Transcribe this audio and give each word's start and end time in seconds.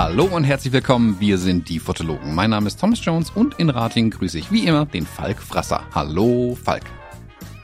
Hallo 0.00 0.26
und 0.26 0.44
herzlich 0.44 0.72
willkommen, 0.72 1.18
wir 1.18 1.38
sind 1.38 1.68
die 1.68 1.80
Fotologen. 1.80 2.34
Mein 2.34 2.50
Name 2.50 2.68
ist 2.68 2.78
Thomas 2.78 3.04
Jones 3.04 3.30
und 3.30 3.58
in 3.58 3.68
Rating 3.68 4.10
grüße 4.10 4.38
ich 4.38 4.52
wie 4.52 4.64
immer 4.64 4.86
den 4.86 5.04
Falk 5.04 5.42
Frasser. 5.42 5.84
Hallo 5.92 6.56
Falk. 6.62 6.84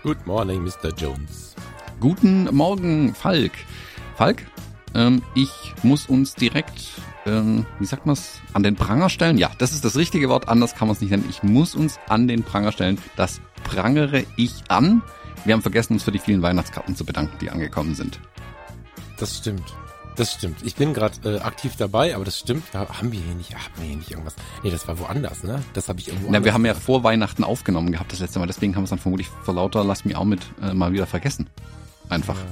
Good 0.03 0.27
morning, 0.27 0.65
Mr. 0.65 0.93
Jones. 0.97 1.55
Guten 2.01 2.53
Morgen, 2.55 3.15
Falk. 3.15 3.53
Falk, 4.17 4.45
ähm, 4.95 5.23
ich 5.35 5.75
muss 5.83 6.07
uns 6.07 6.35
direkt, 6.35 6.91
ähm, 7.27 7.67
wie 7.79 7.87
sagt 7.87 8.07
man's, 8.07 8.41
an 8.53 8.63
den 8.63 8.77
Pranger 8.77 9.09
stellen. 9.09 9.39
Ja, 9.39 9.51
das 9.59 9.73
ist 9.73 9.85
das 9.85 9.97
richtige 9.97 10.29
Wort, 10.29 10.49
anders 10.49 10.75
kann 10.75 10.89
man 10.89 10.95
es 10.95 11.01
nicht 11.01 11.11
nennen. 11.11 11.27
Ich 11.29 11.43
muss 11.43 11.75
uns 11.75 11.99
an 12.09 12.29
den 12.29 12.43
Pranger 12.43 12.73
stellen. 12.73 12.99
Das 13.17 13.41
prangere 13.63 14.25
ich 14.37 14.53
an. 14.69 15.03
Wir 15.45 15.55
haben 15.55 15.63
vergessen, 15.63 15.95
uns 15.95 16.05
für 16.05 16.13
die 16.13 16.19
vielen 16.19 16.43
Weihnachtskarten 16.43 16.97
zu 16.97 17.05
bedanken, 17.05 17.37
die 17.41 17.51
angekommen 17.51 17.95
sind. 17.95 18.21
Das 19.19 19.37
stimmt. 19.39 19.75
Das 20.17 20.33
stimmt. 20.33 20.59
Ich 20.63 20.77
bin 20.77 20.95
gerade 20.95 21.17
äh, 21.25 21.41
aktiv 21.41 21.75
dabei, 21.77 22.15
aber 22.15 22.25
das 22.25 22.39
stimmt. 22.39 22.65
Ja, 22.73 22.89
haben 22.89 23.11
wir 23.11 23.21
hier 23.21 23.35
nicht, 23.35 23.53
haben 23.53 23.75
wir 23.79 23.87
hier 23.87 23.97
nicht 23.97 24.11
irgendwas? 24.11 24.37
Nee, 24.63 24.71
das 24.71 24.87
war 24.87 24.99
woanders, 24.99 25.43
ne? 25.43 25.61
Das 25.73 25.89
habe 25.89 25.99
ich 25.99 26.09
irgendwo. 26.09 26.31
Na, 26.31 26.45
wir 26.45 26.55
haben 26.55 26.65
ja 26.65 26.75
vor 26.75 27.03
Weihnachten 27.03 27.43
aufgenommen 27.43 27.91
gehabt 27.91 28.13
das 28.13 28.21
letzte 28.21 28.39
Mal, 28.39 28.47
deswegen 28.47 28.77
haben 28.77 28.83
wir 28.83 28.85
es 28.85 28.91
dann 28.91 29.01
vermutlich 29.01 29.29
vor 29.29 29.55
lauter 29.55 29.83
Lass 29.83 30.05
mich 30.05 30.15
auch 30.15 30.25
mit 30.25 30.41
äh, 30.63 30.73
mal 30.73 30.93
wieder 30.93 31.07
vergessen. 31.07 31.49
Einfach. 32.09 32.37
Ja. 32.37 32.45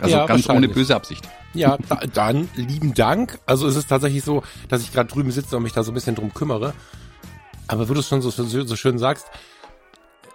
Also 0.00 0.16
Ja, 0.16 0.26
ganz 0.26 0.48
ohne 0.48 0.68
böse 0.68 0.94
Absicht. 0.94 1.28
Ja, 1.54 1.78
da, 1.88 2.00
dann 2.12 2.48
lieben 2.54 2.94
Dank. 2.94 3.38
Also 3.46 3.66
es 3.66 3.76
ist 3.76 3.88
tatsächlich 3.88 4.24
so, 4.24 4.42
dass 4.68 4.82
ich 4.82 4.92
gerade 4.92 5.08
drüben 5.08 5.30
sitze 5.30 5.56
und 5.56 5.62
mich 5.62 5.72
da 5.72 5.82
so 5.82 5.90
ein 5.90 5.94
bisschen 5.94 6.14
drum 6.14 6.34
kümmere. 6.34 6.74
Aber 7.66 7.88
wo 7.88 7.94
du 7.94 8.00
es 8.00 8.08
schon 8.08 8.22
so, 8.22 8.30
so, 8.30 8.44
so 8.44 8.76
schön 8.76 8.98
sagst, 8.98 9.26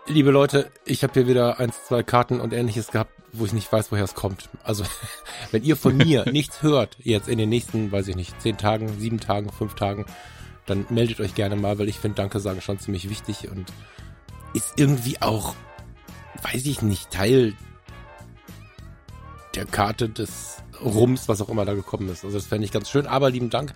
liebe 0.08 0.32
Leute, 0.32 0.72
ich 0.86 1.04
habe 1.04 1.14
hier 1.14 1.28
wieder 1.28 1.60
eins, 1.60 1.86
zwei 1.86 2.04
Karten 2.04 2.40
und 2.40 2.54
ähnliches 2.54 2.88
gehabt, 2.92 3.12
wo 3.34 3.46
ich 3.46 3.54
nicht 3.54 3.72
weiß, 3.72 3.92
woher 3.92 4.04
es 4.04 4.14
kommt. 4.14 4.50
Also 4.64 4.84
wenn 5.52 5.64
ihr 5.64 5.76
von 5.76 5.98
mir 5.98 6.26
nichts 6.32 6.62
hört, 6.64 6.98
jetzt 7.02 7.28
in 7.28 7.38
den 7.38 7.50
nächsten, 7.50 7.92
weiß 7.92 8.08
ich 8.08 8.16
nicht, 8.16 8.40
zehn 8.42 8.58
Tagen, 8.58 9.00
sieben 9.00 9.20
Tagen, 9.20 9.52
fünf 9.52 9.76
Tagen, 9.76 10.06
dann 10.66 10.86
meldet 10.90 11.20
euch 11.20 11.36
gerne 11.36 11.56
mal, 11.56 11.78
weil 11.78 11.90
ich 11.90 12.00
finde 12.00 12.16
Danke 12.16 12.40
sagen 12.40 12.62
schon 12.62 12.80
ziemlich 12.80 13.10
wichtig 13.10 13.50
und 13.50 13.72
ist 14.54 14.74
irgendwie 14.78 15.22
auch, 15.22 15.56
weiß 16.42 16.66
ich 16.66 16.82
nicht, 16.82 17.12
Teil 17.12 17.54
der 19.56 19.66
Karte 19.66 20.10
des 20.10 20.58
Rums, 20.84 21.28
was 21.30 21.42
auch 21.42 21.50
immer 21.50 21.66
da 21.66 21.74
gekommen 21.74 22.10
ist. 22.10 22.24
Also 22.24 22.38
das 22.38 22.48
fände 22.48 22.66
ich 22.66 22.72
ganz 22.72 22.90
schön, 22.90 23.08
aber 23.08 23.30
lieben 23.30 23.50
Dank. 23.50 23.74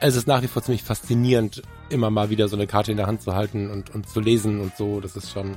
Es 0.00 0.16
ist 0.16 0.26
nach 0.26 0.42
wie 0.42 0.48
vor 0.48 0.62
ziemlich 0.62 0.82
faszinierend, 0.82 1.62
immer 1.90 2.10
mal 2.10 2.30
wieder 2.30 2.48
so 2.48 2.56
eine 2.56 2.66
Karte 2.66 2.90
in 2.90 2.96
der 2.96 3.06
Hand 3.06 3.22
zu 3.22 3.34
halten 3.34 3.70
und, 3.70 3.94
und 3.94 4.08
zu 4.08 4.20
lesen 4.20 4.60
und 4.60 4.76
so. 4.76 5.00
Das 5.00 5.16
ist 5.16 5.30
schon, 5.30 5.56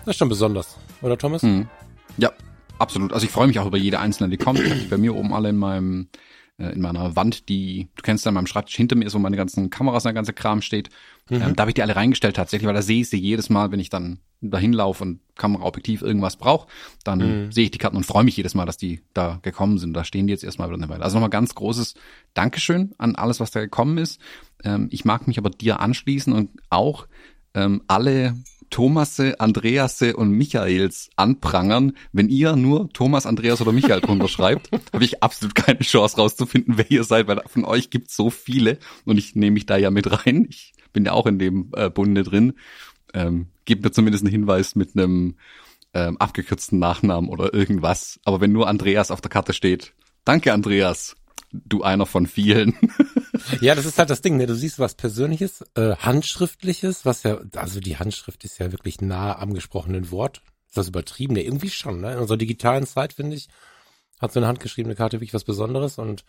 das 0.00 0.14
ist 0.14 0.18
schon 0.18 0.28
besonders. 0.28 0.76
Oder 1.02 1.16
Thomas? 1.16 1.42
Mhm. 1.42 1.68
Ja, 2.16 2.32
absolut. 2.78 3.12
Also 3.12 3.26
ich 3.26 3.32
freue 3.32 3.46
mich 3.46 3.58
auch 3.58 3.66
über 3.66 3.78
jede 3.78 4.00
einzelne, 4.00 4.28
die 4.28 4.36
kommt. 4.36 4.60
Bei 4.90 4.96
mir 4.96 5.14
oben 5.14 5.32
alle 5.32 5.50
in 5.50 5.56
meinem 5.56 6.08
äh, 6.58 6.72
in 6.72 6.80
meiner 6.80 7.16
Wand, 7.16 7.48
die 7.48 7.88
du 7.96 8.02
kennst 8.02 8.26
an 8.26 8.34
meinem 8.34 8.46
Schreibtisch 8.46 8.76
hinter 8.76 8.96
mir, 8.96 9.06
ist, 9.06 9.14
wo 9.14 9.18
meine 9.18 9.36
ganzen 9.36 9.70
Kameras 9.70 10.04
und 10.04 10.08
der 10.08 10.14
ganze 10.14 10.32
Kram 10.32 10.62
steht. 10.62 10.90
Ähm, 11.30 11.56
da 11.56 11.62
habe 11.62 11.70
ich 11.70 11.74
die 11.74 11.82
alle 11.82 11.96
reingestellt 11.96 12.36
tatsächlich, 12.36 12.66
weil 12.66 12.74
da 12.74 12.82
sehe 12.82 13.00
ich 13.00 13.10
sie 13.10 13.18
jedes 13.18 13.50
Mal, 13.50 13.72
wenn 13.72 13.80
ich 13.80 13.90
dann 13.90 14.20
dahin 14.40 14.72
laufe 14.72 15.02
und 15.02 15.20
Kameraobjektiv 15.34 16.02
irgendwas 16.02 16.36
brauche, 16.36 16.68
dann 17.04 17.50
sehe 17.50 17.64
ich 17.64 17.70
die 17.70 17.78
Karten 17.78 17.96
und 17.96 18.04
freue 18.04 18.22
mich 18.22 18.36
jedes 18.36 18.54
Mal, 18.54 18.66
dass 18.66 18.76
die 18.76 19.00
da 19.12 19.38
gekommen 19.42 19.78
sind. 19.78 19.94
Da 19.94 20.04
stehen 20.04 20.26
die 20.26 20.32
jetzt 20.32 20.44
erstmal 20.44 20.68
wieder 20.68 20.76
eine 20.76 20.88
Weile. 20.88 21.02
Also 21.02 21.16
nochmal 21.16 21.30
ganz 21.30 21.54
großes 21.54 21.94
Dankeschön 22.34 22.94
an 22.98 23.16
alles, 23.16 23.40
was 23.40 23.50
da 23.50 23.60
gekommen 23.60 23.98
ist. 23.98 24.20
Ähm, 24.62 24.88
ich 24.90 25.04
mag 25.04 25.26
mich 25.26 25.38
aber 25.38 25.50
dir 25.50 25.80
anschließen 25.80 26.32
und 26.32 26.50
auch 26.70 27.06
ähm, 27.54 27.82
alle 27.86 28.34
Thomasse, 28.70 29.40
Andreasse 29.40 30.16
und 30.16 30.30
Michaels 30.30 31.10
anprangern. 31.16 31.92
Wenn 32.12 32.28
ihr 32.28 32.56
nur 32.56 32.88
Thomas, 32.92 33.26
Andreas 33.26 33.60
oder 33.60 33.72
Michael 33.72 34.00
drunter 34.00 34.28
schreibt, 34.28 34.70
habe 34.92 35.04
ich 35.04 35.22
absolut 35.22 35.54
keine 35.54 35.80
Chance 35.80 36.16
rauszufinden, 36.16 36.78
wer 36.78 36.90
ihr 36.90 37.04
seid, 37.04 37.26
weil 37.28 37.42
von 37.46 37.64
euch 37.64 37.90
gibt's 37.90 38.16
so 38.16 38.30
viele 38.30 38.78
und 39.04 39.18
ich 39.18 39.34
nehme 39.34 39.54
mich 39.54 39.66
da 39.66 39.76
ja 39.76 39.90
mit 39.90 40.10
rein. 40.10 40.46
Ich 40.48 40.74
bin 40.92 41.04
ja 41.04 41.12
auch 41.12 41.26
in 41.26 41.38
dem 41.38 41.70
äh, 41.74 41.90
Bunde 41.90 42.22
drin. 42.22 42.54
Ähm, 43.14 43.46
gebt 43.64 43.84
mir 43.84 43.92
zumindest 43.92 44.24
einen 44.24 44.32
Hinweis 44.32 44.74
mit 44.74 44.96
einem 44.96 45.36
ähm, 45.94 46.16
abgekürzten 46.18 46.78
Nachnamen 46.78 47.30
oder 47.30 47.54
irgendwas. 47.54 48.20
Aber 48.24 48.40
wenn 48.40 48.52
nur 48.52 48.68
Andreas 48.68 49.10
auf 49.10 49.20
der 49.20 49.30
Karte 49.30 49.52
steht, 49.52 49.94
danke 50.24 50.52
Andreas, 50.52 51.16
du 51.52 51.82
einer 51.82 52.06
von 52.06 52.26
vielen. 52.26 52.74
Ja, 53.60 53.74
das 53.74 53.86
ist 53.86 53.98
halt 53.98 54.10
das 54.10 54.22
Ding, 54.22 54.36
ne? 54.36 54.46
Du 54.46 54.54
siehst 54.54 54.78
was 54.78 54.94
Persönliches, 54.94 55.64
äh, 55.74 55.96
Handschriftliches, 55.96 57.04
was 57.04 57.22
ja, 57.22 57.40
also 57.54 57.80
die 57.80 57.96
Handschrift 57.96 58.44
ist 58.44 58.58
ja 58.58 58.72
wirklich 58.72 59.00
nah 59.00 59.38
am 59.38 59.54
gesprochenen 59.54 60.10
Wort. 60.10 60.42
Ist 60.68 60.76
das 60.76 60.88
übertrieben? 60.88 61.34
Ne, 61.34 61.42
irgendwie 61.42 61.70
schon, 61.70 62.00
ne? 62.00 62.12
In 62.12 62.18
unserer 62.18 62.38
digitalen 62.38 62.86
Zeit, 62.86 63.12
finde 63.12 63.36
ich, 63.36 63.48
hat 64.20 64.32
so 64.32 64.40
eine 64.40 64.46
handgeschriebene 64.48 64.96
Karte 64.96 65.18
wirklich 65.18 65.34
was 65.34 65.44
Besonderes 65.44 65.98
und 65.98 66.24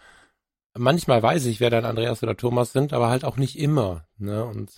manchmal 0.75 1.23
weiß 1.23 1.45
ich, 1.45 1.59
wer 1.59 1.69
dann 1.69 1.85
Andreas 1.85 2.23
oder 2.23 2.37
Thomas 2.37 2.71
sind, 2.71 2.93
aber 2.93 3.09
halt 3.09 3.25
auch 3.25 3.37
nicht 3.37 3.57
immer, 3.57 4.07
ne? 4.17 4.45
Und 4.45 4.71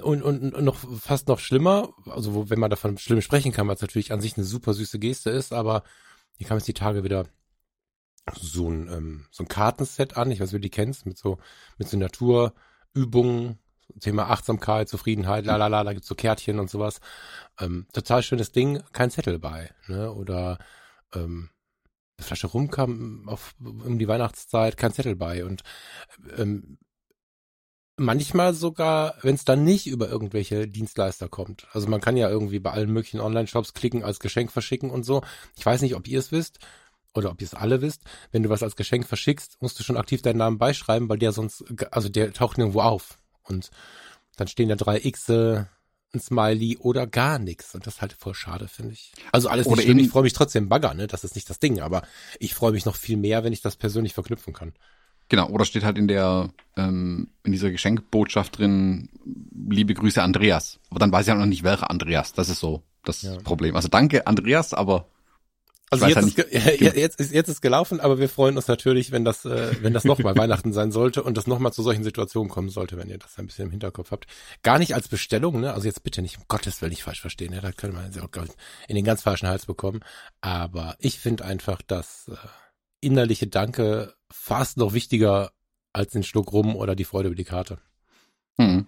und, 0.00 0.22
und, 0.22 0.54
und 0.54 0.64
noch 0.64 0.76
fast 0.76 1.28
noch 1.28 1.38
schlimmer, 1.38 1.90
also 2.06 2.32
wo, 2.34 2.48
wenn 2.48 2.58
man 2.58 2.70
davon 2.70 2.96
schlimm 2.96 3.20
sprechen 3.20 3.52
kann, 3.52 3.68
es 3.68 3.82
natürlich 3.82 4.10
an 4.10 4.22
sich 4.22 4.36
eine 4.36 4.46
super 4.46 4.72
süße 4.72 4.98
Geste 4.98 5.28
ist, 5.28 5.52
aber 5.52 5.82
hier 6.38 6.46
kam 6.46 6.56
jetzt 6.56 6.68
die 6.68 6.72
Tage 6.72 7.04
wieder 7.04 7.26
so 8.30 8.68
ein, 8.70 8.88
ähm, 8.88 9.26
so 9.30 9.44
ein 9.44 9.48
Kartenset 9.48 10.16
an, 10.16 10.30
ich 10.30 10.40
weiß 10.40 10.48
ob 10.48 10.54
du 10.54 10.60
die 10.60 10.70
kennst, 10.70 11.06
mit 11.06 11.18
so, 11.18 11.38
mit 11.78 11.88
so 11.88 11.96
Naturübungen, 11.96 13.58
Thema 14.00 14.30
Achtsamkeit, 14.30 14.88
Zufriedenheit, 14.88 15.44
la 15.44 15.56
la 15.56 15.66
la, 15.66 15.84
da 15.84 15.92
gibt's 15.92 16.08
so 16.08 16.14
Kärtchen 16.14 16.58
und 16.58 16.70
sowas. 16.70 17.00
Ähm, 17.60 17.86
total 17.92 18.22
schönes 18.22 18.52
Ding, 18.52 18.82
kein 18.92 19.10
Zettel 19.10 19.38
bei, 19.38 19.70
ne? 19.86 20.12
Oder 20.12 20.58
ähm, 21.14 21.50
eine 22.16 22.26
Flasche 22.26 22.46
Rum 22.46 22.70
kam 22.70 23.28
auf, 23.28 23.54
um 23.60 23.98
die 23.98 24.08
Weihnachtszeit, 24.08 24.76
kein 24.76 24.92
Zettel 24.92 25.16
bei. 25.16 25.44
Und 25.44 25.62
ähm, 26.36 26.78
manchmal 27.96 28.54
sogar, 28.54 29.16
wenn 29.22 29.34
es 29.34 29.44
dann 29.44 29.64
nicht 29.64 29.86
über 29.86 30.08
irgendwelche 30.08 30.68
Dienstleister 30.68 31.28
kommt. 31.28 31.66
Also 31.72 31.88
man 31.88 32.00
kann 32.00 32.16
ja 32.16 32.30
irgendwie 32.30 32.60
bei 32.60 32.70
allen 32.70 32.92
möglichen 32.92 33.20
Online-Shops 33.20 33.74
klicken, 33.74 34.04
als 34.04 34.20
Geschenk 34.20 34.52
verschicken 34.52 34.90
und 34.90 35.04
so. 35.04 35.22
Ich 35.56 35.66
weiß 35.66 35.82
nicht, 35.82 35.96
ob 35.96 36.08
ihr 36.08 36.18
es 36.18 36.32
wisst 36.32 36.60
oder 37.14 37.30
ob 37.30 37.40
ihr 37.40 37.46
es 37.46 37.54
alle 37.54 37.82
wisst. 37.82 38.02
Wenn 38.30 38.42
du 38.42 38.48
was 38.48 38.62
als 38.62 38.76
Geschenk 38.76 39.06
verschickst, 39.06 39.60
musst 39.60 39.78
du 39.78 39.82
schon 39.82 39.96
aktiv 39.96 40.22
deinen 40.22 40.38
Namen 40.38 40.58
beischreiben, 40.58 41.08
weil 41.08 41.18
der 41.18 41.32
sonst, 41.32 41.64
also 41.90 42.08
der 42.08 42.32
taucht 42.32 42.58
nirgendwo 42.58 42.80
auf. 42.80 43.18
Und 43.42 43.70
dann 44.36 44.48
stehen 44.48 44.68
da 44.68 44.76
drei 44.76 44.98
Xe, 44.98 45.68
ein 46.14 46.20
Smiley 46.20 46.78
oder 46.78 47.06
gar 47.06 47.38
nichts. 47.38 47.74
Und 47.74 47.86
das 47.86 47.94
ist 47.94 48.00
halt 48.02 48.12
voll 48.12 48.34
schade, 48.34 48.68
finde 48.68 48.92
ich. 48.92 49.12
Also 49.32 49.48
alles 49.48 49.66
Oder 49.66 49.76
nicht 49.76 49.84
schlimm. 49.84 49.98
Ich 49.98 50.10
freue 50.10 50.22
mich 50.22 50.32
trotzdem 50.32 50.68
Bagger, 50.68 50.94
ne? 50.94 51.06
Das 51.06 51.24
ist 51.24 51.34
nicht 51.34 51.48
das 51.48 51.58
Ding. 51.58 51.80
Aber 51.80 52.02
ich 52.38 52.54
freue 52.54 52.72
mich 52.72 52.84
noch 52.84 52.96
viel 52.96 53.16
mehr, 53.16 53.44
wenn 53.44 53.52
ich 53.52 53.62
das 53.62 53.76
persönlich 53.76 54.12
verknüpfen 54.14 54.52
kann. 54.52 54.74
Genau, 55.28 55.48
oder 55.48 55.64
steht 55.64 55.84
halt 55.84 55.96
in 55.96 56.08
der, 56.08 56.50
ähm, 56.76 57.28
in 57.44 57.52
dieser 57.52 57.70
Geschenkbotschaft 57.70 58.58
drin, 58.58 59.08
liebe 59.54 59.94
Grüße 59.94 60.22
Andreas. 60.22 60.78
Aber 60.90 60.98
dann 60.98 61.10
weiß 61.12 61.22
ich 61.22 61.28
ja 61.28 61.34
noch 61.34 61.46
nicht, 61.46 61.62
welcher 61.62 61.90
Andreas. 61.90 62.34
Das 62.34 62.50
ist 62.50 62.60
so 62.60 62.82
das 63.04 63.22
Ja. 63.22 63.36
Problem. 63.38 63.74
Also 63.74 63.88
danke 63.88 64.26
Andreas, 64.26 64.74
aber 64.74 65.06
Also 65.92 66.06
jetzt, 66.06 66.16
ist, 66.28 66.36
ge- 66.36 66.76
ja, 66.84 66.92
jetzt, 66.94 67.20
ist, 67.20 67.32
jetzt 67.32 67.48
ist 67.48 67.60
gelaufen, 67.60 68.00
aber 68.00 68.18
wir 68.18 68.28
freuen 68.28 68.56
uns 68.56 68.66
natürlich, 68.68 69.12
wenn 69.12 69.24
das, 69.24 69.44
äh, 69.44 69.76
wenn 69.82 69.92
das 69.92 70.04
nochmal 70.04 70.34
Weihnachten 70.38 70.72
sein 70.72 70.90
sollte 70.92 71.22
und 71.22 71.36
das 71.36 71.46
nochmal 71.46 71.72
zu 71.72 71.82
solchen 71.82 72.02
Situationen 72.04 72.48
kommen 72.50 72.68
sollte, 72.70 72.96
wenn 72.96 73.08
ihr 73.08 73.18
das 73.18 73.38
ein 73.38 73.46
bisschen 73.46 73.66
im 73.66 73.70
Hinterkopf 73.70 74.10
habt. 74.10 74.26
Gar 74.62 74.78
nicht 74.78 74.94
als 74.94 75.08
Bestellung, 75.08 75.60
ne? 75.60 75.72
Also 75.74 75.86
jetzt 75.86 76.02
bitte 76.02 76.22
nicht, 76.22 76.38
um 76.38 76.44
Gottes 76.48 76.80
Willen 76.80 76.90
nicht 76.90 77.02
falsch 77.02 77.20
verstehen, 77.20 77.52
ne? 77.52 77.60
Da 77.60 77.72
könnte 77.72 77.96
man 77.96 78.10
auch 78.20 78.46
in 78.88 78.96
den 78.96 79.04
ganz 79.04 79.22
falschen 79.22 79.48
Hals 79.48 79.66
bekommen. 79.66 80.00
Aber 80.40 80.96
ich 80.98 81.18
finde 81.18 81.44
einfach, 81.44 81.82
dass 81.82 82.28
äh, 82.28 82.36
innerliche 83.00 83.46
Danke 83.46 84.14
fast 84.30 84.76
noch 84.78 84.94
wichtiger 84.94 85.52
als 85.92 86.12
den 86.12 86.22
Schluck 86.22 86.52
rum 86.52 86.74
oder 86.74 86.94
die 86.96 87.04
Freude 87.04 87.28
über 87.28 87.36
die 87.36 87.44
Karte. 87.44 87.78
hm, 88.58 88.86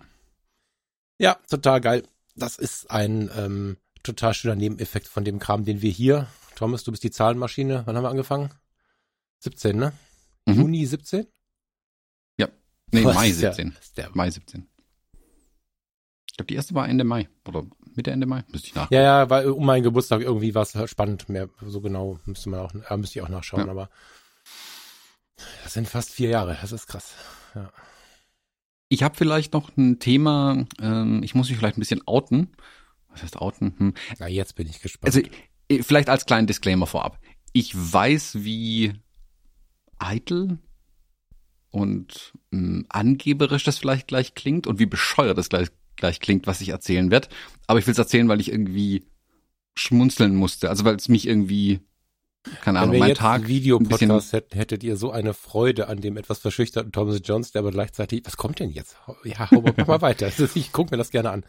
Ja, 1.18 1.36
total 1.50 1.80
geil. 1.80 2.02
Das 2.34 2.56
ist 2.56 2.90
ein 2.90 3.30
ähm, 3.36 3.76
total 4.02 4.34
schöner 4.34 4.56
Nebeneffekt 4.56 5.06
von 5.08 5.24
dem 5.24 5.38
Kram, 5.38 5.64
den 5.64 5.82
wir 5.82 5.90
hier. 5.90 6.26
Thomas, 6.56 6.84
du 6.84 6.90
bist 6.90 7.02
die 7.04 7.10
Zahlenmaschine. 7.10 7.82
Wann 7.86 7.96
haben 7.96 8.04
wir 8.04 8.10
angefangen? 8.10 8.50
17, 9.40 9.76
ne? 9.76 9.92
Mhm. 10.46 10.54
Juni 10.54 10.86
17? 10.86 11.26
nee, 12.92 13.04
Was 13.04 13.14
Mai 13.16 13.28
ist 13.30 13.42
der- 13.42 13.52
17. 13.54 13.76
ist 13.80 13.96
der- 13.98 14.10
Mai 14.14 14.30
17. 14.30 14.68
Ich 16.30 16.36
glaube, 16.36 16.46
die 16.46 16.54
erste 16.54 16.74
war 16.74 16.88
Ende 16.88 17.02
Mai 17.02 17.28
oder 17.48 17.64
Mitte 17.96 18.10
Ende 18.12 18.26
Mai, 18.26 18.44
müsste 18.52 18.68
ich 18.68 18.74
nach. 18.74 18.88
Ja, 18.90 19.00
ja, 19.02 19.30
weil 19.30 19.50
um 19.50 19.66
meinen 19.66 19.82
Geburtstag 19.82 20.20
irgendwie 20.20 20.54
war 20.54 20.62
es 20.62 20.76
spannend. 20.90 21.28
Mehr 21.28 21.48
so 21.66 21.80
genau 21.80 22.20
müsste 22.24 22.50
man 22.50 22.60
auch, 22.60 22.72
äh, 22.74 22.96
müsste 22.96 23.18
ich 23.18 23.24
auch 23.24 23.28
nachschauen, 23.28 23.66
Ja. 23.66 23.70
aber 23.72 23.90
das 25.64 25.72
sind 25.72 25.88
fast 25.88 26.10
vier 26.10 26.28
Jahre. 26.28 26.56
Das 26.60 26.70
ist 26.72 26.86
krass. 26.86 27.14
Ja. 27.56 27.72
Ich 28.88 29.02
habe 29.02 29.16
vielleicht 29.16 29.52
noch 29.54 29.76
ein 29.76 29.98
Thema, 29.98 30.64
ähm, 30.80 31.22
ich 31.24 31.34
muss 31.34 31.48
mich 31.48 31.58
vielleicht 31.58 31.76
ein 31.78 31.80
bisschen 31.80 32.06
outen. 32.06 32.52
Was 33.08 33.22
heißt 33.22 33.36
outen? 33.38 33.74
Hm. 33.78 33.94
Na, 34.18 34.28
jetzt 34.28 34.54
bin 34.54 34.68
ich 34.68 34.80
gespannt. 34.82 35.06
Also 35.14 35.20
vielleicht 35.82 36.08
als 36.08 36.26
kleinen 36.26 36.46
Disclaimer 36.46 36.86
vorab. 36.86 37.18
Ich 37.52 37.74
weiß, 37.74 38.44
wie 38.44 38.94
eitel 39.98 40.58
und 41.70 42.32
mh, 42.50 42.84
angeberisch 42.88 43.64
das 43.64 43.78
vielleicht 43.78 44.08
gleich 44.08 44.34
klingt 44.34 44.66
und 44.66 44.78
wie 44.78 44.86
bescheuert 44.86 45.38
das 45.38 45.48
gleich, 45.48 45.68
gleich 45.96 46.20
klingt, 46.20 46.46
was 46.46 46.60
ich 46.60 46.68
erzählen 46.68 47.10
werde. 47.10 47.28
Aber 47.66 47.78
ich 47.78 47.86
will 47.86 47.92
es 47.92 47.98
erzählen, 47.98 48.28
weil 48.28 48.40
ich 48.40 48.50
irgendwie 48.50 49.04
schmunzeln 49.74 50.36
musste. 50.36 50.68
Also 50.68 50.84
weil 50.84 50.96
es 50.96 51.08
mich 51.08 51.26
irgendwie, 51.26 51.80
keine 52.60 52.80
Ahnung, 52.80 52.98
mein 52.98 53.08
jetzt 53.08 53.18
Tag. 53.18 53.48
Videopodcast 53.48 54.32
hätten, 54.32 54.56
hättet 54.56 54.84
ihr 54.84 54.96
so 54.96 55.10
eine 55.10 55.34
Freude 55.34 55.88
an 55.88 56.00
dem 56.00 56.16
etwas 56.16 56.38
verschüchterten 56.38 56.92
Thomas 56.92 57.20
Jones, 57.24 57.52
der 57.52 57.60
aber 57.60 57.70
gleichzeitig, 57.72 58.22
was 58.24 58.36
kommt 58.36 58.60
denn 58.60 58.70
jetzt? 58.70 58.96
Ja, 59.24 59.50
hau 59.50 59.60
mal, 59.60 59.74
mach 59.76 59.86
mal 59.86 60.02
weiter. 60.02 60.30
Ich 60.54 60.72
guck 60.72 60.90
mir 60.90 60.96
das 60.96 61.10
gerne 61.10 61.30
an. 61.30 61.44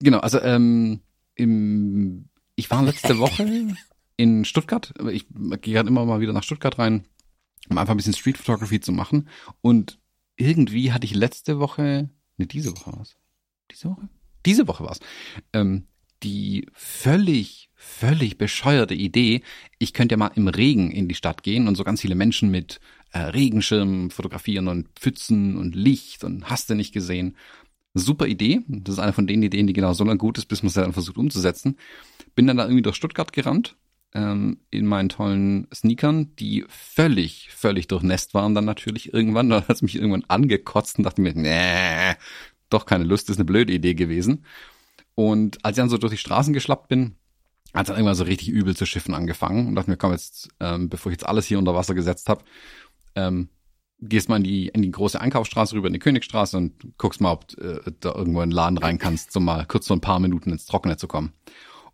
Genau, 0.00 0.18
also 0.18 0.40
ähm, 0.40 1.02
im, 1.36 2.28
ich 2.62 2.70
war 2.70 2.84
letzte 2.84 3.18
Woche 3.18 3.74
in 4.16 4.44
Stuttgart. 4.44 4.94
Ich 5.10 5.26
gehe 5.62 5.74
gerade 5.74 5.88
immer 5.88 6.06
mal 6.06 6.20
wieder 6.20 6.32
nach 6.32 6.44
Stuttgart 6.44 6.78
rein, 6.78 7.08
um 7.68 7.76
einfach 7.76 7.92
ein 7.92 7.96
bisschen 7.96 8.14
Street 8.14 8.38
Photography 8.38 8.80
zu 8.80 8.92
machen. 8.92 9.28
Und 9.62 9.98
irgendwie 10.36 10.92
hatte 10.92 11.04
ich 11.04 11.14
letzte 11.14 11.58
Woche, 11.58 12.08
ne, 12.36 12.46
diese 12.46 12.70
Woche 12.70 12.92
war's. 12.92 13.16
Diese 13.72 13.88
Woche? 13.90 14.08
Diese 14.46 14.68
Woche 14.68 14.84
war's. 14.84 15.00
Ähm, 15.52 15.88
die 16.22 16.68
völlig, 16.72 17.68
völlig 17.74 18.38
bescheuerte 18.38 18.94
Idee, 18.94 19.42
ich 19.80 19.92
könnte 19.92 20.12
ja 20.12 20.18
mal 20.18 20.30
im 20.36 20.46
Regen 20.46 20.92
in 20.92 21.08
die 21.08 21.16
Stadt 21.16 21.42
gehen 21.42 21.66
und 21.66 21.74
so 21.74 21.82
ganz 21.82 22.00
viele 22.00 22.14
Menschen 22.14 22.48
mit 22.52 22.78
äh, 23.10 23.18
Regenschirmen 23.18 24.12
fotografieren 24.12 24.68
und 24.68 24.88
Pfützen 24.94 25.56
und 25.56 25.74
Licht 25.74 26.22
und 26.22 26.48
hast 26.48 26.70
du 26.70 26.76
nicht 26.76 26.92
gesehen. 26.92 27.36
Super 27.94 28.26
Idee. 28.26 28.60
Das 28.68 28.94
ist 28.94 28.98
eine 28.98 29.12
von 29.12 29.26
den 29.26 29.42
Ideen, 29.42 29.66
die 29.66 29.72
genau 29.72 29.92
so 29.92 30.04
lange 30.04 30.18
gut 30.18 30.38
ist, 30.38 30.46
bis 30.46 30.62
man 30.62 30.70
sie 30.70 30.80
dann 30.80 30.92
versucht 30.92 31.18
umzusetzen. 31.18 31.76
Bin 32.34 32.46
dann 32.46 32.56
da 32.56 32.64
irgendwie 32.64 32.82
durch 32.82 32.96
Stuttgart 32.96 33.32
gerannt, 33.32 33.76
ähm, 34.14 34.58
in 34.70 34.86
meinen 34.86 35.08
tollen 35.08 35.68
Sneakern, 35.74 36.34
die 36.36 36.64
völlig, 36.68 37.50
völlig 37.52 37.88
durchnässt 37.88 38.34
waren 38.34 38.54
dann 38.54 38.64
natürlich 38.64 39.12
irgendwann. 39.12 39.50
Dann 39.50 39.62
hat 39.68 39.76
es 39.76 39.82
mich 39.82 39.96
irgendwann 39.96 40.24
angekotzt 40.28 40.98
und 40.98 41.04
dachte 41.04 41.20
mir, 41.20 41.34
nee, 41.34 42.16
doch 42.70 42.86
keine 42.86 43.04
Lust, 43.04 43.30
ist 43.30 43.36
eine 43.36 43.44
blöde 43.44 43.72
Idee 43.72 43.94
gewesen. 43.94 44.44
Und 45.14 45.64
als 45.64 45.76
ich 45.76 45.82
dann 45.82 45.90
so 45.90 45.98
durch 45.98 46.12
die 46.12 46.18
Straßen 46.18 46.54
geschlappt 46.54 46.88
bin, 46.88 47.16
hat 47.74 47.82
es 47.82 47.88
dann 47.88 47.96
irgendwann 47.96 48.14
so 48.14 48.24
richtig 48.24 48.48
übel 48.48 48.76
zu 48.76 48.86
schiffen 48.86 49.14
angefangen 49.14 49.68
und 49.68 49.74
dachte 49.74 49.90
mir, 49.90 49.96
komm 49.96 50.12
jetzt, 50.12 50.48
ähm, 50.60 50.88
bevor 50.88 51.10
ich 51.10 51.16
jetzt 51.16 51.26
alles 51.26 51.46
hier 51.46 51.58
unter 51.58 51.74
Wasser 51.74 51.94
gesetzt 51.94 52.28
habe, 52.28 52.44
ähm, 53.14 53.48
gehst 54.02 54.28
mal 54.28 54.36
in 54.36 54.42
die, 54.42 54.68
in 54.68 54.82
die 54.82 54.90
große 54.90 55.20
Einkaufsstraße 55.20 55.74
rüber, 55.74 55.86
in 55.86 55.92
die 55.92 56.00
Königstraße 56.00 56.56
und 56.56 56.98
guckst 56.98 57.20
mal, 57.20 57.32
ob 57.32 57.56
äh, 57.58 57.80
da 58.00 58.14
irgendwo 58.14 58.42
in 58.42 58.50
den 58.50 58.54
Laden 58.54 58.78
rein 58.78 58.98
kannst, 58.98 59.32
so 59.32 59.40
mal 59.40 59.64
kurz 59.66 59.86
so 59.86 59.94
ein 59.94 60.00
paar 60.00 60.18
Minuten 60.18 60.50
ins 60.50 60.66
Trockene 60.66 60.96
zu 60.96 61.06
kommen. 61.06 61.32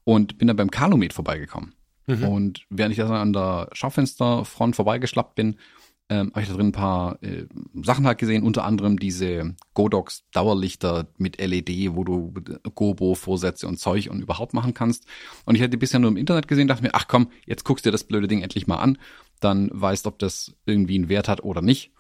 Und 0.05 0.39
bin 0.39 0.49
dann 0.49 0.57
beim 0.57 0.71
Calumet 0.71 1.13
vorbeigekommen. 1.13 1.75
Mhm. 2.07 2.25
Und 2.25 2.67
während 2.71 2.93
ich 2.93 2.99
da 2.99 3.21
an 3.21 3.35
der 3.35 3.69
Schaufensterfront 3.73 4.75
vorbeigeschlappt 4.75 5.35
bin, 5.35 5.57
ähm, 6.11 6.31
habe 6.31 6.41
ich 6.41 6.49
da 6.49 6.55
drin 6.55 6.69
ein 6.69 6.73
paar 6.73 7.23
äh, 7.23 7.45
Sachen 7.83 8.07
halt 8.07 8.17
gesehen, 8.17 8.43
unter 8.43 8.65
anderem 8.65 8.99
diese 8.99 9.55
Godox 9.75 10.25
Dauerlichter 10.33 11.09
mit 11.19 11.39
LED, 11.39 11.95
wo 11.95 12.05
du 12.05 12.33
Gobo 12.75 13.15
Vorsätze 13.15 13.69
und 13.69 13.79
Zeug 13.79 14.09
und 14.09 14.23
überhaupt 14.23 14.55
machen 14.55 14.73
kannst. 14.73 15.07
Und 15.45 15.55
ich 15.55 15.61
hatte 15.61 15.71
die 15.71 15.77
bisher 15.77 16.01
nur 16.01 16.11
im 16.11 16.17
Internet 16.17 16.49
gesehen, 16.49 16.67
dachte 16.67 16.83
mir, 16.83 16.95
ach 16.95 17.09
komm, 17.09 17.29
jetzt 17.45 17.65
guckst 17.65 17.85
dir 17.85 17.93
das 17.93 18.05
blöde 18.05 18.27
Ding 18.27 18.41
endlich 18.41 18.67
mal 18.67 18.79
an, 18.79 18.97
dann 19.41 19.69
weißt, 19.71 20.07
ob 20.07 20.19
das 20.19 20.55
irgendwie 20.65 20.95
einen 20.95 21.11
Wert 21.11 21.29
hat 21.29 21.45
oder 21.45 21.61
nicht 21.61 21.93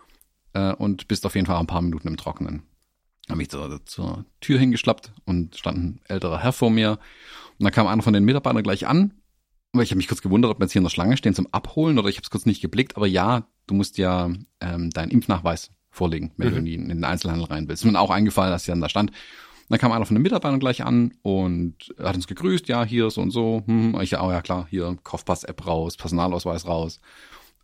äh, 0.54 0.72
und 0.72 1.08
bist 1.08 1.26
auf 1.26 1.34
jeden 1.34 1.46
Fall 1.46 1.58
ein 1.58 1.66
paar 1.66 1.82
Minuten 1.82 2.08
im 2.08 2.16
Trockenen. 2.16 2.62
Habe 3.28 3.38
mich 3.38 3.50
zur, 3.50 3.84
zur 3.84 4.24
Tür 4.40 4.58
hingeschlappt 4.58 5.12
und 5.24 5.56
stand 5.56 5.78
ein 5.78 6.00
älterer 6.08 6.42
Herr 6.42 6.52
vor 6.52 6.70
mir 6.70 6.92
und 7.58 7.64
dann 7.64 7.72
kam 7.72 7.86
einer 7.86 8.02
von 8.02 8.14
den 8.14 8.24
Mitarbeitern 8.24 8.62
gleich 8.62 8.86
an 8.86 9.12
weil 9.72 9.82
ich 9.84 9.90
habe 9.90 9.98
mich 9.98 10.08
kurz 10.08 10.22
gewundert, 10.22 10.50
ob 10.50 10.58
wir 10.58 10.64
jetzt 10.64 10.72
hier 10.72 10.80
in 10.80 10.84
der 10.84 10.90
Schlange 10.90 11.16
stehen 11.16 11.34
zum 11.34 11.46
Abholen 11.52 11.98
oder 11.98 12.08
ich 12.08 12.16
habe 12.16 12.22
es 12.24 12.30
kurz 12.30 12.46
nicht 12.46 12.62
geblickt. 12.62 12.96
Aber 12.96 13.06
ja, 13.06 13.46
du 13.66 13.74
musst 13.74 13.98
ja 13.98 14.30
ähm, 14.60 14.90
deinen 14.90 15.10
Impfnachweis 15.10 15.70
vorlegen, 15.90 16.32
wenn 16.36 16.48
Mhm. 16.54 16.64
du 16.64 16.70
in, 16.72 16.88
den 16.88 17.04
Einzelhandel 17.04 17.46
rein 17.46 17.68
willst. 17.68 17.84
Ist 17.84 17.90
mir 17.90 18.00
auch 18.00 18.10
eingefallen, 18.10 18.50
dass 18.50 18.62
ich 18.62 18.68
dann 18.68 18.80
da 18.80 18.88
stand. 18.88 19.10
Und 19.10 19.16
dann 19.68 19.78
kam 19.78 19.92
einer 19.92 20.06
von 20.06 20.14
den 20.16 20.22
Mitarbeitern 20.22 20.58
gleich 20.58 20.84
an 20.84 21.12
und 21.22 21.94
hat 21.98 22.16
uns 22.16 22.26
gegrüßt, 22.26 22.66
ja, 22.68 22.82
hier 22.84 23.10
so 23.10 23.20
und 23.20 23.30
so. 23.30 23.62
Hm, 23.66 24.00
ich, 24.00 24.18
oh 24.18 24.30
ja, 24.30 24.40
klar, 24.40 24.66
hier 24.70 24.96
Kaufpass-App 25.04 25.66
raus, 25.66 25.98
Personalausweis 25.98 26.66
raus. 26.66 27.00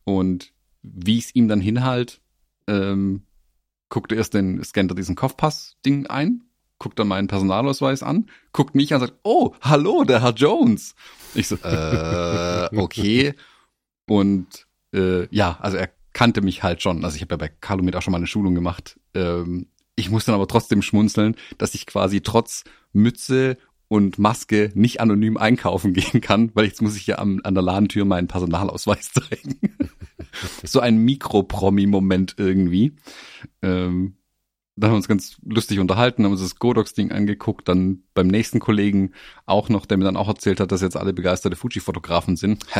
Und 0.04 0.52
wie 0.82 1.16
ich 1.16 1.24
es 1.24 1.34
ihm 1.34 1.48
dann 1.48 1.62
hinhalt, 1.62 2.20
ähm, 2.68 3.22
guckte 3.88 4.14
erst 4.14 4.34
den 4.34 4.62
Scanner 4.64 4.94
diesen 4.94 5.14
Kopfpass-Ding 5.14 6.06
ein, 6.06 6.42
guckt 6.78 6.98
dann 6.98 7.08
meinen 7.08 7.28
Personalausweis 7.28 8.02
an, 8.02 8.30
guckt 8.52 8.74
mich 8.74 8.92
an 8.92 9.00
und 9.00 9.08
sagt, 9.08 9.20
oh, 9.22 9.54
hallo, 9.60 10.04
der 10.04 10.22
Herr 10.22 10.34
Jones. 10.34 10.94
Ich 11.34 11.48
so, 11.48 11.56
äh, 11.56 12.68
okay. 12.76 13.34
Und 14.06 14.66
äh, 14.92 15.26
ja, 15.34 15.58
also 15.60 15.78
er 15.78 15.90
kannte 16.12 16.42
mich 16.42 16.62
halt 16.62 16.82
schon. 16.82 17.04
Also 17.04 17.16
ich 17.16 17.22
habe 17.22 17.34
ja 17.34 17.36
bei 17.38 17.48
Calumet 17.48 17.96
auch 17.96 18.02
schon 18.02 18.12
mal 18.12 18.18
eine 18.18 18.26
Schulung 18.26 18.54
gemacht. 18.54 18.98
Ähm, 19.14 19.68
ich 19.96 20.10
muss 20.10 20.24
dann 20.24 20.34
aber 20.34 20.48
trotzdem 20.48 20.82
schmunzeln, 20.82 21.36
dass 21.58 21.74
ich 21.74 21.86
quasi 21.86 22.20
trotz 22.20 22.64
Mütze 22.92 23.56
und 23.94 24.18
Maske 24.18 24.72
nicht 24.74 25.00
anonym 25.00 25.36
einkaufen 25.36 25.92
gehen 25.92 26.20
kann, 26.20 26.50
weil 26.54 26.66
jetzt 26.66 26.82
muss 26.82 26.96
ich 26.96 27.06
ja 27.06 27.18
am, 27.18 27.40
an 27.44 27.54
der 27.54 27.62
Ladentür 27.62 28.04
meinen 28.04 28.26
Personalausweis 28.26 29.12
zeigen. 29.14 29.60
so 30.64 30.80
ein 30.80 30.96
Mikropromi-Moment 30.98 32.34
irgendwie. 32.36 32.96
Ähm, 33.62 34.16
dann 34.74 34.88
haben 34.88 34.94
wir 34.94 34.96
uns 34.96 35.06
ganz 35.06 35.36
lustig 35.44 35.78
unterhalten, 35.78 36.24
haben 36.24 36.32
uns 36.32 36.40
das 36.40 36.56
Godox-Ding 36.56 37.12
angeguckt, 37.12 37.68
dann 37.68 38.02
beim 38.14 38.26
nächsten 38.26 38.58
Kollegen 38.58 39.12
auch 39.46 39.68
noch, 39.68 39.86
der 39.86 39.96
mir 39.96 40.04
dann 40.04 40.16
auch 40.16 40.26
erzählt 40.26 40.58
hat, 40.58 40.72
dass 40.72 40.80
jetzt 40.80 40.96
alle 40.96 41.12
begeisterte 41.12 41.54
Fuji-Fotografen 41.54 42.34
sind. 42.34 42.66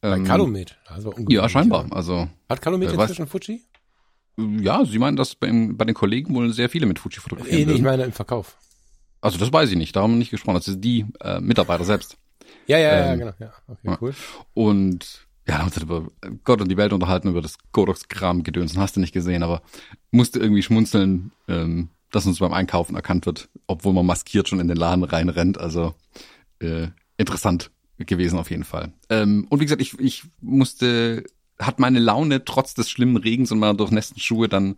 Bei 0.00 0.16
ähm. 0.16 0.24
Also 0.86 1.08
ungewöhnlich, 1.08 1.36
ja, 1.36 1.48
scheinbar. 1.48 1.86
Also 1.90 2.28
Hat 2.48 2.60
Wer 2.92 2.98
weiß. 2.98 3.10
inzwischen 3.10 3.26
Fuji? 3.26 3.62
ja, 4.60 4.84
sie 4.84 5.00
meinen, 5.00 5.16
dass 5.16 5.34
bei, 5.34 5.50
bei 5.72 5.84
den 5.84 5.94
Kollegen 5.94 6.32
wohl 6.36 6.52
sehr 6.52 6.68
viele 6.68 6.86
mit 6.86 7.00
Fuji 7.00 7.18
fotografieren. 7.18 7.58
Nee, 7.58 7.66
nee, 7.66 7.72
ich 7.72 7.82
meine 7.82 8.04
im 8.04 8.12
Verkauf. 8.12 8.56
Also 9.20 9.38
das 9.38 9.52
weiß 9.52 9.70
ich 9.70 9.76
nicht, 9.76 9.94
da 9.94 10.02
haben 10.02 10.12
wir 10.12 10.18
nicht 10.18 10.30
gesprochen. 10.30 10.56
Das 10.56 10.64
sind 10.64 10.84
die 10.84 11.06
äh, 11.20 11.40
Mitarbeiter 11.40 11.84
selbst. 11.84 12.16
Ja, 12.66 12.78
ja, 12.78 12.96
ja, 12.96 13.12
Ähm, 13.12 13.18
genau. 13.18 13.32
Ja, 13.38 13.52
okay, 13.66 13.80
ja. 13.84 13.98
cool. 14.00 14.14
Und 14.54 15.26
ja, 15.46 15.54
da 15.54 15.58
haben 15.58 15.60
wir 15.62 15.66
uns 15.66 15.76
halt 15.76 15.84
über 15.84 16.38
Gott 16.44 16.60
und 16.60 16.68
die 16.68 16.76
Welt 16.76 16.92
unterhalten, 16.92 17.28
über 17.28 17.42
das 17.42 17.58
Godox-Kram 17.72 18.42
gedöns, 18.42 18.76
hast 18.76 18.96
du 18.96 19.00
nicht 19.00 19.12
gesehen, 19.12 19.42
aber 19.42 19.62
musste 20.10 20.38
irgendwie 20.38 20.62
schmunzeln, 20.62 21.32
ähm, 21.48 21.88
dass 22.10 22.26
uns 22.26 22.38
beim 22.38 22.52
Einkaufen 22.52 22.96
erkannt 22.96 23.26
wird, 23.26 23.48
obwohl 23.66 23.92
man 23.92 24.06
maskiert 24.06 24.48
schon 24.48 24.60
in 24.60 24.68
den 24.68 24.76
Laden 24.76 25.04
reinrennt. 25.04 25.58
Also 25.58 25.94
äh, 26.60 26.88
interessant 27.16 27.70
gewesen 27.98 28.38
auf 28.38 28.50
jeden 28.50 28.64
Fall. 28.64 28.92
Ähm, 29.08 29.46
und 29.50 29.60
wie 29.60 29.64
gesagt, 29.64 29.82
ich, 29.82 29.98
ich 29.98 30.24
musste, 30.40 31.24
hat 31.58 31.78
meine 31.78 31.98
Laune 31.98 32.44
trotz 32.44 32.74
des 32.74 32.88
schlimmen 32.88 33.16
Regens 33.16 33.52
und 33.52 33.58
meiner 33.58 33.74
durchnässten 33.74 34.20
Schuhe 34.20 34.48
dann 34.48 34.76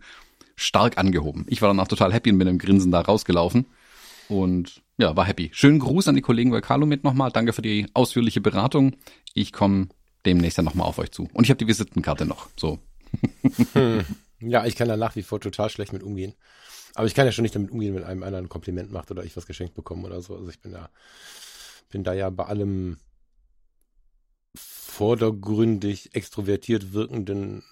stark 0.55 0.97
angehoben. 0.97 1.45
Ich 1.47 1.61
war 1.61 1.69
danach 1.69 1.87
total 1.87 2.13
happy 2.13 2.31
und 2.31 2.37
bin 2.39 2.47
im 2.47 2.57
Grinsen 2.57 2.91
da 2.91 3.01
rausgelaufen. 3.01 3.65
Und 4.29 4.81
ja, 4.97 5.15
war 5.15 5.25
happy. 5.25 5.49
Schönen 5.53 5.79
Gruß 5.79 6.07
an 6.07 6.15
die 6.15 6.21
Kollegen 6.21 6.51
bei 6.51 6.61
Calumet 6.61 7.03
nochmal. 7.03 7.31
Danke 7.31 7.53
für 7.53 7.61
die 7.61 7.87
ausführliche 7.93 8.41
Beratung. 8.41 8.95
Ich 9.33 9.51
komme 9.51 9.89
demnächst 10.25 10.57
dann 10.57 10.65
nochmal 10.65 10.87
auf 10.87 10.99
euch 10.99 11.11
zu. 11.11 11.27
Und 11.33 11.43
ich 11.43 11.49
habe 11.49 11.57
die 11.57 11.67
Visitenkarte 11.67 12.25
noch. 12.25 12.49
So. 12.57 12.79
Hm. 13.73 14.05
Ja, 14.39 14.65
ich 14.65 14.75
kann 14.75 14.87
da 14.87 14.97
nach 14.97 15.15
wie 15.15 15.23
vor 15.23 15.39
total 15.39 15.69
schlecht 15.69 15.93
mit 15.93 16.03
umgehen. 16.03 16.33
Aber 16.95 17.07
ich 17.07 17.15
kann 17.15 17.25
ja 17.25 17.31
schon 17.31 17.43
nicht 17.43 17.55
damit 17.55 17.71
umgehen, 17.71 17.95
wenn 17.95 18.03
einem 18.03 18.23
einer 18.23 18.37
ein 18.37 18.49
Kompliment 18.49 18.91
macht 18.91 19.09
oder 19.09 19.23
ich 19.23 19.35
was 19.35 19.45
geschenkt 19.45 19.73
bekomme 19.73 20.05
oder 20.05 20.21
so. 20.21 20.35
Also 20.35 20.49
ich 20.49 20.59
bin 20.59 20.73
da, 20.73 20.89
bin 21.89 22.03
da 22.03 22.13
ja 22.13 22.29
bei 22.29 22.45
allem 22.45 22.97
vordergründig 24.55 26.13
extrovertiert 26.13 26.93
wirkenden 26.93 27.63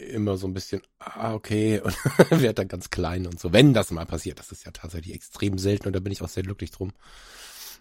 immer 0.00 0.36
so 0.36 0.46
ein 0.46 0.54
bisschen, 0.54 0.82
ah, 0.98 1.34
okay, 1.34 1.80
und 2.30 2.40
werde 2.42 2.54
dann 2.54 2.68
ganz 2.68 2.90
klein 2.90 3.26
und 3.26 3.38
so. 3.40 3.52
Wenn 3.52 3.74
das 3.74 3.90
mal 3.90 4.06
passiert, 4.06 4.38
das 4.38 4.52
ist 4.52 4.64
ja 4.64 4.72
tatsächlich 4.72 5.14
extrem 5.14 5.58
selten 5.58 5.86
und 5.88 5.92
da 5.94 6.00
bin 6.00 6.12
ich 6.12 6.22
auch 6.22 6.28
sehr 6.28 6.42
glücklich 6.42 6.70
drum. 6.70 6.92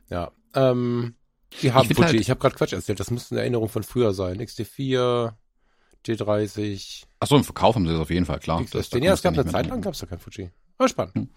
Ja, 0.09 0.31
ähm, 0.53 1.15
die 1.61 1.71
haben 1.73 1.87
find 1.87 1.97
Fuji, 1.97 2.07
halt- 2.11 2.19
ich 2.21 2.29
habe 2.29 2.39
gerade 2.39 2.55
Quatsch 2.55 2.73
erzählt, 2.73 2.99
das 2.99 3.11
müsste 3.11 3.35
eine 3.35 3.41
Erinnerung 3.41 3.69
von 3.69 3.83
früher 3.83 4.13
sein. 4.13 4.39
XT4, 4.41 5.33
T30, 6.05 7.03
Ach 7.19 7.27
so, 7.27 7.35
im 7.37 7.43
Verkauf 7.43 7.75
haben 7.75 7.85
sie 7.85 7.91
das 7.91 8.01
auf 8.01 8.09
jeden 8.09 8.25
Fall, 8.25 8.39
klar. 8.39 8.59
XT10. 8.61 8.71
Das- 8.71 8.89
da 8.89 8.97
ja, 8.99 9.13
es 9.13 9.21
gab 9.21 9.33
eine 9.33 9.45
Zeit 9.45 9.67
lang, 9.67 9.81
gab 9.81 9.93
es 9.93 9.99
da 9.99 10.05
kein 10.05 10.19
Fuji. 10.19 10.51
War 10.77 10.87
spannend. 10.87 11.29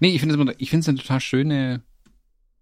Nee, 0.00 0.10
ich 0.14 0.20
finde 0.20 0.36
es 0.36 0.40
immer- 0.40 0.52
ich 0.58 0.70
finde 0.70 0.82
es 0.82 0.88
eine 0.88 0.98
total 0.98 1.18
schöne 1.20 1.82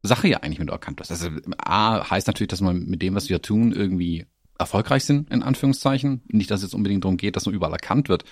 Sache 0.03 0.29
ja 0.29 0.39
eigentlich, 0.39 0.59
wenn 0.59 0.67
du 0.67 0.73
erkannt 0.73 0.99
wirst. 0.99 1.11
Also 1.11 1.29
A 1.59 2.09
heißt 2.09 2.27
natürlich, 2.27 2.49
dass 2.49 2.63
man 2.63 2.87
mit 2.87 3.03
dem, 3.03 3.15
was 3.15 3.29
wir 3.29 3.43
tun, 3.43 3.73
irgendwie 3.73 4.27
erfolgreich 4.59 5.05
sind, 5.05 5.31
in 5.31 5.43
Anführungszeichen. 5.43 6.23
Nicht, 6.29 6.51
dass 6.51 6.61
es 6.61 6.65
jetzt 6.65 6.75
unbedingt 6.75 7.05
darum 7.05 7.17
geht, 7.17 7.37
dass 7.37 7.47
man 7.47 7.55
überall 7.55 7.73
erkannt 7.73 8.09
wird. 8.09 8.25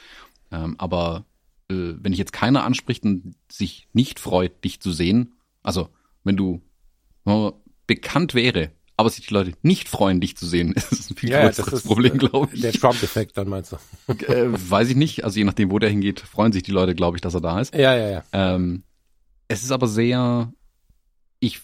Ähm, 0.51 0.75
aber 0.79 1.25
äh, 1.69 1.95
wenn 1.99 2.13
dich 2.13 2.19
jetzt 2.19 2.33
keiner 2.33 2.65
anspricht 2.65 3.05
und 3.05 3.35
sich 3.51 3.89
nicht 3.93 4.21
freut, 4.21 4.65
dich 4.65 4.81
zu 4.81 4.93
sehen, 4.93 5.35
also 5.63 5.89
wenn 6.23 6.37
du 6.37 6.63
wenn 7.25 7.41
man 7.41 7.53
bekannt 7.87 8.35
wäre, 8.35 8.71
aber 8.97 9.11
sich 9.11 9.27
die 9.27 9.35
Leute 9.35 9.53
nicht 9.63 9.89
freuen, 9.89 10.21
dich 10.21 10.37
zu 10.37 10.47
sehen, 10.47 10.73
ist 10.77 10.93
es 10.93 11.11
ein 11.11 11.17
viel 11.17 11.31
größeres 11.31 11.83
Problem, 11.83 12.19
glaube 12.19 12.55
ich. 12.55 12.61
Der 12.61 12.73
Trump-Effekt 12.73 13.37
dann 13.37 13.49
meinst 13.49 13.73
du. 13.73 13.77
äh, 14.27 14.49
weiß 14.49 14.91
ich 14.91 14.97
nicht. 14.97 15.25
Also 15.25 15.39
je 15.39 15.45
nachdem, 15.45 15.71
wo 15.71 15.79
der 15.79 15.91
hingeht, 15.91 16.21
freuen 16.21 16.53
sich 16.53 16.63
die 16.63 16.73
Leute, 16.73 16.95
glaube 16.95 17.17
ich, 17.17 17.21
dass 17.21 17.35
er 17.35 17.41
da 17.41 17.61
ist. 17.61 17.75
Ja, 17.75 17.97
ja, 17.97 18.11
ja. 18.11 18.25
Ähm, 18.33 18.85
es 19.49 19.63
ist 19.63 19.73
aber 19.73 19.89
sehr, 19.89 20.53
ich 21.41 21.61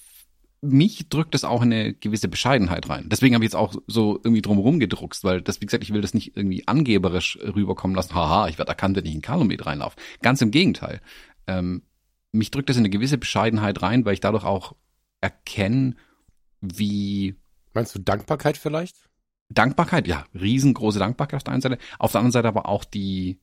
mich 0.62 1.08
drückt 1.08 1.34
es 1.34 1.44
auch 1.44 1.62
eine 1.62 1.94
gewisse 1.94 2.28
Bescheidenheit 2.28 2.88
rein. 2.88 3.08
Deswegen 3.08 3.34
habe 3.34 3.44
ich 3.44 3.50
jetzt 3.50 3.56
auch 3.56 3.74
so 3.86 4.20
irgendwie 4.22 4.42
drumherum 4.42 4.78
gedruckst, 4.78 5.24
weil 5.24 5.40
das, 5.40 5.60
wie 5.60 5.66
gesagt, 5.66 5.82
ich 5.82 5.92
will 5.92 6.02
das 6.02 6.12
nicht 6.12 6.36
irgendwie 6.36 6.66
angeberisch 6.68 7.38
rüberkommen 7.38 7.94
lassen. 7.94 8.14
Haha, 8.14 8.48
ich 8.48 8.58
werde 8.58 8.70
erkannt, 8.70 8.96
wenn 8.96 9.06
ich 9.06 9.14
in 9.14 9.22
Kalumet 9.22 9.64
reinlaufe. 9.64 9.96
Ganz 10.20 10.42
im 10.42 10.50
Gegenteil. 10.50 11.00
Ähm, 11.46 11.82
mich 12.32 12.50
drückt 12.50 12.68
das 12.68 12.76
in 12.76 12.82
eine 12.82 12.90
gewisse 12.90 13.16
Bescheidenheit 13.16 13.82
rein, 13.82 14.04
weil 14.04 14.14
ich 14.14 14.20
dadurch 14.20 14.44
auch 14.44 14.74
erkenne, 15.20 15.96
wie. 16.60 17.36
Meinst 17.72 17.94
du 17.94 17.98
Dankbarkeit 17.98 18.58
vielleicht? 18.58 18.96
Dankbarkeit, 19.48 20.06
ja, 20.06 20.24
riesengroße 20.34 20.98
Dankbarkeit 20.98 21.38
auf 21.38 21.44
der 21.44 21.54
einen 21.54 21.62
Seite. 21.62 21.78
Auf 21.98 22.12
der 22.12 22.20
anderen 22.20 22.32
Seite 22.32 22.48
aber 22.48 22.66
auch 22.68 22.84
die 22.84 23.40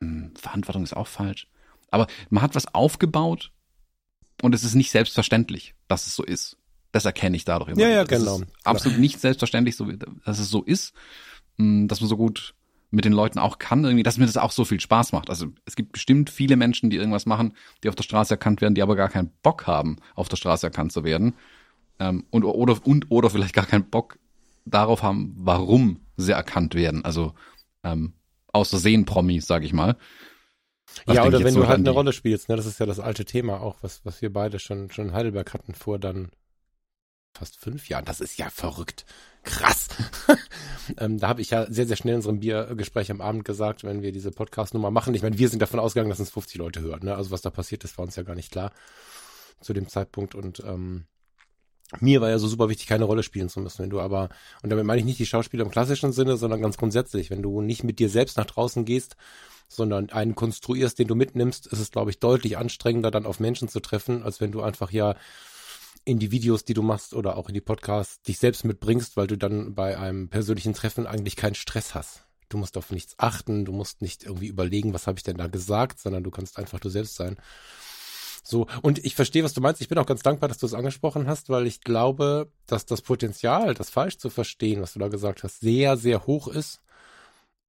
hm, 0.00 0.32
Verantwortung 0.36 0.82
ist 0.82 0.96
auch 0.96 1.06
falsch. 1.06 1.48
Aber 1.90 2.06
man 2.30 2.42
hat 2.42 2.54
was 2.54 2.74
aufgebaut 2.74 3.52
und 4.42 4.54
es 4.54 4.64
ist 4.64 4.74
nicht 4.74 4.90
selbstverständlich, 4.90 5.74
dass 5.88 6.06
es 6.06 6.14
so 6.14 6.22
ist. 6.22 6.56
Das 6.92 7.04
erkenne 7.04 7.36
ich 7.36 7.44
dadurch 7.44 7.70
immer. 7.70 7.80
Ja, 7.80 7.88
ja, 7.88 8.04
genau. 8.04 8.40
absolut 8.64 8.98
nicht 8.98 9.20
selbstverständlich, 9.20 9.76
so, 9.76 9.90
dass 10.24 10.38
es 10.38 10.48
so 10.48 10.62
ist, 10.62 10.94
hm, 11.58 11.88
dass 11.88 12.00
man 12.00 12.08
so 12.08 12.16
gut 12.16 12.54
mit 12.90 13.04
den 13.04 13.12
Leuten 13.12 13.38
auch 13.38 13.58
kann, 13.58 13.84
irgendwie, 13.84 14.02
dass 14.02 14.16
mir 14.16 14.26
das 14.26 14.36
auch 14.36 14.52
so 14.52 14.64
viel 14.64 14.80
Spaß 14.80 15.12
macht. 15.12 15.28
Also 15.28 15.48
es 15.64 15.76
gibt 15.76 15.92
bestimmt 15.92 16.30
viele 16.30 16.56
Menschen, 16.56 16.88
die 16.88 16.96
irgendwas 16.96 17.26
machen, 17.26 17.54
die 17.82 17.88
auf 17.88 17.94
der 17.94 18.04
Straße 18.04 18.34
erkannt 18.34 18.60
werden, 18.60 18.74
die 18.74 18.82
aber 18.82 18.96
gar 18.96 19.08
keinen 19.08 19.30
Bock 19.42 19.66
haben, 19.66 19.96
auf 20.14 20.28
der 20.28 20.36
Straße 20.36 20.66
erkannt 20.66 20.92
zu 20.92 21.04
werden. 21.04 21.34
Ähm, 21.98 22.24
und, 22.30 22.44
oder, 22.44 22.86
und 22.86 23.10
oder 23.10 23.28
vielleicht 23.30 23.54
gar 23.54 23.66
keinen 23.66 23.90
Bock 23.90 24.18
darauf 24.64 25.02
haben, 25.02 25.34
warum 25.36 26.00
sie 26.16 26.32
erkannt 26.32 26.74
werden. 26.74 27.04
Also 27.04 27.34
ähm, 27.82 28.12
außersehen 28.52 29.04
Promis, 29.04 29.46
sag 29.46 29.64
ich 29.64 29.72
mal. 29.72 29.96
Was 31.04 31.16
ja, 31.16 31.24
oder 31.24 31.44
wenn 31.44 31.54
du 31.54 31.66
halt 31.66 31.78
eine 31.78 31.90
Rolle 31.90 32.12
spielst, 32.12 32.48
ne? 32.48 32.56
Das 32.56 32.66
ist 32.66 32.80
ja 32.80 32.86
das 32.86 33.00
alte 33.00 33.24
Thema 33.24 33.60
auch, 33.60 33.76
was, 33.82 34.04
was 34.04 34.22
wir 34.22 34.32
beide 34.32 34.58
schon, 34.58 34.90
schon 34.90 35.08
in 35.08 35.12
Heidelberg 35.12 35.52
hatten 35.52 35.74
vor 35.74 35.98
dann 35.98 36.30
fast 37.36 37.58
fünf 37.58 37.88
Jahren. 37.88 38.04
Das 38.04 38.20
ist 38.20 38.38
ja 38.38 38.48
verrückt. 38.50 39.04
Krass. 39.42 39.88
ähm, 40.98 41.18
da 41.18 41.28
habe 41.28 41.42
ich 41.42 41.50
ja 41.50 41.70
sehr, 41.70 41.86
sehr 41.86 41.96
schnell 41.96 42.14
in 42.14 42.18
unserem 42.18 42.40
Biergespräch 42.40 43.10
am 43.10 43.20
Abend 43.20 43.44
gesagt, 43.44 43.84
wenn 43.84 44.02
wir 44.02 44.12
diese 44.12 44.30
Podcast-Nummer 44.30 44.90
machen. 44.90 45.14
Ich 45.14 45.22
meine, 45.22 45.38
wir 45.38 45.48
sind 45.48 45.60
davon 45.60 45.78
ausgegangen, 45.78 46.10
dass 46.10 46.20
uns 46.20 46.30
50 46.30 46.56
Leute 46.56 46.80
hören. 46.80 47.04
Ne? 47.04 47.14
Also 47.14 47.30
was 47.30 47.42
da 47.42 47.50
passiert 47.50 47.84
ist, 47.84 47.98
war 47.98 48.04
uns 48.04 48.16
ja 48.16 48.22
gar 48.22 48.34
nicht 48.34 48.50
klar 48.50 48.72
zu 49.60 49.72
dem 49.72 49.88
Zeitpunkt. 49.88 50.34
Und 50.34 50.60
ähm, 50.60 51.04
mir 52.00 52.20
war 52.20 52.30
ja 52.30 52.38
so 52.38 52.48
super 52.48 52.68
wichtig, 52.68 52.86
keine 52.86 53.04
Rolle 53.04 53.22
spielen 53.22 53.48
zu 53.48 53.60
müssen. 53.60 53.82
Wenn 53.82 53.90
du 53.90 54.00
aber, 54.00 54.30
und 54.62 54.70
damit 54.70 54.84
meine 54.84 54.98
ich 54.98 55.06
nicht 55.06 55.18
die 55.18 55.26
Schauspieler 55.26 55.64
im 55.64 55.70
klassischen 55.70 56.12
Sinne, 56.12 56.36
sondern 56.36 56.60
ganz 56.60 56.76
grundsätzlich, 56.76 57.30
wenn 57.30 57.42
du 57.42 57.60
nicht 57.60 57.84
mit 57.84 57.98
dir 57.98 58.08
selbst 58.08 58.36
nach 58.36 58.46
draußen 58.46 58.84
gehst, 58.84 59.16
sondern 59.68 60.10
einen 60.10 60.34
konstruierst, 60.34 60.98
den 60.98 61.08
du 61.08 61.14
mitnimmst, 61.14 61.66
ist 61.66 61.80
es, 61.80 61.90
glaube 61.90 62.10
ich, 62.10 62.18
deutlich 62.18 62.56
anstrengender, 62.56 63.10
dann 63.10 63.26
auf 63.26 63.40
Menschen 63.40 63.68
zu 63.68 63.80
treffen, 63.80 64.22
als 64.22 64.40
wenn 64.40 64.52
du 64.52 64.62
einfach 64.62 64.90
ja 64.90 65.16
in 66.04 66.18
die 66.18 66.30
Videos, 66.30 66.64
die 66.64 66.74
du 66.74 66.82
machst 66.82 67.14
oder 67.14 67.36
auch 67.36 67.48
in 67.48 67.54
die 67.54 67.60
Podcasts 67.60 68.22
dich 68.22 68.38
selbst 68.38 68.64
mitbringst, 68.64 69.16
weil 69.16 69.26
du 69.26 69.36
dann 69.36 69.74
bei 69.74 69.98
einem 69.98 70.28
persönlichen 70.28 70.72
Treffen 70.72 71.06
eigentlich 71.06 71.34
keinen 71.34 71.56
Stress 71.56 71.94
hast. 71.94 72.22
Du 72.48 72.58
musst 72.58 72.76
auf 72.76 72.92
nichts 72.92 73.14
achten, 73.18 73.64
du 73.64 73.72
musst 73.72 74.02
nicht 74.02 74.24
irgendwie 74.24 74.46
überlegen, 74.46 74.94
was 74.94 75.08
habe 75.08 75.18
ich 75.18 75.24
denn 75.24 75.36
da 75.36 75.48
gesagt, 75.48 75.98
sondern 75.98 76.22
du 76.22 76.30
kannst 76.30 76.58
einfach 76.58 76.78
du 76.78 76.88
selbst 76.88 77.16
sein. 77.16 77.36
So, 78.44 78.68
und 78.82 79.04
ich 79.04 79.16
verstehe, 79.16 79.42
was 79.42 79.54
du 79.54 79.60
meinst. 79.60 79.80
Ich 79.80 79.88
bin 79.88 79.98
auch 79.98 80.06
ganz 80.06 80.22
dankbar, 80.22 80.48
dass 80.48 80.58
du 80.58 80.66
es 80.66 80.74
angesprochen 80.74 81.26
hast, 81.26 81.48
weil 81.48 81.66
ich 81.66 81.80
glaube, 81.80 82.52
dass 82.66 82.86
das 82.86 83.02
Potenzial, 83.02 83.74
das 83.74 83.90
falsch 83.90 84.18
zu 84.18 84.30
verstehen, 84.30 84.80
was 84.80 84.92
du 84.92 85.00
da 85.00 85.08
gesagt 85.08 85.42
hast, 85.42 85.58
sehr, 85.58 85.96
sehr 85.96 86.28
hoch 86.28 86.46
ist. 86.46 86.80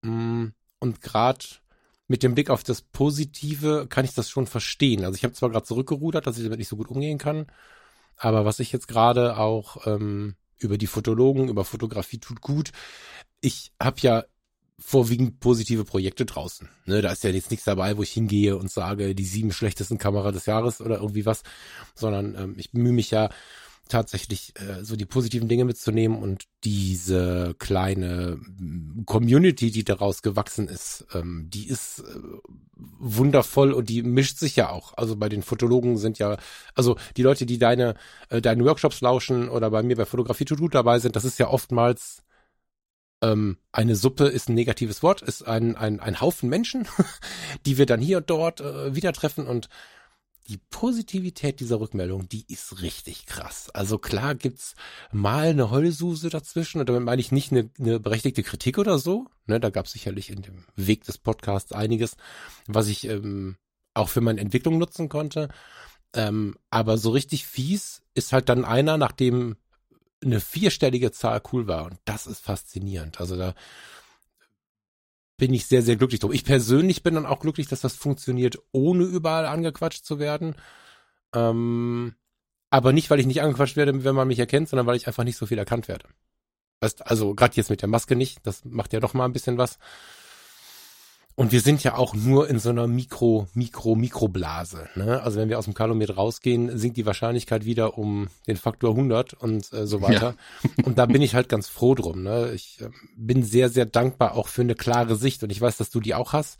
Mm, 0.03 0.49
und 0.77 1.01
gerade 1.01 1.45
mit 2.07 2.23
dem 2.23 2.35
Blick 2.35 2.49
auf 2.49 2.63
das 2.63 2.81
Positive 2.81 3.87
kann 3.89 4.05
ich 4.05 4.13
das 4.13 4.29
schon 4.29 4.47
verstehen. 4.47 5.03
Also 5.03 5.15
ich 5.15 5.23
habe 5.23 5.33
zwar 5.33 5.49
gerade 5.49 5.65
zurückgerudert, 5.65 6.25
dass 6.25 6.37
ich 6.37 6.43
damit 6.43 6.59
nicht 6.59 6.69
so 6.69 6.77
gut 6.77 6.89
umgehen 6.89 7.17
kann, 7.17 7.47
aber 8.15 8.45
was 8.45 8.59
ich 8.59 8.71
jetzt 8.71 8.87
gerade 8.87 9.37
auch 9.37 9.85
ähm, 9.85 10.35
über 10.57 10.77
die 10.77 10.87
Fotologen, 10.87 11.49
über 11.49 11.65
Fotografie 11.65 12.19
tut 12.19 12.41
gut. 12.41 12.71
Ich 13.41 13.71
habe 13.81 13.99
ja 14.01 14.23
vorwiegend 14.79 15.39
positive 15.39 15.85
Projekte 15.85 16.25
draußen. 16.25 16.69
Ne, 16.85 17.01
da 17.01 17.11
ist 17.11 17.23
ja 17.23 17.31
jetzt 17.31 17.51
nichts 17.51 17.65
dabei, 17.65 17.97
wo 17.97 18.03
ich 18.03 18.11
hingehe 18.11 18.57
und 18.57 18.71
sage, 18.71 19.15
die 19.15 19.25
sieben 19.25 19.51
schlechtesten 19.51 19.97
Kamera 19.97 20.31
des 20.31 20.45
Jahres 20.45 20.81
oder 20.81 20.97
irgendwie 20.97 21.25
was, 21.25 21.43
sondern 21.95 22.35
ähm, 22.35 22.55
ich 22.57 22.71
bemühe 22.71 22.93
mich 22.93 23.11
ja 23.11 23.29
tatsächlich 23.87 24.53
äh, 24.59 24.83
so 24.83 24.95
die 24.95 25.05
positiven 25.05 25.47
Dinge 25.47 25.65
mitzunehmen 25.65 26.21
und 26.21 26.45
diese 26.63 27.55
kleine 27.59 28.37
mm, 28.39 29.05
Community, 29.05 29.71
die 29.71 29.83
daraus 29.83 30.21
gewachsen 30.21 30.67
ist, 30.67 31.05
ähm, 31.13 31.49
die 31.49 31.67
ist 31.67 31.99
äh, 31.99 32.19
wundervoll 32.75 33.73
und 33.73 33.89
die 33.89 34.03
mischt 34.03 34.37
sich 34.37 34.55
ja 34.55 34.69
auch. 34.69 34.93
Also 34.97 35.15
bei 35.15 35.29
den 35.29 35.43
Fotologen 35.43 35.97
sind 35.97 36.19
ja, 36.19 36.37
also 36.75 36.97
die 37.15 37.23
Leute, 37.23 37.45
die 37.45 37.57
deine 37.57 37.95
äh, 38.29 38.41
deine 38.41 38.65
Workshops 38.65 39.01
lauschen 39.01 39.49
oder 39.49 39.71
bei 39.71 39.83
mir 39.83 39.95
bei 39.95 40.05
Fotografie 40.05 40.45
to 40.45 40.55
dabei 40.67 40.99
sind, 40.99 41.15
das 41.15 41.25
ist 41.25 41.39
ja 41.39 41.47
oftmals 41.47 42.23
ähm, 43.21 43.57
eine 43.71 43.95
Suppe 43.95 44.25
ist 44.25 44.49
ein 44.49 44.55
negatives 44.55 45.01
Wort, 45.03 45.21
ist 45.21 45.47
ein, 45.47 45.75
ein, 45.75 45.99
ein 45.99 46.21
Haufen 46.21 46.49
Menschen, 46.49 46.87
die 47.65 47.77
wir 47.77 47.85
dann 47.85 47.99
hier 47.99 48.17
und 48.17 48.29
dort 48.29 48.61
äh, 48.61 48.95
wieder 48.95 49.13
treffen 49.13 49.47
und 49.47 49.69
die 50.47 50.59
Positivität 50.69 51.59
dieser 51.59 51.79
Rückmeldung, 51.79 52.29
die 52.29 52.45
ist 52.47 52.81
richtig 52.81 53.25
krass. 53.25 53.69
Also 53.73 53.97
klar 53.97 54.35
gibt's 54.35 54.75
mal 55.11 55.49
eine 55.49 55.69
Heulsuse 55.69 56.29
dazwischen 56.29 56.79
und 56.79 56.87
damit 56.87 57.03
meine 57.03 57.21
ich 57.21 57.31
nicht 57.31 57.51
eine, 57.51 57.69
eine 57.79 57.99
berechtigte 57.99 58.43
Kritik 58.43 58.77
oder 58.77 58.97
so. 58.97 59.27
Ne, 59.45 59.59
da 59.59 59.69
gab's 59.69 59.91
sicherlich 59.91 60.29
in 60.29 60.41
dem 60.41 60.65
Weg 60.75 61.03
des 61.03 61.17
Podcasts 61.17 61.71
einiges, 61.71 62.15
was 62.67 62.87
ich 62.87 63.07
ähm, 63.07 63.57
auch 63.93 64.09
für 64.09 64.21
meine 64.21 64.41
Entwicklung 64.41 64.77
nutzen 64.77 65.09
konnte. 65.09 65.49
Ähm, 66.13 66.55
aber 66.69 66.97
so 66.97 67.11
richtig 67.11 67.45
fies 67.45 68.01
ist 68.13 68.31
halt 68.31 68.49
dann 68.49 68.65
einer, 68.65 68.97
nachdem 68.97 69.57
eine 70.23 70.39
vierstellige 70.39 71.11
Zahl 71.11 71.41
cool 71.51 71.67
war. 71.67 71.85
Und 71.85 71.99
das 72.05 72.25
ist 72.27 72.39
faszinierend. 72.39 73.19
Also 73.19 73.35
da 73.35 73.53
bin 75.37 75.53
ich 75.53 75.67
sehr, 75.67 75.83
sehr 75.83 75.95
glücklich 75.95 76.19
drum. 76.19 76.31
Ich 76.31 76.43
persönlich 76.43 77.03
bin 77.03 77.15
dann 77.15 77.25
auch 77.25 77.39
glücklich, 77.39 77.67
dass 77.67 77.81
das 77.81 77.95
funktioniert, 77.95 78.57
ohne 78.71 79.03
überall 79.03 79.45
angequatscht 79.45 80.03
zu 80.03 80.19
werden. 80.19 80.55
Ähm, 81.33 82.15
aber 82.69 82.91
nicht, 82.91 83.09
weil 83.09 83.19
ich 83.19 83.27
nicht 83.27 83.41
angequatscht 83.41 83.77
werde, 83.77 84.03
wenn 84.03 84.15
man 84.15 84.27
mich 84.27 84.39
erkennt, 84.39 84.67
sondern 84.69 84.87
weil 84.87 84.97
ich 84.97 85.07
einfach 85.07 85.23
nicht 85.23 85.37
so 85.37 85.45
viel 85.45 85.57
erkannt 85.57 85.87
werde. 85.87 86.07
Weißt, 86.81 87.05
also 87.07 87.33
gerade 87.35 87.55
jetzt 87.55 87.69
mit 87.69 87.81
der 87.81 87.89
Maske 87.89 88.15
nicht, 88.15 88.45
das 88.45 88.65
macht 88.65 88.93
ja 88.93 88.99
doch 88.99 89.13
mal 89.13 89.25
ein 89.25 89.33
bisschen 89.33 89.57
was. 89.57 89.77
Und 91.39 91.51
wir 91.51 91.61
sind 91.61 91.83
ja 91.83 91.95
auch 91.95 92.15
nur 92.15 92.49
in 92.49 92.57
so 92.57 92.71
einer 92.71 92.87
Mikro, 92.87 93.47
Mikro, 93.53 93.93
Mikroblase. 93.93 94.89
Ne? 94.95 95.21
Also 95.21 95.39
wenn 95.39 95.49
wir 95.49 95.59
aus 95.59 95.65
dem 95.65 95.75
Kalomet 95.75 96.17
rausgehen, 96.17 96.75
sinkt 96.75 96.97
die 96.97 97.05
Wahrscheinlichkeit 97.05 97.63
wieder 97.63 97.99
um 97.99 98.29
den 98.47 98.57
Faktor 98.57 98.89
100 98.89 99.35
und 99.35 99.71
äh, 99.71 99.85
so 99.85 100.01
weiter. 100.01 100.35
Ja. 100.63 100.83
und 100.85 100.97
da 100.97 101.05
bin 101.05 101.21
ich 101.21 101.35
halt 101.35 101.47
ganz 101.47 101.67
froh 101.67 101.93
drum. 101.93 102.23
Ne? 102.23 102.53
Ich 102.55 102.81
äh, 102.81 102.89
bin 103.15 103.43
sehr, 103.43 103.69
sehr 103.69 103.85
dankbar 103.85 104.33
auch 104.33 104.47
für 104.47 104.63
eine 104.63 104.73
klare 104.73 105.15
Sicht 105.15 105.43
und 105.43 105.51
ich 105.51 105.61
weiß, 105.61 105.77
dass 105.77 105.91
du 105.91 105.99
die 105.99 106.15
auch 106.15 106.33
hast 106.33 106.57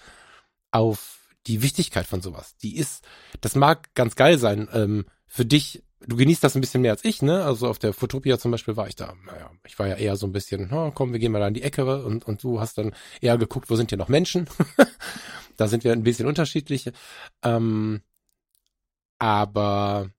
auf 0.70 1.22
die 1.48 1.64
Wichtigkeit 1.64 2.06
von 2.06 2.22
sowas. 2.22 2.56
Die 2.58 2.78
ist, 2.78 3.04
das 3.42 3.56
mag 3.56 3.96
ganz 3.96 4.16
geil 4.16 4.38
sein. 4.38 4.70
Ähm, 4.74 5.06
für 5.26 5.46
dich 5.46 5.82
du 6.02 6.16
genießt 6.16 6.44
das 6.44 6.56
ein 6.56 6.62
bisschen 6.62 6.82
mehr 6.82 6.92
als 6.92 7.04
ich, 7.04 7.22
ne? 7.22 7.44
Also 7.44 7.68
auf 7.68 7.80
der 7.80 7.94
Fotopia 7.94 8.38
zum 8.38 8.52
Beispiel 8.52 8.78
war 8.78 8.88
ich 8.88 8.96
da, 8.96 9.14
naja, 9.26 9.52
ich 9.66 9.78
war 9.80 9.88
ja 9.88 9.96
eher 9.96 10.16
so 10.16 10.28
ein 10.28 10.32
bisschen, 10.32 10.72
oh, 10.72 10.92
komm, 10.92 11.12
wir 11.12 11.20
gehen 11.20 11.32
mal 11.32 11.40
da 11.40 11.48
in 11.48 11.54
die 11.54 11.64
Ecke 11.64 12.04
und, 12.04 12.26
und 12.26 12.44
du 12.44 12.60
hast 12.60 12.78
dann 12.78 12.94
eher 13.22 13.38
geguckt, 13.38 13.70
wo 13.70 13.76
sind 13.76 13.90
hier 13.90 13.98
noch 13.98 14.10
Menschen? 14.10 14.48
da 15.58 15.68
sind 15.68 15.84
wir 15.84 15.92
ein 15.92 16.04
bisschen 16.04 16.28
unterschiedlich. 16.28 16.92
Ähm, 17.44 18.02
aber 19.20 20.12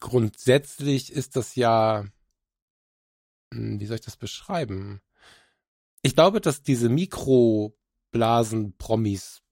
grundsätzlich 0.00 1.12
ist 1.12 1.36
das 1.36 1.54
ja, 1.54 2.04
hm, 3.52 3.80
wie 3.80 3.86
soll 3.86 3.96
ich 3.96 4.04
das 4.04 4.16
beschreiben? 4.16 5.00
Ich 6.02 6.14
glaube, 6.14 6.40
dass 6.42 6.62
diese 6.62 6.90
Mikroblasen-Promis 6.90 9.43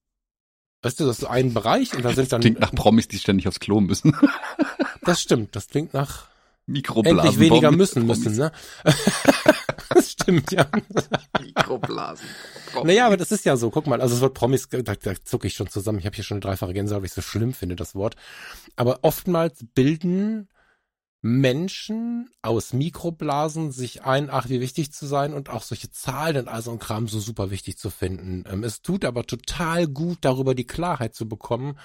Weißt 0.82 0.98
du, 0.98 1.06
das 1.06 1.20
ist 1.20 1.24
ein 1.24 1.54
Bereich 1.54 1.94
und 1.94 2.04
da 2.04 2.12
sind 2.12 2.32
dann. 2.32 2.40
Klingt 2.40 2.60
nach 2.60 2.72
Promis, 2.72 3.06
die 3.06 3.18
ständig 3.18 3.46
aufs 3.46 3.60
Klo 3.60 3.80
müssen. 3.80 4.16
das 5.02 5.22
stimmt, 5.22 5.54
das 5.54 5.68
klingt 5.68 5.94
nach 5.94 6.26
Mikroblasen. 6.66 7.18
Endlich 7.20 7.38
weniger 7.38 7.70
müssen 7.70 8.06
Promis. 8.06 8.24
müssen, 8.24 8.36
ne? 8.36 8.52
das 9.90 10.10
stimmt, 10.10 10.50
ja. 10.50 10.66
Mikroblasen. 11.40 12.26
Promis. 12.72 12.86
Naja, 12.86 13.06
aber 13.06 13.16
das 13.16 13.30
ist 13.30 13.44
ja 13.44 13.56
so, 13.56 13.70
guck 13.70 13.86
mal, 13.86 14.00
also 14.00 14.14
das 14.14 14.22
Wort 14.22 14.34
Promis, 14.34 14.68
da, 14.68 14.82
da 14.82 15.14
zucke 15.24 15.46
ich 15.46 15.54
schon 15.54 15.68
zusammen. 15.68 15.98
Ich 15.98 16.06
habe 16.06 16.16
hier 16.16 16.24
schon 16.24 16.36
eine 16.36 16.42
dreifache 16.42 16.72
Gänsehaut, 16.72 17.02
weil 17.02 17.06
ich 17.06 17.12
so 17.12 17.22
schlimm 17.22 17.52
finde, 17.52 17.76
das 17.76 17.94
Wort. 17.94 18.16
Aber 18.74 19.00
oftmals 19.02 19.64
bilden 19.74 20.48
Menschen 21.22 22.30
aus 22.42 22.72
Mikroblasen 22.72 23.70
sich 23.70 24.02
ein, 24.02 24.28
ach, 24.28 24.48
wie 24.48 24.60
wichtig 24.60 24.92
zu 24.92 25.06
sein 25.06 25.32
und 25.32 25.50
auch 25.50 25.62
solche 25.62 25.90
Zahlen 25.90 26.36
und 26.36 26.48
all 26.48 26.62
so 26.62 26.72
ein 26.72 26.80
Kram 26.80 27.06
so 27.06 27.20
super 27.20 27.52
wichtig 27.52 27.78
zu 27.78 27.90
finden. 27.90 28.44
Ähm, 28.50 28.64
es 28.64 28.82
tut 28.82 29.04
aber 29.04 29.24
total 29.24 29.86
gut, 29.86 30.18
darüber 30.22 30.56
die 30.56 30.66
Klarheit 30.66 31.14
zu 31.14 31.28
bekommen, 31.28 31.78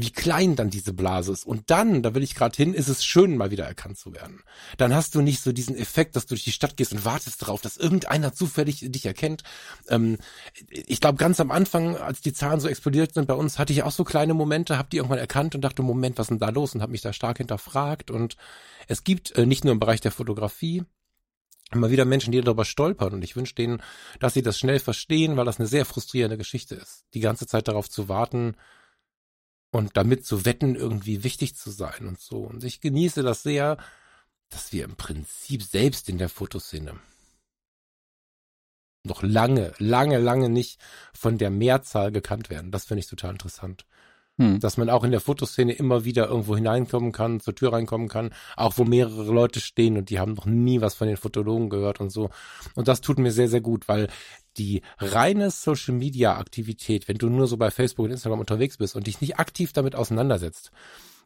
wie 0.00 0.10
klein 0.10 0.56
dann 0.56 0.70
diese 0.70 0.92
Blase 0.92 1.32
ist. 1.32 1.46
Und 1.46 1.70
dann, 1.70 2.02
da 2.02 2.14
will 2.14 2.22
ich 2.22 2.34
gerade 2.34 2.56
hin, 2.56 2.74
ist 2.74 2.88
es 2.88 3.04
schön, 3.04 3.36
mal 3.36 3.50
wieder 3.50 3.66
erkannt 3.66 3.98
zu 3.98 4.14
werden. 4.14 4.42
Dann 4.78 4.94
hast 4.94 5.14
du 5.14 5.20
nicht 5.20 5.42
so 5.42 5.52
diesen 5.52 5.76
Effekt, 5.76 6.16
dass 6.16 6.26
du 6.26 6.30
durch 6.30 6.44
die 6.44 6.52
Stadt 6.52 6.76
gehst 6.76 6.92
und 6.92 7.04
wartest 7.04 7.42
darauf, 7.42 7.60
dass 7.60 7.76
irgendeiner 7.76 8.32
zufällig 8.32 8.84
dich 8.88 9.06
erkennt. 9.06 9.42
Ähm, 9.88 10.18
ich 10.70 11.00
glaube, 11.00 11.18
ganz 11.18 11.40
am 11.40 11.50
Anfang, 11.50 11.96
als 11.96 12.20
die 12.20 12.32
Zahlen 12.32 12.60
so 12.60 12.68
explodiert 12.68 13.14
sind 13.14 13.26
bei 13.26 13.34
uns, 13.34 13.58
hatte 13.58 13.72
ich 13.72 13.82
auch 13.82 13.92
so 13.92 14.04
kleine 14.04 14.34
Momente, 14.34 14.78
habe 14.78 14.88
die 14.90 14.98
irgendwann 14.98 15.18
erkannt 15.18 15.54
und 15.54 15.60
dachte, 15.62 15.82
Moment, 15.82 16.18
was 16.18 16.26
ist 16.26 16.30
denn 16.30 16.38
da 16.38 16.50
los? 16.50 16.74
Und 16.74 16.82
habe 16.82 16.92
mich 16.92 17.02
da 17.02 17.12
stark 17.12 17.38
hinterfragt. 17.38 18.10
Und 18.10 18.36
es 18.88 19.04
gibt 19.04 19.32
äh, 19.36 19.46
nicht 19.46 19.64
nur 19.64 19.72
im 19.72 19.80
Bereich 19.80 20.00
der 20.00 20.12
Fotografie, 20.12 20.84
immer 21.72 21.90
wieder 21.90 22.04
Menschen, 22.04 22.32
die 22.32 22.40
darüber 22.40 22.64
stolpern. 22.64 23.14
Und 23.14 23.22
ich 23.22 23.36
wünsche 23.36 23.54
denen, 23.54 23.82
dass 24.18 24.34
sie 24.34 24.42
das 24.42 24.58
schnell 24.58 24.78
verstehen, 24.78 25.36
weil 25.36 25.44
das 25.44 25.58
eine 25.58 25.68
sehr 25.68 25.84
frustrierende 25.84 26.38
Geschichte 26.38 26.74
ist. 26.74 27.04
Die 27.14 27.20
ganze 27.20 27.46
Zeit 27.46 27.68
darauf 27.68 27.88
zu 27.88 28.08
warten 28.08 28.56
und 29.70 29.96
damit 29.96 30.26
zu 30.26 30.44
wetten, 30.44 30.74
irgendwie 30.74 31.24
wichtig 31.24 31.56
zu 31.56 31.70
sein 31.70 32.06
und 32.06 32.20
so. 32.20 32.38
Und 32.38 32.64
ich 32.64 32.80
genieße 32.80 33.22
das 33.22 33.42
sehr, 33.42 33.76
dass 34.48 34.72
wir 34.72 34.84
im 34.84 34.96
Prinzip 34.96 35.62
selbst 35.62 36.08
in 36.08 36.18
der 36.18 36.28
Fotoszene 36.28 36.98
noch 39.02 39.22
lange, 39.22 39.72
lange, 39.78 40.18
lange 40.18 40.48
nicht 40.48 40.80
von 41.14 41.38
der 41.38 41.50
Mehrzahl 41.50 42.12
gekannt 42.12 42.50
werden. 42.50 42.70
Das 42.70 42.84
finde 42.84 43.00
ich 43.00 43.06
total 43.06 43.32
interessant. 43.32 43.86
Hm. 44.40 44.58
Dass 44.58 44.78
man 44.78 44.88
auch 44.88 45.04
in 45.04 45.10
der 45.10 45.20
Fotoszene 45.20 45.74
immer 45.74 46.06
wieder 46.06 46.28
irgendwo 46.28 46.56
hineinkommen 46.56 47.12
kann, 47.12 47.40
zur 47.40 47.54
Tür 47.54 47.74
reinkommen 47.74 48.08
kann, 48.08 48.30
auch 48.56 48.78
wo 48.78 48.84
mehrere 48.84 49.30
Leute 49.30 49.60
stehen 49.60 49.98
und 49.98 50.08
die 50.08 50.18
haben 50.18 50.32
noch 50.32 50.46
nie 50.46 50.80
was 50.80 50.94
von 50.94 51.08
den 51.08 51.18
Fotologen 51.18 51.68
gehört 51.68 52.00
und 52.00 52.08
so. 52.08 52.30
Und 52.74 52.88
das 52.88 53.02
tut 53.02 53.18
mir 53.18 53.32
sehr, 53.32 53.50
sehr 53.50 53.60
gut, 53.60 53.86
weil 53.86 54.08
die 54.56 54.80
reine 54.96 55.50
Social 55.50 55.92
Media 55.92 56.38
Aktivität, 56.38 57.06
wenn 57.06 57.18
du 57.18 57.28
nur 57.28 57.48
so 57.48 57.58
bei 57.58 57.70
Facebook 57.70 58.06
und 58.06 58.12
Instagram 58.12 58.40
unterwegs 58.40 58.78
bist 58.78 58.96
und 58.96 59.06
dich 59.06 59.20
nicht 59.20 59.38
aktiv 59.38 59.74
damit 59.74 59.94
auseinandersetzt, 59.94 60.70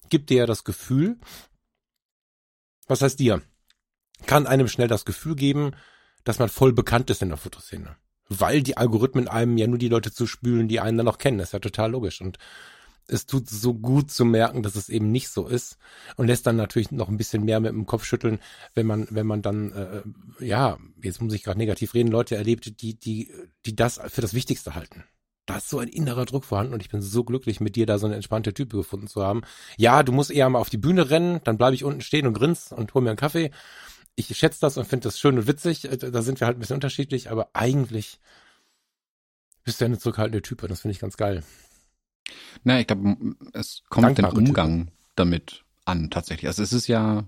gibt 0.08 0.28
dir 0.28 0.38
ja 0.38 0.46
das 0.46 0.64
Gefühl, 0.64 1.16
was 2.88 3.00
heißt 3.00 3.20
dir? 3.20 3.42
Kann 4.26 4.48
einem 4.48 4.66
schnell 4.66 4.88
das 4.88 5.04
Gefühl 5.04 5.36
geben, 5.36 5.70
dass 6.24 6.40
man 6.40 6.48
voll 6.48 6.72
bekannt 6.72 7.10
ist 7.10 7.22
in 7.22 7.28
der 7.28 7.38
Fotoszene. 7.38 7.94
Weil 8.28 8.64
die 8.64 8.76
Algorithmen 8.76 9.28
einem 9.28 9.56
ja 9.56 9.68
nur 9.68 9.78
die 9.78 9.88
Leute 9.88 10.12
zu 10.12 10.26
spülen, 10.26 10.66
die 10.66 10.80
einen 10.80 10.96
dann 10.96 11.06
noch 11.06 11.18
kennen. 11.18 11.38
Das 11.38 11.50
ist 11.50 11.52
ja 11.52 11.60
total 11.60 11.92
logisch. 11.92 12.20
Und 12.20 12.38
es 13.06 13.26
tut 13.26 13.48
so 13.48 13.74
gut 13.74 14.10
zu 14.10 14.24
merken, 14.24 14.62
dass 14.62 14.76
es 14.76 14.88
eben 14.88 15.10
nicht 15.12 15.28
so 15.28 15.46
ist 15.46 15.78
und 16.16 16.26
lässt 16.26 16.46
dann 16.46 16.56
natürlich 16.56 16.90
noch 16.90 17.08
ein 17.08 17.16
bisschen 17.16 17.44
mehr 17.44 17.60
mit 17.60 17.72
dem 17.72 17.86
Kopf 17.86 18.04
schütteln, 18.04 18.38
wenn 18.74 18.86
man 18.86 19.06
wenn 19.10 19.26
man 19.26 19.42
dann 19.42 19.72
äh, 19.72 20.02
ja 20.44 20.78
jetzt 21.02 21.20
muss 21.20 21.34
ich 21.34 21.42
gerade 21.42 21.58
negativ 21.58 21.94
reden 21.94 22.10
Leute 22.10 22.36
erlebt, 22.36 22.80
die 22.80 22.98
die 22.98 23.30
die 23.66 23.76
das 23.76 24.00
für 24.08 24.20
das 24.20 24.34
Wichtigste 24.34 24.74
halten. 24.74 25.04
Da 25.46 25.58
ist 25.58 25.68
so 25.68 25.78
ein 25.78 25.88
innerer 25.88 26.24
Druck 26.24 26.44
vorhanden 26.44 26.72
und 26.72 26.80
ich 26.80 26.88
bin 26.88 27.02
so 27.02 27.22
glücklich, 27.22 27.60
mit 27.60 27.76
dir 27.76 27.84
da 27.84 27.98
so 27.98 28.06
eine 28.06 28.14
entspannte 28.14 28.54
Type 28.54 28.78
gefunden 28.78 29.08
zu 29.08 29.22
haben. 29.22 29.42
Ja, 29.76 30.02
du 30.02 30.10
musst 30.10 30.30
eher 30.30 30.48
mal 30.48 30.58
auf 30.58 30.70
die 30.70 30.78
Bühne 30.78 31.10
rennen, 31.10 31.40
dann 31.44 31.58
bleibe 31.58 31.74
ich 31.74 31.84
unten 31.84 32.00
stehen 32.00 32.26
und 32.26 32.32
grins 32.32 32.72
und 32.72 32.94
hol 32.94 33.02
mir 33.02 33.10
einen 33.10 33.18
Kaffee. 33.18 33.50
Ich 34.16 34.34
schätze 34.36 34.60
das 34.60 34.78
und 34.78 34.86
finde 34.86 35.04
das 35.04 35.18
schön 35.18 35.38
und 35.38 35.46
witzig. 35.46 35.84
Äh, 35.84 35.98
da 35.98 36.22
sind 36.22 36.40
wir 36.40 36.46
halt 36.46 36.56
ein 36.56 36.60
bisschen 36.60 36.76
unterschiedlich, 36.76 37.30
aber 37.30 37.50
eigentlich 37.52 38.20
bist 39.64 39.80
du 39.80 39.84
ja 39.84 39.86
eine 39.86 39.98
zurückhaltende 39.98 40.40
Type. 40.40 40.66
Das 40.66 40.80
finde 40.80 40.92
ich 40.92 41.00
ganz 41.00 41.16
geil. 41.18 41.42
Na, 42.62 42.80
ich 42.80 42.86
glaube, 42.86 43.16
es 43.52 43.82
kommt 43.88 44.06
Dankbare 44.06 44.34
den 44.34 44.46
Umgang 44.48 44.78
Typen. 44.86 44.92
damit 45.14 45.64
an, 45.84 46.10
tatsächlich. 46.10 46.48
Also 46.48 46.62
es 46.62 46.72
ist 46.72 46.86
ja 46.86 47.24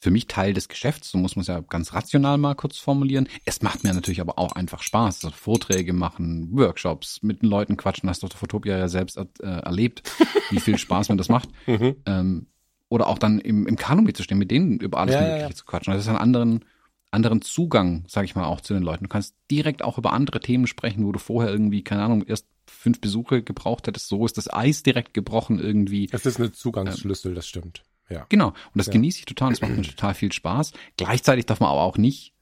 für 0.00 0.10
mich 0.10 0.26
Teil 0.26 0.54
des 0.54 0.68
Geschäfts, 0.68 1.10
so 1.10 1.18
muss 1.18 1.36
man 1.36 1.42
es 1.42 1.48
ja 1.48 1.60
ganz 1.60 1.92
rational 1.92 2.38
mal 2.38 2.54
kurz 2.54 2.78
formulieren. 2.78 3.28
Es 3.44 3.60
macht 3.60 3.84
mir 3.84 3.92
natürlich 3.92 4.22
aber 4.22 4.38
auch 4.38 4.52
einfach 4.52 4.82
Spaß. 4.82 5.24
Also 5.24 5.36
Vorträge 5.36 5.92
machen, 5.92 6.48
Workshops, 6.52 7.22
mit 7.22 7.42
den 7.42 7.50
Leuten 7.50 7.76
quatschen, 7.76 8.08
hast 8.08 8.22
du 8.22 8.28
Fotopia 8.28 8.78
ja 8.78 8.88
selbst 8.88 9.18
äh, 9.18 9.46
erlebt, 9.46 10.10
wie 10.50 10.60
viel 10.60 10.78
Spaß 10.78 11.10
mir 11.10 11.16
das 11.16 11.28
macht. 11.28 11.48
Mhm. 11.66 11.96
Ähm, 12.06 12.46
oder 12.88 13.06
auch 13.06 13.18
dann 13.18 13.38
im, 13.38 13.66
im 13.66 13.76
Kanu 13.76 14.02
mitzustehen, 14.02 14.38
mit 14.38 14.50
denen 14.50 14.80
über 14.80 14.98
alles 14.98 15.14
ja, 15.14 15.20
Mögliche 15.20 15.42
ja. 15.42 15.54
zu 15.54 15.64
quatschen. 15.64 15.92
Das 15.92 16.02
ist 16.02 16.08
ein 16.08 16.16
anderen, 16.16 16.64
anderen 17.10 17.42
Zugang, 17.42 18.04
sag 18.06 18.24
ich 18.24 18.34
mal, 18.34 18.44
auch 18.44 18.60
zu 18.60 18.74
den 18.74 18.82
Leuten. 18.82 19.04
Du 19.04 19.08
kannst 19.08 19.34
direkt 19.50 19.82
auch 19.82 19.98
über 19.98 20.12
andere 20.12 20.40
Themen 20.40 20.66
sprechen, 20.66 21.04
wo 21.04 21.12
du 21.12 21.18
vorher 21.18 21.50
irgendwie, 21.50 21.82
keine 21.82 22.02
Ahnung, 22.02 22.24
erst 22.24 22.46
fünf 22.66 23.00
Besuche 23.00 23.42
gebraucht 23.42 23.86
hättest. 23.86 24.08
So 24.08 24.24
ist 24.24 24.38
das 24.38 24.52
Eis 24.52 24.82
direkt 24.82 25.12
gebrochen 25.12 25.58
irgendwie. 25.58 26.08
Es 26.12 26.24
ist 26.24 26.38
eine 26.38 26.52
Zugangsschlüssel, 26.52 27.32
ähm, 27.32 27.34
das 27.34 27.48
stimmt. 27.48 27.82
Ja. 28.08 28.26
Genau. 28.28 28.48
Und 28.48 28.56
das 28.74 28.86
ja. 28.86 28.92
genieße 28.92 29.20
ich 29.20 29.24
total 29.24 29.48
und 29.48 29.54
es 29.54 29.60
macht 29.60 29.76
mir 29.76 29.82
total 29.82 30.14
viel 30.14 30.32
Spaß. 30.32 30.72
Gleichzeitig 30.96 31.46
darf 31.46 31.60
man 31.60 31.70
aber 31.70 31.82
auch 31.82 31.96
nicht 31.96 32.34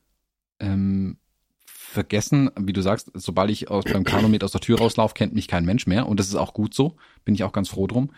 ähm, 0.60 1.18
vergessen, 1.66 2.50
wie 2.58 2.72
du 2.72 2.82
sagst, 2.82 3.10
sobald 3.14 3.50
ich 3.50 3.70
aus, 3.70 3.84
beim 3.84 4.04
Kanometer 4.04 4.44
aus 4.44 4.52
der 4.52 4.60
Tür 4.60 4.78
rauslaufe, 4.78 5.14
kennt 5.14 5.34
mich 5.34 5.48
kein 5.48 5.64
Mensch 5.64 5.86
mehr. 5.86 6.06
Und 6.06 6.20
das 6.20 6.28
ist 6.28 6.36
auch 6.36 6.52
gut 6.52 6.74
so. 6.74 6.96
Bin 7.24 7.34
ich 7.34 7.44
auch 7.44 7.52
ganz 7.52 7.68
froh 7.68 7.86
drum, 7.86 8.12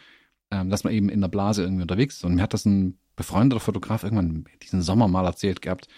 ähm, 0.51 0.71
dass 0.71 0.85
man 0.85 0.93
eben 0.93 1.09
in 1.09 1.21
der 1.21 1.29
Blase 1.29 1.63
irgendwie 1.63 1.83
unterwegs 1.83 2.17
ist. 2.17 2.25
Und 2.25 2.35
mir 2.35 2.43
hat 2.43 2.55
das 2.55 2.65
ein 2.65 2.99
befreundeter 3.17 3.61
Fotograf 3.61 4.03
irgendwann 4.03 4.45
diesen 4.63 4.83
Sommer 4.83 5.09
mal 5.09 5.27
erzählt 5.27 5.63
gehabt, 5.63 5.89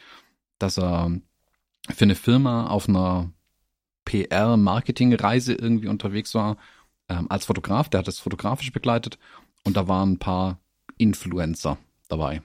dass 0.62 0.78
er 0.78 1.10
für 1.90 2.04
eine 2.04 2.14
Firma 2.14 2.68
auf 2.68 2.88
einer 2.88 3.32
PR-Marketing-Reise 4.04 5.54
irgendwie 5.54 5.88
unterwegs 5.88 6.34
war 6.34 6.56
ähm, 7.08 7.26
als 7.30 7.44
Fotograf. 7.44 7.88
Der 7.88 7.98
hat 7.98 8.08
das 8.08 8.18
fotografisch 8.18 8.72
begleitet 8.72 9.18
und 9.64 9.76
da 9.76 9.88
waren 9.88 10.12
ein 10.12 10.18
paar 10.18 10.60
Influencer 10.98 11.78
dabei, 12.08 12.42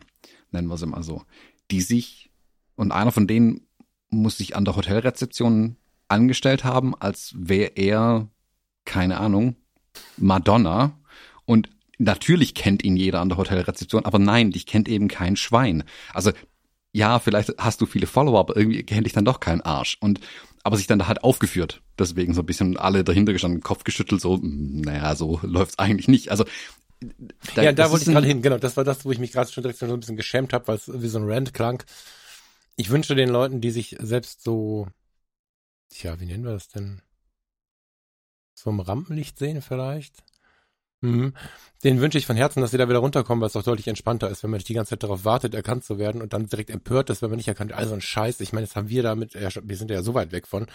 nennen 0.51 0.67
wir 0.67 0.77
sie 0.77 0.87
mal 0.87 1.03
so, 1.03 1.23
die 1.71 1.81
sich 1.81 2.31
und 2.75 2.91
einer 2.91 3.11
von 3.11 3.27
denen 3.27 3.67
muss 4.09 4.37
sich 4.37 4.55
an 4.55 4.65
der 4.65 4.75
Hotelrezeption 4.75 5.77
angestellt 6.07 6.63
haben, 6.63 6.95
als 6.95 7.33
wäre 7.37 7.71
er, 7.75 8.29
keine 8.85 9.19
Ahnung, 9.19 9.55
Madonna 10.17 10.97
und 11.45 11.69
Natürlich 11.99 12.53
kennt 12.53 12.83
ihn 12.83 12.95
jeder 12.95 13.21
an 13.21 13.29
der 13.29 13.39
Hotelrezeption, 13.39 14.05
aber 14.05 14.19
nein, 14.19 14.51
dich 14.51 14.67
kennt 14.67 14.87
eben 14.87 15.07
kein 15.07 15.35
Schwein. 15.35 15.83
Also 16.13 16.31
ja, 16.97 17.19
vielleicht 17.19 17.53
hast 17.59 17.79
du 17.79 17.85
viele 17.85 18.07
Follower, 18.07 18.39
aber 18.39 18.57
irgendwie 18.57 18.83
kennt 18.83 19.05
dich 19.05 19.13
dann 19.13 19.23
doch 19.23 19.39
kein 19.39 19.61
Arsch. 19.61 19.97
Und 19.99 20.19
aber 20.63 20.77
sich 20.77 20.87
dann 20.87 20.99
da 20.99 21.07
halt 21.07 21.23
aufgeführt. 21.23 21.81
Deswegen 21.97 22.33
so 22.33 22.41
ein 22.41 22.45
bisschen 22.45 22.75
alle 22.75 23.03
dahinter 23.03 23.33
gestanden, 23.33 23.61
Kopf 23.61 23.83
geschüttelt, 23.83 24.19
so, 24.19 24.35
hm, 24.35 24.81
naja, 24.81 25.15
so 25.15 25.39
läuft's 25.43 25.77
eigentlich 25.77 26.07
nicht. 26.07 26.29
Also 26.31 26.43
da, 27.55 27.61
ja, 27.61 27.71
da 27.71 27.91
wollte 27.91 28.05
ich 28.05 28.11
gerade 28.11 28.25
hin, 28.25 28.41
genau. 28.41 28.57
Das 28.57 28.75
war 28.75 28.83
das, 28.83 29.05
wo 29.05 29.11
ich 29.11 29.19
mich 29.19 29.31
gerade 29.31 29.51
schon 29.51 29.61
direkt 29.61 29.79
so 29.79 29.85
ein 29.85 29.99
bisschen 29.99 30.17
geschämt 30.17 30.51
habe, 30.53 30.67
weil 30.67 30.77
es 30.77 30.91
wie 30.91 31.07
so 31.07 31.19
ein 31.19 31.29
Rant 31.29 31.53
klang. 31.53 31.83
Ich 32.75 32.89
wünsche 32.89 33.15
den 33.15 33.29
Leuten, 33.29 33.61
die 33.61 33.69
sich 33.69 33.95
selbst 33.99 34.43
so, 34.43 34.87
tja, 35.89 36.19
wie 36.19 36.25
nennen 36.25 36.45
wir 36.45 36.53
das 36.53 36.67
denn? 36.67 37.01
So 38.55 38.71
im 38.71 38.79
Rampenlicht 38.79 39.37
sehen 39.37 39.61
vielleicht? 39.61 40.23
Mhm. 41.01 41.33
Den 41.83 42.01
wünsche 42.01 42.17
ich 42.17 42.25
von 42.25 42.35
Herzen, 42.35 42.61
dass 42.61 42.71
sie 42.71 42.77
da 42.77 42.89
wieder 42.89 42.99
runterkommen, 42.99 43.39
weil 43.39 43.47
es 43.47 43.53
doch 43.53 43.63
deutlich 43.63 43.87
entspannter 43.87 44.29
ist, 44.29 44.41
wenn 44.41 44.49
man 44.49 44.57
nicht 44.57 44.69
die 44.69 44.73
ganze 44.73 44.91
Zeit 44.91 45.03
darauf 45.03 45.25
wartet, 45.25 45.53
erkannt 45.53 45.83
zu 45.83 45.99
werden 45.99 46.21
und 46.21 46.33
dann 46.33 46.47
direkt 46.47 46.71
empört 46.71 47.09
ist, 47.11 47.21
wenn 47.21 47.29
man 47.29 47.37
nicht 47.37 47.47
erkannt 47.47 47.69
wird. 47.69 47.79
Also 47.79 47.93
ein 47.93 48.01
Scheiß. 48.01 48.39
Ich 48.39 48.51
meine, 48.51 48.65
das 48.65 48.75
haben 48.75 48.89
wir 48.89 49.03
damit, 49.03 49.35
wir 49.35 49.77
sind 49.77 49.91
ja 49.91 50.01
so 50.01 50.13
weit 50.15 50.31
weg 50.31 50.47
von. 50.47 50.65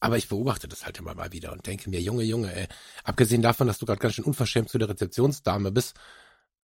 Aber 0.00 0.16
ich 0.16 0.28
beobachte 0.28 0.68
das 0.68 0.84
halt 0.84 0.98
immer 0.98 1.14
mal 1.14 1.32
wieder 1.32 1.52
und 1.52 1.66
denke 1.66 1.90
mir, 1.90 2.00
Junge, 2.00 2.24
Junge, 2.24 2.54
ey, 2.54 2.66
abgesehen 3.04 3.42
davon, 3.42 3.66
dass 3.66 3.78
du 3.78 3.86
gerade 3.86 4.00
ganz 4.00 4.14
schön 4.14 4.24
unverschämt 4.24 4.68
zu 4.68 4.78
der 4.78 4.88
Rezeptionsdame 4.88 5.70
bist, 5.70 5.96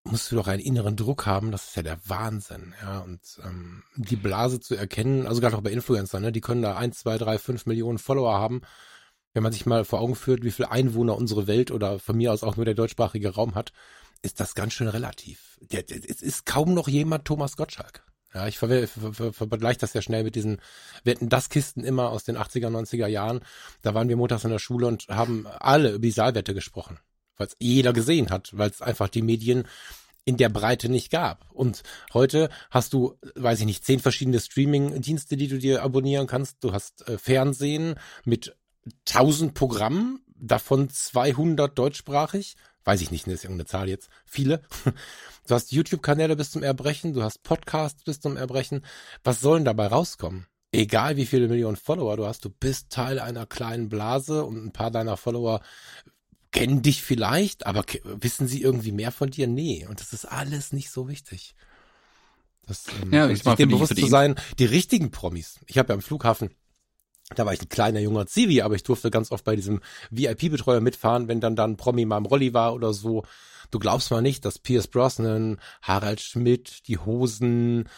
musst 0.05 0.31
du 0.31 0.37
doch 0.37 0.48
einen 0.48 0.61
inneren 0.61 0.96
Druck 0.96 1.27
haben, 1.27 1.50
das 1.50 1.68
ist 1.68 1.77
ja 1.77 1.83
der 1.83 1.98
Wahnsinn, 2.07 2.74
ja, 2.83 2.98
und 3.00 3.20
ähm, 3.42 3.83
die 3.96 4.16
Blase 4.16 4.61
zu 4.61 4.74
erkennen, 4.77 5.27
also 5.27 5.40
gerade 5.40 5.57
auch 5.57 5.62
bei 5.62 5.70
Influencern, 5.70 6.22
ne, 6.22 6.31
die 6.31 6.42
können 6.42 6.61
da 6.61 6.77
eins, 6.77 6.98
zwei, 6.98 7.16
drei, 7.16 7.38
fünf 7.38 7.64
Millionen 7.64 7.98
Follower 7.98 8.35
haben 8.35 8.61
wenn 9.35 9.42
man 9.42 9.53
sich 9.53 9.66
mal 9.66 9.85
vor 9.85 10.01
Augen 10.01 10.14
führt, 10.14 10.44
wie 10.44 10.51
viele 10.51 10.70
Einwohner 10.70 11.16
unsere 11.16 11.47
Welt 11.47 11.70
oder 11.70 11.99
von 11.99 12.16
mir 12.16 12.33
aus 12.33 12.42
auch 12.42 12.57
nur 12.57 12.64
der 12.64 12.75
deutschsprachige 12.75 13.35
Raum 13.35 13.55
hat, 13.55 13.73
ist 14.23 14.40
das 14.40 14.55
ganz 14.55 14.73
schön 14.73 14.88
relativ. 14.88 15.59
Es 15.70 16.23
ist 16.23 16.47
kaum 16.47 16.73
noch 16.73 16.88
jemand 16.88 17.27
Thomas 17.27 17.57
Gottschalk. 17.57 18.05
Ja, 18.33 18.49
ich 18.49 18.59
ver 18.59 18.88
ver 18.88 19.12
ver 19.12 19.33
vergleiche 19.33 19.79
das 19.79 19.92
ja 19.92 20.03
schnell 20.03 20.25
mit 20.25 20.35
diesen, 20.35 20.61
wir 21.05 21.14
hatten 21.14 21.29
das 21.29 21.51
Kisten 21.51 21.85
immer 21.85 22.11
aus 22.11 22.25
den 22.25 22.37
80er, 22.37 22.68
90er 22.68 23.07
Jahren. 23.07 23.40
Da 23.83 23.94
waren 23.94 24.09
wir 24.09 24.16
montags 24.16 24.44
in 24.44 24.51
der 24.51 24.59
Schule 24.59 24.87
und 24.87 25.07
haben 25.09 25.47
alle 25.47 25.90
über 25.90 25.99
die 26.01 26.11
Saalwette 26.11 26.55
gesprochen. 26.55 26.99
Weil 27.37 27.49
es 27.49 27.57
jeder 27.61 27.92
gesehen 27.92 28.31
hat, 28.31 28.51
weil 28.57 28.70
es 28.70 28.83
einfach 28.83 29.09
die 29.09 29.23
Medien 29.23 29.68
in 30.25 30.37
der 30.37 30.49
Breite 30.49 30.88
nicht 30.88 31.11
gab. 31.11 31.47
Und 31.53 31.83
heute 32.12 32.49
hast 32.70 32.92
du, 32.92 33.16
weiß 33.35 33.61
ich 33.61 33.66
nicht, 33.66 33.85
zehn 33.85 34.01
verschiedene 34.01 34.40
Streaming-Dienste, 34.40 35.37
die 35.37 35.49
du 35.49 35.59
dir 35.59 35.83
abonnieren 35.83 36.27
kannst. 36.27 36.57
Du 36.61 36.73
hast 36.73 37.07
äh, 37.09 37.18
Fernsehen 37.18 37.97
mit 38.25 38.57
1000 39.09 39.55
Programmen, 39.55 40.20
davon 40.37 40.88
200 40.88 41.77
deutschsprachig. 41.79 42.57
Weiß 42.85 43.01
ich 43.01 43.11
nicht, 43.11 43.27
das 43.27 43.35
ist 43.35 43.44
irgendeine 43.44 43.66
Zahl 43.66 43.88
jetzt. 43.88 44.09
Viele. 44.25 44.62
Du 45.47 45.55
hast 45.55 45.73
YouTube-Kanäle 45.73 46.37
bis 46.37 46.53
zum 46.53 46.62
Erbrechen, 46.62 47.12
du 47.12 47.23
hast 47.23 47.42
Podcasts 47.42 48.03
bis 48.03 48.18
zum 48.18 48.38
Erbrechen. 48.38 48.83
Was 49.25 49.42
sollen 49.42 49.66
dabei 49.66 49.88
rauskommen? 49.88 50.47
Egal 50.73 51.18
wie 51.18 51.27
viele 51.27 51.49
Millionen 51.49 51.77
Follower 51.77 52.16
du 52.16 52.25
hast, 52.25 52.47
du 52.47 52.49
bist 52.49 52.88
Teil 52.88 53.18
einer 53.18 53.44
kleinen 53.44 53.90
Blase 53.90 54.42
und 54.47 54.64
ein 54.64 54.73
paar 54.73 54.90
deiner 54.90 55.18
Follower 55.18 55.61
kennen 56.51 56.81
dich 56.81 57.03
vielleicht, 57.03 57.66
aber 57.66 57.85
wissen 58.05 58.49
sie 58.49 58.62
irgendwie 58.62 58.92
mehr 58.92 59.12
von 59.12 59.29
dir? 59.29 59.47
Nee. 59.47 59.87
Und 59.87 60.01
das 60.01 60.14
ist 60.14 60.25
alles 60.25 60.73
nicht 60.73 60.90
so 60.90 61.09
wichtig. 61.09 61.55
Das, 62.66 62.87
ähm, 63.03 63.12
ja, 63.12 63.29
ich 63.29 63.44
mal 63.44 63.57
dir 63.57 63.66
bewusst 63.66 63.99
zu 63.99 64.07
sein, 64.07 64.37
die 64.59 64.64
richtigen 64.64 65.11
Promis. 65.11 65.61
Ich 65.66 65.77
habe 65.77 65.90
ja 65.90 65.94
am 65.94 66.01
Flughafen 66.01 66.55
da 67.38 67.47
war 67.47 67.53
ich 67.53 67.62
ein 67.62 67.68
kleiner 67.68 68.01
junger 68.01 68.27
Zivi, 68.27 68.62
aber 68.62 68.75
ich 68.75 68.83
durfte 68.83 69.11
ganz 69.11 69.31
oft 69.33 69.44
bei 69.44 69.57
diesem 69.57 69.81
VIP-Betreuer 70.11 70.81
mitfahren, 70.81 71.29
wenn 71.29 71.40
dann 71.40 71.57
dann 71.57 71.77
Promi 71.77 72.05
mal 72.05 72.18
im 72.18 72.27
Rolli 72.27 72.55
war 72.55 72.75
oder 72.75 72.92
so. 72.92 73.25
du 73.70 73.79
glaubst 73.79 74.11
mal 74.11 74.23
nicht, 74.23 74.44
dass 74.44 74.59
Pierce 74.59 74.87
Brosnan, 74.88 75.59
Harald 75.83 76.20
Schmidt, 76.20 76.87
die 76.87 76.99
Hosen, 76.99 77.88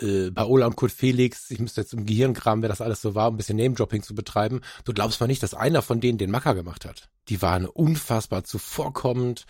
äh, 0.00 0.30
Paola 0.30 0.66
und 0.66 0.76
Kurt 0.76 0.92
Felix, 0.92 1.50
ich 1.50 1.58
müsste 1.58 1.80
jetzt 1.80 1.92
im 1.92 2.06
Gehirn 2.06 2.34
kramen, 2.34 2.62
wer 2.62 2.68
das 2.68 2.80
alles 2.80 3.02
so 3.02 3.14
war, 3.14 3.28
um 3.28 3.34
ein 3.34 3.36
bisschen 3.36 3.56
Name-Dropping 3.56 4.02
zu 4.02 4.14
betreiben. 4.14 4.60
Du 4.84 4.92
glaubst 4.92 5.20
mal 5.20 5.26
nicht, 5.26 5.42
dass 5.42 5.54
einer 5.54 5.82
von 5.82 6.00
denen 6.00 6.18
den 6.18 6.30
Macker 6.30 6.54
gemacht 6.54 6.84
hat. 6.84 7.08
Die 7.28 7.42
waren 7.42 7.66
unfassbar 7.66 8.44
zuvorkommend, 8.44 9.44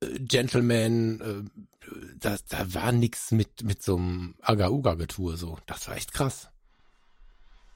äh, 0.00 0.18
Gentleman, 0.20 1.20
äh, 1.20 1.60
da, 2.18 2.36
da 2.48 2.74
war 2.74 2.92
nix 2.92 3.32
mit, 3.32 3.64
mit 3.64 3.82
so 3.82 3.96
einem 3.96 4.34
Aga-Uga-Getue 4.42 5.36
so. 5.36 5.58
Das 5.66 5.88
war 5.88 5.96
echt 5.96 6.12
krass. 6.12 6.48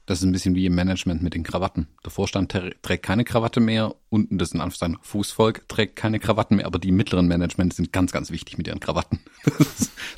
Das 0.07 0.19
ist 0.19 0.25
ein 0.25 0.33
bisschen 0.33 0.55
wie 0.55 0.67
im 0.67 0.75
Management 0.75 1.23
mit 1.23 1.35
den 1.35 1.45
Krawatten. 1.45 1.87
Der 2.05 2.11
Vorstand 2.11 2.51
trägt 2.51 3.05
keine 3.05 3.25
Krawatte 3.25 3.61
mehr, 3.61 3.95
unten 4.09 4.37
das 4.37 4.53
in 4.53 4.61
Anführungszeichen 4.61 4.99
Fußvolk 5.01 5.69
trägt 5.69 5.97
keine 5.97 6.19
Krawatten 6.19 6.57
mehr, 6.57 6.67
aber 6.67 6.81
die 6.81 6.91
mittleren 6.91 7.29
Management 7.29 7.73
sind 7.75 7.93
ganz, 7.93 8.11
ganz 8.11 8.31
wichtig 8.31 8.59
mit 8.59 8.67
ihren 8.67 8.81
Krawatten. 8.81 9.21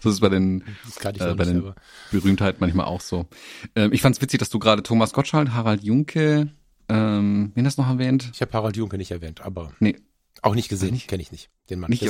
Das 0.02 0.12
ist, 0.12 0.20
bei 0.20 0.28
den, 0.28 0.60
äh, 0.60 1.34
bei 1.34 1.44
den 1.44 1.72
Berühmtheiten 2.10 2.58
manchmal 2.60 2.84
auch 2.84 3.00
so. 3.00 3.26
Ähm, 3.74 3.90
ich 3.94 4.02
fand's 4.02 4.20
witzig, 4.20 4.38
dass 4.38 4.50
du 4.50 4.58
gerade 4.58 4.82
Thomas 4.82 5.14
Gottschalk, 5.14 5.52
Harald 5.52 5.82
Junke, 5.82 6.50
ähm, 6.88 7.52
wen 7.54 7.66
hast 7.66 7.78
du 7.78 7.82
noch 7.82 7.88
erwähnt? 7.88 8.30
Ich 8.34 8.40
habe 8.40 8.52
Harald 8.52 8.76
Junke 8.76 8.98
nicht 8.98 9.10
erwähnt, 9.10 9.40
aber 9.40 9.72
nee. 9.80 9.96
auch 10.42 10.54
nicht 10.54 10.68
gesehen, 10.68 10.98
kenne 11.06 11.22
ich 11.22 11.32
nicht. 11.32 11.50
Den 11.70 11.80
Mann. 11.80 11.90
Nicht, 11.90 12.02
äh, 12.02 12.08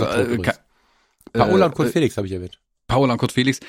Paola 1.33 1.67
und 1.67 1.75
Kurt 1.75 1.89
äh, 1.89 1.93
Felix 1.93 2.17
habe 2.17 2.27
ich 2.27 2.33
erwähnt. 2.33 2.61
Paola 2.87 3.13
und 3.13 3.19
Kurt 3.19 3.33
Felix 3.33 3.61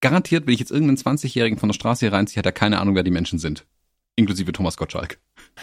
garantiert, 0.00 0.46
wenn 0.46 0.54
ich 0.54 0.60
jetzt 0.60 0.70
irgendeinen 0.70 0.98
20-Jährigen 0.98 1.58
von 1.58 1.68
der 1.68 1.74
Straße 1.74 2.00
hier 2.00 2.12
reinziehe, 2.12 2.38
hat 2.38 2.46
er 2.46 2.52
keine 2.52 2.80
Ahnung, 2.80 2.94
wer 2.94 3.02
die 3.02 3.10
Menschen 3.10 3.38
sind. 3.38 3.66
Inklusive 4.16 4.52
Thomas 4.52 4.76
Gottschalk. 4.76 5.18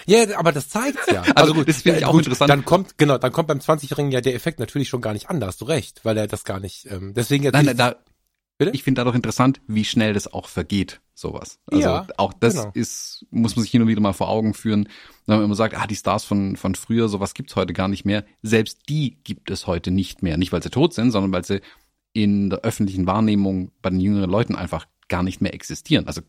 Ja, 0.06 0.38
aber 0.38 0.52
das 0.52 0.69
zeigt's 0.69 1.06
ja. 1.08 1.21
Also, 1.21 1.34
also 1.36 1.54
gut, 1.54 1.67
das 1.67 1.82
finde 1.82 2.00
ich 2.00 2.06
auch 2.06 2.12
gut, 2.12 2.23
interessant. 2.26 2.50
Dann 2.50 2.65
kommt, 2.65 2.97
genau, 2.97 3.17
dann 3.17 3.32
kommt 3.32 3.47
beim 3.47 3.60
20-Jährigen 3.60 4.12
ja 4.12 4.21
der 4.21 4.36
Effekt 4.36 4.60
natürlich 4.60 4.89
schon 4.89 5.02
gar 5.02 5.13
nicht 5.13 5.30
an, 5.30 5.39
da 5.39 5.47
hast 5.47 5.62
du 5.62 5.65
recht, 5.65 6.04
weil 6.04 6.17
er 6.17 6.28
das 6.28 6.43
gar 6.43 6.60
nicht, 6.60 6.88
ähm, 6.89 7.13
deswegen 7.13 7.43
jetzt. 7.43 7.54
Nein, 7.54 7.65
nein, 7.65 7.78
da, 7.78 7.95
Bitte? 8.58 8.71
Ich 8.73 8.84
finde 8.84 9.00
da 9.00 9.06
doch 9.06 9.13
interessant, 9.13 9.62
wie 9.67 9.86
schnell 9.86 10.13
das 10.13 10.34
auch 10.34 10.47
vergeht, 10.47 11.00
sowas. 11.13 11.60
Also 11.67 11.82
ja, 11.82 12.08
auch 12.17 12.34
das 12.34 12.56
genau. 12.56 12.71
ist, 12.73 13.26
muss 13.30 13.56
man 13.56 13.62
sich 13.62 13.71
hin 13.71 13.84
und 13.84 13.88
wieder 13.88 14.02
mal 14.02 14.13
vor 14.13 14.30
Augen 14.30 14.56
führen. 14.56 14.89
Wenn 15.28 15.38
man 15.38 15.45
immer 15.45 15.56
sagt, 15.56 15.78
ah, 15.78 15.86
die 15.86 15.95
Stars 15.95 16.23
von, 16.23 16.58
von 16.58 16.73
früher, 16.73 17.08
sowas 17.08 17.36
gibt's 17.36 17.56
heute 17.56 17.73
gar 17.73 17.88
nicht 17.88 18.04
mehr. 18.04 18.26
Selbst 18.41 18.89
die 18.89 19.19
gibt 19.23 19.52
es 19.52 19.67
heute 19.67 19.91
nicht 19.91 20.23
mehr. 20.23 20.38
Nicht, 20.38 20.52
weil 20.52 20.63
sie 20.63 20.71
tot 20.71 20.95
sind, 20.95 21.12
sondern 21.12 21.32
weil 21.32 21.45
sie 21.45 21.62
in 22.23 22.49
der 22.49 22.62
öffentlichen 22.62 23.06
Wahrnehmung 23.06 23.71
bei 23.84 23.91
den 23.91 23.99
jüngeren 23.99 24.30
Leuten 24.30 24.56
einfach 24.56 24.88
gar 25.08 25.21
nicht 25.21 25.39
mehr 25.39 25.53
existieren. 25.53 26.08
Also 26.08 26.21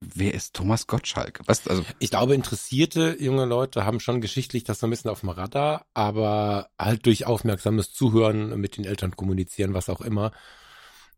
wer 0.00 0.32
ist 0.32 0.54
Thomas 0.54 0.86
Gottschalk? 0.86 1.40
Was, 1.44 1.68
also 1.68 1.84
ich 1.98 2.08
glaube, 2.08 2.34
interessierte 2.34 3.14
junge 3.20 3.44
Leute 3.44 3.84
haben 3.84 4.00
schon 4.00 4.22
geschichtlich 4.22 4.64
das 4.64 4.80
so 4.80 4.86
ein 4.86 4.90
bisschen 4.90 5.10
auf 5.10 5.20
dem 5.20 5.28
Radar, 5.28 5.84
aber 5.92 6.70
halt 6.78 7.04
durch 7.04 7.26
aufmerksames 7.26 7.92
Zuhören 7.92 8.58
mit 8.58 8.78
den 8.78 8.86
Eltern 8.86 9.16
kommunizieren, 9.16 9.74
was 9.74 9.90
auch 9.90 10.00
immer. 10.00 10.32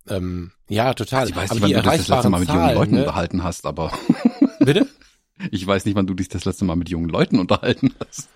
Ähm, 0.09 0.51
ja, 0.69 0.93
total. 0.95 1.29
Ich 1.29 1.37
weiß 1.37 1.53
nicht, 1.53 1.63
wann 1.63 1.71
du 1.71 1.83
dich 1.83 1.85
das 1.85 2.09
letzte 2.09 2.31
Mal 2.31 2.41
mit 2.41 2.49
Zahlen, 2.49 2.63
jungen 2.63 2.75
Leuten 2.75 2.95
ne? 2.95 3.01
unterhalten 3.03 3.45
hast, 3.45 3.65
aber. 3.65 3.93
Bitte? 4.59 4.89
Ich 5.51 5.67
weiß 5.67 5.85
nicht, 5.85 5.95
wann 5.95 6.07
du 6.07 6.15
dich 6.15 6.29
das 6.29 6.45
letzte 6.45 6.65
Mal 6.65 6.77
mit 6.77 6.89
jungen 6.89 7.09
Leuten 7.09 7.39
unterhalten 7.39 7.95
hast. 8.01 8.29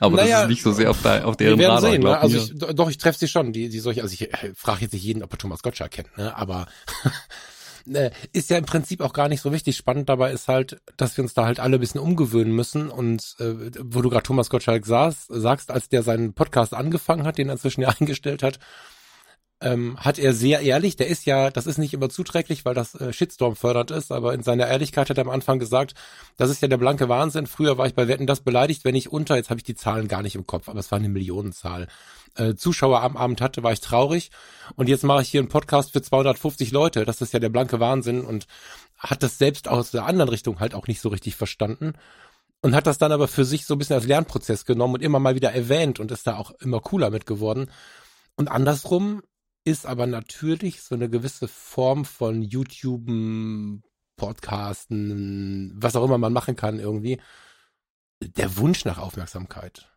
Aber 0.00 0.16
naja, 0.16 0.36
das 0.36 0.42
ist 0.44 0.48
nicht 0.50 0.62
so 0.62 0.72
sehr 0.72 0.90
auf, 0.90 1.02
der, 1.02 1.26
auf 1.26 1.36
deren 1.36 1.58
wir 1.58 1.68
werden 1.68 1.74
Radar. 1.76 1.90
Sehen, 1.90 2.02
ne? 2.02 2.18
Also 2.18 2.38
ich, 2.38 2.54
doch, 2.74 2.90
ich 2.90 2.98
treffe 2.98 3.18
sie 3.18 3.28
schon, 3.28 3.52
die, 3.52 3.68
die 3.68 3.80
solche, 3.80 4.02
also 4.02 4.12
ich 4.12 4.32
äh, 4.32 4.52
frage 4.54 4.82
jetzt 4.82 4.92
nicht 4.92 5.04
jeden, 5.04 5.22
ob 5.22 5.32
er 5.32 5.38
Thomas 5.38 5.62
Gottschalk 5.62 5.92
kennt, 5.92 6.16
ne? 6.16 6.36
Aber 6.36 6.66
äh, 7.92 8.10
ist 8.32 8.50
ja 8.50 8.58
im 8.58 8.64
Prinzip 8.64 9.00
auch 9.00 9.12
gar 9.12 9.28
nicht 9.28 9.40
so 9.40 9.52
wichtig. 9.52 9.76
Spannend 9.76 10.08
dabei 10.08 10.32
ist 10.32 10.48
halt, 10.48 10.80
dass 10.96 11.16
wir 11.16 11.24
uns 11.24 11.34
da 11.34 11.44
halt 11.44 11.60
alle 11.60 11.76
ein 11.76 11.80
bisschen 11.80 12.00
umgewöhnen 12.00 12.54
müssen. 12.54 12.90
Und 12.90 13.36
äh, 13.40 13.54
wo 13.80 14.02
du 14.02 14.10
gerade 14.10 14.24
Thomas 14.24 14.50
Gottschalk 14.50 14.86
saß, 14.86 15.26
sagst, 15.28 15.70
als 15.70 15.88
der 15.88 16.02
seinen 16.02 16.32
Podcast 16.34 16.74
angefangen 16.74 17.24
hat, 17.24 17.38
den 17.38 17.48
er 17.48 17.54
inzwischen 17.54 17.82
ja 17.82 17.88
eingestellt 18.00 18.42
hat, 18.42 18.58
ähm, 19.60 19.96
hat 19.98 20.18
er 20.18 20.34
sehr 20.34 20.60
ehrlich, 20.60 20.96
der 20.96 21.06
ist 21.06 21.24
ja, 21.24 21.50
das 21.50 21.66
ist 21.66 21.78
nicht 21.78 21.94
immer 21.94 22.08
zuträglich, 22.08 22.64
weil 22.64 22.74
das 22.74 22.94
äh, 22.94 23.12
Shitstorm 23.12 23.56
fördernd 23.56 23.90
ist, 23.90 24.12
aber 24.12 24.34
in 24.34 24.42
seiner 24.42 24.66
Ehrlichkeit 24.66 25.08
hat 25.08 25.18
er 25.18 25.24
am 25.24 25.30
Anfang 25.30 25.58
gesagt, 25.58 25.94
das 26.36 26.50
ist 26.50 26.60
ja 26.60 26.68
der 26.68 26.76
blanke 26.76 27.08
Wahnsinn. 27.08 27.46
Früher 27.46 27.78
war 27.78 27.86
ich 27.86 27.94
bei 27.94 28.08
Wetten 28.08 28.26
das 28.26 28.40
beleidigt, 28.40 28.84
wenn 28.84 28.94
ich 28.94 29.10
unter, 29.10 29.36
jetzt 29.36 29.50
habe 29.50 29.58
ich 29.58 29.64
die 29.64 29.74
Zahlen 29.74 30.08
gar 30.08 30.22
nicht 30.22 30.34
im 30.34 30.46
Kopf, 30.46 30.68
aber 30.68 30.80
es 30.80 30.90
war 30.90 30.98
eine 30.98 31.08
Millionenzahl, 31.08 31.88
äh, 32.36 32.54
Zuschauer 32.54 33.02
am 33.02 33.16
Abend 33.16 33.40
hatte, 33.40 33.62
war 33.62 33.72
ich 33.72 33.80
traurig. 33.80 34.30
Und 34.76 34.88
jetzt 34.88 35.04
mache 35.04 35.22
ich 35.22 35.28
hier 35.28 35.40
einen 35.40 35.48
Podcast 35.48 35.92
für 35.92 36.02
250 36.02 36.72
Leute. 36.72 37.04
Das 37.04 37.20
ist 37.20 37.32
ja 37.32 37.38
der 37.38 37.48
blanke 37.48 37.80
Wahnsinn 37.80 38.22
und 38.22 38.46
hat 38.98 39.22
das 39.22 39.38
selbst 39.38 39.68
aus 39.68 39.92
der 39.92 40.06
anderen 40.06 40.28
Richtung 40.28 40.60
halt 40.60 40.74
auch 40.74 40.86
nicht 40.86 41.00
so 41.00 41.08
richtig 41.10 41.36
verstanden 41.36 41.94
und 42.64 42.74
hat 42.74 42.86
das 42.86 42.98
dann 42.98 43.12
aber 43.12 43.28
für 43.28 43.44
sich 43.44 43.66
so 43.66 43.74
ein 43.74 43.78
bisschen 43.78 43.96
als 43.96 44.06
Lernprozess 44.06 44.64
genommen 44.64 44.94
und 44.94 45.02
immer 45.02 45.18
mal 45.18 45.34
wieder 45.34 45.52
erwähnt 45.52 46.00
und 46.00 46.10
ist 46.10 46.26
da 46.26 46.38
auch 46.38 46.50
immer 46.60 46.80
cooler 46.80 47.10
mit 47.10 47.26
geworden. 47.26 47.70
Und 48.36 48.50
andersrum 48.50 49.22
ist 49.64 49.86
aber 49.86 50.06
natürlich 50.06 50.82
so 50.82 50.94
eine 50.94 51.08
gewisse 51.08 51.48
Form 51.48 52.04
von 52.04 52.42
YouTube, 52.42 53.08
Podcasten, 54.16 55.72
was 55.76 55.96
auch 55.96 56.04
immer 56.04 56.18
man 56.18 56.32
machen 56.32 56.56
kann 56.56 56.78
irgendwie, 56.78 57.20
der 58.22 58.56
Wunsch 58.56 58.84
nach 58.84 58.98
Aufmerksamkeit. 58.98 59.90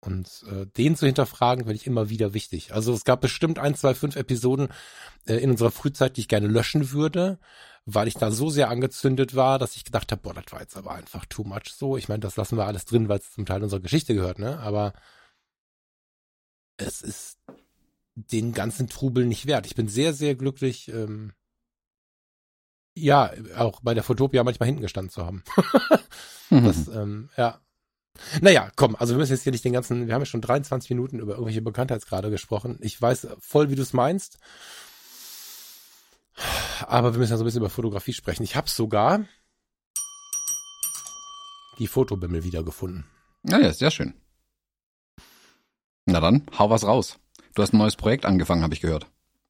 Und 0.00 0.44
äh, 0.48 0.66
den 0.66 0.94
zu 0.96 1.06
hinterfragen, 1.06 1.64
finde 1.64 1.74
ich 1.76 1.86
immer 1.86 2.08
wieder 2.08 2.32
wichtig. 2.32 2.72
Also 2.72 2.92
es 2.94 3.04
gab 3.04 3.20
bestimmt 3.20 3.58
ein, 3.58 3.74
zwei, 3.74 3.94
fünf 3.94 4.14
Episoden 4.14 4.68
äh, 5.26 5.34
in 5.36 5.50
unserer 5.50 5.72
Frühzeit, 5.72 6.16
die 6.16 6.20
ich 6.20 6.28
gerne 6.28 6.46
löschen 6.46 6.92
würde, 6.92 7.40
weil 7.84 8.06
ich 8.06 8.14
da 8.14 8.30
so 8.30 8.48
sehr 8.48 8.70
angezündet 8.70 9.34
war, 9.34 9.58
dass 9.58 9.74
ich 9.74 9.84
gedacht 9.84 10.12
habe, 10.12 10.22
boah, 10.22 10.34
das 10.34 10.52
war 10.52 10.60
jetzt 10.60 10.76
aber 10.76 10.92
einfach 10.92 11.26
too 11.26 11.42
much 11.42 11.72
so. 11.74 11.96
Ich 11.96 12.08
meine, 12.08 12.20
das 12.20 12.36
lassen 12.36 12.56
wir 12.56 12.66
alles 12.66 12.84
drin, 12.84 13.08
weil 13.08 13.18
es 13.18 13.32
zum 13.32 13.44
Teil 13.44 13.62
unserer 13.62 13.80
Geschichte 13.80 14.14
gehört, 14.14 14.38
ne? 14.38 14.60
Aber 14.60 14.92
es 16.76 17.02
ist 17.02 17.38
den 18.26 18.52
ganzen 18.52 18.88
Trubel 18.88 19.26
nicht 19.26 19.46
wert. 19.46 19.66
Ich 19.66 19.74
bin 19.74 19.88
sehr, 19.88 20.12
sehr 20.12 20.34
glücklich, 20.34 20.88
ähm, 20.88 21.32
ja, 22.94 23.30
auch 23.56 23.80
bei 23.80 23.94
der 23.94 24.02
Fotopia 24.02 24.42
manchmal 24.42 24.66
hinten 24.66 24.82
gestanden 24.82 25.10
zu 25.10 25.24
haben. 25.24 25.44
das, 26.50 26.88
ähm, 26.88 27.30
ja. 27.36 27.60
Naja, 28.40 28.72
komm, 28.74 28.96
also 28.96 29.14
wir 29.14 29.18
müssen 29.18 29.32
jetzt 29.32 29.44
hier 29.44 29.52
nicht 29.52 29.64
den 29.64 29.72
ganzen, 29.72 30.08
wir 30.08 30.14
haben 30.14 30.22
ja 30.22 30.26
schon 30.26 30.40
23 30.40 30.90
Minuten 30.90 31.20
über 31.20 31.34
irgendwelche 31.34 31.62
Bekanntheitsgrade 31.62 32.30
gesprochen. 32.30 32.78
Ich 32.80 33.00
weiß 33.00 33.28
voll, 33.38 33.70
wie 33.70 33.76
du 33.76 33.82
es 33.82 33.92
meinst. 33.92 34.38
Aber 36.86 37.12
wir 37.14 37.18
müssen 37.18 37.30
ja 37.30 37.36
so 37.36 37.44
ein 37.44 37.46
bisschen 37.46 37.60
über 37.60 37.70
Fotografie 37.70 38.12
sprechen. 38.12 38.42
Ich 38.42 38.56
habe 38.56 38.68
sogar 38.68 39.24
die 41.78 41.86
Fotobimmel 41.86 42.42
wiedergefunden. 42.42 43.06
Naja, 43.42 43.72
sehr 43.72 43.92
schön. 43.92 44.14
Na 46.06 46.20
dann, 46.20 46.46
hau 46.58 46.70
was 46.70 46.84
raus. 46.84 47.18
Du 47.58 47.62
hast 47.62 47.74
ein 47.74 47.78
neues 47.78 47.96
Projekt 47.96 48.24
angefangen, 48.24 48.62
habe 48.62 48.72
ich 48.72 48.80
gehört. 48.80 49.08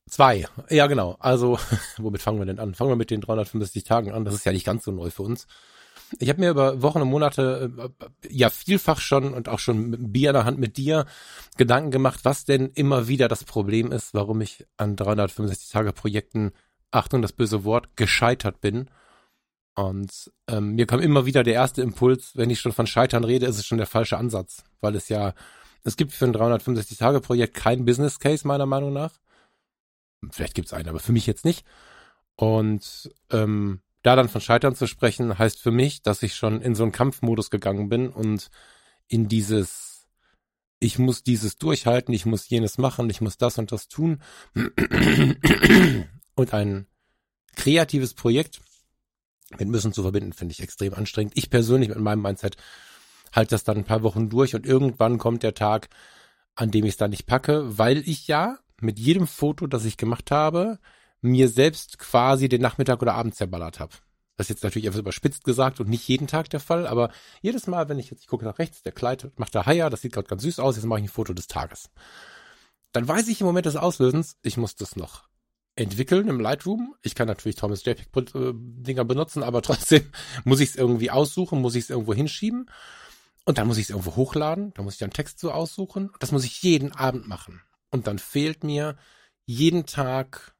Zwei, 0.09 0.47
ja 0.71 0.87
genau. 0.87 1.19
Also, 1.21 1.59
womit 1.99 2.23
fangen 2.23 2.39
wir 2.39 2.47
denn 2.47 2.59
an? 2.59 2.75
Fangen 2.75 2.91
wir 2.91 2.97
mit 2.97 3.11
den 3.11 3.21
365 3.21 3.85
Tagen 3.85 4.13
an. 4.13 4.25
Das 4.25 4.33
ist 4.33 4.47
ja 4.47 4.53
nicht 4.53 4.65
ganz 4.65 4.85
so 4.85 4.93
neu 4.93 5.11
für 5.11 5.25
uns. 5.25 5.47
Ich 6.19 6.31
habe 6.31 6.41
mir 6.41 6.49
über 6.49 6.81
Wochen 6.81 7.03
und 7.03 7.11
Monate 7.11 7.71
äh, 7.77 8.07
ja 8.31 8.49
vielfach 8.49 9.01
schon 9.01 9.35
und 9.35 9.51
auch 9.51 9.59
schon 9.59 9.91
mit 9.91 10.11
Bier 10.11 10.31
in 10.31 10.35
der 10.37 10.47
Hand 10.47 10.59
mit 10.59 10.79
dir 10.79 11.05
Gedanken 11.59 11.91
gemacht, 11.91 12.21
was 12.23 12.47
denn 12.47 12.71
immer 12.75 13.09
wieder 13.09 13.29
das 13.29 13.45
Problem 13.45 13.93
ist, 13.93 14.15
warum 14.15 14.41
ich 14.41 14.65
an 14.79 14.97
365 14.97 15.69
Tage 15.69 15.93
Projekten, 15.93 16.53
Achtung, 16.91 17.21
das 17.21 17.35
böse 17.35 17.65
Wort, 17.65 17.95
gescheitert 17.95 18.63
bin. 18.63 18.89
Und 19.75 20.33
ähm, 20.49 20.77
mir 20.77 20.87
kam 20.87 21.01
immer 21.01 21.27
wieder 21.27 21.43
der 21.43 21.53
erste 21.53 21.83
Impuls, 21.83 22.31
wenn 22.37 22.49
ich 22.49 22.59
schon 22.59 22.73
von 22.73 22.87
Scheitern 22.87 23.25
rede, 23.25 23.45
ist 23.45 23.59
es 23.59 23.67
schon 23.67 23.77
der 23.77 23.87
falsche 23.87 24.17
Ansatz, 24.17 24.65
weil 24.81 24.97
es 24.97 25.11
ja 25.11 25.35
es 25.85 25.97
gibt 25.97 26.13
für 26.13 26.27
ein 26.27 26.35
365-Tage-Projekt 26.35 27.55
kein 27.55 27.85
Business 27.85 28.19
Case, 28.19 28.47
meiner 28.47 28.67
Meinung 28.67 28.93
nach. 28.93 29.13
Vielleicht 30.31 30.55
gibt 30.55 30.69
es 30.69 30.73
einen, 30.75 30.89
aber 30.89 30.99
für 30.99 31.13
mich 31.13 31.27
jetzt 31.27 31.45
nicht. 31.45 31.65
Und 32.37 33.11
ähm, 33.31 33.81
da 34.03 34.17
dann 34.17 34.29
von 34.29 34.41
Scheitern 34.41 34.75
zu 34.75 34.87
sprechen, 34.87 35.39
heißt 35.39 35.61
für 35.61 35.71
mich, 35.71 36.03
dass 36.03 36.23
ich 36.23 36.35
schon 36.35 36.61
in 36.61 36.75
so 36.75 36.83
einen 36.83 36.93
Kampfmodus 36.93 37.51
gegangen 37.51 37.89
bin 37.89 38.09
und 38.09 38.49
in 39.09 39.29
dieses, 39.29 40.07
ich 40.79 40.99
muss 40.99 41.23
dieses 41.23 41.57
durchhalten, 41.57 42.15
ich 42.15 42.27
muss 42.27 42.49
jenes 42.49 42.79
machen, 42.79 43.11
ich 43.11 43.21
muss 43.21 43.39
das 43.39 43.59
und 43.59 43.73
das 43.73 43.89
tun. 43.89 44.23
Und 46.35 46.55
ein 46.55 46.87
kreatives 47.57 48.15
Projekt 48.15 48.61
mit 49.59 49.69
Müssen 49.69 49.93
zu 49.93 50.03
verbinden, 50.03 50.33
finde 50.33 50.53
ich 50.53 50.63
extrem 50.63 50.95
anstrengend. 50.95 51.33
Ich 51.37 51.51
persönlich 51.51 51.89
mit 51.89 51.99
meinem 51.99 52.23
Mindset 52.23 52.57
halte 53.33 53.51
das 53.51 53.65
dann 53.65 53.79
ein 53.79 53.85
paar 53.85 54.03
Wochen 54.03 54.29
durch 54.29 54.55
und 54.55 54.67
irgendwann 54.67 55.19
kommt 55.19 55.43
der 55.43 55.55
Tag, 55.55 55.89
an 56.55 56.71
dem 56.71 56.85
ich 56.85 56.93
es 56.93 56.97
dann 56.97 57.11
nicht 57.11 57.27
packe, 57.27 57.79
weil 57.79 57.99
ich 58.09 58.27
ja 58.29 58.59
mit 58.81 58.99
jedem 58.99 59.27
Foto, 59.27 59.67
das 59.67 59.85
ich 59.85 59.97
gemacht 59.97 60.31
habe, 60.31 60.79
mir 61.21 61.49
selbst 61.49 61.99
quasi 61.99 62.49
den 62.49 62.63
Nachmittag 62.63 63.03
oder 63.03 63.15
Abend 63.15 63.35
zerballert 63.35 63.81
habe. 63.81 63.93
Das 64.37 64.45
ist 64.45 64.51
jetzt 64.51 64.65
natürlich 64.65 64.87
etwas 64.87 65.01
überspitzt 65.01 65.43
gesagt 65.43 65.81
und 65.81 65.89
nicht 65.89 66.07
jeden 66.07 66.29
Tag 66.29 66.49
der 66.51 66.61
Fall, 66.61 66.87
aber 66.87 67.11
jedes 67.43 67.67
Mal, 67.67 67.89
wenn 67.89 67.99
ich 67.99 68.11
jetzt, 68.11 68.23
ich 68.23 68.29
gucke 68.29 68.45
nach 68.45 68.61
rechts, 68.61 68.83
der 68.83 68.93
Kleid 68.93 69.33
macht 69.37 69.55
der 69.55 69.67
Haier, 69.67 69.91
das 69.91 70.03
sieht 70.03 70.13
gerade 70.13 70.29
ganz 70.29 70.43
süß 70.43 70.61
aus, 70.61 70.77
jetzt 70.77 70.85
mache 70.85 71.01
ich 71.01 71.07
ein 71.07 71.11
Foto 71.11 71.33
des 71.35 71.49
Tages. 71.49 71.91
Dann 72.93 73.07
weiß 73.07 73.27
ich 73.29 73.41
im 73.41 73.49
Moment 73.49 73.67
des 73.67 73.77
Auslösens, 73.77 74.37
ich 74.43 74.57
muss 74.57 74.77
das 74.77 74.95
noch 74.95 75.29
entwickeln 75.79 76.29
im 76.29 76.41
Lightroom. 76.41 76.95
Ich 77.03 77.15
kann 77.15 77.29
natürlich 77.29 77.57
Thomas 77.57 77.85
JPEG-Dinger 77.85 79.05
benutzen, 79.05 79.43
aber 79.43 79.63
trotzdem 79.63 80.03
muss 80.45 80.61
ich 80.61 80.71
es 80.71 80.77
irgendwie 80.77 81.11
aussuchen, 81.11 81.61
muss 81.61 81.75
ich 81.75 81.85
es 81.85 81.91
irgendwo 81.91 82.15
hinschieben. 82.15 82.71
Und 83.49 83.57
dann 83.57 83.67
muss 83.67 83.79
ich 83.79 83.85
es 83.85 83.91
irgendwo 83.91 84.15
hochladen, 84.15 84.75
da 84.75 84.83
muss 84.83 84.93
ich 84.93 84.99
dann 84.99 85.09
Text 85.09 85.39
so 85.39 85.51
aussuchen. 85.51 86.11
Das 86.19 86.33
muss 86.33 86.45
ich 86.45 86.63
jeden 86.63 86.93
Abend 86.93 87.27
machen. 87.27 87.63
Und 87.91 88.07
dann 88.07 88.19
fehlt 88.19 88.63
mir 88.63 88.99
jeden 89.47 89.87
Tag 89.87 90.55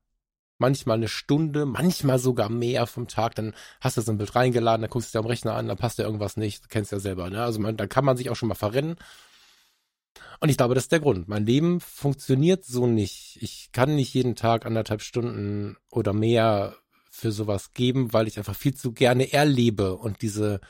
manchmal 0.57 0.97
eine 0.97 1.09
Stunde, 1.09 1.67
manchmal 1.67 2.19
sogar 2.19 2.49
mehr 2.49 2.87
vom 2.87 3.07
Tag. 3.07 3.35
Dann 3.35 3.55
hast 3.83 3.99
du 3.99 4.01
so 4.01 4.11
ein 4.11 4.17
Bild 4.17 4.35
reingeladen, 4.35 4.81
dann 4.81 4.91
guckst 4.91 5.13
du 5.13 5.19
dir 5.19 5.23
am 5.23 5.29
Rechner 5.29 5.53
an, 5.53 5.69
dann 5.69 5.77
passt 5.77 5.99
ja 5.99 6.07
irgendwas 6.07 6.39
nicht. 6.39 6.65
Du 6.65 6.69
kennst 6.69 6.91
ja 6.91 6.99
selber, 6.99 7.29
ne? 7.29 7.43
Also 7.43 7.61
man, 7.61 7.77
dann 7.77 7.91
kann 7.91 8.07
man 8.07 8.17
sich 8.17 8.31
auch 8.31 8.37
schon 8.37 8.49
mal 8.49 8.55
verrennen. 8.55 8.97
Und 10.41 10.49
ich 10.49 10.57
glaube, 10.57 10.75
das 10.75 10.85
ist 10.85 10.93
der 10.93 11.01
Grund. 11.01 11.29
Mein 11.29 11.45
Leben 11.45 11.81
funktioniert 11.81 12.65
so 12.65 12.87
nicht. 12.87 13.37
Ich 13.43 13.69
kann 13.71 13.97
nicht 13.97 14.15
jeden 14.15 14.35
Tag 14.35 14.65
anderthalb 14.65 15.03
Stunden 15.03 15.77
oder 15.91 16.15
mehr 16.15 16.75
für 17.11 17.33
sowas 17.33 17.75
geben, 17.75 18.15
weil 18.15 18.29
ich 18.29 18.39
einfach 18.39 18.57
viel 18.57 18.73
zu 18.73 18.93
gerne 18.93 19.31
erlebe 19.31 19.95
und 19.95 20.23
diese, 20.23 20.63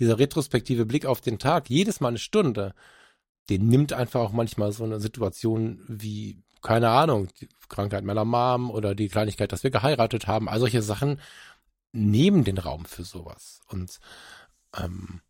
dieser 0.00 0.18
retrospektive 0.18 0.86
Blick 0.86 1.06
auf 1.06 1.20
den 1.20 1.38
Tag, 1.38 1.70
jedes 1.70 2.00
Mal 2.00 2.08
eine 2.08 2.18
Stunde, 2.18 2.74
den 3.48 3.68
nimmt 3.68 3.92
einfach 3.92 4.20
auch 4.20 4.32
manchmal 4.32 4.72
so 4.72 4.84
eine 4.84 5.00
Situation 5.00 5.84
wie, 5.88 6.42
keine 6.62 6.90
Ahnung, 6.90 7.28
die 7.40 7.48
Krankheit 7.68 8.04
meiner 8.04 8.24
Mom 8.24 8.70
oder 8.70 8.94
die 8.94 9.08
Kleinigkeit, 9.08 9.52
dass 9.52 9.62
wir 9.62 9.70
geheiratet 9.70 10.26
haben, 10.26 10.48
all 10.48 10.60
solche 10.60 10.82
Sachen 10.82 11.20
nehmen 11.92 12.44
den 12.44 12.58
Raum 12.58 12.84
für 12.84 13.04
sowas. 13.04 13.60
Und 13.68 13.98
ähm, 14.76 15.20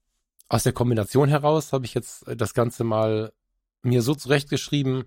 aus 0.49 0.65
der 0.65 0.73
Kombination 0.73 1.29
heraus 1.29 1.73
habe 1.73 1.87
ich 1.87 1.95
jetzt 1.95 2.25
das 2.37 2.55
Ganze 2.55 2.85
mal 2.85 3.33
mir 3.83 4.03
so 4.03 4.15
zurechtgeschrieben, 4.15 5.05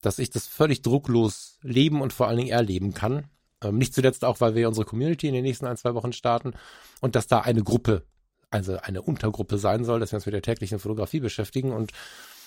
dass 0.00 0.18
ich 0.18 0.30
das 0.30 0.46
völlig 0.46 0.82
drucklos 0.82 1.58
leben 1.62 2.00
und 2.00 2.12
vor 2.12 2.28
allen 2.28 2.36
Dingen 2.36 2.50
erleben 2.50 2.94
kann. 2.94 3.28
Ähm, 3.62 3.78
nicht 3.78 3.94
zuletzt 3.94 4.24
auch, 4.24 4.40
weil 4.40 4.54
wir 4.54 4.68
unsere 4.68 4.86
Community 4.86 5.26
in 5.26 5.34
den 5.34 5.44
nächsten 5.44 5.66
ein, 5.66 5.76
zwei 5.76 5.94
Wochen 5.94 6.12
starten 6.12 6.52
und 7.00 7.16
dass 7.16 7.26
da 7.26 7.40
eine 7.40 7.62
Gruppe, 7.62 8.04
also 8.54 8.78
eine 8.78 9.02
Untergruppe 9.02 9.58
sein 9.58 9.84
soll, 9.84 9.98
dass 9.98 10.12
wir 10.12 10.16
uns 10.16 10.26
mit 10.26 10.32
der 10.32 10.42
täglichen 10.42 10.78
Fotografie 10.78 11.18
beschäftigen. 11.18 11.72
Und 11.72 11.90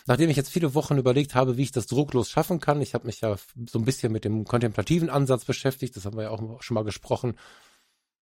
nachdem 0.05 0.29
ich 0.29 0.37
jetzt 0.37 0.49
viele 0.49 0.73
Wochen 0.73 0.97
überlegt 0.97 1.35
habe, 1.35 1.57
wie 1.57 1.63
ich 1.63 1.73
das 1.73 1.85
drucklos 1.85 2.29
schaffen 2.29 2.61
kann, 2.61 2.81
ich 2.81 2.93
habe 2.93 3.05
mich 3.05 3.19
ja 3.19 3.35
so 3.69 3.77
ein 3.77 3.83
bisschen 3.83 4.13
mit 4.13 4.23
dem 4.23 4.45
kontemplativen 4.45 5.09
Ansatz 5.09 5.43
beschäftigt, 5.43 5.97
das 5.97 6.05
haben 6.05 6.15
wir 6.15 6.23
ja 6.23 6.29
auch 6.29 6.61
schon 6.61 6.75
mal 6.75 6.85
gesprochen, 6.85 7.35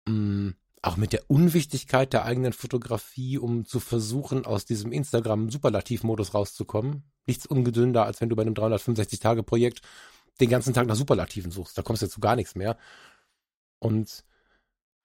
mm, 0.07 0.49
auch 0.81 0.97
mit 0.97 1.13
der 1.13 1.29
Unwichtigkeit 1.29 2.13
der 2.13 2.25
eigenen 2.25 2.51
Fotografie, 2.51 3.37
um 3.37 3.65
zu 3.65 3.79
versuchen, 3.79 4.45
aus 4.45 4.65
diesem 4.65 4.91
Instagram-Superlativ-Modus 4.91 6.33
rauszukommen. 6.33 7.03
Nichts 7.27 7.45
ungedünder, 7.45 8.05
als 8.05 8.21
wenn 8.21 8.29
du 8.29 8.35
bei 8.35 8.41
einem 8.41 8.55
365-Tage-Projekt 8.55 9.81
den 10.39 10.49
ganzen 10.49 10.73
Tag 10.73 10.87
nach 10.87 10.95
Superlativen 10.95 11.51
suchst. 11.51 11.77
Da 11.77 11.83
kommst 11.83 12.01
du 12.01 12.07
zu 12.07 12.21
gar 12.21 12.35
nichts 12.35 12.55
mehr. 12.55 12.75
Und 13.79 14.23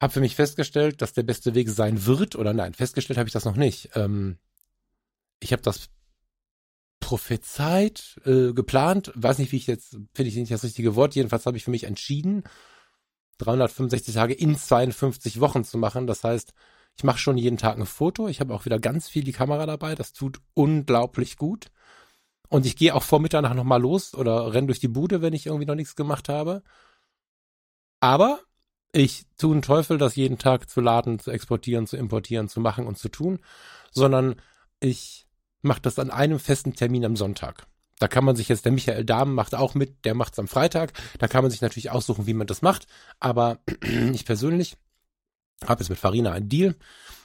habe 0.02 0.12
für 0.12 0.20
mich 0.20 0.34
festgestellt, 0.34 1.00
dass 1.00 1.12
der 1.12 1.22
beste 1.22 1.54
Weg 1.54 1.70
sein 1.70 2.06
wird, 2.06 2.34
oder 2.34 2.52
nein, 2.52 2.74
festgestellt 2.74 3.18
habe 3.18 3.28
ich 3.28 3.32
das 3.32 3.44
noch 3.44 3.54
nicht. 3.56 3.90
Ähm, 3.94 4.36
ich 5.38 5.52
habe 5.52 5.62
das 5.62 5.90
prophezeit, 6.98 8.20
äh, 8.24 8.52
geplant, 8.52 9.12
weiß 9.14 9.38
nicht, 9.38 9.52
wie 9.52 9.56
ich 9.56 9.68
jetzt, 9.68 9.96
finde 10.12 10.28
ich 10.28 10.36
nicht 10.36 10.50
das 10.50 10.64
richtige 10.64 10.96
Wort, 10.96 11.14
jedenfalls 11.14 11.46
habe 11.46 11.56
ich 11.56 11.64
für 11.64 11.70
mich 11.70 11.84
entschieden, 11.84 12.42
365 13.38 14.14
Tage 14.14 14.34
in 14.34 14.56
52 14.56 15.40
Wochen 15.40 15.64
zu 15.64 15.78
machen. 15.78 16.06
Das 16.06 16.24
heißt, 16.24 16.52
ich 16.96 17.04
mache 17.04 17.18
schon 17.18 17.38
jeden 17.38 17.56
Tag 17.56 17.78
ein 17.78 17.86
Foto. 17.86 18.28
Ich 18.28 18.40
habe 18.40 18.54
auch 18.54 18.64
wieder 18.64 18.78
ganz 18.78 19.08
viel 19.08 19.24
die 19.24 19.32
Kamera 19.32 19.66
dabei. 19.66 19.94
Das 19.94 20.12
tut 20.12 20.40
unglaublich 20.54 21.36
gut. 21.36 21.66
Und 22.48 22.66
ich 22.66 22.76
gehe 22.76 22.94
auch 22.94 23.02
vor 23.02 23.20
Mitternacht 23.20 23.56
nochmal 23.56 23.80
los 23.80 24.14
oder 24.14 24.52
renn 24.52 24.66
durch 24.66 24.80
die 24.80 24.88
Bude, 24.88 25.22
wenn 25.22 25.32
ich 25.32 25.46
irgendwie 25.46 25.66
noch 25.66 25.74
nichts 25.74 25.96
gemacht 25.96 26.28
habe. 26.28 26.62
Aber 28.00 28.40
ich 28.92 29.24
tue 29.38 29.52
einen 29.52 29.62
Teufel, 29.62 29.98
das 29.98 30.16
jeden 30.16 30.38
Tag 30.38 30.68
zu 30.68 30.81
laden, 30.81 31.18
zu 31.18 31.31
exportieren, 31.31 31.87
zu 31.87 31.96
importieren, 31.96 32.48
zu 32.48 32.61
machen 32.61 32.87
und 32.87 32.98
zu 32.98 33.09
tun, 33.09 33.38
sondern 33.90 34.37
ich 34.81 35.26
mache 35.62 35.81
das 35.81 35.98
an 35.98 36.11
einem 36.11 36.38
festen 36.38 36.74
Termin 36.74 37.05
am 37.05 37.16
Sonntag. 37.16 37.66
Da 37.98 38.09
kann 38.09 38.24
man 38.24 38.37
sich 38.37 38.48
jetzt, 38.48 38.64
der 38.64 38.72
Michael 38.72 39.05
Dahmen 39.05 39.35
macht 39.35 39.55
auch 39.55 39.74
mit, 39.74 40.05
der 40.05 40.14
macht's 40.14 40.38
am 40.38 40.48
Freitag. 40.48 40.92
Da 41.18 41.28
kann 41.28 41.42
man 41.42 41.50
sich 41.50 41.61
natürlich 41.61 41.90
aussuchen, 41.90 42.26
wie 42.26 42.35
man 42.35 42.48
das 42.48 42.61
macht. 42.61 42.87
Aber 43.20 43.61
ich 44.12 44.24
persönlich 44.24 44.76
habe 45.64 45.83
jetzt 45.83 45.88
mit 45.88 45.98
Farina 45.98 46.33
einen 46.33 46.48
Deal, 46.48 46.74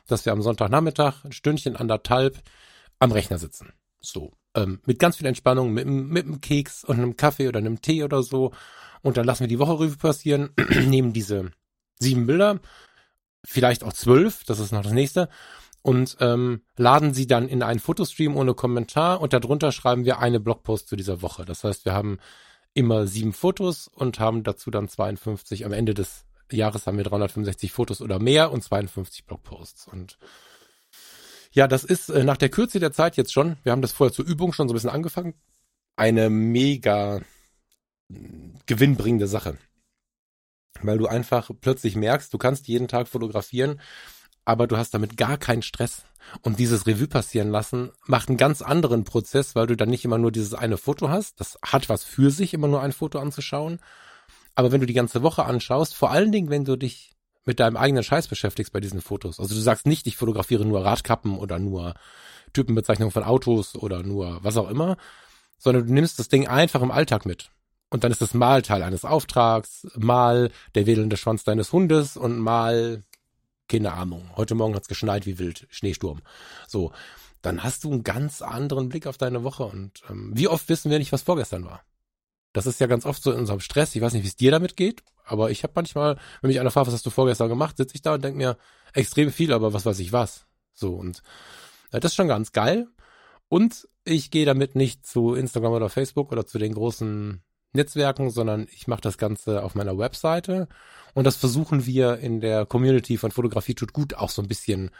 dass 0.06 0.25
wir 0.25 0.34
am 0.34 0.41
Sonntagnachmittag 0.41 1.25
ein 1.25 1.32
Stündchen, 1.32 1.75
anderthalb 1.75 2.41
am 2.99 3.12
Rechner 3.12 3.39
sitzen. 3.39 3.73
So 3.99 4.34
ähm, 4.56 4.80
mit 4.86 4.99
ganz 4.99 5.17
viel 5.17 5.25
Entspannung, 5.25 5.73
mit, 5.73 5.88
mit 5.88 6.25
einem 6.25 6.41
Keks 6.41 6.84
und 6.84 6.97
einem 6.97 7.17
Kaffee 7.17 7.47
oder 7.47 7.60
einem 7.60 7.82
Tee 7.82 8.03
oder 8.03 8.21
so. 8.23 8.53
Und 9.01 9.17
dann 9.17 9.25
lassen 9.25 9.41
wir 9.41 9.47
die 9.47 9.60
Woche 9.60 9.73
Revue 9.73 9.97
passieren, 9.97 10.49
nehmen 10.86 11.13
diese 11.13 11.51
sieben 11.99 12.25
Bilder, 12.25 12.60
vielleicht 13.43 13.83
auch 13.83 13.93
zwölf, 13.93 14.43
das 14.43 14.60
ist 14.60 14.71
noch 14.71 14.83
das 14.83 14.93
nächste, 14.93 15.29
und 15.81 16.17
ähm, 16.19 16.62
laden 16.75 17.13
sie 17.13 17.27
dann 17.27 17.47
in 17.47 17.63
einen 17.63 17.79
Fotostream 17.79 18.36
ohne 18.36 18.53
Kommentar 18.53 19.21
und 19.21 19.33
darunter 19.33 19.71
schreiben 19.71 20.05
wir 20.05 20.19
eine 20.19 20.39
Blogpost 20.39 20.89
zu 20.89 20.95
dieser 20.95 21.21
Woche. 21.21 21.45
Das 21.45 21.63
heißt, 21.63 21.86
wir 21.86 21.93
haben 21.93 22.19
immer 22.73 23.07
sieben 23.07 23.33
Fotos 23.33 23.88
und 23.88 24.19
haben 24.19 24.43
dazu 24.43 24.69
dann 24.69 24.89
52. 24.89 25.65
Am 25.65 25.71
Ende 25.71 25.93
des 25.93 26.25
Jahres 26.51 26.88
haben 26.88 26.97
wir 26.97 27.05
365 27.05 27.71
Fotos 27.71 28.01
oder 28.01 28.19
mehr 28.19 28.51
und 28.51 28.63
52 28.63 29.25
Blogposts. 29.25 29.88
Und 29.88 30.17
ja, 31.51 31.67
das 31.67 31.83
ist 31.83 32.10
äh, 32.10 32.23
nach 32.23 32.38
der 32.38 32.49
Kürze 32.49 32.79
der 32.79 32.91
Zeit 32.91 33.17
jetzt 33.17 33.33
schon, 33.33 33.57
wir 33.63 33.71
haben 33.71 33.81
das 33.81 33.93
vorher 33.93 34.13
zur 34.13 34.25
Übung 34.25 34.53
schon 34.53 34.67
so 34.67 34.73
ein 34.73 34.75
bisschen 34.75 34.89
angefangen, 34.89 35.33
eine 35.95 36.29
mega 36.29 37.21
gewinnbringende 38.65 39.27
Sache. 39.27 39.57
Weil 40.81 40.97
du 40.97 41.07
einfach 41.07 41.49
plötzlich 41.61 41.95
merkst, 41.95 42.33
du 42.33 42.37
kannst 42.37 42.67
jeden 42.67 42.87
Tag 42.87 43.07
fotografieren, 43.07 43.81
aber 44.45 44.67
du 44.67 44.77
hast 44.77 44.93
damit 44.93 45.17
gar 45.17 45.37
keinen 45.37 45.61
Stress. 45.61 46.03
Und 46.41 46.59
dieses 46.59 46.87
Revue 46.87 47.07
passieren 47.07 47.49
lassen 47.49 47.91
macht 48.05 48.29
einen 48.29 48.37
ganz 48.37 48.61
anderen 48.61 49.03
Prozess, 49.03 49.55
weil 49.55 49.67
du 49.67 49.75
dann 49.75 49.89
nicht 49.89 50.05
immer 50.05 50.17
nur 50.17 50.31
dieses 50.31 50.53
eine 50.53 50.77
Foto 50.77 51.09
hast. 51.09 51.39
Das 51.39 51.57
hat 51.61 51.89
was 51.89 52.03
für 52.03 52.31
sich, 52.31 52.53
immer 52.53 52.67
nur 52.67 52.81
ein 52.81 52.91
Foto 52.91 53.19
anzuschauen. 53.19 53.79
Aber 54.55 54.71
wenn 54.71 54.81
du 54.81 54.87
die 54.87 54.93
ganze 54.93 55.23
Woche 55.23 55.45
anschaust, 55.45 55.95
vor 55.95 56.11
allen 56.11 56.31
Dingen, 56.31 56.49
wenn 56.49 56.65
du 56.65 56.75
dich 56.75 57.11
mit 57.45 57.59
deinem 57.59 57.77
eigenen 57.77 58.03
Scheiß 58.03 58.27
beschäftigst 58.27 58.73
bei 58.73 58.81
diesen 58.81 59.01
Fotos. 59.01 59.39
Also 59.39 59.55
du 59.55 59.61
sagst 59.61 59.87
nicht, 59.87 60.05
ich 60.05 60.17
fotografiere 60.17 60.65
nur 60.65 60.83
Radkappen 60.83 61.37
oder 61.37 61.59
nur 61.59 61.93
Typenbezeichnungen 62.53 63.11
von 63.11 63.23
Autos 63.23 63.75
oder 63.75 64.03
nur 64.03 64.43
was 64.43 64.57
auch 64.57 64.69
immer, 64.69 64.97
sondern 65.57 65.87
du 65.87 65.93
nimmst 65.93 66.19
das 66.19 66.27
Ding 66.27 66.47
einfach 66.47 66.81
im 66.81 66.91
Alltag 66.91 67.25
mit. 67.25 67.49
Und 67.89 68.04
dann 68.04 68.12
ist 68.12 68.21
es 68.21 68.34
mal 68.34 68.62
Teil 68.62 68.84
eines 68.84 69.06
Auftrags, 69.06 69.88
mal 69.95 70.52
der 70.76 70.86
wedelnde 70.86 71.17
Schwanz 71.17 71.43
deines 71.43 71.71
Hundes 71.71 72.17
und 72.17 72.38
mal, 72.38 73.04
keine 73.69 73.93
Ahnung, 73.93 74.30
heute 74.36 74.56
Morgen 74.56 74.76
hat's 74.76 74.89
geschneit 74.89 75.26
wie 75.26 75.39
wild, 75.39 75.67
Schneesturm. 75.69 76.21
So, 76.67 76.91
dann 77.41 77.63
hast 77.63 77.84
du 77.84 77.91
einen 77.91 78.04
ganz 78.04 78.41
anderen 78.41 78.89
Blick 78.89 79.08
auf 79.08 79.17
deine 79.17 79.43
Woche. 79.43 79.63
Und 79.63 80.02
ähm, 80.10 80.32
wie 80.34 80.50
oft 80.50 80.67
wissen 80.67 80.91
wir 80.91 81.00
nicht, 81.00 81.13
was 81.13 81.21
vorgestern 81.21 81.65
war? 81.65 81.82
Das 82.52 82.65
ist 82.65 82.80
ja 82.80 82.88
ganz 82.88 83.06
oft 83.06 83.21
so 83.23 83.32
in 83.32 83.39
unserem 83.39 83.60
Stress. 83.60 83.95
Ich 83.95 84.02
weiß 84.02 84.13
nicht, 84.13 84.23
wie 84.23 84.28
es 84.28 84.36
dir 84.36 84.52
damit 84.52 84.76
geht, 84.76 85.04
aber 85.23 85.52
ich 85.52 85.63
habe 85.63 85.73
manchmal, 85.76 86.17
wenn 86.41 86.50
mich 86.50 86.60
einer 86.60 86.71
fragt, 86.71 86.88
was 86.88 86.93
hast 86.93 87.06
du 87.06 87.10
vorgestern 87.10 87.50
gemacht, 87.50 87.78
sitze 87.78 87.95
ich 87.95 88.02
da 88.02 88.15
und 88.15 88.23
denke 88.23 88.38
mir 88.38 88.58
extrem 88.93 89.32
viel, 89.32 89.54
aber 89.54 89.73
was 89.73 89.86
weiß 89.86 90.00
ich 90.00 90.12
was. 90.12 90.45
So 90.73 90.93
und 90.93 91.21
äh, 91.91 92.00
das 92.00 92.12
ist 92.12 92.15
schon 92.15 92.28
ganz 92.28 92.52
geil. 92.52 92.88
Und 93.50 93.88
ich 94.04 94.32
gehe 94.32 94.45
damit 94.45 94.76
nicht 94.76 95.06
zu 95.06 95.34
Instagram 95.36 95.73
oder 95.73 95.89
Facebook 95.89 96.32
oder 96.32 96.45
zu 96.45 96.58
den 96.58 96.73
großen 96.73 97.41
Netzwerken, 97.73 98.30
sondern 98.30 98.67
ich 98.71 98.88
mache 98.88 99.01
das 99.01 99.17
Ganze 99.17 99.63
auf 99.63 99.75
meiner 99.75 99.97
Webseite. 99.97 100.67
Und 101.13 101.25
das 101.25 101.36
versuchen 101.36 101.86
wir 101.86 102.17
in 102.17 102.41
der 102.41 102.65
Community 102.65 103.17
von 103.17 103.32
Fotografie 103.32 103.75
tut 103.75 103.93
gut 103.93 104.13
auch 104.13 104.30
so 104.30 104.41
ein 104.41 104.47
bisschen 104.47 104.91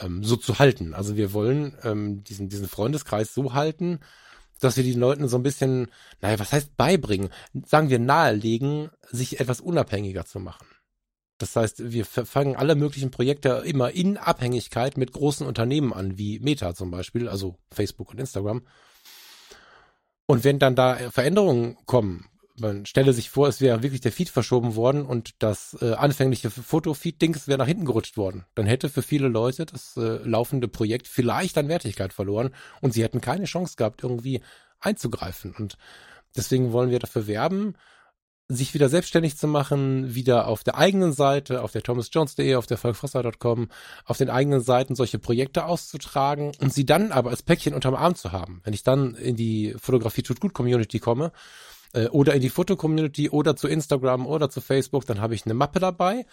ähm, 0.00 0.22
so 0.24 0.36
zu 0.36 0.58
halten. 0.58 0.94
Also 0.94 1.16
wir 1.16 1.32
wollen 1.32 1.76
ähm, 1.82 2.24
diesen, 2.24 2.48
diesen 2.48 2.68
Freundeskreis 2.68 3.34
so 3.34 3.54
halten, 3.54 4.00
dass 4.60 4.76
wir 4.76 4.84
den 4.84 4.98
Leuten 4.98 5.28
so 5.28 5.36
ein 5.36 5.42
bisschen, 5.42 5.88
naja, 6.20 6.38
was 6.38 6.52
heißt 6.52 6.76
beibringen? 6.76 7.30
Sagen 7.66 7.90
wir 7.90 7.98
nahelegen, 7.98 8.90
sich 9.10 9.40
etwas 9.40 9.60
unabhängiger 9.60 10.24
zu 10.24 10.40
machen. 10.40 10.66
Das 11.38 11.56
heißt, 11.56 11.90
wir 11.90 12.04
fangen 12.04 12.54
alle 12.54 12.76
möglichen 12.76 13.10
Projekte 13.10 13.62
immer 13.66 13.90
in 13.90 14.16
Abhängigkeit 14.16 14.96
mit 14.96 15.12
großen 15.12 15.46
Unternehmen 15.46 15.92
an, 15.92 16.16
wie 16.16 16.38
Meta 16.38 16.74
zum 16.74 16.90
Beispiel, 16.90 17.28
also 17.28 17.56
Facebook 17.72 18.12
und 18.12 18.20
Instagram. 18.20 18.62
Und 20.26 20.44
wenn 20.44 20.58
dann 20.58 20.74
da 20.74 20.96
Veränderungen 21.10 21.76
kommen, 21.86 22.26
man 22.56 22.86
stelle 22.86 23.12
sich 23.12 23.30
vor, 23.30 23.48
es 23.48 23.60
wäre 23.60 23.82
wirklich 23.82 24.00
der 24.00 24.12
Feed 24.12 24.28
verschoben 24.28 24.76
worden 24.76 25.04
und 25.04 25.42
das 25.42 25.76
äh, 25.80 25.92
anfängliche 25.94 26.50
Fotofeed-Dings 26.50 27.48
wäre 27.48 27.58
nach 27.58 27.66
hinten 27.66 27.84
gerutscht 27.84 28.16
worden. 28.16 28.44
Dann 28.54 28.66
hätte 28.66 28.88
für 28.88 29.02
viele 29.02 29.28
Leute 29.28 29.66
das 29.66 29.96
äh, 29.96 30.18
laufende 30.22 30.68
Projekt 30.68 31.08
vielleicht 31.08 31.58
an 31.58 31.68
Wertigkeit 31.68 32.12
verloren 32.12 32.54
und 32.80 32.94
sie 32.94 33.02
hätten 33.02 33.20
keine 33.20 33.46
Chance 33.46 33.74
gehabt, 33.76 34.04
irgendwie 34.04 34.40
einzugreifen. 34.78 35.54
Und 35.58 35.76
deswegen 36.36 36.72
wollen 36.72 36.90
wir 36.90 37.00
dafür 37.00 37.26
werben, 37.26 37.74
sich 38.48 38.74
wieder 38.74 38.88
selbstständig 38.88 39.36
zu 39.38 39.48
machen, 39.48 40.14
wieder 40.14 40.48
auf 40.48 40.64
der 40.64 40.76
eigenen 40.76 41.12
Seite, 41.12 41.62
auf 41.62 41.72
der 41.72 41.82
thomasjones.de, 41.82 42.56
auf 42.56 42.66
der 42.66 42.76
falkfrosser.com, 42.76 43.68
auf 44.04 44.18
den 44.18 44.28
eigenen 44.28 44.60
Seiten 44.60 44.94
solche 44.94 45.18
Projekte 45.18 45.64
auszutragen 45.64 46.52
und 46.60 46.72
sie 46.72 46.84
dann 46.84 47.10
aber 47.10 47.30
als 47.30 47.42
Päckchen 47.42 47.74
unterm 47.74 47.94
Arm 47.94 48.14
zu 48.14 48.32
haben. 48.32 48.60
Wenn 48.64 48.74
ich 48.74 48.82
dann 48.82 49.14
in 49.14 49.36
die 49.36 49.74
Fotografie 49.78 50.22
tut 50.22 50.40
gut 50.40 50.52
Community 50.52 50.98
komme, 50.98 51.32
äh, 51.94 52.08
oder 52.08 52.34
in 52.34 52.42
die 52.42 52.50
Foto-Community 52.50 53.30
oder 53.30 53.56
zu 53.56 53.68
Instagram 53.68 54.26
oder 54.26 54.50
zu 54.50 54.60
Facebook, 54.60 55.06
dann 55.06 55.20
habe 55.20 55.34
ich 55.34 55.46
eine 55.46 55.54
Mappe 55.54 55.80
dabei, 55.80 56.26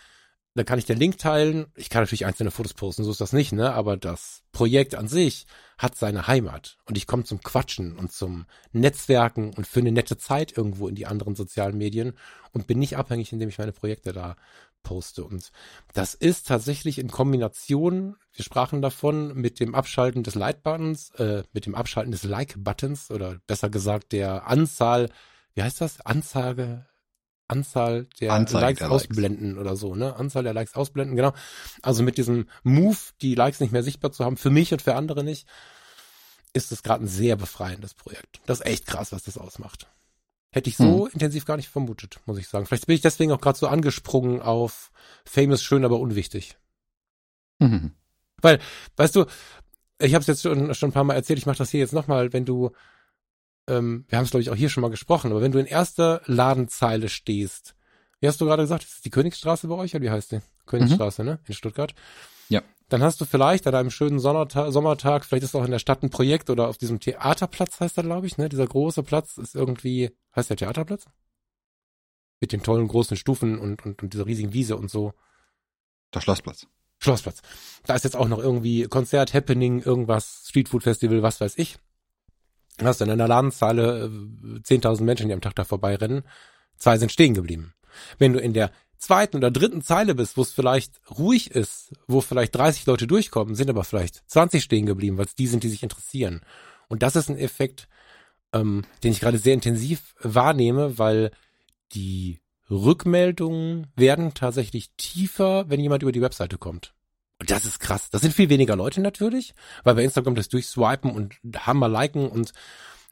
da 0.54 0.64
kann 0.64 0.80
ich 0.80 0.86
den 0.86 0.98
Link 0.98 1.18
teilen. 1.18 1.68
Ich 1.76 1.90
kann 1.90 2.02
natürlich 2.02 2.26
einzelne 2.26 2.52
Fotos 2.52 2.74
posten, 2.74 3.04
so 3.04 3.12
ist 3.12 3.22
das 3.22 3.32
nicht, 3.32 3.54
ne? 3.54 3.74
Aber 3.74 3.96
das 3.96 4.44
Projekt 4.52 4.96
an 4.96 5.08
sich 5.08 5.46
hat 5.78 5.96
seine 5.96 6.28
Heimat. 6.28 6.78
Und 6.86 6.98
ich 6.98 7.08
komme 7.08 7.24
zum 7.24 7.42
Quatschen 7.42 7.98
und 7.98 8.12
zum 8.12 8.46
Netzwerken 8.74 9.54
und 9.54 9.66
für 9.66 9.80
eine 9.80 9.92
nette 9.92 10.18
Zeit 10.18 10.58
irgendwo 10.58 10.88
in 10.88 10.96
die 10.96 11.08
anderen 11.08 11.36
sozialen 11.36 11.78
Medien 11.78 12.14
und 12.52 12.68
bin 12.68 12.80
nicht 12.80 12.98
abhängig, 12.98 13.32
indem 13.32 13.50
ich 13.50 13.60
meine 13.60 13.72
Projekte 13.72 14.12
da 14.12 14.36
poste. 14.84 15.24
Und 15.24 15.52
das 15.94 16.16
ist 16.16 16.48
tatsächlich 16.48 17.00
in 17.00 17.10
Kombination, 17.10 18.18
wir 18.34 18.44
sprachen 18.44 18.82
davon, 18.82 19.34
mit 19.36 19.60
dem 19.60 19.74
Abschalten 19.74 20.24
des 20.24 20.36
Like-Buttons, 20.36 21.12
äh, 21.12 21.44
mit 21.54 21.66
dem 21.66 21.76
Abschalten 21.76 22.12
des 22.12 22.24
Like-Buttons 22.24 23.12
oder 23.12 23.40
besser 23.48 23.70
gesagt 23.70 24.12
der 24.12 24.48
Anzahl, 24.48 25.10
wie 25.54 25.64
heißt 25.64 25.82
das? 25.82 26.02
Anzeige, 26.02 26.86
Anzahl 27.52 28.08
der 28.20 28.34
Anzeige 28.34 28.66
Likes 28.66 28.80
der 28.80 28.92
ausblenden 28.92 29.50
Likes. 29.52 29.62
oder 29.62 29.76
so, 29.76 29.96
ne? 29.96 30.16
Anzahl 30.16 30.44
der 30.44 30.54
Likes 30.54 30.76
ausblenden, 30.76 31.16
genau. 31.16 31.34
Also 31.82 32.04
mit 32.04 32.18
diesem 32.18 32.48
Move, 32.64 32.98
die 33.22 33.36
Likes 33.36 33.60
nicht 33.60 33.72
mehr 33.72 33.84
sichtbar 33.84 34.12
zu 34.12 34.26
haben, 34.26 34.38
für 34.38 34.50
mich 34.50 34.72
und 34.72 34.82
für 34.82 34.96
andere 34.96 35.24
nicht, 35.24 35.48
ist 36.54 36.72
es 36.72 36.84
gerade 36.84 37.04
ein 37.06 37.08
sehr 37.08 37.36
befreiendes 37.36 37.94
Projekt. 37.94 38.42
Das 38.46 38.60
ist 38.60 38.66
echt 38.66 38.86
krass, 38.88 39.12
was 39.12 39.24
das 39.24 39.38
ausmacht. 39.38 39.88
Hätte 40.54 40.70
ich 40.70 40.76
so 40.78 41.06
Hm. 41.06 41.14
intensiv 41.14 41.46
gar 41.46 41.56
nicht 41.56 41.70
vermutet, 41.70 42.20
muss 42.26 42.38
ich 42.38 42.48
sagen. 42.50 42.66
Vielleicht 42.66 42.86
bin 42.88 42.96
ich 42.96 43.02
deswegen 43.02 43.32
auch 43.32 43.40
gerade 43.40 43.58
so 43.58 43.68
angesprungen 43.68 44.42
auf 44.42 44.92
Famous 45.26 45.64
schön, 45.64 45.86
aber 45.86 46.00
unwichtig. 46.00 46.58
Mhm. 47.60 47.92
Weißt 48.42 49.16
du, 49.16 49.26
ich 50.00 50.14
habe 50.14 50.22
es 50.22 50.28
jetzt 50.28 50.42
schon, 50.42 50.74
schon 50.74 50.90
ein 50.90 50.94
paar 50.94 51.04
Mal 51.04 51.14
erzählt, 51.14 51.40
ich 51.40 51.46
mache 51.46 51.60
das 51.60 51.70
hier 51.70 51.80
jetzt 51.80 51.94
nochmal, 51.94 52.34
wenn 52.34 52.44
du, 52.44 52.72
ähm, 53.72 54.06
wir 54.10 54.18
haben 54.18 54.26
es 54.26 54.32
glaube 54.32 54.42
ich 54.42 54.50
auch 54.50 54.56
hier 54.56 54.70
schon 54.70 54.82
mal 54.82 54.90
gesprochen, 54.90 55.32
aber 55.32 55.42
wenn 55.42 55.52
du 55.52 55.60
in 55.60 55.66
erster 55.66 56.22
Ladenzeile 56.26 57.10
stehst, 57.10 57.76
wie 58.20 58.28
hast 58.28 58.40
du 58.40 58.46
gerade 58.46 58.64
gesagt, 58.64 58.84
ist 58.84 58.94
das 58.96 59.02
die 59.02 59.10
Königsstraße 59.10 59.68
bei 59.68 59.76
euch 59.76 59.96
oder 59.96 60.04
wie 60.04 60.12
heißt 60.12 60.32
die? 60.32 60.42
Königsstraße, 60.68 61.24
ne? 61.24 61.40
In 61.48 61.54
Stuttgart. 61.54 61.94
Ja. 62.50 62.62
Dann 62.90 63.02
hast 63.02 63.20
du 63.20 63.26
vielleicht 63.26 63.66
an 63.68 63.76
einem 63.76 63.90
schönen 63.90 64.20
Sonnerta 64.20 64.72
Sommertag, 64.72 65.26
vielleicht 65.26 65.44
ist 65.44 65.56
auch 65.56 65.66
in 65.66 65.72
der 65.72 65.80
Stadt 65.80 66.04
ein 66.04 66.10
Projekt 66.10 66.50
oder 66.50 66.68
auf 66.68 66.78
diesem 66.78 67.00
Theaterplatz 67.00 67.80
heißt 67.80 67.98
er, 67.98 68.04
glaube 68.04 68.28
ich, 68.28 68.38
ne? 68.38 68.50
Dieser 68.50 68.68
große 68.68 69.04
Platz 69.04 69.38
ist 69.38 69.56
irgendwie, 69.56 70.12
heißt 70.36 70.50
der 70.50 70.58
Theaterplatz? 70.58 71.06
Mit 72.40 72.52
den 72.52 72.64
tollen 72.64 72.88
großen 72.88 73.18
Stufen 73.18 73.58
und, 73.58 73.86
und, 73.86 74.04
und 74.04 74.14
dieser 74.14 74.26
riesigen 74.26 74.54
Wiese 74.54 74.78
und 74.78 74.92
so. 74.92 75.14
Der 76.14 76.22
Schlossplatz. 76.22 76.68
Schlossplatz. 77.00 77.42
Da 77.86 77.96
ist 77.96 78.04
jetzt 78.04 78.16
auch 78.16 78.28
noch 78.28 78.40
irgendwie 78.40 78.84
Konzert, 78.84 79.34
Happening, 79.34 79.82
irgendwas, 79.82 80.44
Streetfood 80.48 80.84
Festival, 80.84 81.24
was 81.24 81.42
weiß 81.42 81.58
ich. 81.58 81.78
Hast 82.82 83.02
dann 83.02 83.10
in 83.10 83.18
der 83.18 83.28
Ladenzeile 83.28 84.06
äh, 84.06 84.60
10.000 84.60 85.04
Menschen, 85.04 85.28
die 85.28 85.34
am 85.34 85.42
Tag 85.42 85.56
da 85.56 85.64
vorbeirennen. 85.64 86.24
Zwei 86.78 86.98
sind 86.98 87.12
stehen 87.12 87.34
geblieben. 87.34 87.74
Wenn 88.18 88.34
du 88.34 88.40
in 88.40 88.54
der 88.54 88.72
zweiten 88.98 89.38
oder 89.38 89.52
dritten 89.52 89.82
Zeile 89.82 90.16
bist, 90.16 90.38
wo 90.38 90.42
es 90.44 90.54
vielleicht 90.54 91.02
ruhig 91.18 91.52
ist, 91.52 91.92
wo 92.08 92.22
vielleicht 92.22 92.56
30 92.56 92.86
Leute 92.86 93.08
durchkommen, 93.08 93.56
sind 93.56 93.70
aber 93.70 93.84
vielleicht 93.84 94.30
20 94.30 94.64
stehen 94.64 94.86
geblieben, 94.86 95.18
weil 95.18 95.26
es 95.26 95.36
die 95.36 95.48
sind, 95.48 95.64
die 95.64 95.70
sich 95.70 95.84
interessieren. 95.84 96.42
Und 96.88 97.04
das 97.04 97.16
ist 97.16 97.30
ein 97.30 97.38
Effekt, 97.38 97.88
ähm, 98.54 98.84
den 99.04 99.12
ich 99.12 99.20
gerade 99.20 99.38
sehr 99.38 99.54
intensiv 99.54 100.16
wahrnehme, 100.22 100.98
weil 100.98 101.32
die 101.94 102.40
Rückmeldungen 102.70 103.88
werden 103.96 104.34
tatsächlich 104.34 104.92
tiefer, 104.98 105.70
wenn 105.70 105.80
jemand 105.80 106.04
über 106.04 106.12
die 106.12 106.22
Webseite 106.22 106.58
kommt. 106.58 106.94
Und 107.42 107.50
das 107.50 107.66
ist 107.66 107.80
krass. 107.80 108.12
Das 108.12 108.22
sind 108.22 108.36
viel 108.36 108.50
weniger 108.50 108.76
Leute 108.76 109.02
natürlich, 109.02 109.56
weil 109.84 109.96
bei 109.96 110.04
Instagram 110.04 110.36
das 110.36 110.48
durchswipen 110.48 111.10
und 111.10 111.40
Hammer 111.66 111.90
liken 111.90 112.30
und 112.30 112.52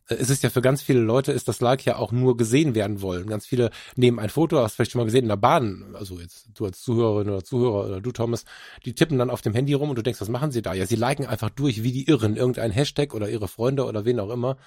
äh, 0.08 0.14
es 0.14 0.30
ist 0.30 0.44
ja 0.44 0.52
für 0.52 0.62
ganz 0.62 0.84
viele 0.84 1.00
Leute 1.00 1.32
ist 1.32 1.48
das 1.48 1.62
Like 1.62 1.84
ja 1.84 1.96
auch 1.96 2.12
nur 2.12 2.38
gesehen 2.38 2.76
werden 2.76 3.02
wollen. 3.02 3.26
Ganz 3.26 3.48
viele 3.48 3.72
nehmen 3.96 4.20
ein 4.20 4.30
Foto, 4.30 4.60
hast 4.60 4.76
vielleicht 4.76 4.92
schon 4.92 5.00
mal 5.00 5.06
gesehen 5.06 5.24
in 5.24 5.30
der 5.30 5.38
Bahn, 5.38 5.96
also 5.96 6.20
jetzt 6.20 6.50
du 6.54 6.66
als 6.66 6.80
Zuhörerin 6.84 7.28
oder 7.28 7.44
Zuhörer 7.44 7.88
oder 7.88 8.02
du 8.02 8.12
Thomas, 8.12 8.46
die 8.86 8.94
tippen 8.94 9.18
dann 9.18 9.32
auf 9.32 9.42
dem 9.42 9.56
Handy 9.56 9.74
rum 9.74 9.90
und 9.90 9.96
du 9.96 10.04
denkst, 10.04 10.22
was 10.22 10.30
machen 10.30 10.52
sie 10.52 10.62
da? 10.62 10.76
Ja, 10.76 10.86
sie 10.86 10.96
liken 10.96 11.26
einfach 11.26 11.50
durch 11.50 11.82
wie 11.82 11.92
die 11.92 12.08
Irren 12.08 12.36
irgendein 12.36 12.70
Hashtag 12.70 13.16
oder 13.16 13.32
ihre 13.32 13.48
Freunde 13.48 13.86
oder 13.86 14.06
wen 14.06 14.20
auch 14.20 14.30
immer, 14.30 14.58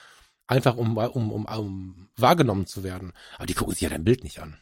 einfach 0.48 0.77
um 0.77 0.96
um 0.96 1.31
um, 1.31 1.46
um 1.46 2.09
wahrgenommen 2.16 2.66
zu 2.66 2.83
werden. 2.83 3.12
Aber 3.37 3.46
die 3.46 3.55
gucken 3.55 3.75
sich 3.75 3.83
ja 3.83 3.90
dein 3.90 4.03
Bild 4.03 4.25
nicht 4.25 4.40
an. 4.40 4.57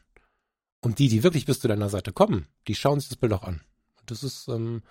Und 0.83 0.99
die, 0.99 1.09
die 1.09 1.23
wirklich 1.23 1.47
bis 1.47 1.59
zu 1.59 1.69
deiner 1.69 1.89
Seite 1.89 2.13
kommen, 2.13 2.49
die 2.69 2.75
schauen 2.75 3.01
sich 3.01 3.09
das 3.09 3.17
Bild 3.17 3.33
auch 3.33 3.45
an. 3.45 3.63
Das 4.11 4.23
ist 4.23 4.49
ähm, 4.49 4.83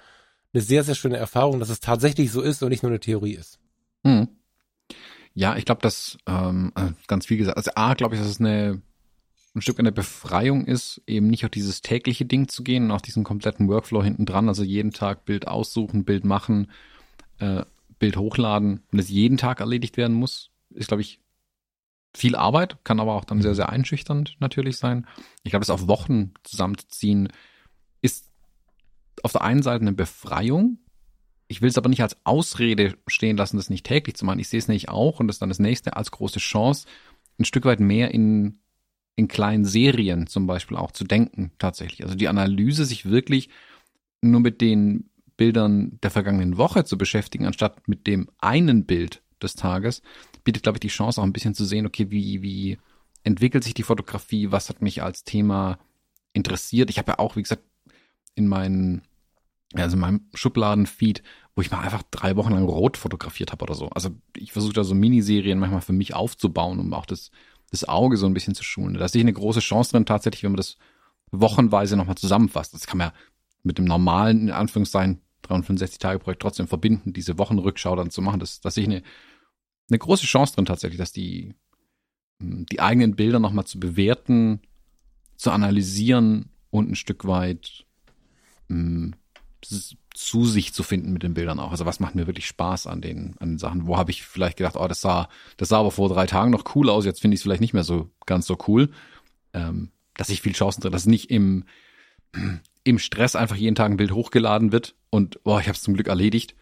eine 0.54 0.62
sehr, 0.62 0.84
sehr 0.84 0.96
schöne 0.96 1.18
Erfahrung, 1.18 1.60
dass 1.60 1.70
es 1.70 1.80
tatsächlich 1.80 2.32
so 2.32 2.42
ist 2.42 2.62
und 2.64 2.70
nicht 2.70 2.84
nur 2.84 2.92
eine 2.92 3.00
Theorie 3.00 3.34
ist. 3.34 3.60
Mhm. 4.04 4.30
Ja, 5.34 5.56
ich 5.56 5.66
glaube, 5.66 5.82
dass 5.82 6.18
ähm, 6.26 6.72
äh, 6.76 6.92
ganz 7.08 7.28
viel 7.28 7.38
gesagt. 7.38 7.58
Also 7.58 7.72
A, 7.76 7.94
glaube 7.94 8.16
ich, 8.16 8.22
dass 8.22 8.30
es 8.30 8.40
eine 8.40 8.82
ein 9.56 9.62
Stück 9.62 9.80
eine 9.80 9.92
Befreiung 9.92 10.66
ist, 10.66 11.02
eben 11.08 11.28
nicht 11.28 11.44
auf 11.44 11.52
dieses 11.52 11.82
tägliche 11.82 12.26
Ding 12.26 12.48
zu 12.48 12.64
gehen 12.64 12.86
und 12.86 12.92
auf 12.92 13.02
diesen 13.02 13.24
kompletten 13.24 13.68
Workflow 13.68 14.04
hinten 14.04 14.26
dran, 14.26 14.48
also 14.48 14.64
jeden 14.64 14.92
Tag 14.92 15.26
Bild 15.26 15.48
aussuchen, 15.48 16.06
Bild 16.06 16.24
machen, 16.24 16.72
äh, 17.40 17.64
Bild 17.98 18.18
hochladen 18.18 18.84
und 18.92 19.00
es 19.00 19.10
jeden 19.10 19.38
Tag 19.38 19.60
erledigt 19.60 19.98
werden 19.98 20.16
muss, 20.16 20.52
ist, 20.70 20.88
glaube 20.88 21.02
ich, 21.02 21.20
viel 22.16 22.36
Arbeit, 22.36 22.78
kann 22.84 23.00
aber 23.00 23.14
auch 23.14 23.26
dann 23.26 23.42
sehr, 23.42 23.56
sehr 23.56 23.70
einschüchternd 23.70 24.38
natürlich 24.40 24.78
sein. 24.78 25.08
Ich 25.44 25.52
glaube, 25.52 25.62
das 25.62 25.70
auf 25.70 25.88
Wochen 25.88 26.34
zusammenzuziehen, 26.44 27.30
auf 29.24 29.32
der 29.32 29.42
einen 29.42 29.64
Seite 29.64 29.82
eine 29.82 29.94
Befreiung. 29.94 30.80
Ich 31.48 31.62
will 31.62 31.70
es 31.70 31.78
aber 31.78 31.90
nicht 31.90 32.04
als 32.04 32.18
Ausrede 32.26 32.96
stehen 33.08 33.38
lassen, 33.38 33.58
das 33.58 33.70
nicht 33.70 33.86
täglich 33.86 34.16
zu 34.16 34.26
machen. 34.26 34.40
Ich 34.40 34.50
sehe 34.50 34.60
es 34.60 34.68
nämlich 34.68 34.90
auch 34.90 35.20
und 35.20 35.28
das 35.28 35.38
ist 35.38 35.42
dann 35.42 35.50
das 35.50 35.60
nächste 35.60 35.98
als 35.98 36.12
große 36.12 36.40
Chance, 36.40 36.88
ein 37.40 37.46
Stück 37.46 37.66
weit 37.66 37.80
mehr 37.80 38.14
in, 38.14 38.60
in 39.16 39.28
kleinen 39.28 39.66
Serien 39.66 40.28
zum 40.28 40.46
Beispiel 40.46 40.78
auch 40.78 40.92
zu 40.92 41.04
denken, 41.04 41.52
tatsächlich. 41.58 42.04
Also 42.04 42.16
die 42.16 42.28
Analyse, 42.28 42.86
sich 42.86 43.10
wirklich 43.10 43.50
nur 44.22 44.42
mit 44.42 44.62
den 44.62 45.10
Bildern 45.38 46.00
der 46.04 46.12
vergangenen 46.12 46.58
Woche 46.58 46.84
zu 46.84 46.98
beschäftigen, 46.98 47.46
anstatt 47.46 47.88
mit 47.88 48.08
dem 48.08 48.30
einen 48.40 48.86
Bild 48.86 49.24
des 49.42 49.56
Tages, 49.56 50.02
bietet, 50.44 50.64
glaube 50.64 50.76
ich, 50.76 50.82
die 50.82 50.90
Chance 50.90 51.22
auch 51.22 51.26
ein 51.26 51.34
bisschen 51.34 51.56
zu 51.56 51.64
sehen, 51.66 51.86
okay, 51.86 52.12
wie, 52.12 52.42
wie 52.42 52.78
entwickelt 53.24 53.64
sich 53.64 53.74
die 53.74 53.84
Fotografie, 53.84 54.52
was 54.52 54.70
hat 54.70 54.82
mich 54.82 55.02
als 55.02 55.24
Thema 55.24 55.80
interessiert. 56.34 56.90
Ich 56.90 56.98
habe 56.98 57.12
ja 57.12 57.20
auch, 57.20 57.36
wie 57.36 57.42
gesagt, 57.42 57.64
in 58.36 58.48
meinen, 58.48 59.02
also 59.74 59.96
in 59.96 60.02
meinem 60.02 60.22
Schubladenfeed, 60.34 61.24
wo 61.56 61.62
ich 61.62 61.72
mal 61.72 61.82
einfach 61.82 62.04
drei 62.10 62.36
Wochen 62.36 62.54
lang 62.54 62.64
rot 62.64 62.98
fotografiert 62.98 63.52
habe 63.52 63.64
oder 63.64 63.76
so. 63.76 63.90
Also 63.90 64.12
ich 64.36 64.52
versuche 64.52 64.74
da 64.74 64.84
so 64.84 64.96
Miniserien 64.96 65.60
manchmal 65.60 65.82
für 65.82 65.94
mich 65.94 66.14
aufzubauen, 66.14 66.80
um 66.80 66.94
auch 66.94 67.06
das, 67.06 67.32
das 67.72 67.88
Auge 67.88 68.18
so 68.18 68.26
ein 68.26 68.34
bisschen 68.34 68.56
zu 68.56 68.64
schulen. 68.64 68.96
Da 68.96 69.08
sehe 69.08 69.22
ich 69.22 69.26
eine 69.26 69.34
große 69.34 69.60
Chance 69.60 69.92
drin, 69.92 70.06
tatsächlich, 70.06 70.44
wenn 70.44 70.52
man 70.52 70.58
das 70.58 70.78
wochenweise 71.32 71.96
nochmal 71.96 72.16
zusammenfasst. 72.16 72.74
Das 72.74 72.88
kann 72.88 72.98
man 72.98 73.08
ja 73.08 73.14
mit 73.64 73.78
dem 73.78 73.86
normalen, 73.86 74.42
in 74.42 74.52
Anführungszeichen, 74.52 75.22
365-Tage-Projekt 75.48 76.42
trotzdem 76.42 76.68
verbinden, 76.68 77.14
diese 77.14 77.38
Wochenrückschau 77.38 77.96
dann 77.96 78.10
zu 78.10 78.22
machen. 78.22 78.40
Das, 78.40 78.62
das 78.62 78.76
sehe 78.76 78.84
ich 78.84 78.90
eine, 78.90 79.04
eine 79.90 80.00
große 80.00 80.26
Chance 80.26 80.56
drin 80.56 80.66
tatsächlich, 80.66 80.98
dass 80.98 81.12
die, 81.12 81.56
die 82.40 82.80
eigenen 82.80 83.16
Bilder 83.16 83.40
nochmal 83.40 83.66
zu 83.66 83.80
bewerten, 83.80 84.62
zu 85.36 85.52
analysieren 85.52 86.50
und 86.70 86.90
ein 86.90 86.96
Stück 86.96 87.26
weit 87.26 87.86
mh, 88.68 89.12
zu 89.62 90.46
sich 90.46 90.74
zu 90.74 90.84
finden 90.84 91.14
mit 91.14 91.24
den 91.24 91.34
Bildern 91.34 91.60
auch. 91.60 91.72
Also 91.72 91.86
was 91.86 92.00
macht 92.00 92.16
mir 92.16 92.28
wirklich 92.28 92.48
Spaß 92.48 92.88
an 92.88 93.02
den, 93.02 93.36
an 93.40 93.52
den 93.52 93.58
Sachen? 93.58 93.88
Wo 93.88 93.98
habe 93.98 94.12
ich 94.12 94.24
vielleicht 94.24 94.58
gedacht, 94.58 94.76
oh, 94.78 94.88
das 94.88 95.02
sah, 95.02 95.30
das 95.58 95.70
sah 95.70 95.80
aber 95.80 95.92
vor 95.92 96.10
drei 96.10 96.26
Tagen 96.26 96.52
noch 96.52 96.76
cool 96.76 96.90
aus, 96.90 97.06
jetzt 97.06 97.22
finde 97.22 97.36
ich 97.36 97.40
es 97.40 97.44
vielleicht 97.44 97.62
nicht 97.62 97.74
mehr 97.74 97.84
so 97.84 98.10
ganz 98.26 98.46
so 98.46 98.58
cool. 98.68 98.90
Ähm, 99.54 99.92
dass 100.16 100.30
ich 100.30 100.42
viel 100.42 100.54
Chancen 100.54 100.82
drin, 100.82 100.92
dass 100.92 101.06
nicht 101.06 101.30
im, 101.32 101.64
im 102.84 103.00
Stress 103.00 103.36
einfach 103.36 103.56
jeden 103.56 103.76
Tag 103.76 103.90
ein 103.90 103.98
Bild 103.98 104.12
hochgeladen 104.12 104.72
wird 104.72 104.96
und 105.10 105.40
oh, 105.44 105.60
ich 105.60 105.68
habe 105.68 105.76
es 105.76 105.82
zum 105.82 105.94
Glück 105.94 106.08
erledigt, 106.08 106.56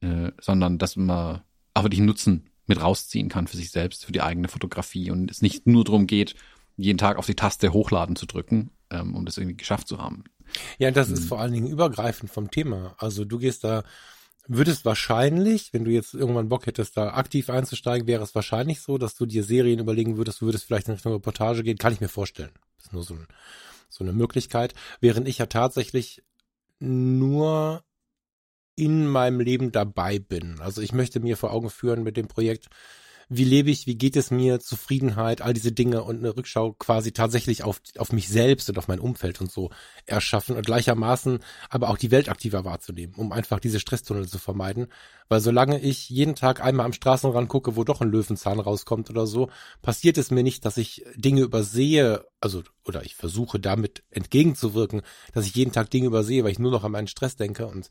äh, 0.00 0.32
sondern 0.40 0.78
dass 0.78 0.96
man 0.96 1.40
auch 1.74 1.82
wirklich 1.82 2.00
Nutzen 2.00 2.50
mit 2.66 2.80
rausziehen 2.80 3.28
kann 3.28 3.46
für 3.46 3.56
sich 3.56 3.70
selbst, 3.70 4.04
für 4.04 4.12
die 4.12 4.22
eigene 4.22 4.48
Fotografie 4.48 5.10
und 5.10 5.30
es 5.30 5.42
nicht 5.42 5.66
nur 5.66 5.84
darum 5.84 6.06
geht, 6.06 6.34
jeden 6.76 6.98
Tag 6.98 7.16
auf 7.16 7.26
die 7.26 7.34
Taste 7.34 7.72
hochladen 7.72 8.16
zu 8.16 8.26
drücken, 8.26 8.70
ähm, 8.90 9.14
um 9.14 9.24
das 9.24 9.38
irgendwie 9.38 9.56
geschafft 9.56 9.88
zu 9.88 9.98
haben. 9.98 10.24
Ja, 10.78 10.90
das 10.90 11.10
ist 11.10 11.24
vor 11.24 11.40
allen 11.40 11.52
Dingen 11.52 11.66
übergreifend 11.66 12.30
vom 12.30 12.50
Thema. 12.50 12.94
Also 12.98 13.24
du 13.24 13.38
gehst 13.38 13.64
da, 13.64 13.82
würdest 14.46 14.84
wahrscheinlich, 14.84 15.72
wenn 15.72 15.84
du 15.84 15.90
jetzt 15.90 16.14
irgendwann 16.14 16.48
Bock 16.48 16.66
hättest, 16.66 16.96
da 16.96 17.14
aktiv 17.14 17.50
einzusteigen, 17.50 18.06
wäre 18.06 18.22
es 18.22 18.34
wahrscheinlich 18.34 18.80
so, 18.80 18.98
dass 18.98 19.14
du 19.14 19.26
dir 19.26 19.44
Serien 19.44 19.78
überlegen 19.78 20.16
würdest, 20.16 20.40
du 20.40 20.46
würdest 20.46 20.64
vielleicht 20.64 20.88
in 20.88 20.94
Richtung 20.94 21.12
Reportage 21.12 21.62
gehen, 21.62 21.78
kann 21.78 21.92
ich 21.92 22.00
mir 22.00 22.08
vorstellen. 22.08 22.52
Das 22.76 22.86
ist 22.86 22.92
nur 22.92 23.02
so, 23.02 23.14
ein, 23.14 23.26
so 23.88 24.04
eine 24.04 24.12
Möglichkeit. 24.12 24.74
Während 25.00 25.28
ich 25.28 25.38
ja 25.38 25.46
tatsächlich 25.46 26.22
nur 26.80 27.84
in 28.76 29.06
meinem 29.06 29.40
Leben 29.40 29.72
dabei 29.72 30.18
bin. 30.18 30.60
Also 30.60 30.80
ich 30.80 30.92
möchte 30.92 31.20
mir 31.20 31.36
vor 31.36 31.52
Augen 31.52 31.68
führen 31.68 32.02
mit 32.02 32.16
dem 32.16 32.28
Projekt, 32.28 32.68
wie 33.32 33.44
lebe 33.44 33.70
ich, 33.70 33.86
wie 33.86 33.94
geht 33.94 34.16
es 34.16 34.32
mir, 34.32 34.58
Zufriedenheit, 34.58 35.40
all 35.40 35.52
diese 35.52 35.70
Dinge 35.70 36.02
und 36.02 36.18
eine 36.18 36.36
Rückschau 36.36 36.72
quasi 36.72 37.12
tatsächlich 37.12 37.62
auf, 37.62 37.80
auf 37.96 38.12
mich 38.12 38.28
selbst 38.28 38.68
und 38.68 38.76
auf 38.76 38.88
mein 38.88 38.98
Umfeld 38.98 39.40
und 39.40 39.52
so 39.52 39.70
erschaffen 40.04 40.56
und 40.56 40.66
gleichermaßen 40.66 41.38
aber 41.68 41.90
auch 41.90 41.96
die 41.96 42.10
Welt 42.10 42.28
aktiver 42.28 42.64
wahrzunehmen, 42.64 43.14
um 43.14 43.30
einfach 43.30 43.60
diese 43.60 43.78
Stresstunnel 43.78 44.26
zu 44.26 44.40
vermeiden. 44.40 44.88
Weil 45.28 45.40
solange 45.40 45.78
ich 45.80 46.10
jeden 46.10 46.34
Tag 46.34 46.60
einmal 46.60 46.86
am 46.86 46.92
Straßenrand 46.92 47.48
gucke, 47.48 47.76
wo 47.76 47.84
doch 47.84 48.00
ein 48.00 48.10
Löwenzahn 48.10 48.58
rauskommt 48.58 49.10
oder 49.10 49.28
so, 49.28 49.48
passiert 49.80 50.18
es 50.18 50.32
mir 50.32 50.42
nicht, 50.42 50.64
dass 50.64 50.76
ich 50.76 51.04
Dinge 51.14 51.42
übersehe, 51.42 52.26
also, 52.40 52.64
oder 52.84 53.04
ich 53.04 53.14
versuche 53.14 53.60
damit 53.60 54.02
entgegenzuwirken, 54.10 55.02
dass 55.34 55.46
ich 55.46 55.54
jeden 55.54 55.70
Tag 55.70 55.88
Dinge 55.90 56.08
übersehe, 56.08 56.42
weil 56.42 56.50
ich 56.50 56.58
nur 56.58 56.72
noch 56.72 56.82
an 56.82 56.90
meinen 56.90 57.06
Stress 57.06 57.36
denke 57.36 57.68
und 57.68 57.90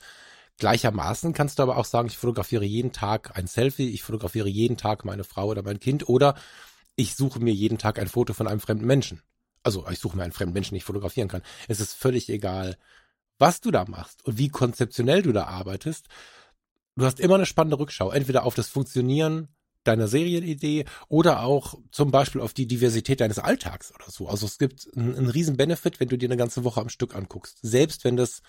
Gleichermaßen 0.60 1.34
kannst 1.34 1.58
du 1.58 1.64
aber 1.64 1.78
auch 1.78 1.86
sagen, 1.86 2.08
ich 2.08 2.18
fotografiere 2.18 2.66
jeden 2.66 2.92
Tag 2.92 3.38
ein 3.38 3.48
Selfie, 3.48 3.90
ich 3.90 4.04
fotografiere 4.04 4.50
jeden 4.50 4.78
Tag 4.78 5.06
meine 5.06 5.24
Frau 5.24 5.48
oder 5.48 5.64
mein 5.64 5.80
Kind 5.80 6.08
oder 6.08 6.36
ich 6.96 7.16
suche 7.16 7.40
mir 7.40 7.54
jeden 7.54 7.78
Tag 7.78 7.98
ein 7.98 8.10
Foto 8.10 8.34
von 8.34 8.48
einem 8.48 8.60
fremden 8.60 8.86
Menschen. 8.86 9.22
Also 9.64 9.88
ich 9.90 10.00
suche 10.00 10.18
mir 10.18 10.24
einen 10.24 10.34
fremden 10.34 10.54
Menschen, 10.54 10.74
den 10.74 10.80
ich 10.80 10.84
fotografieren 10.84 11.30
kann. 11.30 11.42
Es 11.68 11.80
ist 11.80 11.94
völlig 11.94 12.30
egal, 12.30 12.78
was 13.38 13.62
du 13.62 13.72
da 13.72 13.86
machst 13.86 14.26
und 14.26 14.38
wie 14.38 14.50
konzeptionell 14.50 15.22
du 15.22 15.32
da 15.32 15.46
arbeitest. 15.46 16.08
Du 16.96 17.06
hast 17.06 17.22
immer 17.22 17.36
eine 17.36 17.46
spannende 17.46 17.80
Rückschau, 17.80 18.12
entweder 18.12 18.44
auf 18.44 18.56
das 18.56 18.68
Funktionieren 18.68 19.48
deiner 19.86 20.10
Serienidee 20.10 20.86
oder 21.08 21.44
auch 21.44 21.76
zum 21.92 22.12
Beispiel 22.12 22.42
auf 22.42 22.54
die 22.54 22.68
Diversität 22.68 23.22
deines 23.22 23.40
Alltags 23.40 23.94
oder 23.96 24.12
so. 24.12 24.28
Also 24.28 24.46
es 24.46 24.58
gibt 24.58 24.90
einen, 24.96 25.16
einen 25.16 25.30
riesen 25.30 25.56
Benefit, 25.56 26.02
wenn 26.02 26.10
du 26.10 26.18
dir 26.18 26.28
eine 26.28 26.38
ganze 26.38 26.66
Woche 26.66 26.82
am 26.82 26.90
Stück 26.90 27.16
anguckst. 27.16 27.60
Selbst 27.62 28.04
wenn 28.04 28.18
das 28.18 28.42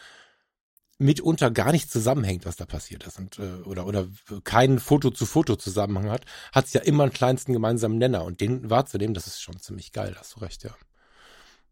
mitunter 1.01 1.51
gar 1.51 1.73
nicht 1.73 1.91
zusammenhängt, 1.91 2.45
was 2.45 2.57
da 2.57 2.67
passiert 2.67 3.07
ist 3.07 3.19
und 3.19 3.39
äh, 3.39 3.63
oder 3.65 3.87
oder 3.87 4.07
keinen 4.45 4.79
Foto 4.79 5.11
zu 5.11 5.25
Foto 5.25 5.57
Zusammenhang 5.57 6.11
hat, 6.11 6.27
hat 6.53 6.67
es 6.67 6.75
ja 6.75 6.83
immer 6.83 7.05
einen 7.05 7.13
kleinsten 7.13 7.53
gemeinsamen 7.53 7.99
Nenner 7.99 8.25
und 8.25 8.41
den 8.41 8.69
wahrzunehmen, 8.69 9.15
das 9.15 9.27
ist 9.27 9.41
schon 9.41 9.59
ziemlich 9.59 9.93
geil, 9.93 10.15
hast 10.19 10.37
du 10.37 10.41
recht, 10.41 10.63
ja. 10.63 10.77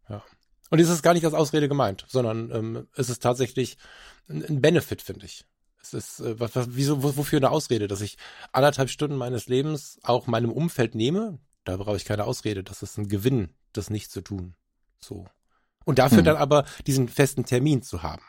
Ja. 0.09 0.23
Und 0.71 0.79
es 0.79 0.89
ist 0.89 1.03
gar 1.03 1.13
nicht 1.13 1.25
als 1.25 1.35
Ausrede 1.35 1.67
gemeint, 1.67 2.05
sondern 2.07 2.51
ähm, 2.51 2.87
es 2.95 3.09
ist 3.09 3.21
tatsächlich 3.21 3.77
ein, 4.27 4.43
ein 4.43 4.61
Benefit, 4.61 5.01
finde 5.01 5.25
ich. 5.27 5.45
Es 5.81 5.93
ist 5.93 6.19
äh, 6.21 6.39
was, 6.39 6.55
was 6.55 6.67
wieso 6.71 7.03
wofür 7.03 7.37
eine 7.37 7.51
Ausrede, 7.51 7.87
dass 7.87 8.01
ich 8.01 8.17
anderthalb 8.51 8.89
Stunden 8.89 9.15
meines 9.15 9.47
Lebens 9.47 9.99
auch 10.01 10.25
meinem 10.25 10.51
Umfeld 10.51 10.95
nehme, 10.95 11.37
da 11.65 11.77
brauche 11.77 11.97
ich 11.97 12.05
keine 12.05 12.25
Ausrede, 12.25 12.63
das 12.63 12.81
ist 12.81 12.97
ein 12.97 13.07
Gewinn, 13.07 13.53
das 13.73 13.91
nicht 13.91 14.11
zu 14.11 14.21
tun. 14.21 14.55
So. 14.99 15.27
Und 15.85 15.99
dafür 15.99 16.19
hm. 16.19 16.25
dann 16.25 16.37
aber 16.37 16.65
diesen 16.87 17.07
festen 17.07 17.45
Termin 17.45 17.83
zu 17.83 18.01
haben. 18.01 18.23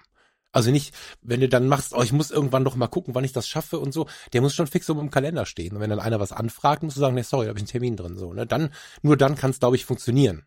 Also 0.53 0.71
nicht, 0.71 0.95
wenn 1.23 1.41
du 1.41 1.49
dann 1.49 1.69
machst, 1.69 1.95
oh, 1.95 2.03
ich 2.03 2.13
muss 2.13 2.31
irgendwann 2.31 2.65
noch 2.65 2.75
mal 2.75 2.89
gucken, 2.89 3.15
wann 3.15 3.25
ich 3.25 3.33
das 3.33 3.49
schaffe 3.49 3.79
und 3.79 3.93
so, 3.93 4.09
der 4.33 4.41
muss 4.41 4.55
schon 4.55 4.67
fix 4.67 4.91
um 4.91 4.99
im 4.99 5.11
Kalender 5.11 5.47
stehen. 5.47 5.75
Und 5.75 5.81
wenn 5.81 5.91
dann 5.91 6.01
einer 6.01 6.19
was 6.19 6.33
anfragt, 6.33 6.83
musst 6.83 6.97
du 6.97 7.01
sagen, 7.01 7.15
nee, 7.15 7.23
sorry, 7.23 7.45
da 7.45 7.51
habe 7.51 7.59
ich 7.59 7.63
einen 7.63 7.69
Termin 7.69 7.97
drin, 7.97 8.19
so, 8.19 8.33
ne? 8.33 8.47
Dann, 8.47 8.71
nur 9.03 9.17
dann 9.17 9.37
kann 9.37 9.51
es, 9.51 9.61
glaube 9.61 9.77
ich, 9.77 9.85
funktionieren. 9.85 10.45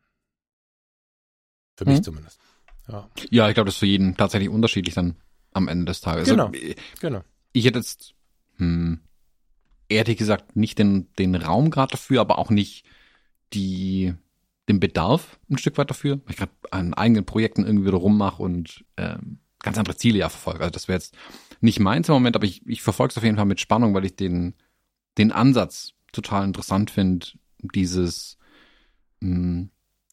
Für 1.76 1.86
mich 1.86 1.99
mhm. 1.99 2.04
zumindest. 2.04 2.39
Ja, 2.88 3.10
ja 3.30 3.47
ich 3.47 3.54
glaube, 3.54 3.68
das 3.68 3.76
ist 3.76 3.80
für 3.80 3.86
jeden 3.86 4.18
tatsächlich 4.18 4.49
unterschiedlich 4.49 4.93
dann 4.93 5.16
am 5.54 5.68
Ende 5.70 5.86
des 5.86 6.01
Tages. 6.01 6.30
Also, 6.30 6.36
genau, 6.36 6.47
also, 6.47 6.74
genau. 6.99 7.22
Ich 7.54 7.66
hätte 7.66 7.80
jetzt, 7.80 8.14
hm, 8.58 8.99
ehrlich 9.88 10.18
gesagt, 10.18 10.56
nicht 10.56 10.80
den, 10.80 11.14
den 11.14 11.36
Raum 11.36 11.70
gerade 11.70 11.91
dafür, 11.91 12.22
aber 12.22 12.39
auch 12.39 12.49
nicht 12.49 12.86
die, 13.54 14.14
den 14.68 14.80
Bedarf 14.80 15.39
ein 15.49 15.58
Stück 15.58 15.78
weit 15.78 15.89
dafür, 15.89 16.18
weil 16.26 16.32
ich 16.32 16.38
gerade 16.38 16.51
an 16.72 16.93
eigenen 16.93 17.26
Projekten 17.26 17.66
irgendwie 17.66 17.88
wieder 17.88 17.97
rummache 17.97 18.41
und 18.41 18.84
ähm, 18.97 19.39
ganz 19.64 19.78
andere 19.78 19.97
Ziele 19.97 20.20
ja 20.20 20.30
verfolge. 20.30 20.59
Also 20.59 20.72
das 20.72 20.88
wäre 20.88 20.97
jetzt 20.97 21.16
nicht 21.61 21.80
meins 21.80 22.07
im 22.09 22.14
Moment, 22.14 22.36
aber 22.36 22.45
ich, 22.45 22.61
ich 22.68 22.84
verfolge 22.84 23.11
es 23.11 23.18
auf 23.18 23.24
jeden 23.24 23.38
Fall 23.38 23.45
mit 23.45 23.59
Spannung, 23.59 23.95
weil 23.95 24.05
ich 24.05 24.16
den, 24.16 24.53
den 25.18 25.32
Ansatz 25.32 25.93
total 26.11 26.43
interessant 26.45 26.91
finde, 26.91 27.26
dieses, 27.59 28.38
mh, 29.22 29.36
hm, 29.36 29.70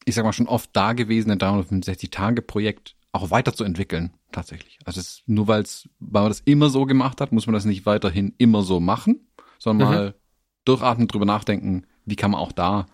ich 0.07 0.15
sag 0.15 0.25
mal, 0.25 0.33
schon 0.33 0.49
oft 0.49 0.75
dagewesene 0.75 1.37
365-Tage-Projekt 1.37 2.97
auch 3.13 3.31
weiterzuentwickeln, 3.31 4.15
tatsächlich. 4.33 4.79
Also 4.87 5.01
es, 5.01 5.23
nur 5.27 5.47
weil's, 5.47 5.89
weil 5.99 6.23
man 6.23 6.31
das 6.31 6.41
immer 6.41 6.71
so 6.71 6.87
gemacht 6.87 7.21
hat, 7.21 7.33
muss 7.33 7.47
man 7.47 7.55
das 7.55 7.67
nicht 7.67 7.85
weiterhin 7.85 8.35
immer 8.39 8.63
so 8.63 8.81
machen, 8.81 9.29
sondern 9.59 9.89
mhm. 9.89 9.95
mal 9.95 10.15
durchatmen, 10.65 11.09
drüber 11.09 11.27
nachdenken, 11.27 11.87
wie 12.07 12.17
kann 12.17 12.31
man 12.31 12.41
auch 12.41 12.53
da 12.53 12.87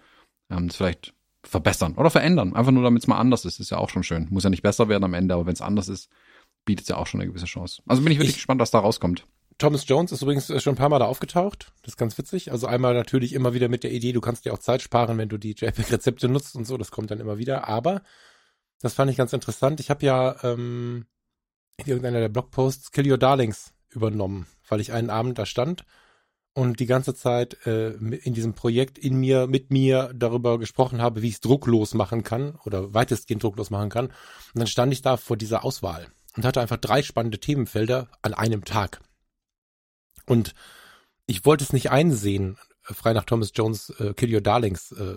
ähm, 0.50 0.68
das 0.68 0.76
vielleicht 0.76 1.14
verbessern 1.44 1.94
oder 1.94 2.10
verändern. 2.10 2.54
Einfach 2.56 2.72
nur, 2.72 2.82
damit 2.82 3.02
es 3.02 3.06
mal 3.06 3.18
anders 3.18 3.44
ist, 3.44 3.60
ist 3.60 3.70
ja 3.70 3.78
auch 3.78 3.90
schon 3.90 4.02
schön. 4.02 4.26
Muss 4.30 4.44
ja 4.44 4.50
nicht 4.50 4.62
besser 4.62 4.88
werden 4.88 5.04
am 5.04 5.14
Ende, 5.14 5.34
aber 5.34 5.46
wenn 5.46 5.52
es 5.52 5.60
anders 5.60 5.88
ist, 5.88 6.10
bietet 6.66 6.88
ja 6.88 6.98
auch 6.98 7.06
schon 7.06 7.20
eine 7.20 7.30
gewisse 7.30 7.46
Chance. 7.46 7.82
Also 7.86 8.02
bin 8.02 8.12
ich 8.12 8.18
wirklich 8.18 8.30
ich, 8.30 8.36
gespannt, 8.36 8.60
was 8.60 8.70
da 8.70 8.80
rauskommt. 8.80 9.24
Thomas 9.56 9.88
Jones 9.88 10.12
ist 10.12 10.20
übrigens 10.20 10.48
schon 10.62 10.74
ein 10.74 10.76
paar 10.76 10.90
Mal 10.90 10.98
da 10.98 11.06
aufgetaucht. 11.06 11.72
Das 11.80 11.94
ist 11.94 11.96
ganz 11.96 12.18
witzig. 12.18 12.52
Also 12.52 12.66
einmal 12.66 12.92
natürlich 12.92 13.32
immer 13.32 13.54
wieder 13.54 13.70
mit 13.70 13.84
der 13.84 13.92
Idee, 13.92 14.12
du 14.12 14.20
kannst 14.20 14.44
dir 14.44 14.52
auch 14.52 14.58
Zeit 14.58 14.82
sparen, 14.82 15.16
wenn 15.16 15.30
du 15.30 15.38
die 15.38 15.54
JPEG-Rezepte 15.54 16.28
nutzt 16.28 16.56
und 16.56 16.66
so. 16.66 16.76
Das 16.76 16.90
kommt 16.90 17.10
dann 17.10 17.20
immer 17.20 17.38
wieder. 17.38 17.66
Aber 17.66 18.02
das 18.82 18.92
fand 18.92 19.10
ich 19.10 19.16
ganz 19.16 19.32
interessant. 19.32 19.80
Ich 19.80 19.88
habe 19.88 20.04
ja 20.04 20.36
ähm, 20.44 21.06
in 21.78 21.86
irgendeiner 21.86 22.20
der 22.20 22.28
Blogposts 22.28 22.90
Kill 22.90 23.10
Your 23.10 23.16
Darlings 23.16 23.72
übernommen, 23.88 24.46
weil 24.68 24.80
ich 24.80 24.92
einen 24.92 25.08
Abend 25.08 25.38
da 25.38 25.46
stand 25.46 25.86
und 26.52 26.80
die 26.80 26.86
ganze 26.86 27.14
Zeit 27.14 27.66
äh, 27.66 27.92
in 27.92 28.34
diesem 28.34 28.52
Projekt 28.52 28.98
in 28.98 29.16
mir, 29.16 29.46
mit 29.46 29.70
mir 29.70 30.10
darüber 30.14 30.58
gesprochen 30.58 31.00
habe, 31.00 31.22
wie 31.22 31.28
ich 31.28 31.34
es 31.34 31.40
drucklos 31.40 31.94
machen 31.94 32.24
kann 32.24 32.56
oder 32.66 32.92
weitestgehend 32.92 33.42
drucklos 33.42 33.70
machen 33.70 33.88
kann. 33.88 34.06
Und 34.06 34.14
dann 34.58 34.66
stand 34.66 34.92
ich 34.92 35.00
da 35.00 35.16
vor 35.16 35.38
dieser 35.38 35.64
Auswahl 35.64 36.08
und 36.36 36.44
hatte 36.44 36.60
einfach 36.60 36.76
drei 36.76 37.02
spannende 37.02 37.40
Themenfelder 37.40 38.08
an 38.22 38.34
einem 38.34 38.64
Tag. 38.64 39.00
Und 40.26 40.54
ich 41.26 41.44
wollte 41.44 41.64
es 41.64 41.72
nicht 41.72 41.90
einsehen, 41.90 42.58
frei 42.82 43.12
nach 43.12 43.24
Thomas 43.24 43.52
Jones 43.54 43.90
äh, 43.98 44.14
Kill 44.14 44.34
Your 44.34 44.40
Darlings 44.40 44.92
äh, 44.92 45.16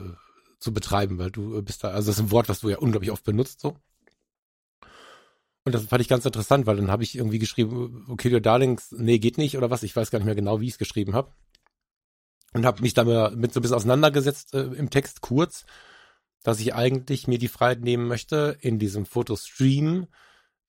zu 0.59 0.73
betreiben, 0.73 1.17
weil 1.17 1.31
du 1.31 1.57
äh, 1.57 1.61
bist 1.61 1.83
da, 1.83 1.89
also 1.89 2.07
das 2.09 2.17
ist 2.17 2.23
ein 2.23 2.31
Wort, 2.31 2.49
was 2.49 2.61
du 2.61 2.69
ja 2.69 2.77
unglaublich 2.77 3.11
oft 3.11 3.23
benutzt, 3.23 3.59
so. 3.61 3.77
Und 5.65 5.75
das 5.75 5.83
fand 5.83 6.01
ich 6.01 6.07
ganz 6.07 6.25
interessant, 6.25 6.65
weil 6.65 6.77
dann 6.77 6.89
habe 6.89 7.03
ich 7.03 7.15
irgendwie 7.15 7.37
geschrieben, 7.37 8.05
oh, 8.09 8.15
Kill 8.15 8.33
Your 8.33 8.41
Darlings, 8.41 8.91
nee, 8.91 9.19
geht 9.19 9.37
nicht 9.37 9.57
oder 9.57 9.69
was, 9.69 9.83
ich 9.83 9.95
weiß 9.95 10.09
gar 10.09 10.19
nicht 10.19 10.25
mehr 10.25 10.35
genau, 10.35 10.61
wie 10.61 10.67
ich 10.67 10.73
es 10.73 10.77
geschrieben 10.77 11.13
habe. 11.13 11.31
Und 12.53 12.65
habe 12.65 12.81
mich 12.81 12.95
damit 12.95 13.53
so 13.53 13.59
ein 13.59 13.61
bisschen 13.61 13.75
auseinandergesetzt 13.75 14.53
äh, 14.55 14.63
im 14.63 14.89
Text 14.89 15.21
kurz, 15.21 15.65
dass 16.41 16.59
ich 16.59 16.73
eigentlich 16.73 17.27
mir 17.27 17.37
die 17.37 17.49
Freiheit 17.49 17.81
nehmen 17.81 18.07
möchte, 18.07 18.57
in 18.61 18.79
diesem 18.79 19.05
Fotostream 19.05 20.07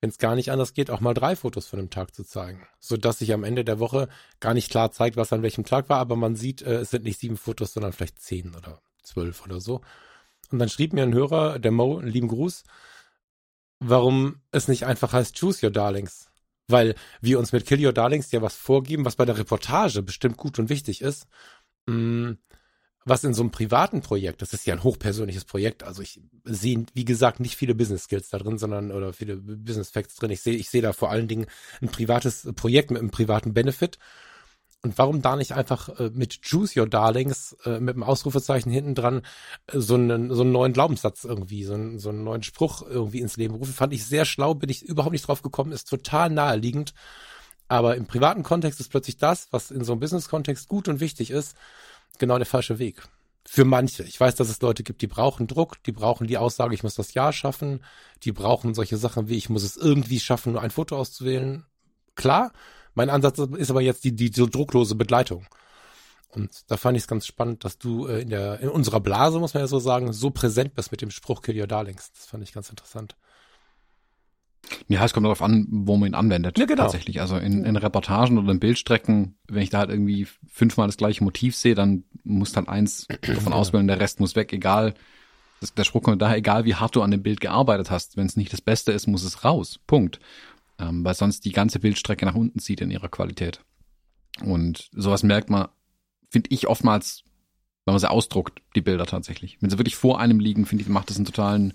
wenn 0.00 0.10
es 0.10 0.18
gar 0.18 0.34
nicht 0.34 0.50
anders 0.50 0.72
geht, 0.72 0.90
auch 0.90 1.00
mal 1.00 1.14
drei 1.14 1.36
Fotos 1.36 1.66
von 1.66 1.78
einem 1.78 1.90
Tag 1.90 2.14
zu 2.14 2.24
zeigen, 2.24 2.66
so 2.78 2.96
dass 2.96 3.18
sich 3.18 3.32
am 3.32 3.44
Ende 3.44 3.64
der 3.64 3.78
Woche 3.78 4.08
gar 4.40 4.54
nicht 4.54 4.70
klar 4.70 4.92
zeigt, 4.92 5.16
was 5.16 5.32
an 5.32 5.42
welchem 5.42 5.64
Tag 5.64 5.88
war, 5.88 5.98
aber 5.98 6.16
man 6.16 6.36
sieht, 6.36 6.62
äh, 6.62 6.76
es 6.76 6.90
sind 6.90 7.04
nicht 7.04 7.20
sieben 7.20 7.36
Fotos, 7.36 7.74
sondern 7.74 7.92
vielleicht 7.92 8.18
zehn 8.18 8.54
oder 8.54 8.80
zwölf 9.02 9.44
oder 9.44 9.60
so. 9.60 9.82
Und 10.50 10.58
dann 10.58 10.68
schrieb 10.68 10.92
mir 10.92 11.02
ein 11.02 11.14
Hörer, 11.14 11.58
der 11.58 11.70
Mo, 11.70 11.98
einen 11.98 12.08
lieben 12.08 12.28
Gruß, 12.28 12.64
warum 13.78 14.40
es 14.52 14.68
nicht 14.68 14.86
einfach 14.86 15.12
heißt 15.12 15.38
Choose 15.38 15.66
Your 15.66 15.72
Darlings. 15.72 16.30
Weil 16.66 16.94
wir 17.20 17.38
uns 17.38 17.52
mit 17.52 17.66
Kill 17.66 17.84
Your 17.84 17.92
Darlings 17.92 18.30
ja 18.30 18.42
was 18.42 18.54
vorgeben, 18.54 19.04
was 19.04 19.16
bei 19.16 19.24
der 19.24 19.38
Reportage 19.38 20.02
bestimmt 20.02 20.36
gut 20.36 20.58
und 20.58 20.68
wichtig 20.68 21.02
ist. 21.02 21.26
Mm, 21.86 22.32
was 23.10 23.24
in 23.24 23.34
so 23.34 23.42
einem 23.42 23.50
privaten 23.50 24.02
Projekt, 24.02 24.40
das 24.40 24.54
ist 24.54 24.66
ja 24.66 24.74
ein 24.74 24.84
hochpersönliches 24.84 25.44
Projekt, 25.44 25.82
also 25.82 26.00
ich 26.00 26.20
sehe, 26.44 26.86
wie 26.94 27.04
gesagt, 27.04 27.40
nicht 27.40 27.56
viele 27.56 27.74
Business 27.74 28.04
Skills 28.04 28.30
da 28.30 28.38
drin, 28.38 28.56
sondern 28.56 28.92
oder 28.92 29.12
viele 29.12 29.36
Business 29.36 29.90
Facts 29.90 30.14
drin. 30.14 30.30
Ich 30.30 30.42
sehe, 30.42 30.54
ich 30.54 30.70
sehe 30.70 30.80
da 30.80 30.92
vor 30.92 31.10
allen 31.10 31.26
Dingen 31.26 31.46
ein 31.82 31.88
privates 31.88 32.48
Projekt 32.54 32.92
mit 32.92 33.00
einem 33.00 33.10
privaten 33.10 33.52
Benefit. 33.52 33.98
Und 34.82 34.96
warum 34.96 35.20
da 35.20 35.36
nicht 35.36 35.52
einfach 35.52 35.88
äh, 36.00 36.10
mit 36.14 36.40
Choose 36.42 36.80
Your 36.80 36.88
Darlings, 36.88 37.54
äh, 37.64 37.80
mit 37.80 37.96
einem 37.96 38.02
Ausrufezeichen 38.04 38.70
hinten 38.70 38.94
dran, 38.94 39.22
äh, 39.66 39.78
so, 39.78 39.96
einen, 39.96 40.32
so 40.32 40.42
einen 40.42 40.52
neuen 40.52 40.72
Glaubenssatz 40.72 41.24
irgendwie, 41.24 41.64
so 41.64 41.74
einen, 41.74 41.98
so 41.98 42.08
einen 42.10 42.24
neuen 42.24 42.44
Spruch 42.44 42.82
irgendwie 42.82 43.20
ins 43.20 43.36
Leben 43.36 43.56
rufen, 43.56 43.74
fand 43.74 43.92
ich 43.92 44.06
sehr 44.06 44.24
schlau, 44.24 44.54
bin 44.54 44.70
ich 44.70 44.82
überhaupt 44.82 45.12
nicht 45.12 45.26
drauf 45.26 45.42
gekommen, 45.42 45.72
ist 45.72 45.90
total 45.90 46.30
naheliegend. 46.30 46.94
Aber 47.68 47.96
im 47.96 48.06
privaten 48.06 48.42
Kontext 48.42 48.80
ist 48.80 48.88
plötzlich 48.88 49.18
das, 49.18 49.48
was 49.50 49.70
in 49.70 49.84
so 49.84 49.92
einem 49.92 50.00
Business-Kontext 50.00 50.68
gut 50.68 50.88
und 50.88 51.00
wichtig 51.00 51.30
ist, 51.30 51.56
genau 52.18 52.36
der 52.36 52.46
falsche 52.46 52.78
Weg. 52.78 53.02
Für 53.46 53.64
manche. 53.64 54.02
Ich 54.04 54.20
weiß, 54.20 54.34
dass 54.34 54.48
es 54.48 54.60
Leute 54.60 54.82
gibt, 54.82 55.02
die 55.02 55.06
brauchen 55.06 55.46
Druck, 55.46 55.82
die 55.84 55.92
brauchen 55.92 56.26
die 56.26 56.38
Aussage, 56.38 56.74
ich 56.74 56.82
muss 56.82 56.94
das 56.94 57.14
Ja 57.14 57.32
schaffen, 57.32 57.82
die 58.22 58.32
brauchen 58.32 58.74
solche 58.74 58.96
Sachen 58.96 59.28
wie, 59.28 59.36
ich 59.36 59.48
muss 59.48 59.62
es 59.62 59.76
irgendwie 59.76 60.20
schaffen, 60.20 60.52
nur 60.52 60.62
ein 60.62 60.70
Foto 60.70 60.96
auszuwählen. 60.96 61.64
Klar, 62.14 62.52
mein 62.94 63.10
Ansatz 63.10 63.38
ist 63.38 63.70
aber 63.70 63.80
jetzt 63.80 64.04
die, 64.04 64.14
die 64.14 64.30
so 64.32 64.46
drucklose 64.46 64.94
Begleitung. 64.94 65.46
Und 66.28 66.70
da 66.70 66.76
fand 66.76 66.96
ich 66.96 67.04
es 67.04 67.08
ganz 67.08 67.26
spannend, 67.26 67.64
dass 67.64 67.78
du 67.78 68.06
äh, 68.06 68.22
in 68.22 68.30
der 68.30 68.60
in 68.60 68.68
unserer 68.68 69.00
Blase, 69.00 69.40
muss 69.40 69.54
man 69.54 69.62
ja 69.62 69.66
so 69.66 69.80
sagen, 69.80 70.12
so 70.12 70.30
präsent 70.30 70.74
bist 70.74 70.92
mit 70.92 71.02
dem 71.02 71.10
Spruch 71.10 71.42
Kill 71.42 71.58
Your 71.58 71.66
Darlings. 71.66 72.12
Das 72.12 72.26
fand 72.26 72.42
ich 72.44 72.52
ganz 72.52 72.70
interessant. 72.70 73.16
Ja, 74.88 75.04
es 75.04 75.12
kommt 75.12 75.24
darauf 75.24 75.42
an, 75.42 75.66
wo 75.70 75.96
man 75.96 76.10
ihn 76.10 76.14
anwendet. 76.14 76.58
Ja, 76.58 76.66
genau. 76.66 76.82
Tatsächlich. 76.82 77.20
Also 77.20 77.36
in, 77.36 77.64
in 77.64 77.76
Reportagen 77.76 78.38
oder 78.38 78.52
in 78.52 78.60
Bildstrecken, 78.60 79.36
wenn 79.48 79.62
ich 79.62 79.70
da 79.70 79.78
halt 79.78 79.90
irgendwie 79.90 80.26
fünfmal 80.48 80.86
das 80.86 80.96
gleiche 80.96 81.24
Motiv 81.24 81.56
sehe, 81.56 81.74
dann 81.74 82.04
muss 82.24 82.52
dann 82.52 82.68
eins 82.68 83.06
davon 83.22 83.52
auswählen, 83.52 83.86
der 83.86 84.00
Rest 84.00 84.20
muss 84.20 84.36
weg, 84.36 84.52
egal. 84.52 84.94
Das, 85.60 85.74
der 85.74 85.84
Spruch 85.84 86.02
kommt 86.02 86.22
daher, 86.22 86.36
egal 86.36 86.64
wie 86.64 86.74
hart 86.74 86.96
du 86.96 87.02
an 87.02 87.10
dem 87.10 87.22
Bild 87.22 87.40
gearbeitet 87.40 87.90
hast. 87.90 88.16
Wenn 88.16 88.26
es 88.26 88.36
nicht 88.36 88.52
das 88.52 88.60
Beste 88.60 88.92
ist, 88.92 89.06
muss 89.06 89.24
es 89.24 89.44
raus. 89.44 89.80
Punkt. 89.86 90.20
Ähm, 90.78 91.04
weil 91.04 91.14
sonst 91.14 91.44
die 91.44 91.52
ganze 91.52 91.78
Bildstrecke 91.78 92.24
nach 92.24 92.34
unten 92.34 92.58
zieht 92.58 92.80
in 92.80 92.90
ihrer 92.90 93.08
Qualität. 93.08 93.60
Und 94.42 94.88
sowas 94.92 95.22
merkt 95.22 95.50
man, 95.50 95.68
finde 96.30 96.50
ich 96.50 96.66
oftmals 96.68 97.24
wenn 97.84 97.94
man 97.94 98.00
sie 98.00 98.10
ausdruckt, 98.10 98.62
die 98.76 98.82
Bilder 98.82 99.06
tatsächlich. 99.06 99.58
Wenn 99.60 99.70
sie 99.70 99.78
wirklich 99.78 99.96
vor 99.96 100.20
einem 100.20 100.40
liegen, 100.40 100.66
finde 100.66 100.82
ich, 100.82 100.88
macht 100.88 101.10
das 101.10 101.16
einen 101.16 101.26
totalen 101.26 101.74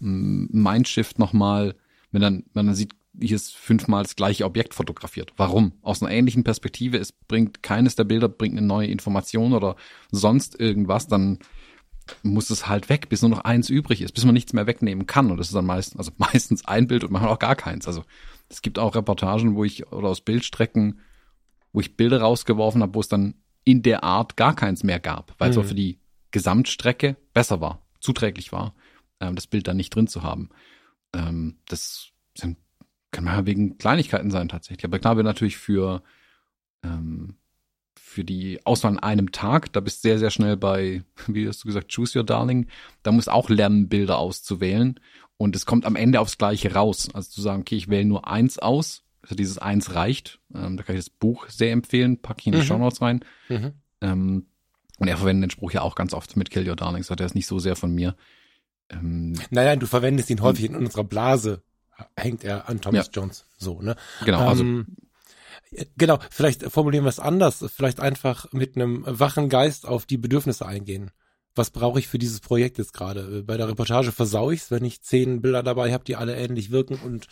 mm, 0.00 0.46
Mindshift 0.50 1.18
nochmal, 1.18 1.74
wenn 2.12 2.22
dann, 2.22 2.44
wenn 2.54 2.66
man 2.66 2.74
sieht, 2.74 2.94
hier 3.20 3.36
ist 3.36 3.54
fünfmal 3.54 4.04
das 4.04 4.16
gleiche 4.16 4.44
Objekt 4.44 4.74
fotografiert. 4.74 5.32
Warum? 5.36 5.72
Aus 5.82 6.02
einer 6.02 6.12
ähnlichen 6.12 6.44
Perspektive, 6.44 6.98
es 6.98 7.12
bringt 7.12 7.62
keines 7.62 7.94
der 7.96 8.04
Bilder, 8.04 8.28
bringt 8.28 8.56
eine 8.56 8.66
neue 8.66 8.88
Information 8.88 9.52
oder 9.52 9.76
sonst 10.10 10.58
irgendwas, 10.58 11.08
dann 11.08 11.38
muss 12.22 12.50
es 12.50 12.68
halt 12.68 12.88
weg, 12.88 13.08
bis 13.08 13.22
nur 13.22 13.30
noch 13.30 13.40
eins 13.40 13.70
übrig 13.70 14.02
ist, 14.02 14.12
bis 14.12 14.24
man 14.24 14.34
nichts 14.34 14.52
mehr 14.52 14.66
wegnehmen 14.66 15.06
kann. 15.06 15.30
Und 15.30 15.38
das 15.38 15.48
ist 15.48 15.54
dann 15.54 15.66
meistens, 15.66 15.98
also 15.98 16.12
meistens 16.18 16.64
ein 16.64 16.86
Bild 16.86 17.04
und 17.04 17.12
manchmal 17.12 17.32
auch 17.32 17.38
gar 17.38 17.56
keins. 17.56 17.86
Also 17.86 18.04
es 18.48 18.62
gibt 18.62 18.78
auch 18.78 18.94
Reportagen, 18.94 19.54
wo 19.54 19.64
ich, 19.64 19.86
oder 19.92 20.08
aus 20.08 20.20
Bildstrecken, 20.20 21.00
wo 21.72 21.80
ich 21.80 21.96
Bilder 21.96 22.20
rausgeworfen 22.20 22.82
habe, 22.82 22.94
wo 22.94 23.00
es 23.00 23.08
dann 23.08 23.34
in 23.64 23.82
der 23.82 24.04
Art 24.04 24.36
gar 24.36 24.54
keins 24.54 24.82
mehr 24.82 25.00
gab, 25.00 25.34
weil 25.38 25.48
mhm. 25.48 25.52
es 25.52 25.58
auch 25.58 25.68
für 25.68 25.74
die 25.74 25.98
Gesamtstrecke 26.32 27.16
besser 27.32 27.60
war, 27.60 27.82
zuträglich 28.00 28.52
war, 28.52 28.74
ähm, 29.20 29.36
das 29.36 29.46
Bild 29.46 29.68
dann 29.68 29.76
nicht 29.76 29.94
drin 29.94 30.06
zu 30.06 30.22
haben. 30.22 30.50
Ähm, 31.14 31.58
das 31.68 32.10
sind, 32.36 32.58
kann 33.10 33.24
man 33.24 33.34
ja 33.34 33.46
wegen 33.46 33.78
Kleinigkeiten 33.78 34.30
sein 34.30 34.48
tatsächlich. 34.48 34.84
Aber 34.84 34.98
klar, 34.98 35.16
wir 35.16 35.24
natürlich 35.24 35.56
für 35.56 36.02
ähm, 36.82 37.36
für 38.12 38.24
die 38.24 38.60
Auswahl 38.66 38.92
an 38.92 38.98
einem 38.98 39.32
Tag, 39.32 39.72
da 39.72 39.80
bist 39.80 40.04
du 40.04 40.08
sehr, 40.08 40.18
sehr 40.18 40.30
schnell 40.30 40.56
bei, 40.58 41.02
wie 41.26 41.48
hast 41.48 41.64
du 41.64 41.68
gesagt, 41.68 41.94
Choose 41.94 42.18
Your 42.18 42.24
Darling. 42.24 42.66
Da 43.02 43.10
musst 43.10 43.28
du 43.28 43.32
auch 43.32 43.48
lernen, 43.48 43.88
Bilder 43.88 44.18
auszuwählen. 44.18 45.00
Und 45.38 45.56
es 45.56 45.64
kommt 45.66 45.86
am 45.86 45.96
Ende 45.96 46.20
aufs 46.20 46.36
Gleiche 46.36 46.74
raus. 46.74 47.08
Also 47.14 47.30
zu 47.30 47.40
sagen, 47.40 47.62
okay, 47.62 47.76
ich 47.76 47.88
wähle 47.88 48.04
nur 48.04 48.28
eins 48.28 48.58
aus. 48.58 49.02
Also 49.22 49.34
dieses 49.34 49.58
eins 49.58 49.94
reicht. 49.94 50.40
Ähm, 50.54 50.76
da 50.76 50.82
kann 50.82 50.94
ich 50.94 51.04
das 51.04 51.10
Buch 51.10 51.48
sehr 51.48 51.72
empfehlen, 51.72 52.20
packe 52.20 52.40
ich 52.40 52.46
in 52.48 52.52
die 52.52 52.58
mhm. 52.58 52.64
Show 52.64 52.78
Notes 52.78 53.00
rein. 53.00 53.24
Mhm. 53.48 53.72
Ähm, 54.02 54.46
und 54.98 55.08
er 55.08 55.16
verwendet 55.16 55.44
den 55.44 55.50
Spruch 55.50 55.72
ja 55.72 55.80
auch 55.80 55.94
ganz 55.94 56.12
oft 56.12 56.36
mit 56.36 56.50
Kill 56.50 56.68
Your 56.68 56.76
Darlings, 56.76 57.10
hat 57.10 57.20
er 57.20 57.26
ist 57.26 57.34
nicht 57.34 57.46
so 57.46 57.58
sehr 57.58 57.76
von 57.76 57.94
mir. 57.94 58.14
Ähm, 58.92 59.34
naja, 59.50 59.76
du 59.76 59.86
verwendest 59.86 60.30
ihn 60.30 60.42
häufig 60.42 60.66
in 60.66 60.76
unserer 60.76 61.04
Blase, 61.04 61.62
hängt 62.16 62.44
er 62.44 62.68
an 62.68 62.80
Thomas 62.80 63.06
ja. 63.06 63.12
Jones. 63.20 63.46
So, 63.56 63.80
ne? 63.80 63.96
Genau, 64.24 64.46
also 64.48 64.62
ähm, 64.62 64.86
Genau, 65.96 66.18
vielleicht 66.30 66.64
formulieren 66.64 67.04
wir 67.04 67.10
es 67.10 67.18
anders, 67.18 67.64
vielleicht 67.74 68.00
einfach 68.00 68.52
mit 68.52 68.76
einem 68.76 69.04
wachen 69.06 69.48
Geist 69.48 69.86
auf 69.86 70.04
die 70.04 70.18
Bedürfnisse 70.18 70.66
eingehen. 70.66 71.10
Was 71.54 71.70
brauche 71.70 71.98
ich 71.98 72.08
für 72.08 72.18
dieses 72.18 72.40
Projekt 72.40 72.78
jetzt 72.78 72.92
gerade? 72.92 73.42
Bei 73.42 73.56
der 73.56 73.68
Reportage 73.68 74.12
versau 74.12 74.50
ich's, 74.50 74.70
wenn 74.70 74.84
ich 74.84 75.02
zehn 75.02 75.40
Bilder 75.40 75.62
dabei 75.62 75.92
habe, 75.92 76.04
die 76.04 76.16
alle 76.16 76.36
ähnlich 76.36 76.70
wirken 76.70 76.96
und 76.96 77.26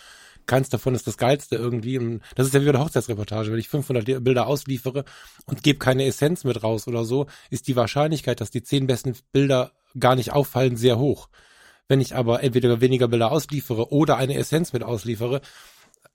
keins 0.46 0.68
davon 0.68 0.94
ist 0.94 1.06
das 1.06 1.16
geilste 1.16 1.56
irgendwie. 1.56 1.98
Und 1.98 2.22
das 2.34 2.46
ist 2.46 2.54
ja 2.54 2.60
wie 2.60 2.66
bei 2.66 2.72
der 2.72 2.80
Hochzeitsreportage. 2.80 3.52
Wenn 3.52 3.58
ich 3.58 3.68
500 3.68 4.24
Bilder 4.24 4.46
ausliefere 4.46 5.04
und 5.46 5.62
gebe 5.62 5.78
keine 5.78 6.04
Essenz 6.04 6.44
mit 6.44 6.62
raus 6.62 6.88
oder 6.88 7.04
so, 7.04 7.26
ist 7.50 7.68
die 7.68 7.76
Wahrscheinlichkeit, 7.76 8.40
dass 8.40 8.50
die 8.50 8.62
zehn 8.62 8.86
besten 8.86 9.14
Bilder 9.32 9.72
gar 9.98 10.16
nicht 10.16 10.32
auffallen, 10.32 10.76
sehr 10.76 10.98
hoch. 10.98 11.28
Wenn 11.90 12.00
ich 12.00 12.14
aber 12.14 12.44
entweder 12.44 12.80
weniger 12.80 13.08
Bilder 13.08 13.32
ausliefere 13.32 13.92
oder 13.92 14.16
eine 14.16 14.36
Essenz 14.36 14.72
mit 14.72 14.84
ausliefere, 14.84 15.40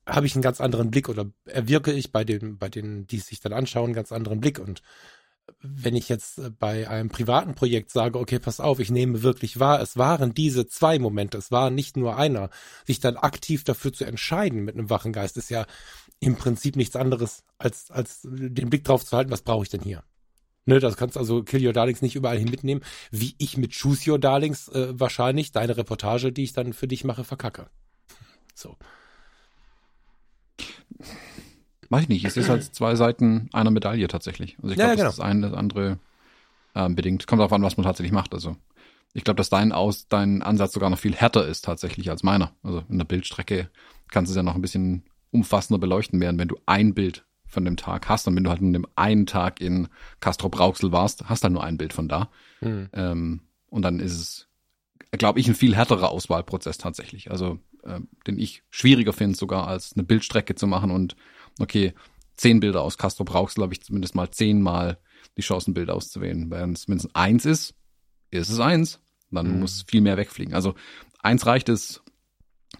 habe 0.08 0.26
ich 0.26 0.34
einen 0.34 0.42
ganz 0.42 0.62
anderen 0.62 0.90
Blick 0.90 1.10
oder 1.10 1.26
erwirke 1.44 1.92
ich 1.92 2.14
bei 2.14 2.24
den, 2.24 2.58
bei 2.58 2.70
denen, 2.70 3.08
die 3.08 3.18
es 3.18 3.28
sich 3.28 3.42
dann 3.42 3.52
anschauen, 3.52 3.88
einen 3.88 3.94
ganz 3.94 4.14
anderen 4.14 4.40
Blick. 4.40 4.58
Und 4.58 4.82
wenn 5.60 5.98
ich 5.98 6.08
jetzt 6.08 6.38
äh, 6.38 6.50
bei 6.50 6.88
einem 6.88 7.10
privaten 7.10 7.56
Projekt 7.56 7.92
sage, 7.92 8.18
okay, 8.18 8.40
pass 8.40 8.62
auf, 8.62 8.80
ich 8.80 8.90
nehme 8.90 9.22
wirklich 9.22 9.60
wahr, 9.60 9.82
es 9.82 9.98
waren 9.98 10.34
diese 10.34 10.66
zwei 10.66 10.98
Momente, 10.98 11.38
es 11.38 11.52
war 11.52 11.70
nicht 11.72 11.98
nur 11.98 12.16
einer, 12.16 12.52
sich 12.86 13.02
dann 13.02 13.18
aktiv 13.18 13.66
dafür 13.66 13.92
zu 13.92 14.06
entscheiden 14.06 14.64
mit 14.64 14.76
einem 14.76 14.90
wachen 14.90 15.12
Geist, 15.12 15.36
ist 15.36 15.50
ja 15.50 15.66
im 16.22 16.38
Prinzip 16.38 16.78
nichts 16.78 16.96
anderes, 16.96 17.44
als, 17.58 17.92
als 17.92 18.22
den 18.24 18.70
Blick 18.70 18.86
drauf 18.86 19.04
zu 19.04 19.18
halten, 19.18 19.32
was 19.32 19.42
brauche 19.42 19.64
ich 19.64 19.70
denn 19.70 19.82
hier? 19.82 20.06
Ne, 20.66 20.80
das 20.80 20.98
kannst 20.98 21.16
also 21.16 21.44
Kill 21.44 21.66
Your 21.66 21.74
Darlings 21.74 22.02
nicht 22.02 22.16
überall 22.16 22.40
hin 22.40 22.50
mitnehmen, 22.50 22.82
wie 23.12 23.36
ich 23.38 23.56
mit 23.58 23.72
Choose 23.80 24.10
Your 24.10 24.18
Darlings 24.18 24.68
äh, 24.70 25.00
wahrscheinlich 25.00 25.52
deine 25.52 25.78
Reportage, 25.78 26.32
die 26.32 26.44
ich 26.44 26.54
dann 26.54 26.74
für 26.74 26.88
dich 26.88 27.04
mache, 27.04 27.24
verkacke. 27.24 27.68
So. 28.58 28.78
Weiß 31.90 32.04
ich 32.04 32.10
nicht, 32.10 32.24
es 32.24 32.38
ist 32.38 32.48
halt 32.48 32.64
zwei 32.64 32.96
Seiten 32.96 33.50
einer 33.52 33.70
Medaille 33.70 34.08
tatsächlich. 34.08 34.56
Also 34.62 34.70
ich 34.70 34.76
glaube, 34.76 34.92
ja, 34.92 34.96
genau. 34.96 35.04
das 35.04 35.14
ist 35.16 35.20
das 35.20 35.26
eine, 35.26 35.50
das 35.50 35.54
andere 35.54 36.00
ähm, 36.74 36.96
bedingt. 36.96 37.28
Kommt 37.28 37.42
darauf 37.42 37.52
an, 37.52 37.64
was 37.64 37.76
man 37.76 37.84
tatsächlich 37.84 38.14
macht. 38.14 38.34
Also 38.34 38.56
ich 39.14 39.26
glaube, 39.26 39.36
dass 39.36 39.50
dein 39.50 39.74
Aus, 39.74 40.08
dein 40.08 40.42
Ansatz 40.42 40.72
sogar 40.72 40.90
noch 40.90 40.98
viel 40.98 41.14
härter 41.16 41.46
ist 41.46 41.66
tatsächlich 41.66 42.10
als 42.10 42.24
meiner. 42.24 42.54
Also 42.64 42.84
in 42.90 42.98
der 42.98 43.06
Bildstrecke 43.06 43.70
kannst 44.10 44.30
du 44.30 44.32
es 44.32 44.38
ja 44.38 44.44
noch 44.44 44.56
ein 44.56 44.62
bisschen 44.62 45.04
umfassender 45.32 45.80
beleuchten 45.80 46.22
werden, 46.22 46.40
wenn 46.40 46.48
du 46.48 46.58
ein 46.66 46.94
Bild 46.94 47.25
von 47.48 47.66
dem 47.66 47.78
Tag 47.78 48.10
hast 48.10 48.28
und 48.28 48.36
wenn 48.36 48.44
du 48.44 48.50
halt 48.50 48.62
an 48.62 48.74
dem 48.74 48.88
einen 48.96 49.26
Tag 49.26 49.62
in 49.62 49.88
Castro 50.20 50.50
Brauxel 50.50 50.92
warst, 50.92 51.30
hast 51.30 51.44
du 51.44 51.46
halt 51.46 51.54
nur 51.54 51.64
ein 51.64 51.78
Bild 51.78 51.94
von 51.94 52.08
da. 52.08 52.30
Mhm. 52.62 52.90
Ähm, 52.94 53.42
und 53.70 53.82
dann 53.82 54.00
ist 54.00 54.14
es, 54.14 54.48
glaube 55.12 55.40
ich, 55.40 55.48
ein 55.48 55.56
viel 55.56 55.76
härterer 55.76 56.10
Auswahlprozess 56.10 56.78
tatsächlich. 56.78 57.32
Also 57.32 57.60
äh, 57.84 58.00
den 58.28 58.40
ich 58.40 58.64
schwieriger 58.70 59.14
finde, 59.14 59.38
sogar 59.38 59.68
als 59.68 59.94
eine 59.94 60.04
Bildstrecke 60.04 60.56
zu 60.56 60.68
machen 60.68 60.92
und 60.92 61.16
okay, 61.60 61.94
zehn 62.36 62.60
Bilder 62.60 62.82
aus 62.82 62.98
Castro 62.98 63.24
brauchst, 63.24 63.56
glaube 63.56 63.74
ich, 63.74 63.82
zumindest 63.82 64.16
mal 64.16 64.30
zehnmal 64.32 64.98
die 65.38 65.42
Chance, 65.42 65.72
ein 65.72 65.74
Bild 65.74 65.90
auszuwählen. 65.90 66.50
Wenn 66.50 66.74
es 66.74 67.16
eins 67.16 67.46
ist, 67.46 67.76
ist 68.32 68.50
es 68.50 68.60
eins. 68.60 69.00
Dann 69.32 69.54
mhm. 69.54 69.60
muss 69.62 69.84
viel 69.88 70.02
mehr 70.02 70.18
wegfliegen. 70.18 70.54
Also 70.54 70.76
eins 71.20 71.46
reicht 71.46 71.70
es, 71.70 72.02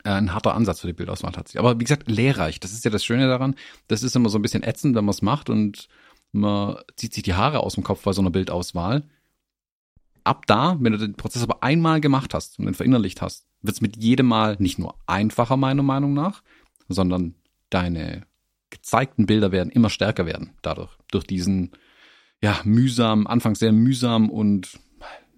ein 0.04 0.34
harter 0.34 0.54
Ansatz 0.54 0.82
für 0.82 0.88
die 0.88 0.94
Bildauswahl 0.94 1.32
tatsächlich. 1.32 1.60
Aber 1.60 1.80
wie 1.80 1.84
gesagt, 1.84 2.10
lehrreich. 2.10 2.60
Das 2.60 2.74
ist 2.74 2.86
ja 2.86 2.92
das 2.92 3.04
Schöne 3.04 3.28
daran. 3.28 3.56
Das 3.88 4.04
ist 4.04 4.16
immer 4.16 4.30
so 4.30 4.38
ein 4.38 4.42
bisschen 4.42 4.64
ätzend, 4.64 4.96
wenn 4.96 5.06
man 5.06 5.14
es 5.14 5.22
macht 5.22 5.50
und 5.50 5.88
man 6.32 6.78
zieht 6.96 7.14
sich 7.14 7.24
die 7.24 7.34
Haare 7.34 7.62
aus 7.62 7.76
dem 7.76 7.84
Kopf 7.84 8.04
bei 8.04 8.14
so 8.14 8.22
einer 8.22 8.32
Bildauswahl. 8.32 9.04
Ab 10.24 10.46
da, 10.48 10.78
wenn 10.80 10.92
du 10.92 10.98
den 10.98 11.16
Prozess 11.16 11.44
aber 11.44 11.64
einmal 11.64 12.02
gemacht 12.02 12.34
hast 12.34 12.60
und 12.60 12.66
den 12.66 12.74
verinnerlicht 12.74 13.22
hast, 13.22 13.46
wird 13.62 13.76
es 13.76 13.82
mit 13.82 13.98
jedem 13.98 14.26
Mal 14.28 14.58
nicht 14.60 14.80
nur 14.80 14.96
einfacher, 15.06 15.56
meiner 15.56 15.84
Meinung 15.84 16.14
nach, 16.14 16.44
sondern 16.90 17.36
deine 17.70 18.26
gezeigten 18.70 19.26
Bilder 19.26 19.52
werden 19.52 19.72
immer 19.72 19.90
stärker 19.90 20.26
werden 20.26 20.52
dadurch. 20.62 20.92
Durch 21.12 21.26
diesen, 21.26 21.72
ja, 22.42 22.60
mühsam, 22.64 23.28
anfangs 23.28 23.60
sehr 23.60 23.72
mühsam 23.72 24.30
und 24.30 24.80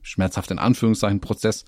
schmerzhaft 0.02 0.52
in 0.52 0.60
Anführungszeichen 0.60 1.20
Prozess, 1.20 1.66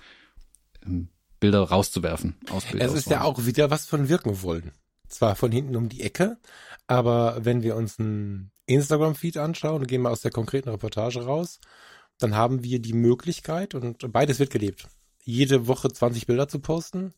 ähm, 0.84 1.08
Bilder 1.40 1.62
rauszuwerfen 1.62 2.36
aus 2.50 2.64
Es 2.78 2.92
ist 2.92 3.10
ja 3.10 3.22
auch 3.22 3.44
wieder 3.46 3.70
was 3.70 3.86
von 3.86 4.08
wirken 4.08 4.42
wollen. 4.42 4.72
Zwar 5.08 5.34
von 5.34 5.50
hinten 5.50 5.74
um 5.74 5.88
die 5.88 6.02
Ecke, 6.02 6.38
aber 6.86 7.44
wenn 7.44 7.62
wir 7.62 7.74
uns 7.74 7.98
einen 7.98 8.52
Instagram-Feed 8.66 9.38
anschauen 9.38 9.80
und 9.80 9.88
gehen 9.88 10.02
mal 10.02 10.12
aus 10.12 10.20
der 10.20 10.30
konkreten 10.30 10.68
Reportage 10.68 11.24
raus, 11.24 11.58
dann 12.18 12.36
haben 12.36 12.62
wir 12.62 12.80
die 12.80 12.92
Möglichkeit 12.92 13.74
und 13.74 14.12
beides 14.12 14.38
wird 14.38 14.50
gelebt 14.50 14.86
jede 15.24 15.66
Woche 15.66 15.90
20 15.90 16.26
Bilder 16.26 16.48
zu 16.48 16.60
posten 16.60 17.14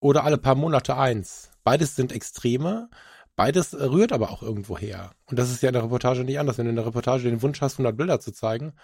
oder 0.00 0.24
alle 0.24 0.38
paar 0.38 0.54
Monate 0.54 0.96
eins. 0.96 1.50
Beides 1.64 1.96
sind 1.96 2.12
Extreme, 2.12 2.90
beides 3.34 3.74
rührt 3.74 4.12
aber 4.12 4.30
auch 4.30 4.42
irgendwo 4.42 4.78
her. 4.78 5.12
Und 5.26 5.38
das 5.38 5.50
ist 5.50 5.62
ja 5.62 5.70
in 5.70 5.74
der 5.74 5.84
Reportage 5.84 6.24
nicht 6.24 6.38
anders. 6.38 6.58
Wenn 6.58 6.66
du 6.66 6.70
in 6.70 6.76
der 6.76 6.86
Reportage 6.86 7.24
den 7.24 7.42
Wunsch 7.42 7.60
hast, 7.60 7.74
100 7.74 7.96
Bilder 7.96 8.20
zu 8.20 8.32
zeigen, 8.32 8.74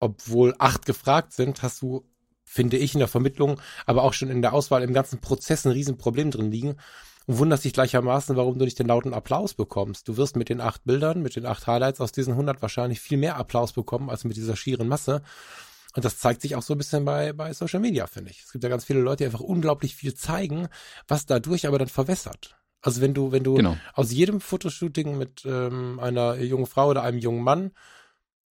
obwohl 0.00 0.54
acht 0.58 0.86
gefragt 0.86 1.32
sind, 1.32 1.62
hast 1.62 1.82
du, 1.82 2.08
finde 2.56 2.78
ich, 2.78 2.94
in 2.94 3.00
der 3.00 3.08
Vermittlung, 3.08 3.60
aber 3.84 4.02
auch 4.02 4.14
schon 4.14 4.30
in 4.30 4.42
der 4.42 4.54
Auswahl 4.54 4.82
im 4.82 4.94
ganzen 4.94 5.20
Prozess 5.20 5.66
ein 5.66 5.72
Riesenproblem 5.72 6.30
drin 6.30 6.50
liegen 6.50 6.76
und 7.26 7.38
wunderst 7.38 7.64
dich 7.64 7.74
gleichermaßen, 7.74 8.34
warum 8.34 8.58
du 8.58 8.64
nicht 8.64 8.78
den 8.78 8.88
lauten 8.88 9.12
Applaus 9.12 9.54
bekommst. 9.54 10.08
Du 10.08 10.16
wirst 10.16 10.36
mit 10.36 10.48
den 10.48 10.60
acht 10.60 10.84
Bildern, 10.84 11.22
mit 11.22 11.36
den 11.36 11.44
acht 11.44 11.66
Highlights 11.66 12.00
aus 12.00 12.12
diesen 12.12 12.32
100 12.32 12.62
wahrscheinlich 12.62 13.00
viel 13.00 13.18
mehr 13.18 13.36
Applaus 13.36 13.72
bekommen 13.72 14.08
als 14.08 14.24
mit 14.24 14.36
dieser 14.36 14.56
schieren 14.56 14.88
Masse. 14.88 15.22
Und 15.94 16.04
das 16.04 16.18
zeigt 16.18 16.42
sich 16.42 16.56
auch 16.56 16.62
so 16.62 16.74
ein 16.74 16.78
bisschen 16.78 17.04
bei, 17.04 17.32
bei 17.32 17.52
Social 17.52 17.80
Media, 17.80 18.06
finde 18.06 18.30
ich. 18.30 18.42
Es 18.42 18.52
gibt 18.52 18.64
ja 18.64 18.70
ganz 18.70 18.84
viele 18.84 19.00
Leute, 19.00 19.18
die 19.18 19.26
einfach 19.26 19.40
unglaublich 19.40 19.94
viel 19.94 20.14
zeigen, 20.14 20.68
was 21.08 21.26
dadurch 21.26 21.66
aber 21.66 21.78
dann 21.78 21.88
verwässert. 21.88 22.56
Also 22.80 23.00
wenn 23.00 23.14
du, 23.14 23.32
wenn 23.32 23.44
du 23.44 23.54
genau. 23.54 23.76
aus 23.94 24.12
jedem 24.12 24.40
Fotoshooting 24.40 25.18
mit 25.18 25.44
ähm, 25.44 25.98
einer 26.00 26.36
jungen 26.36 26.66
Frau 26.66 26.88
oder 26.88 27.02
einem 27.02 27.18
jungen 27.18 27.42
Mann 27.42 27.72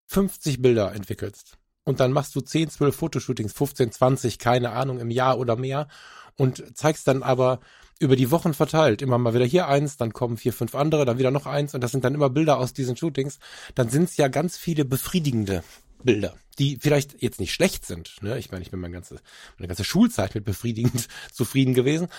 50 0.08 0.62
Bilder 0.62 0.94
entwickelst 0.94 1.58
und 1.86 2.00
dann 2.02 2.12
machst 2.12 2.36
du 2.36 2.42
10, 2.42 2.70
12 2.70 2.96
Fotoshootings, 2.96 3.54
15, 3.54 3.92
20, 3.94 4.40
keine 4.40 4.72
Ahnung, 4.72 5.00
im 5.00 5.12
Jahr 5.12 5.40
oder 5.40 5.56
mehr 5.56 5.88
und 6.36 6.78
zeigst 6.78 7.08
dann 7.08 7.24
aber 7.24 7.62
über 8.00 8.18
die 8.18 8.32
Wochen 8.32 8.54
verteilt, 8.54 9.02
immer 9.02 9.18
mal 9.18 9.34
wieder 9.34 9.46
hier 9.46 9.70
eins, 9.70 9.96
dann 9.96 10.12
kommen 10.12 10.36
vier, 10.36 10.52
fünf 10.52 10.76
andere, 10.76 11.06
dann 11.06 11.18
wieder 11.18 11.32
noch 11.32 11.46
eins 11.46 11.74
und 11.74 11.82
das 11.82 11.92
sind 11.92 12.04
dann 12.04 12.14
immer 12.14 12.30
Bilder 12.30 12.58
aus 12.58 12.74
diesen 12.74 12.98
Shootings, 12.98 13.40
dann 13.74 13.90
sind 13.90 14.10
es 14.10 14.18
ja 14.18 14.28
ganz 14.28 14.58
viele 14.58 14.84
befriedigende 14.84 15.64
Bilder, 16.04 16.36
die 16.60 16.78
vielleicht 16.80 17.22
jetzt 17.22 17.40
nicht 17.40 17.54
schlecht 17.54 17.86
sind. 17.86 18.22
Ne? 18.22 18.38
Ich 18.38 18.52
meine, 18.52 18.64
ich 18.64 18.72
bin 18.72 18.80
meine 18.80 18.94
ganze, 18.94 19.16
meine 19.58 19.68
ganze 19.68 19.84
Schulzeit 19.84 20.36
mit 20.36 20.44
befriedigend 20.44 21.08
zufrieden 21.32 21.74
gewesen. 21.74 22.10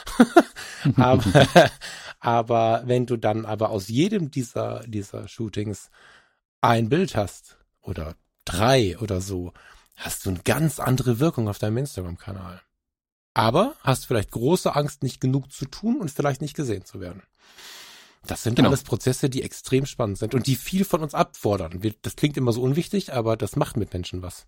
aber, 0.97 1.47
aber 2.21 2.83
wenn 2.87 3.07
du 3.07 3.17
dann 3.17 3.45
aber 3.45 3.71
aus 3.71 3.89
jedem 3.89 4.31
dieser, 4.31 4.81
dieser 4.87 5.29
Shootings 5.29 5.91
ein 6.61 6.89
Bild 6.89 7.17
hast 7.17 7.59
oder 7.81 8.17
drei 8.47 8.99
oder 8.99 9.21
so, 9.21 9.53
hast 9.97 10.25
du 10.25 10.31
eine 10.31 10.41
ganz 10.41 10.81
andere 10.81 11.21
Wirkung 11.21 11.49
auf 11.49 11.59
deinem 11.59 11.77
Instagram-Kanal. 11.79 12.63
Aber 13.35 13.75
hast 13.81 14.07
vielleicht 14.07 14.31
große 14.31 14.75
Angst, 14.75 15.03
nicht 15.03 15.21
genug 15.21 15.53
zu 15.53 15.67
tun 15.67 16.01
und 16.01 16.11
vielleicht 16.11 16.41
nicht 16.41 16.57
gesehen 16.57 16.87
zu 16.87 17.01
werden. 17.01 17.23
Das 18.27 18.43
sind 18.43 18.57
genau. 18.57 18.69
alles 18.69 18.83
Prozesse, 18.83 19.29
die 19.29 19.43
extrem 19.43 19.87
spannend 19.87 20.19
sind 20.19 20.35
und 20.35 20.47
die 20.47 20.57
viel 20.57 20.85
von 20.85 21.03
uns 21.03 21.15
abfordern. 21.15 21.81
Das 22.03 22.17
klingt 22.17 22.37
immer 22.37 22.53
so 22.53 22.63
unwichtig, 22.63 23.13
aber 23.13 23.37
das 23.37 23.57
macht 23.57 23.77
mit 23.77 23.93
Menschen 23.93 24.23
was. 24.23 24.47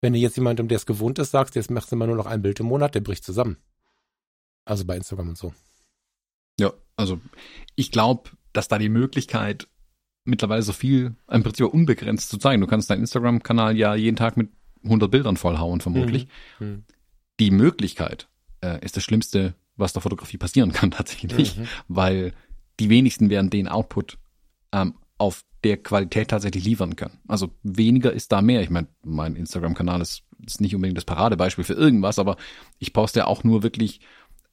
Wenn 0.00 0.12
du 0.12 0.18
jetzt 0.18 0.36
jemandem, 0.36 0.68
der 0.68 0.76
es 0.76 0.86
gewohnt 0.86 1.18
ist, 1.20 1.30
sagst, 1.30 1.54
jetzt 1.54 1.70
machst 1.70 1.90
du 1.90 1.96
immer 1.96 2.06
nur 2.06 2.16
noch 2.16 2.26
ein 2.26 2.42
Bild 2.42 2.58
im 2.60 2.66
Monat, 2.66 2.94
der 2.94 3.00
bricht 3.00 3.24
zusammen. 3.24 3.56
Also 4.64 4.84
bei 4.84 4.96
Instagram 4.96 5.30
und 5.30 5.38
so. 5.38 5.54
Ja, 6.58 6.72
also 6.96 7.20
ich 7.76 7.92
glaube, 7.92 8.30
dass 8.52 8.68
da 8.68 8.78
die 8.78 8.88
Möglichkeit 8.88 9.68
mittlerweile 10.24 10.62
so 10.62 10.72
viel 10.72 11.14
im 11.30 11.42
Prinzip 11.42 11.66
unbegrenzt 11.66 12.30
zu 12.30 12.38
zeigen. 12.38 12.60
Du 12.60 12.66
kannst 12.66 12.90
deinen 12.90 13.00
Instagram-Kanal 13.00 13.76
ja 13.76 13.94
jeden 13.94 14.16
Tag 14.16 14.36
mit 14.36 14.50
100 14.84 15.10
Bildern 15.10 15.36
vollhauen, 15.36 15.80
vermutlich. 15.80 16.28
Mhm. 16.58 16.66
mhm. 16.66 16.84
Die 17.40 17.50
Möglichkeit 17.50 18.28
äh, 18.60 18.84
ist 18.84 18.96
das 18.96 19.02
Schlimmste, 19.02 19.54
was 19.76 19.92
der 19.92 20.02
Fotografie 20.02 20.36
passieren 20.36 20.72
kann 20.72 20.90
tatsächlich, 20.92 21.56
mhm. 21.56 21.66
weil 21.88 22.32
die 22.78 22.88
wenigsten 22.88 23.30
werden 23.30 23.50
den 23.50 23.68
Output 23.68 24.18
ähm, 24.72 24.94
auf 25.18 25.44
der 25.64 25.76
Qualität 25.76 26.28
tatsächlich 26.28 26.64
liefern 26.64 26.96
können. 26.96 27.18
Also 27.28 27.50
weniger 27.62 28.12
ist 28.12 28.32
da 28.32 28.42
mehr. 28.42 28.62
Ich 28.62 28.70
meine, 28.70 28.88
mein 29.04 29.36
Instagram-Kanal 29.36 30.00
ist, 30.00 30.24
ist 30.44 30.60
nicht 30.60 30.74
unbedingt 30.74 30.98
das 30.98 31.04
Paradebeispiel 31.04 31.64
für 31.64 31.74
irgendwas, 31.74 32.18
aber 32.18 32.36
ich 32.78 32.92
poste 32.92 33.20
ja 33.20 33.26
auch 33.26 33.44
nur 33.44 33.62
wirklich 33.62 34.00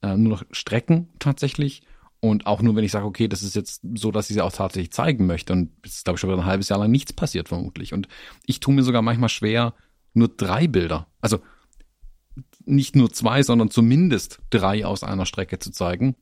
äh, 0.02 0.16
nur 0.16 0.38
noch 0.38 0.44
Strecken 0.52 1.10
tatsächlich 1.20 1.82
und 2.22 2.48
auch 2.48 2.62
nur, 2.62 2.76
wenn 2.76 2.84
ich 2.84 2.92
sage, 2.92 3.06
okay, 3.06 3.28
das 3.28 3.44
ist 3.44 3.56
jetzt 3.56 3.82
so, 3.96 4.12
dass 4.12 4.30
ich 4.30 4.36
sie 4.36 4.42
auch 4.42 4.52
tatsächlich 4.52 4.92
zeigen 4.92 5.26
möchte. 5.26 5.54
Und 5.54 5.72
es 5.84 5.98
ist, 5.98 6.06
glaube 6.06 6.18
ich, 6.18 6.22
schon 6.22 6.30
wieder 6.30 6.42
ein 6.42 6.46
halbes 6.46 6.70
Jahr 6.70 6.80
lang 6.80 6.92
nichts 6.92 7.14
passiert, 7.14 7.48
vermutlich. 7.48 7.94
Und 7.94 8.08
ich 8.46 8.60
tue 8.60 8.74
mir 8.74 8.84
sogar 8.84 9.02
manchmal 9.02 9.30
schwer, 9.30 9.74
nur 10.14 10.28
drei 10.28 10.68
Bilder, 10.68 11.08
also 11.22 11.40
nicht 12.66 12.96
nur 12.96 13.12
zwei, 13.12 13.42
sondern 13.44 13.72
zumindest 13.72 14.40
drei 14.50 14.86
aus 14.86 15.04
einer 15.04 15.26
Strecke 15.26 15.60
zu 15.60 15.72
zeigen, 15.72 16.16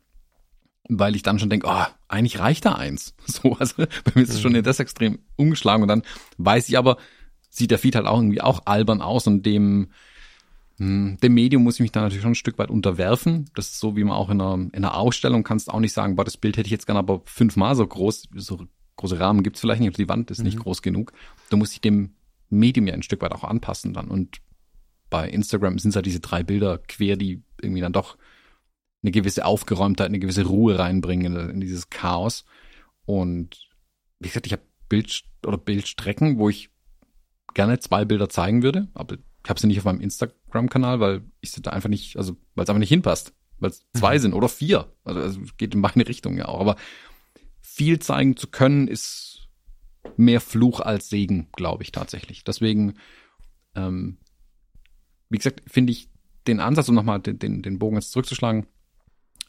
weil 0.87 1.15
ich 1.15 1.23
dann 1.23 1.39
schon 1.39 1.49
denke, 1.49 1.67
oh, 1.67 1.85
eigentlich 2.07 2.39
reicht 2.39 2.65
da 2.65 2.73
eins. 2.73 3.13
So, 3.25 3.53
also 3.53 3.75
bei 3.77 4.11
mir 4.15 4.21
ist 4.21 4.33
es 4.33 4.41
schon 4.41 4.55
in 4.55 4.61
mhm. 4.61 4.65
das 4.65 4.79
extrem 4.79 5.19
umgeschlagen 5.35 5.81
und 5.81 5.89
dann 5.89 6.03
weiß 6.37 6.69
ich 6.69 6.77
aber, 6.77 6.97
sieht 7.49 7.71
der 7.71 7.79
Feed 7.79 7.95
halt 7.95 8.05
auch 8.05 8.17
irgendwie 8.17 8.41
auch 8.41 8.61
albern 8.65 9.01
aus 9.01 9.27
und 9.27 9.45
dem 9.45 9.89
dem 10.79 11.33
Medium 11.33 11.63
muss 11.63 11.75
ich 11.75 11.81
mich 11.81 11.91
da 11.91 12.01
natürlich 12.01 12.21
schon 12.21 12.33
ein 12.33 12.35
Stück 12.35 12.59
weit 12.59 12.69
unterwerfen. 12.69 13.49
Das 13.55 13.69
ist 13.69 13.79
so, 13.79 13.95
wie 13.95 14.03
man 14.03 14.15
auch 14.15 14.29
in 14.29 14.39
einer, 14.39 14.53
in 14.53 14.75
einer 14.75 14.95
Ausstellung 14.95 15.43
kannst 15.43 15.71
auch 15.71 15.79
nicht 15.79 15.93
sagen, 15.93 16.15
boah, 16.15 16.23
das 16.23 16.37
Bild 16.37 16.57
hätte 16.57 16.67
ich 16.67 16.71
jetzt 16.71 16.85
gerne 16.85 16.99
aber 16.99 17.21
fünfmal 17.25 17.75
so 17.75 17.85
groß. 17.85 18.29
So 18.35 18.67
große 18.95 19.19
Rahmen 19.19 19.41
gibt's 19.41 19.59
vielleicht 19.59 19.81
nicht, 19.81 19.97
die 19.97 20.09
Wand 20.09 20.29
ist 20.29 20.39
mhm. 20.39 20.45
nicht 20.45 20.59
groß 20.59 20.81
genug. 20.83 21.13
Du 21.49 21.57
musst 21.57 21.73
dich 21.73 21.81
dem 21.81 22.15
Medium 22.49 22.87
ja 22.87 22.93
ein 22.93 23.03
Stück 23.03 23.21
weit 23.21 23.31
auch 23.31 23.43
anpassen 23.43 23.93
dann. 23.93 24.07
Und 24.07 24.37
bei 25.09 25.27
Instagram 25.29 25.79
sind 25.79 25.89
es 25.89 25.95
halt 25.95 26.05
diese 26.05 26.19
drei 26.19 26.43
Bilder 26.43 26.77
quer, 26.77 27.17
die 27.17 27.41
irgendwie 27.61 27.81
dann 27.81 27.93
doch 27.93 28.17
eine 29.01 29.11
gewisse 29.11 29.45
Aufgeräumtheit, 29.45 30.07
eine 30.07 30.19
gewisse 30.19 30.45
Ruhe 30.45 30.77
reinbringen 30.77 31.35
in, 31.35 31.49
in 31.49 31.61
dieses 31.61 31.89
Chaos. 31.89 32.45
Und 33.05 33.67
wie 34.19 34.27
gesagt, 34.27 34.45
ich 34.45 34.53
habe 34.53 34.63
Bild 34.89 35.23
oder 35.45 35.57
Bildstrecken, 35.57 36.37
wo 36.37 36.49
ich 36.49 36.69
gerne 37.53 37.79
zwei 37.79 38.05
Bilder 38.05 38.29
zeigen 38.29 38.63
würde, 38.63 38.87
aber 38.93 39.15
ich 39.15 39.49
habe 39.49 39.59
sie 39.59 39.67
nicht 39.67 39.77
auf 39.79 39.85
meinem 39.85 40.01
Instagram-Kanal, 40.57 40.99
weil 40.99 41.21
ich 41.41 41.51
da 41.53 41.71
einfach 41.71 41.89
nicht, 41.89 42.17
also 42.17 42.35
weil 42.55 42.63
es 42.63 42.69
einfach 42.69 42.79
nicht 42.79 42.89
hinpasst. 42.89 43.33
Weil 43.59 43.71
es 43.71 43.85
zwei 43.93 44.15
mhm. 44.15 44.21
sind 44.21 44.33
oder 44.33 44.49
vier. 44.49 44.93
Also, 45.03 45.19
also 45.19 45.39
geht 45.57 45.73
in 45.73 45.81
meine 45.81 46.07
Richtung 46.07 46.37
ja 46.37 46.47
auch. 46.47 46.59
Aber 46.59 46.75
viel 47.61 47.99
zeigen 47.99 48.37
zu 48.37 48.47
können, 48.47 48.87
ist 48.87 49.47
mehr 50.15 50.41
Fluch 50.41 50.79
als 50.79 51.09
Segen, 51.09 51.49
glaube 51.53 51.83
ich 51.83 51.91
tatsächlich. 51.91 52.43
Deswegen, 52.43 52.95
ähm, 53.75 54.17
wie 55.29 55.37
gesagt, 55.37 55.63
finde 55.67 55.91
ich 55.91 56.09
den 56.47 56.59
Ansatz, 56.59 56.87
um 56.87 56.95
nochmal 56.95 57.19
den, 57.19 57.39
den, 57.39 57.61
den 57.61 57.79
Bogen 57.79 57.97
jetzt 57.97 58.11
zurückzuschlagen, 58.11 58.67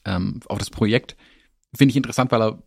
ähm, 0.05 0.41
auf 0.47 0.59
das 0.59 0.71
Projekt, 0.71 1.17
finde 1.77 1.91
ich 1.93 1.97
interessant, 1.97 2.33
weil 2.33 2.43
er 2.43 2.63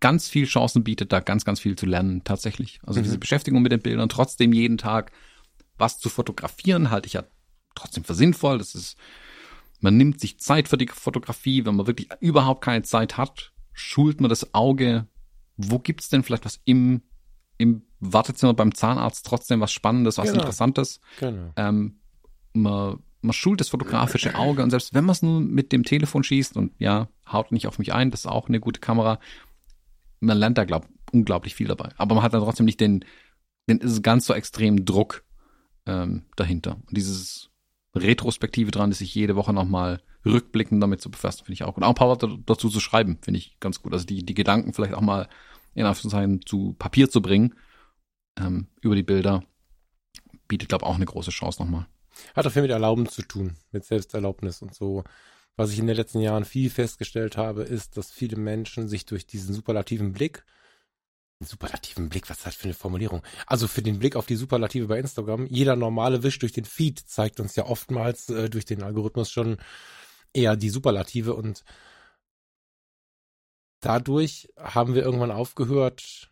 ganz 0.00 0.28
viel 0.28 0.46
Chancen 0.46 0.84
bietet, 0.84 1.12
da 1.12 1.20
ganz, 1.20 1.44
ganz 1.44 1.60
viel 1.60 1.76
zu 1.76 1.86
lernen 1.86 2.24
tatsächlich. 2.24 2.80
Also 2.82 3.00
mhm. 3.00 3.04
diese 3.04 3.18
Beschäftigung 3.18 3.62
mit 3.62 3.72
den 3.72 3.82
Bildern, 3.82 4.08
trotzdem 4.08 4.52
jeden 4.52 4.78
Tag 4.78 5.12
was 5.76 5.98
zu 5.98 6.08
fotografieren, 6.08 6.90
halte 6.90 7.06
ich 7.06 7.12
ja 7.12 7.24
trotzdem 7.78 8.04
für 8.04 8.14
sinnvoll. 8.14 8.58
Das 8.58 8.74
ist, 8.74 8.96
man 9.80 9.96
nimmt 9.96 10.20
sich 10.20 10.38
Zeit 10.38 10.68
für 10.68 10.78
die 10.78 10.88
Fotografie. 10.88 11.64
Wenn 11.64 11.76
man 11.76 11.86
wirklich 11.86 12.08
überhaupt 12.20 12.64
keine 12.64 12.82
Zeit 12.82 13.16
hat, 13.16 13.52
schult 13.72 14.20
man 14.20 14.28
das 14.28 14.54
Auge. 14.54 15.06
Wo 15.56 15.78
gibt's 15.78 16.08
denn 16.08 16.22
vielleicht 16.22 16.44
was 16.44 16.60
im, 16.64 17.02
im 17.56 17.82
Wartezimmer 18.00 18.54
beim 18.54 18.74
Zahnarzt 18.74 19.26
trotzdem 19.26 19.60
was 19.60 19.72
Spannendes, 19.72 20.18
was 20.18 20.26
genau. 20.28 20.40
Interessantes? 20.40 21.00
Genau. 21.18 21.52
Ähm, 21.56 21.98
man, 22.52 22.98
man 23.20 23.32
schult 23.32 23.60
das 23.60 23.68
fotografische 23.68 24.36
Auge 24.36 24.62
und 24.62 24.70
selbst 24.70 24.94
wenn 24.94 25.04
man 25.04 25.12
es 25.12 25.22
nur 25.22 25.40
mit 25.40 25.72
dem 25.72 25.82
Telefon 25.82 26.22
schießt 26.22 26.56
und 26.56 26.72
ja, 26.78 27.08
haut 27.26 27.50
nicht 27.50 27.66
auf 27.66 27.78
mich 27.78 27.92
ein, 27.92 28.10
das 28.10 28.20
ist 28.20 28.26
auch 28.26 28.48
eine 28.48 28.60
gute 28.60 28.80
Kamera, 28.80 29.18
man 30.20 30.38
lernt 30.38 30.58
da 30.58 30.64
glaub, 30.64 30.88
unglaublich 31.12 31.54
viel 31.54 31.66
dabei. 31.66 31.90
Aber 31.96 32.14
man 32.14 32.24
hat 32.24 32.34
dann 32.34 32.42
trotzdem 32.42 32.66
nicht 32.66 32.80
den, 32.80 33.04
den 33.68 33.80
ganz 34.02 34.26
so 34.26 34.34
extremen 34.34 34.84
Druck, 34.84 35.24
ähm, 35.88 36.22
dahinter. 36.36 36.76
Und 36.86 36.96
dieses 36.96 37.50
Retrospektive 37.94 38.70
dran, 38.70 38.90
ist 38.90 38.98
sich 38.98 39.14
jede 39.14 39.36
Woche 39.36 39.52
nochmal 39.52 40.02
rückblickend 40.24 40.82
damit 40.82 41.00
zu 41.00 41.10
befassen, 41.10 41.44
finde 41.44 41.54
ich 41.54 41.64
auch. 41.64 41.76
Und 41.76 41.82
auch 41.82 41.90
ein 41.90 41.94
paar 41.94 42.08
Worte 42.08 42.38
dazu 42.44 42.68
zu 42.68 42.80
schreiben, 42.80 43.18
finde 43.22 43.38
ich 43.38 43.58
ganz 43.60 43.82
gut. 43.82 43.92
Also 43.92 44.04
die, 44.04 44.24
die 44.24 44.34
Gedanken 44.34 44.72
vielleicht 44.72 44.94
auch 44.94 45.00
mal 45.00 45.28
in 45.74 45.86
Anführungszeichen 45.86 46.44
zu 46.44 46.74
Papier 46.78 47.08
zu 47.08 47.22
bringen 47.22 47.54
ähm, 48.38 48.68
über 48.80 48.94
die 48.94 49.02
Bilder, 49.02 49.44
bietet, 50.48 50.68
glaube 50.68 50.84
ich, 50.84 50.88
auch 50.88 50.96
eine 50.96 51.04
große 51.04 51.30
Chance 51.30 51.62
nochmal. 51.62 51.86
Hat 52.34 52.46
auch 52.46 52.50
viel 52.50 52.62
mit 52.62 52.70
Erlauben 52.70 53.08
zu 53.08 53.22
tun, 53.22 53.56
mit 53.70 53.84
Selbsterlaubnis 53.84 54.60
und 54.62 54.74
so. 54.74 55.04
Was 55.56 55.72
ich 55.72 55.78
in 55.78 55.86
den 55.86 55.96
letzten 55.96 56.20
Jahren 56.20 56.44
viel 56.44 56.70
festgestellt 56.70 57.36
habe, 57.36 57.62
ist, 57.62 57.96
dass 57.96 58.10
viele 58.10 58.36
Menschen 58.36 58.88
sich 58.88 59.06
durch 59.06 59.26
diesen 59.26 59.54
superlativen 59.54 60.12
Blick 60.12 60.44
Superlativen 61.40 62.08
Blick, 62.08 62.28
was 62.28 62.38
ist 62.38 62.46
das 62.46 62.54
für 62.56 62.64
eine 62.64 62.74
Formulierung? 62.74 63.22
Also 63.46 63.68
für 63.68 63.82
den 63.82 63.98
Blick 63.98 64.16
auf 64.16 64.26
die 64.26 64.34
Superlative 64.34 64.86
bei 64.86 64.98
Instagram, 64.98 65.46
jeder 65.46 65.76
normale 65.76 66.22
Wisch 66.22 66.38
durch 66.38 66.52
den 66.52 66.64
Feed 66.64 66.98
zeigt 66.98 67.38
uns 67.38 67.54
ja 67.54 67.66
oftmals 67.66 68.28
äh, 68.28 68.50
durch 68.50 68.64
den 68.64 68.82
Algorithmus 68.82 69.30
schon 69.30 69.58
eher 70.32 70.56
die 70.56 70.70
Superlative 70.70 71.34
und 71.34 71.64
dadurch 73.80 74.48
haben 74.56 74.94
wir 74.94 75.02
irgendwann 75.02 75.30
aufgehört, 75.30 76.30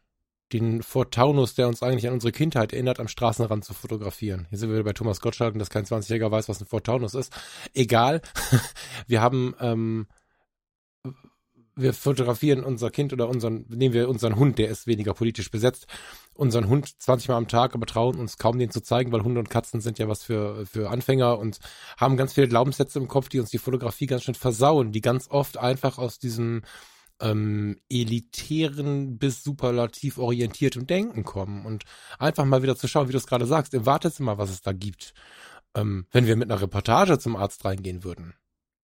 den 0.53 0.83
Ford 0.83 1.13
Taunus, 1.13 1.55
der 1.55 1.69
uns 1.69 1.83
eigentlich 1.83 2.07
an 2.07 2.15
unsere 2.15 2.33
Kindheit 2.33 2.73
erinnert, 2.73 3.01
am 3.01 3.09
Straßenrand 3.09 3.65
zu 3.65 3.75
fotografieren. 3.75 4.47
Hier 4.51 4.59
sind 4.59 4.71
wir 4.71 4.83
bei 4.85 4.93
Thomas 4.93 5.21
Gottschalk 5.21 5.55
und 5.55 5.59
dass 5.59 5.71
kein 5.71 5.85
20-Jähriger 5.85 6.31
weiß, 6.31 6.49
was 6.49 6.61
ein 6.61 6.67
Ford 6.67 6.85
Taunus 6.85 7.15
ist. 7.15 7.33
Egal. 7.75 8.23
wir 9.09 9.21
haben 9.21 9.55
ähm, 9.61 10.07
wir 11.77 11.93
fotografieren 11.93 12.65
unser 12.65 12.91
Kind 12.91 13.13
oder 13.13 13.29
unseren, 13.29 13.67
nehmen 13.69 13.95
wir 13.95 14.09
unseren 14.09 14.37
Hund, 14.37 14.59
der 14.59 14.69
ist 14.69 14.87
weniger 14.87 15.13
politisch 15.13 15.51
besetzt, 15.51 15.87
unseren 16.35 16.69
Hund 16.69 17.01
20 17.01 17.29
Mal 17.29 17.37
am 17.37 17.49
Tag, 17.49 17.75
aber 17.75 17.87
trauen 17.87 18.19
uns 18.19 18.39
kaum 18.39 18.59
den 18.59 18.71
zu 18.71 18.81
zeigen, 18.81 19.13
weil 19.13 19.23
Hunde 19.23 19.41
und 19.41 19.51
Katzen 19.51 19.83
sind 19.83 19.99
ja 19.99 20.09
was 20.09 20.23
für, 20.23 20.65
für 20.67 20.91
Anfänger 20.91 21.39
und 21.39 21.59
haben 21.99 22.17
ganz 22.17 22.33
viele 22.33 22.49
Glaubenssätze 22.49 22.99
im 22.99 23.09
Kopf, 23.09 23.29
die 23.29 23.41
uns 23.41 23.51
die 23.51 23.59
Fotografie 23.59 24.07
ganz 24.07 24.25
schön 24.25 24.35
versauen, 24.35 24.91
die 24.91 25.03
ganz 25.03 25.29
oft 25.31 25.59
einfach 25.59 25.99
aus 25.99 26.19
diesem 26.19 26.63
ähm, 27.21 27.79
elitären 27.91 29.19
bis 29.19 29.45
superlativ 29.45 30.19
orientiertem 30.19 30.87
Denken 30.87 31.25
kommen 31.25 31.67
und 31.67 31.85
einfach 32.19 32.45
mal 32.45 32.63
wieder 32.63 32.77
zu 32.77 32.89
schauen, 32.89 33.09
wie 33.09 33.13
du 33.13 33.19
es 33.19 33.27
gerade 33.27 33.47
sagst, 33.47 33.75
im 33.75 33.87
Wartezimmer, 33.87 34.39
was 34.39 34.51
es 34.51 34.63
da 34.63 34.73
gibt. 34.73 35.13
Ähm, 35.75 36.07
wenn 36.11 36.27
wir 36.27 36.37
mit 36.37 36.51
einer 36.51 36.61
Reportage 36.61 37.19
zum 37.19 37.37
Arzt 37.37 37.65
reingehen 37.65 38.03
würden, 38.03 38.35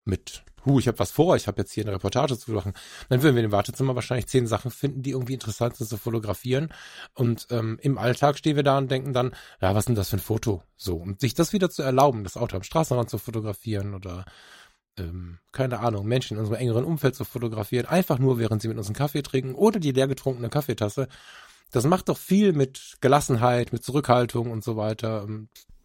mit 0.09 0.43
hu, 0.65 0.79
ich 0.79 0.87
habe 0.87 0.99
was 0.99 1.11
vor, 1.11 1.35
ich 1.35 1.47
habe 1.47 1.61
jetzt 1.61 1.71
hier 1.71 1.83
eine 1.83 1.93
Reportage 1.93 2.37
zu 2.37 2.51
machen, 2.51 2.73
dann 3.09 3.21
würden 3.21 3.35
wir 3.35 3.43
im 3.43 3.51
Wartezimmer 3.51 3.95
wahrscheinlich 3.95 4.27
zehn 4.27 4.47
Sachen 4.47 4.71
finden, 4.71 5.01
die 5.01 5.11
irgendwie 5.11 5.33
interessant 5.33 5.75
sind 5.75 5.87
zu 5.87 5.97
fotografieren. 5.97 6.69
Und 7.13 7.47
ähm, 7.51 7.79
im 7.81 7.97
Alltag 7.97 8.37
stehen 8.37 8.55
wir 8.55 8.63
da 8.63 8.77
und 8.77 8.91
denken 8.91 9.13
dann, 9.13 9.31
ja, 9.61 9.73
was 9.73 9.83
ist 9.83 9.87
denn 9.89 9.95
das 9.95 10.09
für 10.09 10.17
ein 10.17 10.21
Foto? 10.21 10.63
So, 10.75 10.95
und 10.97 11.21
sich 11.21 11.33
das 11.33 11.53
wieder 11.53 11.69
zu 11.69 11.81
erlauben, 11.81 12.23
das 12.23 12.37
Auto 12.37 12.57
am 12.57 12.63
Straßenrand 12.63 13.09
zu 13.09 13.17
fotografieren 13.17 13.93
oder 13.93 14.25
ähm, 14.97 15.39
keine 15.51 15.79
Ahnung, 15.79 16.05
Menschen 16.05 16.35
in 16.35 16.39
unserem 16.39 16.59
engeren 16.59 16.83
Umfeld 16.83 17.15
zu 17.15 17.23
fotografieren, 17.25 17.85
einfach 17.85 18.19
nur, 18.19 18.37
während 18.37 18.61
sie 18.61 18.67
mit 18.67 18.77
uns 18.77 18.87
einen 18.87 18.95
Kaffee 18.95 19.21
trinken 19.21 19.55
oder 19.55 19.79
die 19.79 19.91
leer 19.91 20.07
getrunkene 20.07 20.49
Kaffeetasse. 20.49 21.07
Das 21.71 21.85
macht 21.85 22.09
doch 22.09 22.17
viel 22.17 22.53
mit 22.53 22.97
Gelassenheit, 22.99 23.71
mit 23.71 23.83
Zurückhaltung 23.83 24.51
und 24.51 24.63
so 24.63 24.75
weiter. 24.75 25.27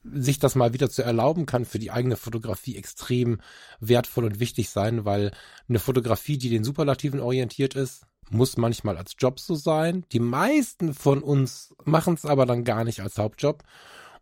Sich 0.05 0.39
das 0.39 0.55
mal 0.55 0.75
wieder 0.75 0.91
zu 0.91 1.03
erlauben, 1.03 1.47
kann 1.47 1.65
für 1.65 1.79
die 1.79 1.91
eigene 1.91 2.17
Fotografie 2.17 2.77
extrem 2.77 3.41
wertvoll 3.81 4.25
und 4.25 4.41
wichtig 4.41 4.69
sein, 4.71 5.05
weil 5.05 5.33
eine 5.69 5.79
Fotografie, 5.79 6.39
die 6.39 6.51
den 6.51 6.65
Superlativen 6.65 7.21
orientiert 7.21 7.75
ist, 7.75 8.07
muss 8.31 8.57
manchmal 8.57 8.97
als 8.97 9.15
Job 9.19 9.41
so 9.41 9.55
sein. 9.55 10.05
Die 10.13 10.21
meisten 10.21 10.95
von 10.95 11.23
uns 11.23 11.75
machen 11.85 12.15
es 12.15 12.25
aber 12.25 12.47
dann 12.47 12.65
gar 12.65 12.85
nicht 12.85 13.01
als 13.01 13.19
Hauptjob. 13.19 13.63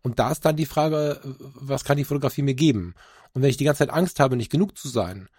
Und 0.01 0.19
da 0.19 0.31
ist 0.31 0.45
dann 0.45 0.57
die 0.57 0.65
Frage, 0.65 1.19
was 1.39 1.83
kann 1.83 1.97
die 1.97 2.03
Fotografie 2.03 2.41
mir 2.41 2.55
geben? 2.55 2.95
Und 3.33 3.41
wenn 3.41 3.49
ich 3.49 3.57
die 3.57 3.63
ganze 3.63 3.79
Zeit 3.79 3.89
Angst 3.89 4.19
habe, 4.19 4.35
nicht 4.35 4.51
genug 4.51 4.77
zu 4.77 4.89
sein, 4.89 5.29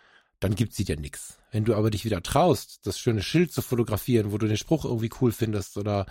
dann 0.41 0.55
gibt 0.55 0.75
sie 0.75 0.85
dir 0.85 0.99
nichts. 0.99 1.39
Wenn 1.53 1.65
du 1.65 1.75
aber 1.75 1.91
dich 1.91 2.05
wieder 2.05 2.23
traust, 2.23 2.87
das 2.87 2.99
schöne 2.99 3.23
Schild 3.23 3.53
zu 3.53 3.63
fotografieren, 3.63 4.33
wo 4.33 4.39
du 4.39 4.47
den 4.47 4.57
Spruch 4.57 4.85
irgendwie 4.85 5.11
cool 5.21 5.33
findest 5.33 5.77
oder 5.77 6.07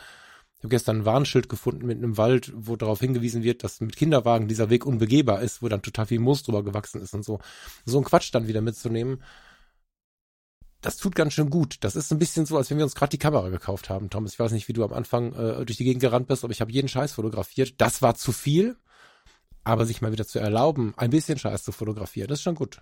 ich 0.63 0.65
habe 0.65 0.75
gestern 0.75 0.99
ein 0.99 1.05
Warnschild 1.05 1.49
gefunden 1.49 1.85
mit 1.85 1.97
einem 1.97 2.15
Wald, 2.15 2.53
wo 2.55 2.77
darauf 2.77 3.01
hingewiesen 3.01 3.43
wird, 3.43 3.65
dass 3.65 3.81
mit 3.81 3.97
Kinderwagen 3.97 4.47
dieser 4.47 4.69
Weg 4.69 4.85
unbegehbar 4.85 5.41
ist, 5.41 5.61
wo 5.61 5.67
dann 5.67 5.81
total 5.81 6.05
viel 6.05 6.21
Moos 6.21 6.41
drüber 6.41 6.63
gewachsen 6.63 7.01
ist 7.01 7.13
und 7.13 7.25
so. 7.25 7.39
So 7.83 7.97
ein 7.97 8.05
Quatsch 8.05 8.33
dann 8.33 8.47
wieder 8.47 8.61
mitzunehmen. 8.61 9.21
das 10.79 10.95
tut 10.95 11.15
ganz 11.15 11.33
schön 11.33 11.49
gut. 11.49 11.75
Das 11.81 11.97
ist 11.97 12.13
ein 12.13 12.19
bisschen 12.19 12.45
so, 12.45 12.55
als 12.55 12.69
wenn 12.69 12.77
wir 12.77 12.85
uns 12.85 12.95
gerade 12.95 13.09
die 13.09 13.17
Kamera 13.17 13.49
gekauft 13.49 13.89
haben, 13.89 14.09
Thomas. 14.09 14.31
Ich 14.31 14.39
weiß 14.39 14.53
nicht, 14.53 14.69
wie 14.69 14.73
du 14.73 14.85
am 14.85 14.93
Anfang 14.93 15.33
äh, 15.33 15.65
durch 15.65 15.75
die 15.75 15.83
Gegend 15.83 15.99
gerannt 16.01 16.27
bist, 16.27 16.45
aber 16.45 16.53
ich 16.53 16.61
habe 16.61 16.71
jeden 16.71 16.87
Scheiß 16.87 17.11
fotografiert. 17.11 17.81
Das 17.81 18.01
war 18.01 18.15
zu 18.15 18.31
viel, 18.31 18.77
aber 19.65 19.85
sich 19.85 20.01
mal 20.01 20.13
wieder 20.13 20.25
zu 20.25 20.39
erlauben, 20.39 20.93
ein 20.95 21.09
bisschen 21.09 21.37
Scheiß 21.37 21.63
zu 21.63 21.73
fotografieren, 21.73 22.29
das 22.29 22.39
ist 22.39 22.43
schon 22.43 22.55
gut. 22.55 22.81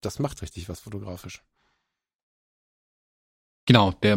Das 0.00 0.18
macht 0.18 0.40
richtig 0.40 0.70
was 0.70 0.80
fotografisch. 0.80 1.42
Genau, 3.66 3.92
der 3.92 4.16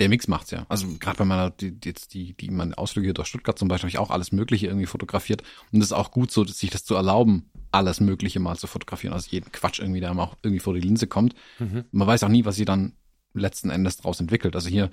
der 0.00 0.08
Mix 0.08 0.26
macht's 0.26 0.50
ja. 0.50 0.66
Also 0.68 0.88
gerade 0.98 1.18
bei 1.18 1.24
meiner 1.24 1.50
die, 1.50 1.76
jetzt 1.84 2.14
die 2.14 2.34
die 2.34 2.50
meine 2.50 2.76
Ausflüge 2.76 3.06
hier 3.06 3.14
durch 3.14 3.28
Stuttgart 3.28 3.58
zum 3.58 3.68
Beispiel 3.68 3.84
habe 3.84 3.90
ich 3.90 3.98
auch 3.98 4.10
alles 4.10 4.32
Mögliche 4.32 4.66
irgendwie 4.66 4.86
fotografiert 4.86 5.42
und 5.72 5.80
es 5.80 5.86
ist 5.86 5.92
auch 5.92 6.10
gut 6.10 6.32
so, 6.32 6.44
sich 6.44 6.70
das 6.70 6.84
zu 6.84 6.94
erlauben, 6.94 7.50
alles 7.70 8.00
Mögliche 8.00 8.40
mal 8.40 8.56
zu 8.56 8.66
fotografieren, 8.66 9.12
also 9.12 9.28
jeden 9.30 9.52
Quatsch 9.52 9.78
irgendwie, 9.78 10.00
der 10.00 10.12
mal 10.14 10.24
auch 10.24 10.36
irgendwie 10.42 10.60
vor 10.60 10.74
die 10.74 10.80
Linse 10.80 11.06
kommt. 11.06 11.34
Mhm. 11.58 11.84
Man 11.92 12.08
weiß 12.08 12.24
auch 12.24 12.28
nie, 12.28 12.44
was 12.44 12.56
sie 12.56 12.64
dann 12.64 12.94
letzten 13.32 13.70
Endes 13.70 13.98
draus 13.98 14.20
entwickelt. 14.20 14.56
Also 14.56 14.68
hier 14.68 14.90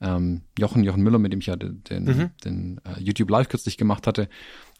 ähm, 0.00 0.42
Jochen, 0.58 0.84
Jochen 0.84 1.02
Müller, 1.02 1.18
mit 1.18 1.32
dem 1.32 1.40
ich 1.40 1.46
ja 1.46 1.56
den, 1.56 1.82
den, 1.84 2.04
mhm. 2.04 2.30
den 2.44 2.80
uh, 2.86 2.98
YouTube 3.00 3.30
Live 3.30 3.48
kürzlich 3.48 3.76
gemacht 3.76 4.06
hatte, 4.06 4.28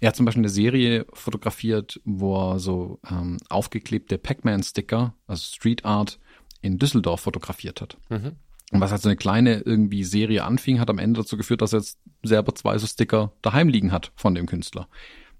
er 0.00 0.08
hat 0.08 0.16
zum 0.16 0.24
Beispiel 0.26 0.42
eine 0.42 0.48
Serie 0.48 1.06
fotografiert, 1.12 2.00
wo 2.04 2.52
er 2.52 2.58
so 2.58 3.00
ähm, 3.10 3.38
aufgeklebte 3.48 4.16
Pac-Man-Sticker, 4.18 5.14
also 5.26 5.42
Street 5.42 5.84
Art, 5.84 6.18
in 6.62 6.78
Düsseldorf 6.78 7.20
fotografiert 7.20 7.80
hat. 7.80 7.98
Mhm. 8.08 8.32
Und 8.70 8.80
was 8.80 8.92
halt 8.92 9.02
so 9.02 9.08
eine 9.08 9.16
kleine 9.16 9.60
irgendwie 9.60 10.04
Serie 10.04 10.44
anfing, 10.44 10.78
hat 10.78 10.90
am 10.90 10.98
Ende 10.98 11.20
dazu 11.20 11.36
geführt, 11.36 11.60
dass 11.60 11.72
er 11.72 11.80
jetzt 11.80 11.98
selber 12.22 12.54
zwei 12.54 12.78
so 12.78 12.86
Sticker 12.86 13.32
daheim 13.42 13.68
liegen 13.68 13.90
hat 13.90 14.12
von 14.14 14.34
dem 14.34 14.46
Künstler. 14.46 14.88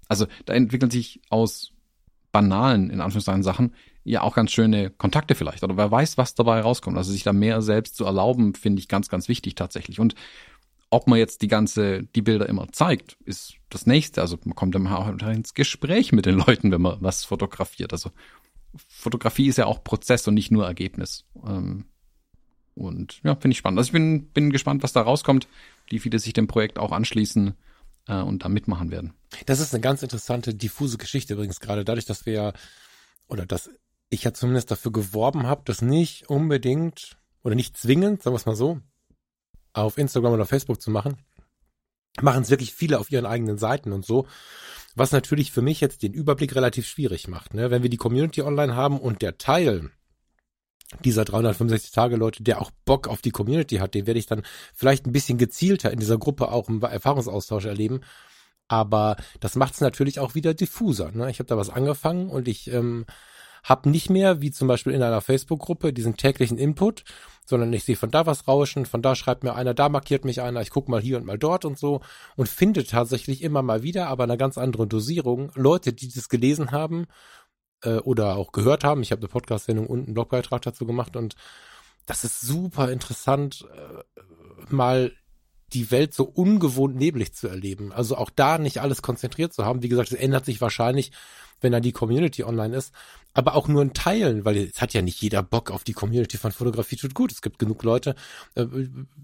Also 0.09 0.27
da 0.45 0.53
entwickeln 0.53 0.91
sich 0.91 1.21
aus 1.29 1.71
banalen, 2.33 2.89
in 2.89 2.99
Anführungszeichen, 3.01 3.43
Sachen 3.43 3.73
ja 4.03 4.21
auch 4.21 4.35
ganz 4.35 4.51
schöne 4.51 4.89
Kontakte 4.89 5.35
vielleicht. 5.35 5.63
Oder 5.63 5.77
wer 5.77 5.91
weiß, 5.91 6.17
was 6.17 6.35
dabei 6.35 6.59
rauskommt. 6.61 6.97
Also 6.97 7.11
sich 7.11 7.23
da 7.23 7.33
mehr 7.33 7.61
selbst 7.61 7.95
zu 7.95 8.05
erlauben, 8.05 8.55
finde 8.55 8.79
ich 8.79 8.87
ganz, 8.87 9.09
ganz 9.09 9.27
wichtig 9.29 9.55
tatsächlich. 9.55 9.99
Und 9.99 10.15
ob 10.89 11.07
man 11.07 11.19
jetzt 11.19 11.41
die 11.41 11.47
ganze, 11.47 12.03
die 12.03 12.21
Bilder 12.21 12.49
immer 12.49 12.69
zeigt, 12.71 13.17
ist 13.23 13.55
das 13.69 13.85
nächste. 13.85 14.21
Also 14.21 14.37
man 14.43 14.55
kommt 14.55 14.75
immer 14.75 14.99
auch 14.99 15.07
ins 15.07 15.53
Gespräch 15.53 16.11
mit 16.11 16.25
den 16.25 16.35
Leuten, 16.35 16.71
wenn 16.71 16.81
man 16.81 16.97
was 16.99 17.23
fotografiert. 17.23 17.93
Also 17.93 18.11
Fotografie 18.89 19.47
ist 19.47 19.57
ja 19.57 19.67
auch 19.67 19.83
Prozess 19.83 20.27
und 20.27 20.33
nicht 20.33 20.51
nur 20.51 20.65
Ergebnis. 20.65 21.25
Ähm, 21.45 21.85
und 22.81 23.19
ja, 23.23 23.35
finde 23.35 23.53
ich 23.53 23.57
spannend. 23.57 23.79
Also 23.79 23.89
ich 23.89 23.93
bin, 23.93 24.25
bin 24.25 24.49
gespannt, 24.51 24.83
was 24.83 24.93
da 24.93 25.01
rauskommt, 25.01 25.47
wie 25.87 25.99
viele 25.99 26.19
sich 26.19 26.33
dem 26.33 26.47
Projekt 26.47 26.79
auch 26.79 26.91
anschließen 26.91 27.55
äh, 28.07 28.21
und 28.21 28.43
da 28.43 28.49
mitmachen 28.49 28.91
werden. 28.91 29.13
Das 29.45 29.59
ist 29.59 29.73
eine 29.73 29.81
ganz 29.81 30.03
interessante, 30.03 30.53
diffuse 30.53 30.97
Geschichte 30.97 31.33
übrigens, 31.33 31.59
gerade 31.59 31.85
dadurch, 31.85 32.05
dass 32.05 32.25
wir 32.25 32.33
ja, 32.33 32.53
oder 33.27 33.45
dass 33.45 33.69
ich 34.09 34.23
ja 34.23 34.33
zumindest 34.33 34.71
dafür 34.71 34.91
geworben 34.91 35.47
habe, 35.47 35.61
das 35.65 35.81
nicht 35.81 36.29
unbedingt 36.29 37.17
oder 37.43 37.55
nicht 37.55 37.77
zwingend, 37.77 38.21
sagen 38.21 38.33
wir 38.33 38.39
es 38.39 38.45
mal 38.45 38.55
so, 38.55 38.79
auf 39.73 39.97
Instagram 39.97 40.33
oder 40.33 40.45
Facebook 40.45 40.81
zu 40.81 40.91
machen, 40.91 41.17
machen 42.19 42.43
es 42.43 42.49
wirklich 42.49 42.73
viele 42.73 42.99
auf 42.99 43.09
ihren 43.11 43.25
eigenen 43.25 43.57
Seiten 43.57 43.93
und 43.93 44.05
so. 44.05 44.27
Was 44.95 45.13
natürlich 45.13 45.51
für 45.51 45.61
mich 45.61 45.79
jetzt 45.79 46.03
den 46.03 46.13
Überblick 46.13 46.55
relativ 46.55 46.85
schwierig 46.85 47.29
macht. 47.29 47.53
Ne? 47.53 47.71
Wenn 47.71 47.83
wir 47.83 47.89
die 47.89 47.97
Community 47.97 48.41
online 48.41 48.75
haben 48.75 48.99
und 48.99 49.21
der 49.21 49.37
Teil 49.37 49.91
dieser 51.03 51.25
365 51.25 51.91
Tage 51.91 52.15
Leute, 52.15 52.43
der 52.43 52.61
auch 52.61 52.71
Bock 52.85 53.07
auf 53.07 53.21
die 53.21 53.31
Community 53.31 53.77
hat, 53.77 53.93
den 53.93 54.07
werde 54.07 54.19
ich 54.19 54.25
dann 54.25 54.43
vielleicht 54.73 55.05
ein 55.05 55.11
bisschen 55.11 55.37
gezielter 55.37 55.91
in 55.91 55.99
dieser 55.99 56.17
Gruppe 56.17 56.51
auch 56.51 56.69
im 56.69 56.81
Erfahrungsaustausch 56.81 57.65
erleben. 57.65 58.01
Aber 58.67 59.17
das 59.39 59.55
macht 59.55 59.73
es 59.73 59.81
natürlich 59.81 60.19
auch 60.19 60.35
wieder 60.35 60.53
diffuser. 60.53 61.11
Ne? 61.11 61.29
Ich 61.29 61.39
habe 61.39 61.47
da 61.47 61.57
was 61.57 61.69
angefangen 61.69 62.29
und 62.29 62.47
ich 62.47 62.71
ähm, 62.71 63.05
habe 63.63 63.89
nicht 63.89 64.09
mehr, 64.09 64.41
wie 64.41 64.51
zum 64.51 64.67
Beispiel 64.67 64.93
in 64.93 65.03
einer 65.03 65.21
Facebook-Gruppe, 65.21 65.93
diesen 65.93 66.17
täglichen 66.17 66.57
Input, 66.57 67.03
sondern 67.45 67.73
ich 67.73 67.83
sehe 67.83 67.95
von 67.95 68.11
da 68.11 68.25
was 68.25 68.47
rauschen, 68.47 68.85
von 68.85 69.01
da 69.01 69.15
schreibt 69.15 69.43
mir 69.43 69.55
einer, 69.55 69.73
da 69.73 69.89
markiert 69.89 70.25
mich 70.25 70.41
einer, 70.41 70.61
ich 70.61 70.69
gucke 70.69 70.89
mal 70.89 71.01
hier 71.01 71.17
und 71.17 71.25
mal 71.25 71.37
dort 71.37 71.65
und 71.65 71.77
so 71.77 72.01
und 72.35 72.47
finde 72.47 72.85
tatsächlich 72.85 73.43
immer 73.43 73.61
mal 73.61 73.83
wieder, 73.83 74.07
aber 74.07 74.23
eine 74.23 74.37
ganz 74.37 74.57
andere 74.57 74.87
Dosierung, 74.87 75.51
Leute, 75.55 75.93
die 75.93 76.07
das 76.07 76.29
gelesen 76.29 76.71
haben 76.71 77.07
äh, 77.83 77.97
oder 77.97 78.35
auch 78.35 78.51
gehört 78.51 78.83
haben. 78.83 79.01
Ich 79.01 79.11
habe 79.11 79.21
eine 79.21 79.29
Podcast-Sendung 79.29 79.87
und 79.87 80.05
einen 80.05 80.13
Blogbeitrag 80.13 80.61
dazu 80.61 80.85
gemacht 80.85 81.15
und 81.15 81.35
das 82.05 82.23
ist 82.23 82.41
super 82.41 82.91
interessant, 82.91 83.65
äh, 83.75 84.73
mal 84.73 85.11
die 85.73 85.91
Welt 85.91 86.13
so 86.13 86.25
ungewohnt 86.25 86.95
neblig 86.95 87.33
zu 87.33 87.47
erleben. 87.47 87.93
Also 87.93 88.17
auch 88.17 88.29
da 88.29 88.57
nicht 88.57 88.81
alles 88.81 89.01
konzentriert 89.01 89.53
zu 89.53 89.65
haben. 89.65 89.83
Wie 89.83 89.89
gesagt, 89.89 90.11
es 90.11 90.17
ändert 90.17 90.45
sich 90.45 90.59
wahrscheinlich 90.59 91.11
wenn 91.61 91.71
dann 91.71 91.83
die 91.83 91.91
Community 91.91 92.43
online 92.43 92.75
ist, 92.75 92.91
aber 93.33 93.55
auch 93.55 93.67
nur 93.67 93.81
in 93.81 93.93
Teilen, 93.93 94.43
weil 94.43 94.57
es 94.57 94.81
hat 94.81 94.93
ja 94.93 95.01
nicht 95.01 95.21
jeder 95.21 95.41
Bock 95.41 95.71
auf 95.71 95.83
die 95.83 95.93
Community 95.93 96.37
von 96.37 96.51
Fotografie 96.51 96.97
tut 96.97 97.13
gut. 97.13 97.31
Es 97.31 97.41
gibt 97.41 97.59
genug 97.59 97.83
Leute, 97.83 98.15
äh, 98.55 98.65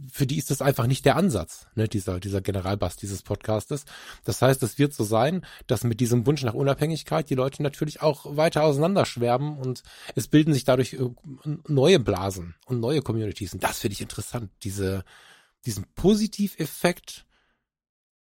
für 0.10 0.26
die 0.26 0.38
ist 0.38 0.50
das 0.50 0.62
einfach 0.62 0.88
nicht 0.88 1.06
der 1.06 1.18
Ansatz, 1.18 1.68
ne, 1.76 1.88
dieser, 1.88 2.20
dieser 2.20 2.42
Generalbass 2.42 2.96
dieses 2.96 3.22
Podcastes. 3.22 3.86
Das 4.24 4.42
heißt, 4.42 4.64
es 4.64 4.78
wird 4.78 4.94
so 4.94 5.04
sein, 5.04 5.46
dass 5.68 5.84
mit 5.84 6.00
diesem 6.00 6.26
Wunsch 6.26 6.44
nach 6.44 6.54
Unabhängigkeit 6.54 7.30
die 7.30 7.36
Leute 7.36 7.62
natürlich 7.64 8.02
auch 8.02 8.38
weiter 8.38 8.64
auseinanderschwärmen 8.64 9.58
und 9.58 9.84
es 10.16 10.28
bilden 10.28 10.54
sich 10.54 10.64
dadurch 10.64 10.94
äh, 10.94 11.10
neue 11.68 12.00
Blasen 12.00 12.56
und 12.66 12.80
neue 12.80 13.02
Communities. 13.02 13.54
Und 13.54 13.64
das 13.64 13.80
finde 13.80 13.94
ich 13.94 14.02
interessant, 14.02 14.52
diese, 14.64 15.04
diesen 15.66 15.86
Positiveffekt, 15.96 17.26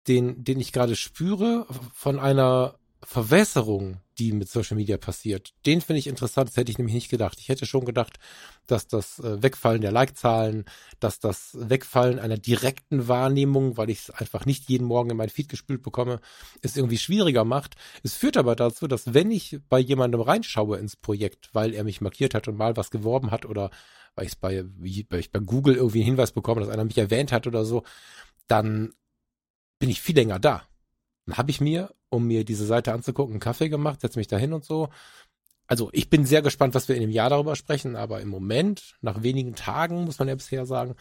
den, 0.07 0.45
den 0.45 0.61
ich 0.61 0.73
gerade 0.73 0.97
spüre 0.97 1.67
von 1.95 2.19
einer 2.21 2.79
Verwässerung, 3.07 4.01
die 4.19 4.33
mit 4.33 4.49
Social 4.49 4.77
Media 4.77 4.97
passiert, 4.97 5.55
den 5.67 5.81
finde 5.81 5.99
ich 5.99 6.07
interessant. 6.07 6.49
Das 6.49 6.57
hätte 6.57 6.71
ich 6.71 6.79
nämlich 6.79 6.95
nicht 6.95 7.11
gedacht. 7.11 7.39
Ich 7.41 7.49
hätte 7.49 7.67
schon 7.67 7.85
gedacht, 7.85 8.19
dass 8.67 8.87
das 8.87 9.19
äh, 9.19 9.43
Wegfallen 9.43 9.81
der 9.81 9.93
Like-Zahlen, 9.93 10.65
dass 11.01 11.21
das 11.21 11.57
Wegfallen 11.59 12.19
einer 12.19 12.39
direkten 12.39 13.09
Wahrnehmung, 13.09 13.77
weil 13.77 13.91
ich 13.91 14.01
es 14.01 14.11
einfach 14.11 14.47
nicht 14.47 14.69
jeden 14.69 14.87
Morgen 14.87 15.11
in 15.11 15.17
mein 15.17 15.29
Feed 15.29 15.49
gespült 15.49 15.83
bekomme, 15.83 16.21
es 16.63 16.77
irgendwie 16.77 16.99
schwieriger 16.99 17.45
macht. 17.45 17.75
Es 18.03 18.15
führt 18.15 18.37
aber 18.37 18.57
dazu, 18.57 18.87
dass 18.87 19.15
wenn 19.15 19.31
ich 19.31 19.59
bei 19.69 19.79
jemandem 19.79 20.21
reinschaue 20.21 20.79
ins 20.79 20.97
Projekt, 20.97 21.51
weil 21.53 21.75
er 21.75 21.85
mich 21.85 22.01
markiert 22.01 22.35
hat 22.35 22.49
und 22.49 22.57
mal 22.57 22.77
was 22.77 22.91
geworben 22.91 23.31
hat 23.31 23.47
oder 23.47 23.71
weil, 24.15 24.29
bei, 24.41 24.65
weil 24.65 25.21
ich 25.21 25.33
bei 25.33 25.41
Google 25.41 25.75
irgendwie 25.75 26.01
einen 26.01 26.11
Hinweis 26.11 26.33
bekomme, 26.33 26.61
dass 26.61 26.71
einer 26.71 26.85
mich 26.85 26.99
erwähnt 26.99 27.33
hat 27.33 27.47
oder 27.47 27.65
so, 27.65 27.83
dann 28.47 28.93
bin 29.79 29.91
ich 29.91 30.01
viel 30.01 30.15
länger 30.15 30.39
da 30.39 30.63
dann 31.27 31.37
habe 31.37 31.51
ich 31.51 31.61
mir, 31.61 31.95
um 32.15 32.27
mir 32.27 32.45
diese 32.45 32.67
Seite 32.67 32.93
anzugucken, 32.93 33.35
einen 33.35 33.41
Kaffee 33.41 33.69
gemacht, 33.69 34.01
setze 34.01 34.19
mich 34.19 34.29
da 34.29 34.37
hin 34.37 34.53
und 34.53 34.65
so. 34.65 34.89
Also 35.67 35.91
ich 35.93 36.11
bin 36.11 36.27
sehr 36.27 36.43
gespannt, 36.43 36.75
was 36.75 36.89
wir 36.89 36.95
in 36.95 37.01
dem 37.01 37.11
Jahr 37.11 37.31
darüber 37.31 37.57
sprechen, 37.57 37.97
aber 37.97 38.21
im 38.21 38.29
Moment, 38.29 38.97
nach 39.01 39.23
wenigen 39.23 39.55
Tagen, 39.55 40.05
muss 40.05 40.19
man 40.19 40.29
ja 40.29 40.35
bisher 40.35 40.67
sagen, 40.67 40.95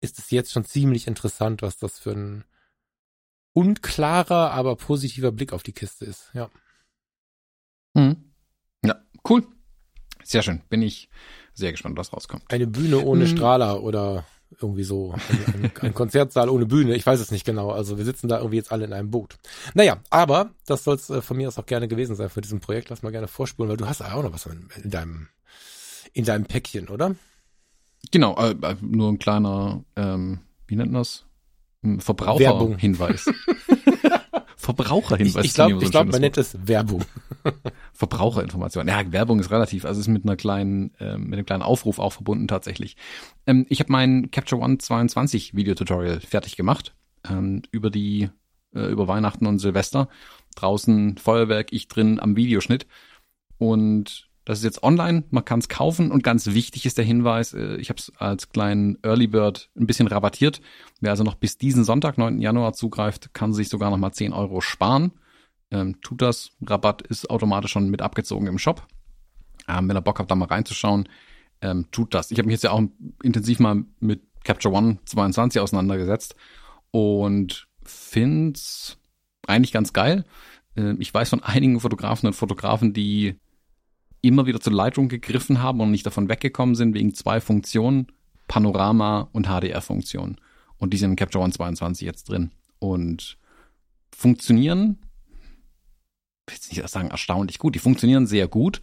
ist 0.00 0.18
es 0.18 0.30
jetzt 0.30 0.52
schon 0.52 0.64
ziemlich 0.64 1.06
interessant, 1.06 1.62
was 1.62 1.78
das 1.78 1.98
für 1.98 2.12
ein 2.12 2.44
unklarer, 3.52 4.52
aber 4.52 4.76
positiver 4.76 5.32
Blick 5.32 5.52
auf 5.52 5.62
die 5.62 5.72
Kiste 5.72 6.04
ist. 6.04 6.30
Ja. 6.34 6.50
Mhm. 7.94 8.32
Ja, 8.84 9.02
cool. 9.28 9.46
Sehr 10.22 10.42
schön. 10.42 10.60
Bin 10.68 10.82
ich 10.82 11.08
sehr 11.54 11.72
gespannt, 11.72 11.96
was 11.96 12.12
rauskommt. 12.12 12.44
Eine 12.52 12.66
Bühne 12.66 13.00
ohne 13.00 13.24
mhm. 13.24 13.36
Strahler 13.36 13.82
oder 13.82 14.26
irgendwie 14.60 14.84
so 14.84 15.12
ein, 15.12 15.54
ein, 15.54 15.72
ein, 15.80 15.94
Konzertsaal 15.94 16.48
ohne 16.48 16.66
Bühne. 16.66 16.94
Ich 16.96 17.06
weiß 17.06 17.20
es 17.20 17.30
nicht 17.30 17.44
genau. 17.44 17.70
Also 17.70 17.98
wir 17.98 18.04
sitzen 18.04 18.28
da 18.28 18.38
irgendwie 18.38 18.56
jetzt 18.56 18.72
alle 18.72 18.84
in 18.84 18.92
einem 18.92 19.10
Boot. 19.10 19.36
Naja, 19.74 19.98
aber 20.10 20.50
das 20.66 20.84
soll 20.84 20.96
es 20.96 21.10
äh, 21.10 21.20
von 21.20 21.36
mir 21.36 21.48
aus 21.48 21.58
auch 21.58 21.66
gerne 21.66 21.88
gewesen 21.88 22.16
sein 22.16 22.30
für 22.30 22.40
diesem 22.40 22.60
Projekt. 22.60 22.88
Lass 22.90 23.02
mal 23.02 23.12
gerne 23.12 23.28
vorspulen, 23.28 23.70
weil 23.70 23.76
du 23.76 23.86
hast 23.86 24.02
auch 24.02 24.22
noch 24.22 24.32
was 24.32 24.46
in, 24.46 24.68
in 24.82 24.90
deinem 24.90 25.28
in 26.12 26.24
deinem 26.24 26.44
Päckchen, 26.44 26.88
oder? 26.88 27.14
Genau, 28.10 28.36
äh, 28.38 28.50
äh 28.62 28.76
nur 28.80 29.10
ein 29.10 29.18
kleiner, 29.18 29.84
ähm, 29.96 30.40
wie 30.66 30.76
nennt 30.76 30.92
man 30.92 31.02
das? 31.02 31.24
Verbraucherhinweis. 31.98 33.26
Verbraucherhinweis. 34.60 35.44
Ich, 35.44 35.50
ich 35.50 35.54
glaube, 35.54 35.78
so 35.80 35.88
glaub, 35.88 36.10
man 36.10 36.20
nennt 36.20 36.36
es 36.36 36.58
Werbung. 36.66 37.04
Verbraucherinformation. 37.92 38.88
Ja, 38.88 39.12
Werbung 39.12 39.38
ist 39.38 39.52
relativ, 39.52 39.84
also 39.84 40.00
ist 40.00 40.08
mit 40.08 40.24
einer 40.24 40.34
kleinen, 40.34 40.92
äh, 40.98 41.16
mit 41.16 41.34
einem 41.34 41.46
kleinen 41.46 41.62
Aufruf 41.62 42.00
auch 42.00 42.12
verbunden 42.12 42.48
tatsächlich. 42.48 42.96
Ähm, 43.46 43.66
ich 43.68 43.78
habe 43.78 43.92
mein 43.92 44.32
Capture 44.32 44.60
One 44.60 44.78
22 44.78 45.54
Videotutorial 45.54 46.20
fertig 46.20 46.56
gemacht 46.56 46.96
ähm, 47.30 47.62
über 47.70 47.88
die 47.88 48.30
äh, 48.74 48.86
über 48.90 49.06
Weihnachten 49.06 49.46
und 49.46 49.60
Silvester. 49.60 50.08
Draußen 50.56 51.18
Feuerwerk, 51.18 51.72
ich 51.72 51.86
drin 51.86 52.18
am 52.18 52.34
Videoschnitt 52.34 52.86
und 53.58 54.27
das 54.48 54.60
ist 54.60 54.64
jetzt 54.64 54.82
online, 54.82 55.24
man 55.30 55.44
kann 55.44 55.58
es 55.58 55.68
kaufen 55.68 56.10
und 56.10 56.22
ganz 56.22 56.46
wichtig 56.46 56.86
ist 56.86 56.96
der 56.96 57.04
Hinweis, 57.04 57.52
äh, 57.52 57.76
ich 57.76 57.90
habe 57.90 57.98
es 57.98 58.10
als 58.16 58.48
kleinen 58.48 58.96
Early 59.02 59.26
Bird 59.26 59.68
ein 59.76 59.86
bisschen 59.86 60.06
rabattiert. 60.06 60.62
Wer 61.02 61.10
also 61.10 61.22
noch 61.22 61.34
bis 61.34 61.58
diesen 61.58 61.84
Sonntag, 61.84 62.16
9. 62.16 62.40
Januar 62.40 62.72
zugreift, 62.72 63.34
kann 63.34 63.52
sich 63.52 63.68
sogar 63.68 63.90
noch 63.90 63.98
mal 63.98 64.10
10 64.10 64.32
Euro 64.32 64.62
sparen. 64.62 65.12
Ähm, 65.70 66.00
tut 66.00 66.22
das, 66.22 66.52
Rabatt 66.64 67.02
ist 67.02 67.28
automatisch 67.28 67.72
schon 67.72 67.90
mit 67.90 68.00
abgezogen 68.00 68.46
im 68.46 68.56
Shop. 68.56 68.86
Ähm, 69.68 69.86
wenn 69.86 69.98
ihr 69.98 70.00
Bock 70.00 70.18
habt, 70.18 70.30
da 70.30 70.34
mal 70.34 70.46
reinzuschauen, 70.46 71.10
ähm, 71.60 71.84
tut 71.90 72.14
das. 72.14 72.30
Ich 72.30 72.38
habe 72.38 72.46
mich 72.46 72.54
jetzt 72.54 72.64
ja 72.64 72.70
auch 72.70 72.82
intensiv 73.22 73.60
mal 73.60 73.84
mit 74.00 74.22
Capture 74.44 74.74
One 74.74 74.96
22 75.04 75.60
auseinandergesetzt 75.60 76.36
und 76.90 77.68
find's 77.82 78.96
eigentlich 79.46 79.72
ganz 79.72 79.92
geil. 79.92 80.24
Äh, 80.74 80.94
ich 81.00 81.12
weiß 81.12 81.28
von 81.28 81.42
einigen 81.42 81.80
Fotografen 81.80 82.28
und 82.28 82.32
Fotografen, 82.32 82.94
die 82.94 83.38
immer 84.28 84.46
wieder 84.46 84.60
zu 84.60 84.70
Lightroom 84.70 85.08
gegriffen 85.08 85.62
haben 85.62 85.80
und 85.80 85.90
nicht 85.90 86.06
davon 86.06 86.28
weggekommen 86.28 86.74
sind 86.74 86.94
wegen 86.94 87.14
zwei 87.14 87.40
Funktionen, 87.40 88.08
Panorama 88.46 89.28
und 89.32 89.46
HDR-Funktionen. 89.46 90.36
Und 90.78 90.92
die 90.92 90.96
sind 90.96 91.10
in 91.10 91.16
Capture 91.16 91.42
One 91.42 91.52
22 91.52 92.06
jetzt 92.06 92.28
drin. 92.28 92.52
Und 92.78 93.38
funktionieren, 94.14 94.98
ich 96.46 96.52
will 96.52 96.54
jetzt 96.54 96.72
nicht 96.72 96.88
sagen 96.88 97.10
erstaunlich 97.10 97.58
gut, 97.58 97.74
die 97.74 97.80
funktionieren 97.80 98.26
sehr 98.26 98.48
gut. 98.48 98.80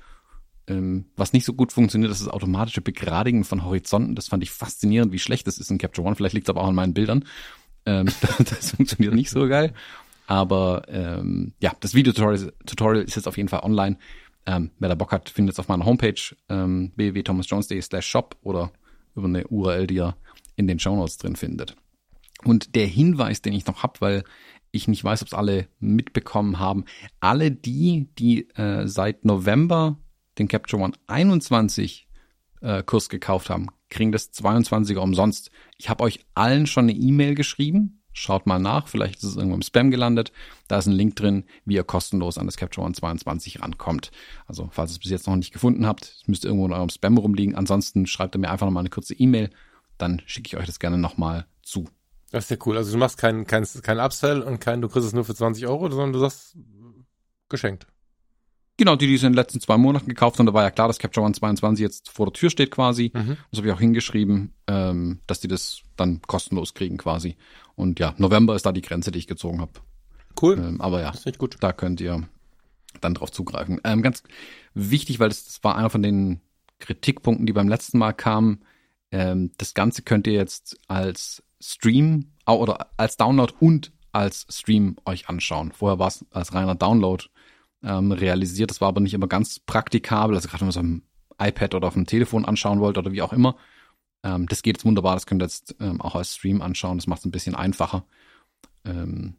Ähm, 0.68 1.06
was 1.16 1.34
nicht 1.34 1.46
so 1.46 1.54
gut 1.54 1.72
funktioniert, 1.72 2.12
ist 2.12 2.22
das 2.22 2.28
automatische 2.28 2.82
Begradigen 2.82 3.43
von 3.43 3.64
Horizonten. 3.64 4.16
Das 4.16 4.28
fand 4.28 4.43
ich 4.43 4.52
faszinierend, 4.52 5.12
wie 5.12 5.20
schlecht 5.20 5.48
das 5.48 5.58
ist 5.58 5.70
in 5.70 5.78
Capture 5.78 6.06
One. 6.06 6.16
Vielleicht 6.16 6.34
liegt 6.34 6.48
es 6.48 6.50
aber 6.50 6.62
auch 6.62 6.68
an 6.68 6.76
meinen 6.76 6.93
Bildern. 6.93 7.26
Ähm, 7.86 8.08
das 8.39 8.72
funktioniert 8.72 9.14
nicht 9.14 9.30
so 9.30 9.48
geil. 9.48 9.74
Aber 10.28 10.84
ähm, 10.88 11.54
ja, 11.60 11.74
das 11.80 11.93
Video-Tutorial 11.93 13.04
ist 13.04 13.16
jetzt 13.16 13.28
auf 13.28 13.38
jeden 13.38 13.50
Fall 13.50 13.60
online. 13.60 13.98
Ähm, 14.46 14.72
wer 14.80 14.89
da 14.89 14.96
Bock 14.96 15.12
hat, 15.12 15.30
findet 15.30 15.54
es 15.54 15.60
auf 15.60 15.68
meiner 15.68 15.86
Homepage 15.86 16.22
ähm, 16.50 16.91
www.thomasjones.de 16.96 17.82
slash 17.82 18.06
shop 18.06 18.38
oder 18.41 18.72
über 19.16 19.28
eine 19.28 19.48
URL, 19.48 19.88
die 19.88 19.96
ihr 19.96 20.16
in 20.56 20.68
den 20.68 20.80
Show 20.80 20.96
Notes 20.96 21.18
drin 21.18 21.36
findet. 21.36 21.76
Und 22.43 22.76
der 22.76 22.86
Hinweis, 22.86 23.41
den 23.41 23.54
ich 23.54 23.66
noch 23.66 23.82
hab, 23.82 24.02
weil 24.02 24.24
ich 24.72 24.88
nicht 24.88 25.04
weiß, 25.04 25.22
ob 25.22 25.30
es 25.30 25.34
alle 25.34 25.68
mitbekommen 25.80 26.60
haben, 26.60 26.86
alle 27.20 27.50
die, 27.52 28.10
die 28.20 28.50
äh, 28.52 28.88
seit 28.88 29.26
November 29.26 29.98
den 30.38 30.48
Capture 30.48 30.82
One 30.82 30.93
21 31.08 32.08
äh, 32.62 32.84
Kurs 32.84 33.10
gekauft 33.10 33.50
haben, 33.50 33.70
kriegen 33.89 34.12
das 34.12 34.34
22er 34.34 35.00
umsonst. 35.00 35.50
Ich 35.78 35.89
habe 35.89 36.04
euch 36.04 36.20
allen 36.34 36.68
schon 36.68 36.86
eine 36.86 36.93
E-Mail 36.93 37.36
geschrieben. 37.36 38.02
Schaut 38.18 38.47
mal 38.47 38.59
nach, 38.59 38.88
vielleicht 38.88 39.18
ist 39.18 39.26
es 39.26 39.36
irgendwo 39.36 39.55
im 39.55 39.61
Spam 39.61 39.91
gelandet. 39.91 40.32
Da 40.70 40.78
ist 40.78 40.86
ein 40.86 40.93
Link 40.93 41.18
drin, 41.18 41.43
wie 41.66 41.76
ihr 41.76 41.84
kostenlos 41.84 42.38
an 42.38 42.45
das 42.45 42.55
Capture 42.55 42.86
One 42.86 42.95
22 42.95 43.61
rankommt. 43.61 44.09
Also, 44.47 44.70
falls 44.72 44.91
ihr 44.91 44.93
es 44.93 44.99
bis 44.99 45.11
jetzt 45.11 45.28
noch 45.28 45.36
nicht 45.36 45.51
gefunden 45.51 45.86
habt, 45.86 46.05
es 46.05 46.28
müsste 46.28 46.47
irgendwo 46.47 46.66
in 46.66 46.72
eurem 46.72 46.89
Spam 46.89 47.18
rumliegen. 47.18 47.55
Ansonsten 47.55 48.07
schreibt 48.07 48.34
ihr 48.34 48.39
mir 48.39 48.49
einfach 48.49 48.66
nochmal 48.68 48.84
eine 48.84 48.89
kurze 48.89 49.16
E-Mail, 49.16 49.49
dann 49.97 50.22
schicke 50.28 50.47
ich 50.47 50.55
euch 50.55 50.66
das 50.66 50.80
gerne 50.80 50.97
nochmal 50.97 51.45
zu. 51.61 51.89
Das 52.32 52.45
ist 52.45 52.51
ja 52.51 52.57
cool. 52.66 52.78
Also 52.78 52.93
du 52.93 52.97
machst 52.97 53.18
keinen 53.18 53.45
kein, 53.47 53.66
kein 53.82 53.99
Upsell 53.99 54.41
und 54.41 54.61
kein, 54.61 54.80
du 54.80 54.88
kriegst 54.88 55.07
es 55.07 55.13
nur 55.13 55.26
für 55.26 55.36
20 55.36 55.68
Euro, 55.68 55.89
sondern 55.89 56.13
du 56.13 56.20
sagst 56.20 56.55
geschenkt. 57.49 57.86
Genau, 58.78 58.95
die, 58.95 59.07
die 59.07 59.15
es 59.15 59.23
in 59.23 59.32
den 59.32 59.36
letzten 59.36 59.61
zwei 59.61 59.78
Monaten 59.78 60.09
gekauft 60.09 60.38
haben, 60.38 60.45
da 60.45 60.53
war 60.53 60.63
ja 60.63 60.71
klar, 60.71 60.88
dass 60.88 60.99
Capture 60.99 61.26
One 61.26 61.34
22 61.34 61.82
jetzt 61.82 62.09
vor 62.09 62.26
der 62.26 62.34
Tür 62.34 62.49
steht 62.49 62.71
quasi. 62.71 63.11
Mhm. 63.13 63.38
Das 63.49 63.59
habe 63.59 63.67
ich 63.67 63.73
auch 63.73 63.80
hingeschrieben, 63.80 64.53
ähm, 64.67 65.19
dass 65.28 65.39
die 65.39 65.47
das 65.47 65.82
dann 65.95 66.21
kostenlos 66.21 66.73
kriegen 66.73 66.97
quasi. 66.97 67.38
Und 67.76 67.99
ja, 67.99 68.13
November 68.17 68.55
ist 68.55 68.65
da 68.65 68.73
die 68.73 68.82
Grenze, 68.82 69.11
die 69.11 69.19
ich 69.19 69.28
gezogen 69.28 69.61
habe. 69.61 69.71
Cool. 70.41 70.57
Ähm, 70.57 70.82
aber 70.82 71.01
ja, 71.01 71.13
gut. 71.38 71.57
da 71.61 71.71
könnt 71.71 72.01
ihr 72.01 72.28
dann 72.99 73.13
drauf 73.13 73.32
zugreifen. 73.32 73.80
Ähm, 73.84 74.01
ganz 74.01 74.23
wichtig, 74.73 75.19
weil 75.19 75.30
das, 75.30 75.45
das 75.45 75.63
war 75.63 75.78
einer 75.78 75.89
von 75.89 76.03
den 76.03 76.41
Kritikpunkten, 76.80 77.45
die 77.45 77.53
beim 77.53 77.69
letzten 77.69 77.97
Mal 77.97 78.13
kamen. 78.13 78.63
Ähm, 79.11 79.51
das 79.57 79.73
Ganze 79.73 80.01
könnt 80.01 80.28
ihr 80.28 80.34
jetzt 80.34 80.78
als 80.88 81.43
Stream 81.61 82.32
oder 82.45 82.89
als 82.97 83.15
Download 83.15 83.53
und 83.59 83.93
als 84.11 84.45
Stream 84.49 84.97
euch 85.05 85.30
anschauen. 85.30 85.71
Vorher 85.71 85.99
war 85.99 86.07
es 86.07 86.26
als 86.32 86.53
reiner 86.53 86.76
Download 86.76 87.23
ähm, 87.86 88.12
realisiert. 88.12 88.72
Das 88.72 88.82
war 88.82 88.90
aber 88.90 89.00
nicht 89.00 89.14
immer 89.14 89.28
ganz 89.28 89.60
praktikabel. 89.60 90.36
Also 90.36 90.50
gerade 90.50 90.62
wenn 90.62 90.68
man 90.68 90.72
es 90.72 90.78
am 90.78 91.04
iPad 91.40 91.76
oder 91.76 91.88
auf 91.88 91.94
dem 91.94 92.06
Telefon 92.06 92.46
anschauen 92.46 92.80
wollt 92.80 92.98
oder 92.98 93.12
wie 93.12 93.22
auch 93.22 93.34
immer. 93.34 93.56
Ähm, 94.24 94.48
das 94.48 94.64
geht 94.64 94.78
jetzt 94.78 94.86
wunderbar. 94.86 95.16
Das 95.16 95.26
könnt 95.26 95.42
ihr 95.42 95.46
jetzt 95.46 95.76
ähm, 95.80 96.02
auch 96.02 96.16
als 96.16 96.36
Stream 96.36 96.62
anschauen. 96.62 96.98
Das 96.98 97.08
macht 97.08 97.20
es 97.20 97.26
ein 97.26 97.32
bisschen 97.32 97.56
einfacher. 97.56 98.06
Ähm, 98.86 99.36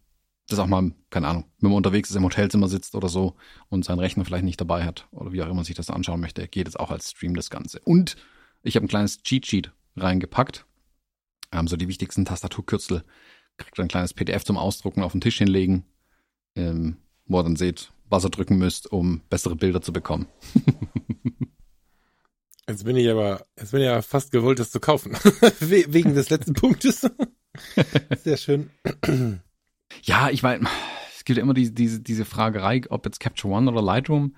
das 0.49 0.61
auch 0.61 0.67
mal, 0.67 0.93
keine 1.11 1.27
Ahnung, 1.27 1.45
wenn 1.59 1.71
man 1.71 1.79
unterwegs 1.79 2.09
ist, 2.11 2.17
im 2.17 2.25
Hotelzimmer 2.25 2.69
sitzt 2.69 2.95
oder 2.95 3.09
so 3.09 3.35
und 3.69 3.85
seinen 3.85 3.99
Rechner 3.99 4.25
vielleicht 4.25 4.45
nicht 4.45 4.61
dabei 4.61 4.85
hat 4.85 5.09
oder 5.11 5.33
wie 5.33 5.43
auch 5.43 5.49
immer 5.49 5.65
sich 5.65 5.75
das 5.75 5.91
anschauen 5.91 6.21
möchte, 6.21 6.47
geht 6.47 6.69
es 6.69 6.77
auch 6.77 6.93
als 6.93 7.11
Stream 7.11 7.35
das 7.35 7.51
Ganze. 7.51 7.81
Und 7.81 8.17
ich 8.63 8.77
habe 8.77 8.87
ein 8.87 8.89
kleines 8.89 9.23
Cheat 9.23 9.47
Sheet 9.47 9.73
reingepackt. 9.97 10.67
Ähm, 11.53 11.67
so 11.67 11.77
die 11.77 11.89
wichtigsten 11.89 12.25
Tastaturkürzel. 12.25 13.05
Kriegt 13.57 13.81
ein 13.81 13.89
kleines 13.89 14.15
PDF 14.15 14.45
zum 14.45 14.59
Ausdrucken 14.59 15.03
auf 15.03 15.13
den 15.13 15.21
Tisch 15.21 15.39
hinlegen, 15.39 15.85
ähm, 16.55 16.99
wo 17.25 17.41
ihr 17.41 17.43
dann 17.43 17.57
seht, 17.57 17.93
was 18.09 18.25
ihr 18.25 18.31
drücken 18.31 18.59
müsst, 18.59 18.91
um 18.91 19.23
bessere 19.29 19.57
Bilder 19.57 19.83
zu 19.83 19.93
bekommen. 19.93 20.27
Jetzt 22.69 22.85
bin 22.85 22.97
ich 22.97 23.09
aber, 23.09 23.47
jetzt 23.57 23.71
bin 23.71 23.81
ich 23.81 23.87
ja 23.87 24.03
fast 24.03 24.33
gewollt, 24.33 24.59
das 24.59 24.73
zu 24.73 24.81
kaufen. 24.81 25.13
Wegen 25.61 26.15
des 26.15 26.31
letzten 26.31 26.53
Punktes. 26.55 27.09
Sehr 28.25 28.37
schön. 28.37 28.71
Ja, 30.03 30.31
ich 30.31 30.43
meine, 30.43 30.67
es 31.17 31.25
gibt 31.25 31.37
ja 31.37 31.43
immer 31.45 31.55
diese, 31.55 31.71
diese, 31.71 32.01
diese 32.01 32.25
Fragerei, 32.25 32.83
ob 32.91 33.07
jetzt 33.07 33.21
Capture 33.21 33.55
One 33.55 33.71
oder 33.71 33.81
Lightroom. 33.81 34.35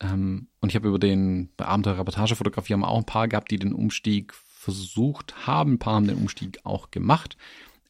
Ähm, 0.00 0.48
und 0.60 0.70
ich 0.70 0.74
habe 0.74 0.88
über 0.88 0.98
den 0.98 1.50
bei 1.56 1.66
Abenteuer 1.66 1.98
Reportagefotografie 1.98 2.72
haben 2.72 2.84
auch 2.84 2.98
ein 2.98 3.06
paar 3.06 3.28
gehabt, 3.28 3.52
die 3.52 3.60
den 3.60 3.72
Umstieg 3.72 4.34
versucht 4.34 5.46
haben. 5.46 5.74
Ein 5.74 5.78
paar 5.78 5.94
haben 5.94 6.08
den 6.08 6.18
Umstieg 6.18 6.58
auch 6.64 6.90
gemacht. 6.90 7.36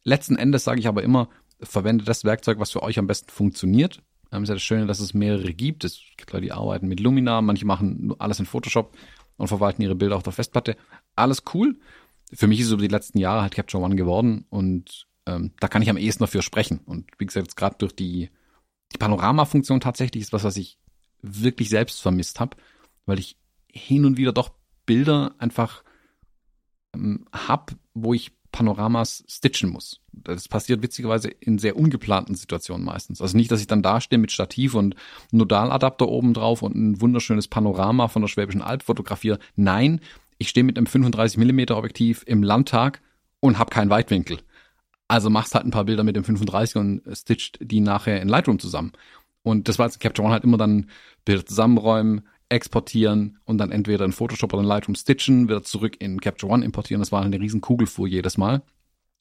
Letzten 0.03 0.35
Endes 0.35 0.63
sage 0.65 0.79
ich 0.79 0.87
aber 0.87 1.01
immer, 1.01 1.29
verwende 1.59 2.05
das 2.05 2.23
Werkzeug, 2.23 2.59
was 2.59 2.69
für 2.71 2.83
euch 2.83 2.99
am 2.99 3.07
besten 3.07 3.31
funktioniert. 3.31 4.03
Ähm, 4.31 4.43
ist 4.43 4.49
ja 4.49 4.55
das 4.55 4.61
Schöne, 4.61 4.85
dass 4.85 4.99
es 4.99 5.13
mehrere 5.13 5.53
gibt. 5.53 5.83
Es 5.83 6.01
gibt 6.17 6.31
Leute, 6.31 6.45
die 6.45 6.51
arbeiten 6.51 6.87
mit 6.87 6.99
Lumina, 6.99 7.41
manche 7.41 7.65
machen 7.65 8.13
alles 8.19 8.39
in 8.39 8.45
Photoshop 8.45 8.95
und 9.37 9.47
verwalten 9.47 9.81
ihre 9.81 9.95
Bilder 9.95 10.15
auf 10.15 10.23
der 10.23 10.33
Festplatte. 10.33 10.75
Alles 11.15 11.43
cool. 11.53 11.79
Für 12.31 12.47
mich 12.47 12.59
ist 12.59 12.67
es 12.67 12.73
über 12.73 12.81
die 12.81 12.87
letzten 12.87 13.17
Jahre 13.17 13.41
halt 13.41 13.55
Capture 13.55 13.83
One 13.83 13.95
geworden 13.95 14.45
und 14.49 15.07
ähm, 15.25 15.51
da 15.59 15.67
kann 15.67 15.81
ich 15.81 15.89
am 15.89 15.97
ehesten 15.97 16.23
dafür 16.23 16.41
sprechen. 16.41 16.79
Und 16.85 17.09
wie 17.17 17.25
gesagt, 17.25 17.47
jetzt 17.47 17.55
gerade 17.55 17.75
durch 17.77 17.95
die, 17.95 18.29
die 18.93 18.97
Panorama-Funktion 18.97 19.79
tatsächlich 19.79 20.23
ist 20.23 20.33
was, 20.33 20.43
was 20.43 20.57
ich 20.57 20.77
wirklich 21.21 21.69
selbst 21.69 22.01
vermisst 22.01 22.39
habe, 22.39 22.57
weil 23.05 23.19
ich 23.19 23.37
hin 23.67 24.05
und 24.05 24.17
wieder 24.17 24.33
doch 24.33 24.51
Bilder 24.85 25.35
einfach 25.37 25.83
ähm, 26.93 27.25
hab, 27.31 27.75
wo 27.93 28.13
ich 28.13 28.31
Panoramas 28.51 29.23
stitchen 29.27 29.69
muss. 29.69 30.01
Das 30.11 30.47
passiert 30.47 30.81
witzigerweise 30.81 31.29
in 31.29 31.59
sehr 31.59 31.77
ungeplanten 31.77 32.35
Situationen 32.35 32.85
meistens. 32.85 33.21
Also 33.21 33.37
nicht, 33.37 33.51
dass 33.51 33.61
ich 33.61 33.67
dann 33.67 33.83
da 33.83 34.01
stehe 34.01 34.19
mit 34.19 34.31
Stativ 34.31 34.73
und 34.73 34.95
Nodaladapter 35.31 36.07
oben 36.07 36.33
drauf 36.33 36.61
und 36.61 36.75
ein 36.75 37.01
wunderschönes 37.01 37.47
Panorama 37.47 38.07
von 38.07 38.21
der 38.21 38.29
Schwäbischen 38.29 38.61
Alb 38.61 38.83
fotografiere. 38.83 39.39
Nein, 39.55 40.01
ich 40.37 40.49
stehe 40.49 40.63
mit 40.63 40.77
einem 40.77 40.87
35 40.87 41.37
mm 41.37 41.71
Objektiv 41.73 42.23
im 42.25 42.43
Landtag 42.43 43.01
und 43.39 43.59
habe 43.59 43.69
keinen 43.69 43.89
Weitwinkel. 43.89 44.39
Also 45.07 45.29
machst 45.29 45.55
halt 45.55 45.65
ein 45.65 45.71
paar 45.71 45.85
Bilder 45.85 46.03
mit 46.03 46.15
dem 46.15 46.23
35 46.23 46.75
und 46.77 47.01
stitcht 47.13 47.57
die 47.61 47.79
nachher 47.79 48.21
in 48.21 48.29
Lightroom 48.29 48.59
zusammen. 48.59 48.93
Und 49.43 49.67
das 49.67 49.79
war 49.79 49.87
jetzt 49.87 49.95
in 49.95 50.01
Capture 50.01 50.25
One 50.25 50.33
halt 50.33 50.43
immer 50.43 50.57
dann 50.57 50.89
Bilder 51.25 51.45
zusammenräumen, 51.45 52.27
exportieren 52.49 53.37
und 53.45 53.59
dann 53.59 53.71
entweder 53.71 54.05
in 54.05 54.11
Photoshop 54.11 54.53
oder 54.53 54.63
in 54.63 54.67
Lightroom 54.67 54.95
stitchen, 54.95 55.47
wieder 55.47 55.63
zurück 55.63 55.95
in 55.99 56.19
Capture 56.19 56.51
One 56.51 56.65
importieren. 56.65 56.99
Das 56.99 57.11
war 57.11 57.21
eine 57.21 57.39
riesen 57.39 57.61
Kugelfuhr 57.61 58.07
jedes 58.07 58.37
Mal. 58.37 58.63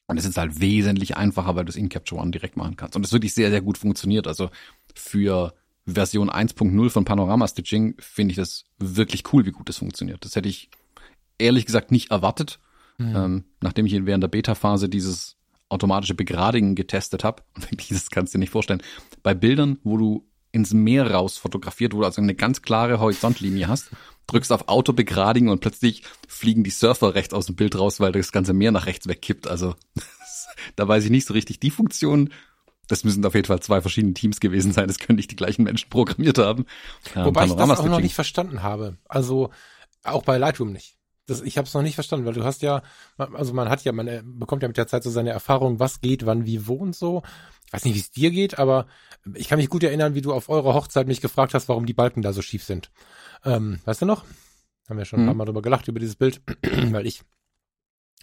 Und 0.06 0.16
es 0.16 0.24
ist 0.24 0.38
halt 0.38 0.58
wesentlich 0.60 1.18
einfacher, 1.18 1.54
weil 1.54 1.66
du 1.66 1.70
es 1.70 1.76
in 1.76 1.90
Capture 1.90 2.20
One 2.20 2.30
direkt 2.30 2.56
machen 2.56 2.76
kannst. 2.76 2.96
Und 2.96 3.04
es 3.04 3.12
wirklich 3.12 3.34
sehr, 3.34 3.50
sehr 3.50 3.60
gut 3.60 3.76
funktioniert. 3.76 4.26
Also 4.26 4.48
für 4.94 5.52
Version 5.84 6.30
1.0 6.30 6.90
von 6.90 7.04
Panorama 7.04 7.46
Stitching 7.46 7.94
finde 7.98 8.32
ich 8.32 8.36
das 8.36 8.64
wirklich 8.78 9.32
cool, 9.32 9.44
wie 9.44 9.52
gut 9.52 9.68
das 9.68 9.78
funktioniert. 9.78 10.24
Das 10.24 10.34
hätte 10.34 10.48
ich 10.48 10.70
ehrlich 11.38 11.66
gesagt 11.66 11.92
nicht 11.92 12.10
erwartet, 12.10 12.58
mhm. 12.96 13.16
ähm, 13.16 13.44
nachdem 13.60 13.84
ich 13.84 14.06
während 14.06 14.22
der 14.22 14.28
Beta-Phase 14.28 14.88
dieses 14.88 15.36
automatische 15.68 16.14
Begradigen 16.14 16.74
getestet 16.74 17.24
habe. 17.24 17.42
Und 17.54 17.64
wirklich, 17.70 17.88
das 17.88 18.10
kannst 18.10 18.32
du 18.32 18.38
dir 18.38 18.40
nicht 18.40 18.50
vorstellen. 18.50 18.82
Bei 19.22 19.34
Bildern, 19.34 19.78
wo 19.84 19.96
du 19.96 20.27
ins 20.52 20.72
Meer 20.72 21.10
raus 21.10 21.36
fotografiert, 21.36 21.94
wo 21.94 22.00
du 22.00 22.06
also 22.06 22.20
eine 22.20 22.34
ganz 22.34 22.62
klare 22.62 23.00
Horizontlinie 23.00 23.68
hast, 23.68 23.90
drückst 24.26 24.52
auf 24.52 24.68
Auto 24.68 24.92
begradigen 24.92 25.48
und 25.48 25.60
plötzlich 25.60 26.02
fliegen 26.26 26.64
die 26.64 26.70
Surfer 26.70 27.14
rechts 27.14 27.34
aus 27.34 27.46
dem 27.46 27.56
Bild 27.56 27.78
raus, 27.78 28.00
weil 28.00 28.12
das 28.12 28.32
ganze 28.32 28.52
Meer 28.52 28.72
nach 28.72 28.86
rechts 28.86 29.08
wegkippt. 29.08 29.46
Also 29.46 29.74
da 30.76 30.86
weiß 30.86 31.04
ich 31.04 31.10
nicht 31.10 31.26
so 31.26 31.34
richtig 31.34 31.60
die 31.60 31.70
Funktion. 31.70 32.30
Das 32.86 33.04
müssen 33.04 33.24
auf 33.26 33.34
jeden 33.34 33.46
Fall 33.46 33.60
zwei 33.60 33.82
verschiedene 33.82 34.14
Teams 34.14 34.40
gewesen 34.40 34.72
sein. 34.72 34.88
Das 34.88 34.98
können 34.98 35.16
nicht 35.16 35.30
die 35.30 35.36
gleichen 35.36 35.62
Menschen 35.62 35.90
programmiert 35.90 36.38
haben. 36.38 36.64
Ähm, 37.14 37.26
Wobei 37.26 37.44
ich 37.44 37.52
das 37.52 37.78
auch 37.78 37.84
noch 37.84 38.00
nicht 38.00 38.14
verstanden 38.14 38.62
habe. 38.62 38.96
Also 39.08 39.50
auch 40.04 40.22
bei 40.22 40.38
Lightroom 40.38 40.72
nicht. 40.72 40.96
Das, 41.26 41.42
ich 41.42 41.58
habe 41.58 41.68
es 41.68 41.74
noch 41.74 41.82
nicht 41.82 41.94
verstanden, 41.94 42.24
weil 42.24 42.32
du 42.32 42.44
hast 42.44 42.62
ja, 42.62 42.82
also 43.18 43.52
man 43.52 43.68
hat 43.68 43.84
ja, 43.84 43.92
man 43.92 44.08
äh, 44.08 44.22
bekommt 44.24 44.62
ja 44.62 44.68
mit 44.68 44.78
der 44.78 44.86
Zeit 44.86 45.02
so 45.02 45.10
seine 45.10 45.28
Erfahrung, 45.28 45.78
was 45.78 46.00
geht, 46.00 46.24
wann, 46.24 46.46
wie, 46.46 46.66
wo 46.66 46.74
und 46.76 46.96
so. 46.96 47.22
Ich 47.68 47.72
weiß 47.74 47.84
nicht, 47.84 47.94
wie 47.94 48.00
es 48.00 48.10
dir 48.10 48.30
geht, 48.30 48.58
aber 48.58 48.86
ich 49.34 49.48
kann 49.48 49.58
mich 49.58 49.68
gut 49.68 49.82
erinnern, 49.82 50.14
wie 50.14 50.22
du 50.22 50.32
auf 50.32 50.48
eurer 50.48 50.72
Hochzeit 50.72 51.06
mich 51.06 51.20
gefragt 51.20 51.52
hast, 51.52 51.68
warum 51.68 51.84
die 51.84 51.92
Balken 51.92 52.22
da 52.22 52.32
so 52.32 52.40
schief 52.40 52.64
sind. 52.64 52.90
Ähm, 53.44 53.80
weißt 53.84 54.00
du 54.00 54.06
noch? 54.06 54.24
Haben 54.88 54.96
wir 54.96 55.04
schon 55.04 55.20
ein 55.20 55.26
paar 55.26 55.34
mhm. 55.34 55.38
Mal 55.38 55.44
drüber 55.44 55.60
gelacht, 55.60 55.86
über 55.86 56.00
dieses 56.00 56.16
Bild, 56.16 56.40
weil 56.62 57.06
ich 57.06 57.20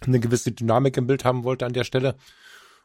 eine 0.00 0.18
gewisse 0.18 0.50
Dynamik 0.50 0.96
im 0.96 1.06
Bild 1.06 1.24
haben 1.24 1.44
wollte 1.44 1.64
an 1.64 1.72
der 1.72 1.84
Stelle 1.84 2.16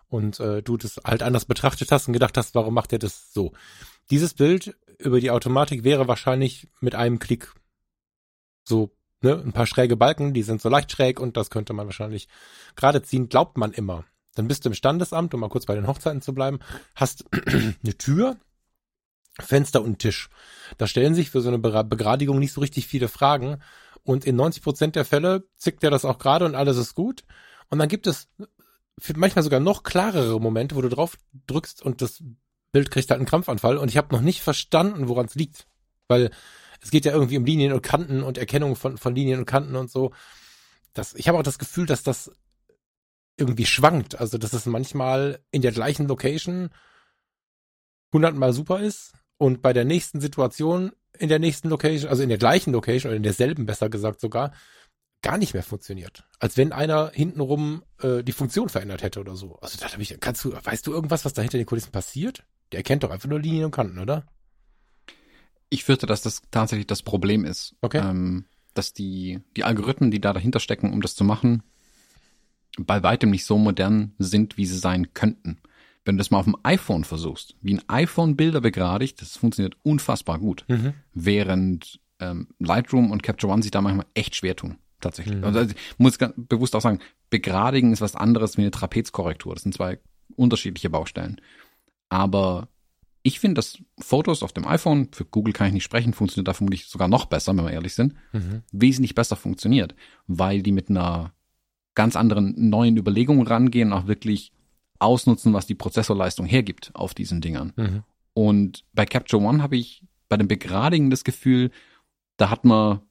und 0.07 0.39
äh, 0.39 0.62
du 0.62 0.78
das 0.78 0.97
halt 1.03 1.24
anders 1.24 1.45
betrachtet 1.45 1.91
hast 1.91 2.07
und 2.07 2.14
gedacht 2.14 2.38
hast, 2.38 2.53
warum 2.53 2.76
macht 2.76 2.93
er 2.93 2.99
das 2.99 3.34
so? 3.34 3.53
Dieses 4.12 4.36
Bild 4.36 4.78
über 4.99 5.20
die 5.20 5.32
Automatik 5.32 5.84
wäre 5.84 6.07
wahrscheinlich 6.07 6.68
mit 6.80 6.93
einem 6.93 7.18
Klick 7.18 7.51
so 8.64 8.91
ne, 9.22 9.41
ein 9.43 9.53
paar 9.53 9.66
schräge 9.66 9.97
Balken, 9.97 10.34
die 10.34 10.43
sind 10.43 10.62
so 10.62 10.70
leicht 10.70 10.91
schräg 10.91 11.20
und 11.20 11.38
das 11.38 11.49
könnte 11.49 11.74
man 11.74 11.88
wahrscheinlich 11.88 12.28
gerade 12.76 13.01
ziehen, 13.01 13.30
glaubt 13.30 13.57
man 13.57 13.72
immer. 13.72 14.05
Dann 14.36 14.47
bist 14.47 14.63
du 14.63 14.69
im 14.69 14.75
Standesamt, 14.75 15.34
um 15.34 15.39
mal 15.41 15.49
kurz 15.49 15.65
bei 15.65 15.75
den 15.75 15.88
Hochzeiten 15.88 16.21
zu 16.21 16.34
bleiben, 16.34 16.59
hast 16.95 17.25
eine 17.45 17.97
Tür, 17.97 18.38
Fenster 19.39 19.82
und 19.82 19.99
Tisch. 19.99 20.29
Da 20.77 20.88
stellen 20.88 21.15
sich 21.15 21.29
für 21.29 21.41
so 21.41 21.49
eine 21.49 21.59
Begradigung 21.59 22.39
nicht 22.39 22.53
so 22.53 22.61
richtig 22.61 22.88
viele 22.88 23.07
Fragen. 23.07 23.61
Und 24.03 24.25
in 24.25 24.36
90 24.36 24.63
Prozent 24.63 24.95
der 24.95 25.05
Fälle 25.05 25.47
zickt 25.57 25.84
er 25.84 25.91
das 25.91 26.05
auch 26.05 26.17
gerade 26.17 26.45
und 26.45 26.55
alles 26.55 26.77
ist 26.77 26.95
gut. 26.95 27.23
Und 27.69 27.79
dann 27.79 27.88
gibt 27.88 28.07
es 28.07 28.29
manchmal 29.15 29.43
sogar 29.43 29.59
noch 29.59 29.84
klarere 29.84 30.39
Momente, 30.39 30.75
wo 30.75 30.82
du 30.82 30.89
drauf 30.89 31.17
drückst 31.47 31.82
und 31.82 32.01
das 32.01 32.23
Bild 32.71 32.89
kriegt 32.91 33.09
halt 33.09 33.19
einen 33.19 33.27
Krampfanfall. 33.27 33.77
Und 33.77 33.89
ich 33.89 33.97
habe 33.97 34.13
noch 34.13 34.21
nicht 34.21 34.41
verstanden, 34.41 35.07
woran 35.07 35.25
es 35.25 35.36
liegt. 35.36 35.67
Weil 36.07 36.32
es 36.82 36.89
geht 36.89 37.05
ja 37.05 37.13
irgendwie 37.13 37.38
um 37.38 37.45
Linien 37.45 37.73
und 37.73 37.84
Kanten 37.84 38.23
und 38.23 38.38
Erkennung 38.38 38.75
von, 38.75 38.97
von 38.97 39.15
Linien 39.15 39.39
und 39.39 39.45
Kanten 39.45 39.75
und 39.75 39.91
so. 39.91 40.11
Das, 40.93 41.13
ich 41.13 41.27
habe 41.27 41.38
auch 41.38 41.43
das 41.43 41.59
Gefühl, 41.59 41.86
dass 41.86 42.03
das 42.03 42.32
irgendwie 43.38 43.65
schwankt. 43.65 44.19
Also, 44.19 44.38
dass 44.38 44.53
es 44.53 44.65
manchmal 44.65 45.39
in 45.51 45.61
der 45.61 45.71
gleichen 45.71 46.07
Location 46.07 46.69
hundertmal 48.13 48.53
super 48.53 48.79
ist 48.79 49.13
und 49.38 49.61
bei 49.61 49.73
der 49.73 49.86
nächsten 49.86 50.21
Situation 50.21 50.91
in 51.17 51.29
der 51.29 51.39
nächsten 51.39 51.69
Location, 51.69 52.09
also 52.09 52.23
in 52.23 52.29
der 52.29 52.38
gleichen 52.38 52.71
Location 52.71 53.09
oder 53.09 53.17
in 53.17 53.23
derselben 53.23 53.65
besser 53.65 53.89
gesagt 53.89 54.21
sogar, 54.21 54.53
gar 55.21 55.38
nicht 55.38 55.53
mehr 55.53 55.63
funktioniert. 55.63 56.27
Als 56.39 56.57
wenn 56.57 56.71
einer 56.71 57.11
hintenrum 57.13 57.84
äh, 58.01 58.23
die 58.23 58.32
Funktion 58.32 58.69
verändert 58.69 59.03
hätte 59.03 59.19
oder 59.19 59.36
so. 59.36 59.57
Also 59.61 59.77
da 59.79 59.91
habe 59.91 60.01
ich, 60.01 60.19
kannst 60.19 60.43
du, 60.43 60.53
weißt 60.53 60.88
du 60.88 60.93
irgendwas, 60.93 61.25
was 61.25 61.34
da 61.34 61.41
hinter 61.41 61.57
den 61.57 61.67
Kulissen 61.67 61.91
passiert? 61.91 62.43
Der 62.71 62.79
erkennt 62.79 63.03
doch 63.03 63.11
einfach 63.11 63.29
nur 63.29 63.39
Linien 63.39 63.65
und 63.65 63.71
Kanten, 63.71 63.99
oder? 63.99 64.25
Ich 65.69 65.84
fürchte, 65.84 66.07
dass 66.07 66.21
das 66.21 66.41
tatsächlich 66.49 66.88
das 66.88 67.03
Problem 67.03 67.45
ist. 67.45 67.75
Okay. 67.82 67.99
Ähm, 67.99 68.45
dass 68.73 68.93
die, 68.93 69.41
die 69.55 69.63
Algorithmen, 69.63 70.11
die 70.11 70.21
da 70.21 70.34
dahinter 70.34 70.59
stecken, 70.59 70.91
um 70.91 71.01
das 71.01 71.15
zu 71.15 71.23
machen, 71.23 71.63
bei 72.80 73.03
weitem 73.03 73.32
nicht 73.32 73.45
so 73.45 73.57
modern 73.57 74.13
sind, 74.17 74.57
wie 74.57 74.65
sie 74.65 74.78
sein 74.78 75.13
könnten. 75.13 75.57
Wenn 76.05 76.15
du 76.15 76.19
das 76.19 76.32
mal 76.32 76.39
auf 76.39 76.45
dem 76.45 76.57
iPhone 76.63 77.03
versuchst, 77.03 77.55
wie 77.61 77.76
ein 77.76 77.82
iPhone 77.88 78.36
Bilder 78.36 78.61
begradigt, 78.61 79.22
das 79.22 79.38
funktioniert 79.38 79.76
unfassbar 79.84 80.39
gut. 80.39 80.65
Mhm. 80.67 80.93
Während 81.13 81.99
ähm, 82.19 82.47
Lightroom 82.59 83.11
und 83.11 83.24
Capture 83.24 83.51
One 83.53 83.61
sich 83.61 83.72
da 83.72 83.82
manchmal 83.82 84.07
echt 84.13 84.36
schwer 84.36 84.55
tun. 84.55 84.78
Tatsächlich. 84.99 85.38
Mhm. 85.38 85.43
Also, 85.43 85.61
ich 85.61 85.76
muss 85.97 86.17
ganz 86.17 86.34
bewusst 86.38 86.76
auch 86.76 86.82
sagen, 86.82 86.99
begradigen 87.30 87.91
ist 87.93 88.01
was 88.01 88.15
anderes 88.15 88.57
wie 88.57 88.61
eine 88.61 88.72
Trapezkorrektur. 88.72 89.53
Das 89.53 89.63
sind 89.63 89.74
zwei 89.74 89.99
unterschiedliche 90.36 90.89
Baustellen. 90.89 91.41
Aber 92.09 92.67
ich 93.24 93.39
finde, 93.39 93.55
dass 93.55 93.78
Fotos 93.99 94.43
auf 94.43 94.53
dem 94.53 94.67
iPhone, 94.67 95.09
für 95.11 95.26
Google 95.26 95.53
kann 95.53 95.67
ich 95.67 95.74
nicht 95.74 95.84
sprechen, 95.84 96.13
funktioniert 96.13 96.47
da 96.47 96.53
vermutlich 96.53 96.86
sogar 96.88 97.07
noch 97.07 97.26
besser, 97.26 97.55
wenn 97.55 97.63
wir 97.65 97.72
ehrlich 97.72 97.93
sind, 97.93 98.15
Mhm. 98.34 98.63
wesentlich 98.72 99.13
besser 99.15 99.36
funktioniert, 99.36 99.95
weil 100.28 100.61
die 100.63 100.72
mit 100.72 100.89
einer 100.89 101.34
ganz 101.96 102.16
anderen 102.16 102.70
neuen 102.70 102.98
Überlegung 102.98 103.46
rangehen 103.46 103.92
und 103.92 103.98
auch 103.98 104.08
wirklich 104.08 104.52
ausnutzen, 105.00 105.54
was 105.54 105.66
die 105.66 105.76
Prozessorleistung 105.76 106.46
hergibt 106.46 106.92
auf 106.94 107.14
diesen 107.14 107.42
Dingern. 107.42 107.74
Mhm. 107.76 108.04
Und 108.34 108.86
bei 108.94 109.06
Capture 109.06 109.42
One 109.44 109.62
habe 109.62 109.78
ich 109.78 110.04
bei 110.30 110.38
dem 110.38 110.48
Begradigen 110.48 111.10
das 111.10 111.24
Gefühl, 111.24 111.72
da 112.38 112.50
hat 112.50 112.64
man 112.64 113.02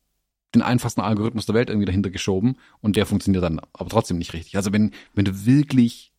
den 0.54 0.62
einfachsten 0.62 1.00
Algorithmus 1.00 1.46
der 1.46 1.54
Welt 1.54 1.68
irgendwie 1.68 1.86
dahinter 1.86 2.10
geschoben 2.10 2.56
und 2.80 2.96
der 2.96 3.06
funktioniert 3.06 3.44
dann 3.44 3.60
aber 3.72 3.90
trotzdem 3.90 4.18
nicht 4.18 4.32
richtig. 4.32 4.56
Also 4.56 4.72
wenn, 4.72 4.92
wenn 5.14 5.24
du 5.24 5.44
wirklich 5.46 6.12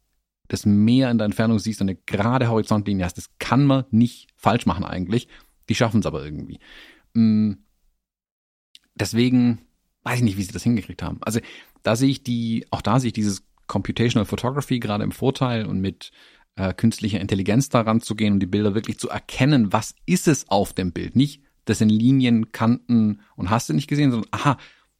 das 0.47 0.65
Meer 0.65 1.09
in 1.09 1.17
der 1.17 1.25
Entfernung 1.25 1.59
siehst 1.59 1.81
und 1.81 1.89
eine 1.89 1.97
gerade 2.05 2.49
Horizontlinie 2.49 3.05
hast, 3.05 3.17
das 3.17 3.29
kann 3.39 3.65
man 3.65 3.85
nicht 3.91 4.27
falsch 4.35 4.65
machen 4.65 4.85
eigentlich. 4.85 5.27
Die 5.69 5.75
schaffen 5.75 6.01
es 6.01 6.05
aber 6.05 6.23
irgendwie. 6.23 6.59
Mm, 7.13 7.53
Deswegen 8.95 9.59
weiß 10.03 10.19
ich 10.19 10.23
nicht, 10.23 10.37
wie 10.37 10.43
sie 10.43 10.51
das 10.51 10.63
hingekriegt 10.63 11.03
haben. 11.03 11.19
Also 11.21 11.39
da 11.83 11.95
sehe 11.95 12.09
ich 12.09 12.23
die, 12.23 12.65
auch 12.71 12.81
da 12.81 12.99
sehe 12.99 13.07
ich 13.09 13.13
dieses 13.13 13.43
Computational 13.67 14.25
Photography 14.25 14.79
gerade 14.79 15.03
im 15.03 15.11
Vorteil 15.11 15.65
und 15.65 15.79
mit 15.79 16.11
äh, 16.55 16.73
künstlicher 16.73 17.19
Intelligenz 17.21 17.69
daran 17.69 18.01
zu 18.01 18.15
gehen 18.15 18.33
und 18.33 18.39
die 18.39 18.47
Bilder 18.47 18.75
wirklich 18.75 18.99
zu 18.99 19.09
erkennen, 19.09 19.71
was 19.71 19.95
ist 20.05 20.27
es 20.27 20.49
auf 20.49 20.73
dem 20.73 20.91
Bild. 20.91 21.15
Nicht, 21.15 21.41
das 21.65 21.77
sind 21.77 21.89
Linien, 21.89 22.51
Kanten 22.51 23.21
und 23.35 23.49
hast 23.49 23.69
du 23.69 23.73
nicht 23.73 23.87
gesehen, 23.87 24.11
sondern 24.11 24.29
aha, 24.31 24.57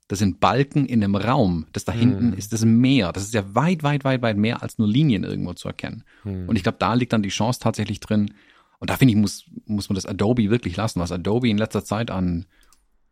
das 0.08 0.20
sind 0.20 0.40
Balken 0.40 0.86
in 0.86 1.04
einem 1.04 1.16
Raum. 1.16 1.68
Das 1.74 1.86
da 1.86 1.94
hinten 1.94 2.32
Hm. 2.32 2.38
ist 2.38 2.54
das 2.54 2.66
Meer. 2.66 3.12
Das 3.14 3.24
ist 3.24 3.34
ja 3.34 3.56
weit, 3.56 3.84
weit, 3.84 4.04
weit, 4.04 4.22
weit 4.22 4.38
mehr 4.38 4.62
als 4.62 4.78
nur 4.78 4.88
Linien 4.88 5.24
irgendwo 5.24 5.54
zu 5.54 5.68
erkennen. 5.70 6.04
Hm. 6.24 6.50
Und 6.50 6.56
ich 6.58 6.64
glaube, 6.64 6.78
da 6.80 6.94
liegt 6.94 7.14
dann 7.14 7.24
die 7.24 7.30
Chance 7.30 7.60
tatsächlich 7.62 8.00
drin. 8.02 8.34
Und 8.80 8.90
da 8.90 8.98
finde 8.98 9.14
ich, 9.14 9.18
muss, 9.18 9.46
muss 9.66 9.90
man 9.90 9.96
das 9.96 10.06
Adobe 10.06 10.50
wirklich 10.50 10.76
lassen, 10.76 11.00
was 11.00 11.12
Adobe 11.12 11.50
in 11.50 11.58
letzter 11.58 11.86
Zeit 11.86 12.12
an, 12.12 12.46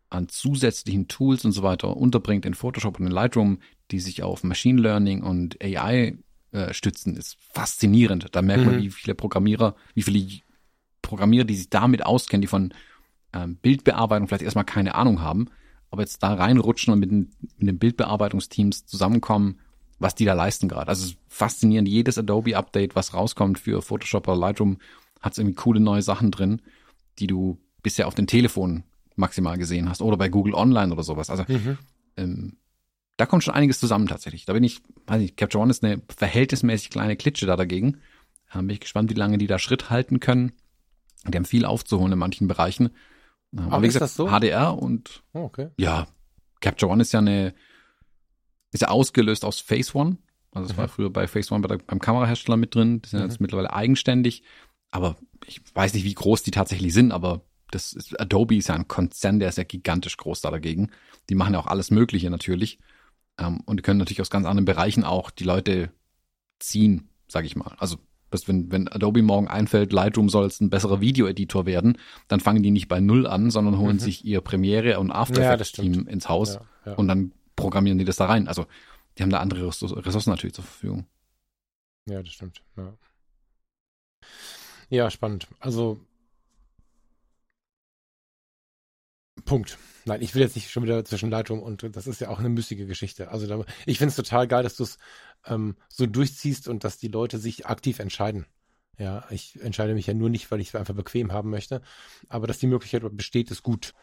an 0.09 0.27
zusätzlichen 0.29 1.07
Tools 1.07 1.45
und 1.45 1.51
so 1.51 1.61
weiter 1.63 1.95
unterbringt 1.95 2.45
in 2.45 2.53
Photoshop 2.53 2.99
und 2.99 3.05
in 3.05 3.11
Lightroom, 3.11 3.59
die 3.91 3.99
sich 3.99 4.23
auf 4.23 4.43
Machine 4.43 4.81
Learning 4.81 5.21
und 5.23 5.63
AI 5.63 6.17
äh, 6.51 6.73
stützen, 6.73 7.15
ist 7.15 7.37
faszinierend. 7.39 8.27
Da 8.31 8.41
merkt 8.41 8.65
man, 8.65 8.75
Mhm. 8.77 8.81
wie 8.81 8.89
viele 8.89 9.13
Programmierer, 9.15 9.75
wie 9.93 10.01
viele 10.01 10.39
Programmierer, 11.01 11.45
die 11.45 11.55
sich 11.55 11.69
damit 11.69 12.05
auskennen, 12.05 12.41
die 12.41 12.47
von 12.47 12.73
ähm, 13.33 13.57
Bildbearbeitung 13.57 14.27
vielleicht 14.27 14.43
erstmal 14.43 14.65
keine 14.65 14.95
Ahnung 14.95 15.21
haben, 15.21 15.47
aber 15.91 16.01
jetzt 16.01 16.23
da 16.23 16.33
reinrutschen 16.33 16.91
und 16.93 16.99
mit 16.99 17.11
den, 17.11 17.31
mit 17.57 17.67
den 17.67 17.77
Bildbearbeitungsteams 17.79 18.85
zusammenkommen, 18.87 19.59
was 19.99 20.15
die 20.15 20.25
da 20.25 20.33
leisten 20.33 20.67
gerade. 20.67 20.87
Also 20.87 21.03
es 21.03 21.11
ist 21.11 21.17
faszinierend. 21.27 21.87
Jedes 21.87 22.17
Adobe-Update, 22.17 22.95
was 22.95 23.13
rauskommt 23.13 23.59
für 23.59 23.81
Photoshop 23.81 24.27
oder 24.27 24.37
Lightroom, 24.37 24.77
hat 25.19 25.37
irgendwie 25.37 25.55
coole 25.55 25.79
neue 25.79 26.01
Sachen 26.01 26.31
drin, 26.31 26.61
die 27.19 27.27
du 27.27 27.59
bisher 27.83 28.07
auf 28.07 28.15
den 28.15 28.27
Telefonen 28.27 28.83
maximal 29.19 29.57
gesehen 29.57 29.89
hast 29.89 30.01
oder 30.01 30.17
bei 30.17 30.29
Google 30.29 30.53
Online 30.55 30.91
oder 30.91 31.03
sowas. 31.03 31.29
Also 31.29 31.43
Mhm. 31.47 31.77
ähm, 32.17 32.57
da 33.17 33.25
kommt 33.25 33.43
schon 33.43 33.53
einiges 33.53 33.79
zusammen 33.79 34.07
tatsächlich. 34.07 34.45
Da 34.45 34.53
bin 34.53 34.63
ich, 34.63 34.81
weiß 35.07 35.19
nicht, 35.19 35.35
Capture 35.37 35.61
One 35.61 35.71
ist 35.71 35.83
eine 35.83 36.01
verhältnismäßig 36.15 36.89
kleine 36.89 37.17
Klitsche 37.17 37.45
da 37.45 37.55
dagegen. 37.57 37.97
Da 38.51 38.59
bin 38.59 38.69
ich 38.69 38.79
gespannt, 38.79 39.09
wie 39.09 39.15
lange 39.15 39.37
die 39.37 39.47
da 39.47 39.59
Schritt 39.59 39.89
halten 39.89 40.19
können. 40.19 40.53
Die 41.27 41.35
haben 41.35 41.45
viel 41.45 41.65
aufzuholen 41.65 42.13
in 42.13 42.19
manchen 42.19 42.47
Bereichen. 42.47 42.89
Aber, 43.57 43.73
Aber 43.73 43.83
wie 43.83 43.87
ist 43.87 43.95
gesagt, 43.95 44.11
das 44.11 44.15
so? 44.15 44.29
HDR 44.29 44.77
und 44.77 45.23
Oh, 45.33 45.41
okay. 45.43 45.69
ja, 45.77 46.07
Capture 46.61 46.89
One 46.91 47.01
ist 47.01 47.11
ja 47.11 47.19
eine, 47.19 47.53
ist 48.71 48.81
ja 48.81 48.87
ausgelöst 48.89 49.43
aus 49.43 49.59
Phase 49.59 49.93
One. 49.97 50.17
Also 50.51 50.71
es 50.71 50.77
war 50.77 50.85
Mhm. 50.85 50.89
früher 50.89 51.09
bei 51.09 51.27
Phase 51.27 51.53
One 51.53 51.61
bei 51.61 51.75
der, 51.75 51.83
beim 51.83 51.99
Kamerahersteller 51.99 52.57
mit 52.57 52.73
drin. 52.73 53.01
Die 53.01 53.09
sind 53.09 53.19
Mhm. 53.19 53.25
jetzt 53.25 53.41
mittlerweile 53.41 53.73
eigenständig. 53.73 54.43
Aber 54.91 55.17
ich 55.45 55.61
weiß 55.75 55.93
nicht, 55.93 56.03
wie 56.03 56.13
groß 56.13 56.41
die 56.43 56.51
tatsächlich 56.51 56.93
sind, 56.93 57.11
aber 57.11 57.41
das 57.71 57.93
ist, 57.93 58.19
Adobe 58.19 58.55
ist 58.55 58.69
ja 58.69 58.75
ein 58.75 58.87
Konzern, 58.87 59.39
der 59.39 59.49
ist 59.49 59.57
ja 59.57 59.63
gigantisch 59.63 60.17
groß 60.17 60.41
da 60.41 60.51
dagegen. 60.51 60.89
Die 61.29 61.35
machen 61.35 61.53
ja 61.53 61.59
auch 61.59 61.67
alles 61.67 61.91
Mögliche 61.91 62.29
natürlich. 62.29 62.79
Ähm, 63.37 63.61
und 63.65 63.77
die 63.77 63.83
können 63.83 63.99
natürlich 63.99 64.21
aus 64.21 64.29
ganz 64.29 64.45
anderen 64.45 64.65
Bereichen 64.65 65.03
auch 65.03 65.29
die 65.31 65.43
Leute 65.43 65.91
ziehen, 66.59 67.09
sage 67.27 67.47
ich 67.47 67.55
mal. 67.55 67.75
Also 67.77 67.97
dass 68.31 68.47
wenn, 68.47 68.71
wenn 68.71 68.87
Adobe 68.87 69.23
morgen 69.23 69.47
einfällt, 69.47 69.91
Lightroom 69.91 70.29
soll 70.29 70.43
jetzt 70.43 70.61
ein 70.61 70.69
besserer 70.69 71.01
Videoeditor 71.01 71.65
werden, 71.65 71.97
dann 72.27 72.39
fangen 72.39 72.61
die 72.61 72.69
nicht 72.69 72.87
bei 72.87 72.99
Null 72.99 73.25
an, 73.25 73.49
sondern 73.49 73.79
holen 73.79 73.95
Mhm. 73.95 73.99
sich 74.01 74.23
ihr 74.23 74.41
Premiere 74.41 74.99
und 74.99 75.09
After 75.09 75.41
Ja, 75.41 75.53
Effects 75.53 75.69
stimmt. 75.69 75.95
Team 75.95 76.07
ins 76.07 76.29
Haus 76.29 76.53
Ja, 76.55 76.61
ja. 76.85 76.93
und 76.93 77.07
dann 77.07 77.31
programmieren 77.55 77.97
die 77.97 78.05
das 78.05 78.17
da 78.17 78.27
rein. 78.27 78.47
Also 78.47 78.67
die 79.17 79.23
haben 79.23 79.31
da 79.31 79.39
andere 79.39 79.65
Ressourcen 79.67 80.29
natürlich 80.29 80.53
zur 80.53 80.63
Verfügung. 80.63 81.07
Ja, 82.07 82.21
das 82.21 82.31
stimmt. 82.33 82.61
Ja. 82.77 82.93
ja, 84.89 85.09
spannend. 85.09 85.47
Also 85.59 85.99
Punkt. 89.49 89.79
Nein, 90.05 90.21
ich 90.21 90.35
will 90.35 90.43
jetzt 90.43 90.55
nicht 90.55 90.69
schon 90.69 90.83
wieder 90.83 91.03
zwischen 91.03 91.31
Leitung 91.31 91.63
und 91.63 91.83
das 91.95 92.05
ist 92.05 92.21
ja 92.21 92.29
auch 92.29 92.37
eine 92.37 92.49
müßige 92.49 92.85
Geschichte. 92.85 93.31
Also 93.31 93.47
da, 93.47 93.65
ich 93.87 93.97
finde 93.97 94.11
es 94.11 94.15
total 94.15 94.47
geil, 94.47 94.61
dass 94.61 94.75
du 94.75 94.83
es 94.83 94.99
ähm, 95.47 95.75
so 95.87 96.05
durchziehst 96.05 96.67
und 96.67 96.83
dass 96.83 96.99
die 96.99 97.07
Leute 97.07 97.39
sich 97.39 97.65
aktiv 97.65 97.97
entscheiden. 97.97 98.45
Ja, 98.99 99.25
ich 99.31 99.59
entscheide 99.59 99.95
mich 99.95 100.05
ja 100.05 100.13
nur 100.13 100.29
nicht, 100.29 100.51
weil 100.51 100.59
ich 100.59 100.67
es 100.67 100.75
einfach 100.75 100.93
bequem 100.93 101.31
haben 101.31 101.49
möchte, 101.49 101.81
aber 102.27 102.45
dass 102.45 102.59
die 102.59 102.67
Möglichkeit 102.67 103.01
besteht, 103.17 103.49
ist 103.49 103.63
gut, 103.63 103.95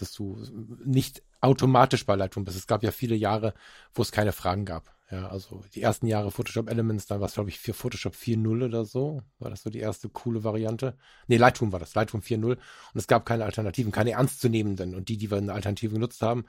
dass 0.00 0.12
du 0.12 0.42
nicht 0.84 1.22
automatisch 1.40 2.06
bei 2.06 2.16
Lightroom 2.16 2.44
bist. 2.44 2.56
Es 2.56 2.66
gab 2.66 2.82
ja 2.82 2.90
viele 2.90 3.14
Jahre, 3.14 3.54
wo 3.94 4.02
es 4.02 4.12
keine 4.12 4.32
Fragen 4.32 4.64
gab. 4.64 4.92
Ja, 5.10 5.28
also 5.28 5.64
die 5.74 5.80
ersten 5.80 6.06
Jahre 6.06 6.30
Photoshop 6.30 6.68
Elements, 6.68 7.06
dann 7.06 7.20
war 7.20 7.28
es, 7.28 7.34
glaube 7.34 7.48
ich, 7.48 7.58
für 7.58 7.72
Photoshop 7.72 8.14
4.0 8.14 8.66
oder 8.66 8.84
so. 8.84 9.22
War 9.38 9.48
das 9.48 9.62
so 9.62 9.70
die 9.70 9.78
erste 9.78 10.10
coole 10.10 10.44
Variante? 10.44 10.98
Nee, 11.28 11.38
Lightroom 11.38 11.72
war 11.72 11.78
das, 11.78 11.94
Lightroom 11.94 12.20
4.0. 12.20 12.44
Und 12.44 12.60
es 12.94 13.06
gab 13.06 13.24
keine 13.24 13.46
Alternativen, 13.46 13.90
keine 13.90 14.10
ernstzunehmenden. 14.10 14.94
Und 14.94 15.08
die, 15.08 15.16
die 15.16 15.30
wir 15.30 15.38
eine 15.38 15.54
Alternative 15.54 15.94
genutzt 15.94 16.20
haben, 16.20 16.44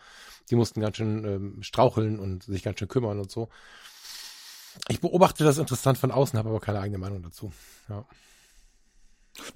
die 0.50 0.56
mussten 0.56 0.82
ganz 0.82 0.97
schön 0.97 1.24
ähm, 1.24 1.64
straucheln 1.64 2.20
und 2.20 2.43
sich 2.43 2.64
ganz 2.64 2.80
schön 2.80 2.89
kümmern 2.89 3.20
und 3.20 3.32
so. 3.32 3.47
Ich 4.89 5.00
beobachte 5.00 5.45
das 5.45 5.58
interessant 5.58 5.97
von 5.97 6.12
außen, 6.12 6.38
habe 6.38 6.50
aber 6.50 6.60
keine 6.60 6.82
eigene 6.82 6.97
Meinung 6.97 7.24
dazu. 7.24 7.54
Ja. 7.88 8.06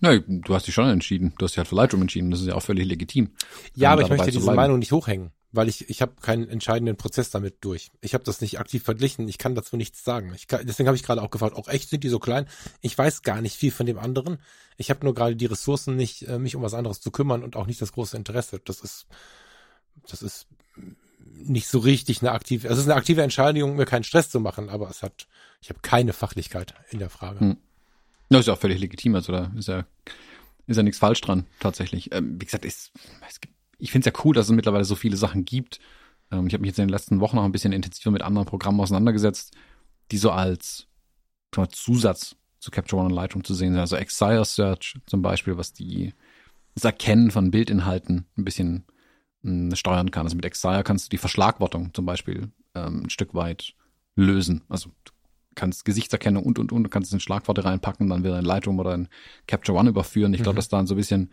Nein, 0.01 0.41
du 0.45 0.53
hast 0.53 0.67
dich 0.67 0.73
schon 0.73 0.89
entschieden. 0.89 1.33
Du 1.37 1.45
hast 1.45 1.51
dich 1.51 1.57
halt 1.57 1.67
für 1.67 1.75
Lightroom 1.75 2.01
entschieden. 2.01 2.31
Das 2.31 2.41
ist 2.41 2.47
ja 2.47 2.55
auch 2.55 2.63
völlig 2.63 2.85
legitim. 2.85 3.31
Ja, 3.75 3.91
aber 3.91 4.01
da 4.01 4.07
ich 4.07 4.11
möchte 4.11 4.31
diese 4.31 4.43
bleiben. 4.43 4.55
Meinung 4.55 4.79
nicht 4.79 4.91
hochhängen, 4.91 5.31
weil 5.51 5.69
ich, 5.69 5.89
ich 5.89 6.01
habe 6.01 6.13
keinen 6.21 6.47
entscheidenden 6.49 6.97
Prozess 6.97 7.29
damit 7.29 7.57
durch. 7.61 7.91
Ich 8.01 8.13
habe 8.13 8.23
das 8.23 8.41
nicht 8.41 8.59
aktiv 8.59 8.83
verglichen, 8.83 9.27
ich 9.27 9.37
kann 9.37 9.55
dazu 9.55 9.77
nichts 9.77 10.03
sagen. 10.03 10.33
Ich 10.35 10.47
kann, 10.47 10.65
deswegen 10.65 10.87
habe 10.87 10.95
ich 10.95 11.03
gerade 11.03 11.21
auch 11.21 11.31
gefragt, 11.31 11.55
auch 11.55 11.67
echt 11.67 11.89
sind 11.89 12.03
die 12.03 12.09
so 12.09 12.19
klein? 12.19 12.47
Ich 12.81 12.97
weiß 12.97 13.21
gar 13.21 13.41
nicht 13.41 13.55
viel 13.55 13.71
von 13.71 13.85
dem 13.85 13.99
anderen. 13.99 14.39
Ich 14.77 14.89
habe 14.89 15.05
nur 15.05 15.13
gerade 15.13 15.35
die 15.35 15.45
Ressourcen 15.45 15.95
nicht, 15.95 16.27
äh, 16.27 16.39
mich 16.39 16.55
um 16.55 16.61
was 16.61 16.73
anderes 16.73 17.01
zu 17.01 17.11
kümmern 17.11 17.43
und 17.43 17.55
auch 17.55 17.67
nicht 17.67 17.81
das 17.81 17.93
große 17.93 18.17
Interesse. 18.17 18.59
Das 18.63 18.81
ist, 18.81 19.07
das 20.07 20.21
ist 20.21 20.47
nicht 21.35 21.67
so 21.67 21.79
richtig 21.79 22.21
eine 22.21 22.31
aktive, 22.31 22.67
also 22.67 22.79
es 22.79 22.85
ist 22.85 22.91
eine 22.91 22.97
aktive 22.97 23.21
Entscheidung, 23.21 23.75
mir 23.75 23.85
keinen 23.85 24.03
Stress 24.03 24.29
zu 24.29 24.39
machen, 24.39 24.69
aber 24.69 24.89
es 24.89 25.03
hat, 25.03 25.27
ich 25.61 25.69
habe 25.69 25.79
keine 25.81 26.13
Fachlichkeit 26.13 26.73
in 26.89 26.99
der 26.99 27.09
Frage. 27.09 27.39
Hm. 27.39 27.57
Das 28.33 28.41
ist 28.41 28.47
ja 28.47 28.53
auch 28.53 28.59
völlig 28.59 28.79
legitim. 28.79 29.15
Also 29.15 29.31
da 29.31 29.51
ist 29.57 29.67
ja 29.67 29.85
ist 30.67 30.77
ja 30.77 30.83
nichts 30.83 30.99
falsch 30.99 31.21
dran, 31.21 31.45
tatsächlich. 31.59 32.13
Ähm, 32.13 32.39
wie 32.39 32.45
gesagt, 32.45 32.65
ist, 32.65 32.91
es 33.27 33.41
gibt, 33.41 33.53
ich 33.77 33.91
finde 33.91 34.07
es 34.07 34.13
ja 34.13 34.21
cool, 34.23 34.33
dass 34.33 34.45
es 34.47 34.51
mittlerweile 34.51 34.85
so 34.85 34.95
viele 34.95 35.17
Sachen 35.17 35.45
gibt. 35.45 35.79
Ähm, 36.31 36.47
ich 36.47 36.53
habe 36.53 36.61
mich 36.61 36.69
jetzt 36.69 36.79
in 36.79 36.85
den 36.85 36.93
letzten 36.93 37.19
Wochen 37.19 37.35
noch 37.35 37.43
ein 37.43 37.51
bisschen 37.51 37.73
intensiver 37.73 38.11
mit 38.11 38.21
anderen 38.21 38.47
Programmen 38.47 38.79
auseinandergesetzt, 38.79 39.55
die 40.11 40.17
so 40.17 40.31
als 40.31 40.87
Zusatz 41.71 42.35
zu 42.59 42.71
Capture 42.71 43.01
One 43.01 43.09
und 43.09 43.15
Lightroom 43.15 43.43
zu 43.43 43.53
sehen 43.53 43.73
sind. 43.73 43.79
Also 43.79 43.95
Exire 43.95 44.45
Search 44.45 44.97
zum 45.05 45.21
Beispiel, 45.21 45.57
was 45.57 45.73
die 45.73 46.13
das 46.75 46.85
Erkennen 46.85 47.29
von 47.29 47.51
Bildinhalten 47.51 48.25
ein 48.37 48.45
bisschen 48.45 48.85
mh, 49.41 49.75
steuern 49.75 50.11
kann. 50.11 50.25
Also 50.25 50.35
mit 50.35 50.45
Exire 50.45 50.83
kannst 50.83 51.05
du 51.05 51.09
die 51.09 51.17
Verschlagwortung 51.17 51.93
zum 51.93 52.05
Beispiel 52.05 52.51
ähm, 52.73 53.03
ein 53.03 53.09
Stück 53.09 53.33
weit 53.33 53.75
lösen. 54.15 54.63
Also 54.69 54.89
du 55.03 55.12
kannst 55.55 55.85
Gesichtserkennung 55.85 56.43
und 56.43 56.59
und 56.59 56.71
und, 56.71 56.89
kannst 56.89 57.09
es 57.09 57.13
in 57.13 57.19
Schlagworte 57.19 57.65
reinpacken, 57.65 58.09
dann 58.09 58.23
wieder 58.23 58.39
in 58.39 58.45
Lightroom 58.45 58.79
oder 58.79 58.93
in 58.93 59.07
Capture 59.47 59.77
One 59.77 59.89
überführen. 59.89 60.33
Ich 60.33 60.41
glaube, 60.43 60.55
mhm. 60.55 60.57
dass 60.57 60.69
da 60.69 60.85
so 60.85 60.93
ein 60.95 60.97
bisschen, 60.97 61.31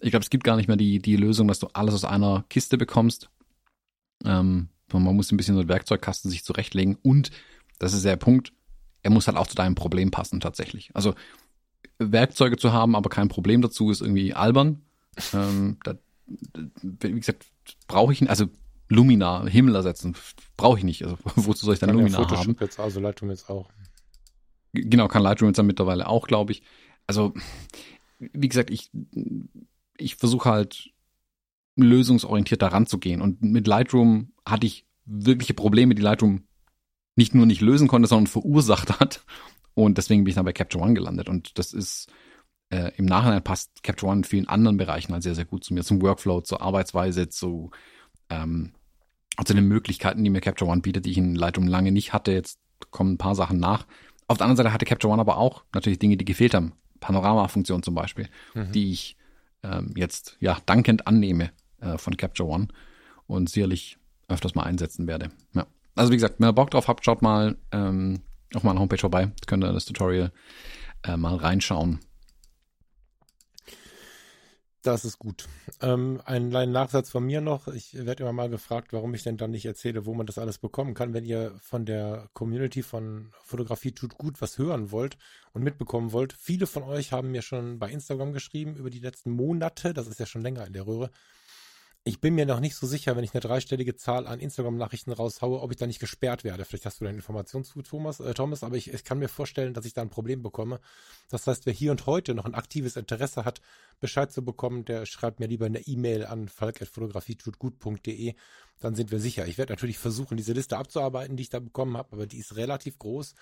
ich 0.00 0.10
glaube, 0.10 0.22
es 0.22 0.30
gibt 0.30 0.44
gar 0.44 0.56
nicht 0.56 0.68
mehr 0.68 0.76
die, 0.76 0.98
die 0.98 1.16
Lösung, 1.16 1.48
dass 1.48 1.58
du 1.58 1.68
alles 1.72 1.94
aus 1.94 2.04
einer 2.04 2.44
Kiste 2.48 2.78
bekommst. 2.78 3.30
Ähm, 4.24 4.68
man 4.92 5.16
muss 5.16 5.32
ein 5.32 5.36
bisschen 5.36 5.54
so 5.54 5.60
einen 5.60 5.68
Werkzeugkasten 5.68 6.30
sich 6.30 6.44
zurechtlegen 6.44 6.96
und 7.02 7.30
das 7.78 7.92
ist 7.92 8.04
der 8.04 8.16
Punkt, 8.16 8.52
er 9.02 9.10
muss 9.10 9.26
halt 9.26 9.36
auch 9.36 9.46
zu 9.46 9.56
deinem 9.56 9.74
Problem 9.74 10.10
passen 10.10 10.40
tatsächlich. 10.40 10.90
Also 10.94 11.14
Werkzeuge 11.98 12.56
zu 12.56 12.72
haben, 12.72 12.96
aber 12.96 13.10
kein 13.10 13.28
Problem 13.28 13.62
dazu, 13.62 13.90
ist 13.90 14.00
irgendwie 14.00 14.34
albern. 14.34 14.82
Ähm, 15.32 15.78
da, 15.84 15.94
wie 16.82 17.12
gesagt, 17.12 17.46
brauche 17.86 18.12
ich, 18.12 18.28
also 18.28 18.46
Lumina, 18.88 19.46
Himmel 19.46 19.74
ersetzen, 19.74 20.16
brauche 20.56 20.78
ich 20.78 20.84
nicht. 20.84 21.04
Also 21.04 21.16
wozu 21.36 21.64
soll 21.64 21.74
ich 21.74 21.80
dann 21.80 21.90
kann 21.90 21.98
Lumina 21.98 22.18
Photoshop 22.18 22.38
haben? 22.38 22.56
Jetzt, 22.60 22.80
also 22.80 23.00
Lightroom 23.00 23.30
jetzt 23.30 23.48
auch. 23.48 23.70
Genau, 24.72 25.08
kann 25.08 25.22
Lightroom 25.22 25.50
jetzt 25.50 25.58
dann 25.58 25.66
mittlerweile 25.66 26.08
auch, 26.08 26.26
glaube 26.26 26.52
ich. 26.52 26.62
Also, 27.06 27.34
wie 28.18 28.48
gesagt, 28.48 28.70
ich, 28.70 28.90
ich 29.96 30.16
versuche 30.16 30.50
halt 30.50 30.90
lösungsorientiert 31.76 32.62
da 32.62 32.68
ranzugehen. 32.68 33.20
Und 33.20 33.42
mit 33.42 33.66
Lightroom 33.66 34.32
hatte 34.46 34.66
ich 34.66 34.86
wirkliche 35.04 35.54
Probleme, 35.54 35.94
die 35.94 36.02
Lightroom 36.02 36.44
nicht 37.16 37.34
nur 37.34 37.46
nicht 37.46 37.60
lösen 37.60 37.88
konnte, 37.88 38.08
sondern 38.08 38.26
verursacht 38.26 39.00
hat. 39.00 39.24
Und 39.74 39.98
deswegen 39.98 40.24
bin 40.24 40.30
ich 40.30 40.34
dann 40.36 40.44
bei 40.44 40.52
Capture 40.52 40.82
One 40.82 40.94
gelandet. 40.94 41.28
Und 41.28 41.58
das 41.58 41.72
ist 41.72 42.08
äh, 42.70 42.92
im 42.96 43.04
Nachhinein 43.04 43.42
passt 43.42 43.82
Capture 43.82 44.10
One 44.10 44.20
in 44.20 44.24
vielen 44.24 44.48
anderen 44.48 44.76
Bereichen 44.76 45.12
halt 45.12 45.22
sehr, 45.22 45.34
sehr 45.34 45.44
gut 45.44 45.64
zu 45.64 45.74
mir. 45.74 45.84
Zum 45.84 46.02
Workflow, 46.02 46.40
zur 46.40 46.62
Arbeitsweise, 46.62 47.28
zu, 47.28 47.70
ähm, 48.30 48.72
zu 49.44 49.54
den 49.54 49.66
Möglichkeiten, 49.66 50.22
die 50.22 50.30
mir 50.30 50.40
Capture 50.40 50.70
One 50.70 50.80
bietet, 50.80 51.06
die 51.06 51.10
ich 51.10 51.18
in 51.18 51.34
Lightroom 51.34 51.66
lange 51.66 51.92
nicht 51.92 52.12
hatte. 52.12 52.32
Jetzt 52.32 52.58
kommen 52.90 53.14
ein 53.14 53.18
paar 53.18 53.34
Sachen 53.34 53.58
nach. 53.58 53.86
Auf 54.26 54.38
der 54.38 54.46
anderen 54.46 54.56
Seite 54.56 54.72
hatte 54.72 54.84
Capture 54.86 55.12
One 55.12 55.20
aber 55.20 55.38
auch 55.38 55.64
natürlich 55.72 55.98
Dinge, 55.98 56.16
die 56.16 56.24
gefehlt 56.24 56.54
haben. 56.54 56.72
Panorama-Funktion 57.00 57.82
zum 57.82 57.94
Beispiel, 57.94 58.28
mhm. 58.54 58.72
die 58.72 58.92
ich 58.92 59.16
ähm, 59.62 59.92
jetzt 59.96 60.36
ja 60.40 60.58
dankend 60.66 61.06
annehme 61.06 61.50
äh, 61.80 61.98
von 61.98 62.16
Capture 62.16 62.48
One 62.48 62.68
und 63.26 63.50
sicherlich 63.50 63.98
öfters 64.28 64.54
mal 64.54 64.62
einsetzen 64.62 65.06
werde. 65.06 65.30
Ja. 65.52 65.66
Also 65.94 66.12
wie 66.12 66.16
gesagt, 66.16 66.36
wenn 66.38 66.48
ihr 66.48 66.52
Bock 66.52 66.70
drauf 66.70 66.88
habt, 66.88 67.04
schaut 67.04 67.22
mal 67.22 67.56
ähm, 67.72 68.22
auf 68.54 68.62
meiner 68.62 68.80
Homepage 68.80 68.98
vorbei. 68.98 69.30
Könnt 69.46 69.64
ihr 69.64 69.72
das 69.72 69.84
Tutorial 69.84 70.32
äh, 71.02 71.16
mal 71.16 71.36
reinschauen. 71.36 72.00
Das 74.84 75.06
ist 75.06 75.18
gut. 75.18 75.48
Ähm, 75.80 76.20
ein 76.26 76.50
kleiner 76.50 76.70
Nachsatz 76.70 77.08
von 77.08 77.24
mir 77.24 77.40
noch. 77.40 77.68
Ich 77.68 77.94
werde 77.94 78.22
immer 78.22 78.34
mal 78.34 78.50
gefragt, 78.50 78.92
warum 78.92 79.14
ich 79.14 79.22
denn 79.22 79.38
dann 79.38 79.50
nicht 79.50 79.64
erzähle, 79.64 80.04
wo 80.04 80.12
man 80.12 80.26
das 80.26 80.36
alles 80.36 80.58
bekommen 80.58 80.92
kann. 80.92 81.14
Wenn 81.14 81.24
ihr 81.24 81.58
von 81.62 81.86
der 81.86 82.28
Community 82.34 82.82
von 82.82 83.30
Fotografie 83.44 83.92
tut 83.92 84.18
gut 84.18 84.42
was 84.42 84.58
hören 84.58 84.90
wollt 84.90 85.16
und 85.54 85.62
mitbekommen 85.62 86.12
wollt. 86.12 86.34
Viele 86.34 86.66
von 86.66 86.82
euch 86.82 87.12
haben 87.12 87.30
mir 87.30 87.40
schon 87.40 87.78
bei 87.78 87.90
Instagram 87.90 88.34
geschrieben 88.34 88.76
über 88.76 88.90
die 88.90 88.98
letzten 88.98 89.30
Monate. 89.30 89.94
Das 89.94 90.06
ist 90.06 90.20
ja 90.20 90.26
schon 90.26 90.42
länger 90.42 90.66
in 90.66 90.74
der 90.74 90.86
Röhre 90.86 91.10
ich 92.06 92.20
bin 92.20 92.34
mir 92.34 92.44
noch 92.44 92.60
nicht 92.60 92.76
so 92.76 92.86
sicher, 92.86 93.16
wenn 93.16 93.24
ich 93.24 93.32
eine 93.32 93.40
dreistellige 93.40 93.96
Zahl 93.96 94.26
an 94.26 94.38
Instagram-Nachrichten 94.38 95.10
raushaue, 95.10 95.62
ob 95.62 95.70
ich 95.70 95.78
da 95.78 95.86
nicht 95.86 96.00
gesperrt 96.00 96.44
werde. 96.44 96.66
Vielleicht 96.66 96.84
hast 96.84 97.00
du 97.00 97.06
da 97.06 97.10
Informationen 97.10 97.64
zu, 97.64 97.80
Thomas, 97.80 98.20
äh, 98.20 98.34
Thomas, 98.34 98.62
aber 98.62 98.76
ich, 98.76 98.92
ich 98.92 99.04
kann 99.04 99.18
mir 99.18 99.30
vorstellen, 99.30 99.72
dass 99.72 99.86
ich 99.86 99.94
da 99.94 100.02
ein 100.02 100.10
Problem 100.10 100.42
bekomme. 100.42 100.80
Das 101.30 101.46
heißt, 101.46 101.64
wer 101.64 101.72
hier 101.72 101.92
und 101.92 102.04
heute 102.04 102.34
noch 102.34 102.44
ein 102.44 102.54
aktives 102.54 102.96
Interesse 102.96 103.46
hat, 103.46 103.62
Bescheid 104.00 104.30
zu 104.30 104.44
bekommen, 104.44 104.84
der 104.84 105.06
schreibt 105.06 105.40
mir 105.40 105.46
lieber 105.46 105.64
eine 105.64 105.80
E-Mail 105.80 106.26
an 106.26 106.48
falk.fotografietutgut.de. 106.48 108.34
Dann 108.80 108.94
sind 108.94 109.10
wir 109.10 109.18
sicher. 109.18 109.46
Ich 109.46 109.56
werde 109.56 109.72
natürlich 109.72 109.96
versuchen, 109.96 110.36
diese 110.36 110.52
Liste 110.52 110.76
abzuarbeiten, 110.76 111.38
die 111.38 111.44
ich 111.44 111.50
da 111.50 111.58
bekommen 111.58 111.96
habe, 111.96 112.12
aber 112.12 112.26
die 112.26 112.38
ist 112.38 112.56
relativ 112.56 112.98
groß. 112.98 113.34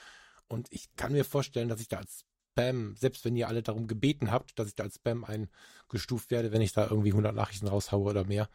Und 0.46 0.68
ich 0.70 0.94
kann 0.94 1.10
mir 1.10 1.24
vorstellen, 1.24 1.68
dass 1.68 1.80
ich 1.80 1.88
da 1.88 1.96
als 1.96 2.26
Spam, 2.52 2.94
selbst 2.96 3.24
wenn 3.24 3.36
ihr 3.36 3.48
alle 3.48 3.62
darum 3.62 3.86
gebeten 3.86 4.30
habt, 4.30 4.58
dass 4.58 4.68
ich 4.68 4.74
da 4.74 4.84
als 4.84 4.96
Spam 4.96 5.24
eingestuft 5.24 6.30
werde, 6.30 6.52
wenn 6.52 6.60
ich 6.60 6.72
da 6.72 6.88
irgendwie 6.88 7.10
100 7.10 7.34
Nachrichten 7.34 7.66
raushaue 7.66 8.10
oder 8.10 8.24
mehr. 8.24 8.48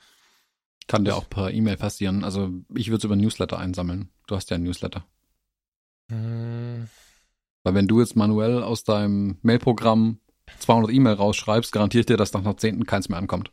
Kann 0.88 1.04
dir 1.04 1.16
auch 1.16 1.30
per 1.30 1.52
E-Mail 1.52 1.78
passieren. 1.78 2.24
Also 2.24 2.52
ich 2.74 2.88
würde 2.88 2.98
es 3.00 3.04
über 3.04 3.16
Newsletter 3.16 3.58
einsammeln. 3.60 4.10
Du 4.28 4.36
hast 4.36 4.50
ja 4.50 4.56
ein 4.56 4.64
Newsletter. 4.64 5.06
Hm. 6.10 6.88
Weil 7.64 7.74
wenn 7.74 7.88
du 7.88 8.00
jetzt 8.00 8.16
manuell 8.16 8.64
aus 8.64 8.84
deinem 8.84 9.38
Mailprogramm 9.42 10.20
200 10.60 10.92
E-Mail 10.92 11.16
rausschreibst, 11.16 11.74
garantiert 11.74 12.08
dir, 12.08 12.16
dass 12.16 12.32
nach 12.32 12.42
einer 12.42 12.56
zehnten 12.56 12.86
keins 12.86 13.10
mehr 13.10 13.18
ankommt. 13.18 13.52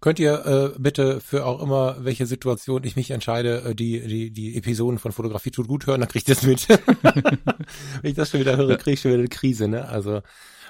Könnt 0.00 0.18
ihr 0.18 0.46
äh, 0.74 0.78
bitte 0.78 1.20
für 1.20 1.46
auch 1.46 1.60
immer, 1.62 1.96
welche 2.04 2.26
Situation 2.26 2.84
ich 2.84 2.96
mich 2.96 3.10
entscheide, 3.10 3.62
äh, 3.62 3.74
die, 3.74 4.00
die, 4.06 4.30
die 4.30 4.56
Episoden 4.56 4.98
von 4.98 5.12
Fotografie 5.12 5.50
tut 5.50 5.68
gut 5.68 5.86
hören, 5.86 6.00
dann 6.00 6.08
kriegt 6.08 6.28
ihr 6.28 6.34
es 6.34 6.42
mit. 6.42 6.68
Wenn 7.02 8.10
ich 8.10 8.14
das 8.14 8.30
schon 8.30 8.40
wieder 8.40 8.56
höre, 8.56 8.76
kriege 8.76 8.94
ich 8.94 9.00
schon 9.00 9.12
wieder 9.12 9.20
eine 9.20 9.28
Krise, 9.28 9.68
ne? 9.68 9.88
Also 9.88 10.22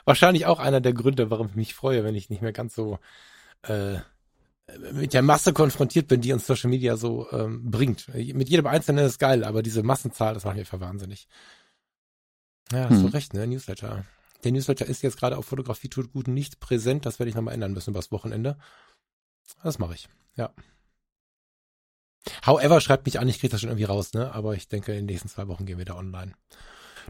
wahrscheinlich 0.05 0.47
auch 0.47 0.59
einer 0.59 0.81
der 0.81 0.93
Gründe, 0.93 1.31
warum 1.31 1.49
ich 1.49 1.55
mich 1.55 1.75
freue, 1.75 2.05
wenn 2.05 2.15
ich 2.15 2.29
nicht 2.29 2.43
mehr 2.43 2.53
ganz 2.53 2.75
so 2.75 2.99
äh, 3.63 3.99
mit 4.93 5.13
der 5.13 5.23
Masse 5.23 5.53
konfrontiert 5.53 6.09
bin, 6.09 6.21
die 6.21 6.33
uns 6.33 6.47
Social 6.47 6.71
Media 6.71 6.97
so 6.97 7.31
ähm, 7.31 7.71
bringt. 7.71 8.09
Mit 8.15 8.49
jedem 8.49 8.67
Einzelnen 8.67 9.05
ist 9.05 9.19
geil, 9.19 9.45
aber 9.45 9.63
diese 9.63 9.83
Massenzahl, 9.83 10.35
das 10.35 10.45
macht 10.45 10.57
mich 10.57 10.69
verwahnsinnig. 10.69 11.29
Ja, 12.73 12.89
hast 12.89 12.97
hm. 12.97 13.03
du 13.03 13.13
recht, 13.13 13.35
ne? 13.35 13.47
Newsletter. 13.47 14.05
Der 14.45 14.53
Newsletter 14.53 14.87
ist 14.87 15.03
jetzt 15.03 15.19
gerade 15.19 15.39
auf 15.39 15.47
Fotografie 15.47 15.89
tut 15.89 16.13
gut 16.13 16.27
nicht 16.27 16.59
präsent. 16.59 17.07
Das 17.07 17.19
werde 17.19 17.31
ich 17.31 17.37
nochmal 17.37 17.55
ändern 17.55 17.73
müssen 17.73 17.91
übers 17.91 18.11
Wochenende. 18.11 18.57
Das 19.63 19.79
mache 19.79 19.95
ich, 19.95 20.09
ja. 20.37 20.53
However, 22.47 22.81
schreibt 22.81 23.07
mich 23.07 23.19
an, 23.19 23.29
ich 23.29 23.41
kriege 23.41 23.51
das 23.51 23.61
schon 23.61 23.71
irgendwie 23.71 23.85
raus, 23.85 24.13
ne? 24.13 24.33
Aber 24.33 24.55
ich 24.55 24.69
denke, 24.69 24.93
in 24.93 24.99
den 24.99 25.07
nächsten 25.07 25.29
zwei 25.29 25.49
Wochen 25.49 25.67
gehen 25.67 25.79
wir 25.79 25.85
da 25.85 25.97
online. 25.97 26.33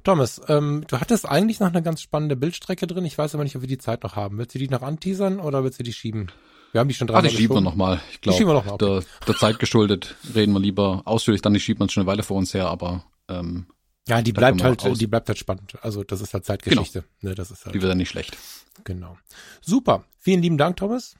Thomas, 0.04 0.40
ähm, 0.48 0.84
du 0.88 0.98
hattest 1.00 1.28
eigentlich 1.28 1.60
noch 1.60 1.68
eine 1.68 1.82
ganz 1.82 2.00
spannende 2.00 2.34
Bildstrecke 2.34 2.86
drin. 2.86 3.04
Ich 3.04 3.18
weiß 3.18 3.34
aber 3.34 3.44
nicht, 3.44 3.56
ob 3.56 3.62
wir 3.62 3.68
die 3.68 3.78
Zeit 3.78 4.02
noch 4.02 4.16
haben. 4.16 4.38
Willst 4.38 4.54
du 4.54 4.58
die 4.58 4.68
noch 4.68 4.82
anteasern 4.82 5.38
oder 5.38 5.64
willst 5.64 5.78
du 5.78 5.82
die 5.82 5.92
schieben? 5.92 6.32
Wir 6.72 6.80
haben 6.80 6.88
die 6.88 6.94
schon 6.94 7.06
dran. 7.06 7.24
Ah, 7.24 7.28
die 7.28 7.34
schieben 7.34 7.56
wir 7.56 7.60
nochmal. 7.60 8.00
Ich 8.10 8.20
glaube, 8.22 8.56
okay. 8.56 8.76
der, 8.80 9.02
der 9.26 9.36
Zeit 9.36 9.58
geschuldet 9.58 10.16
reden 10.34 10.54
wir 10.54 10.60
lieber 10.60 11.02
ausführlich, 11.04 11.42
dann 11.42 11.52
die 11.52 11.60
schieben 11.60 11.80
wir 11.80 11.84
uns 11.84 11.92
schon 11.92 12.02
eine 12.02 12.10
Weile 12.10 12.22
vor 12.22 12.38
uns 12.38 12.54
her, 12.54 12.68
aber 12.68 13.04
ähm, 13.28 13.66
ja, 14.08 14.22
die 14.22 14.32
bleibt 14.32 14.62
halt, 14.62 14.82
aus. 14.82 14.98
die 14.98 15.06
bleibt 15.06 15.28
halt 15.28 15.38
spannend. 15.38 15.76
Also 15.82 16.02
das 16.02 16.22
ist 16.22 16.32
halt 16.34 16.44
Zeitgeschichte. 16.44 17.04
Genau. 17.20 17.30
Ne, 17.30 17.34
das 17.34 17.50
ist 17.50 17.66
halt, 17.66 17.74
die 17.74 17.82
wird 17.82 17.90
dann 17.90 17.98
nicht 17.98 18.08
schlecht. 18.08 18.36
Genau. 18.84 19.18
Super. 19.60 20.04
Vielen 20.18 20.40
lieben 20.42 20.58
Dank, 20.58 20.76
Thomas. 20.76 21.14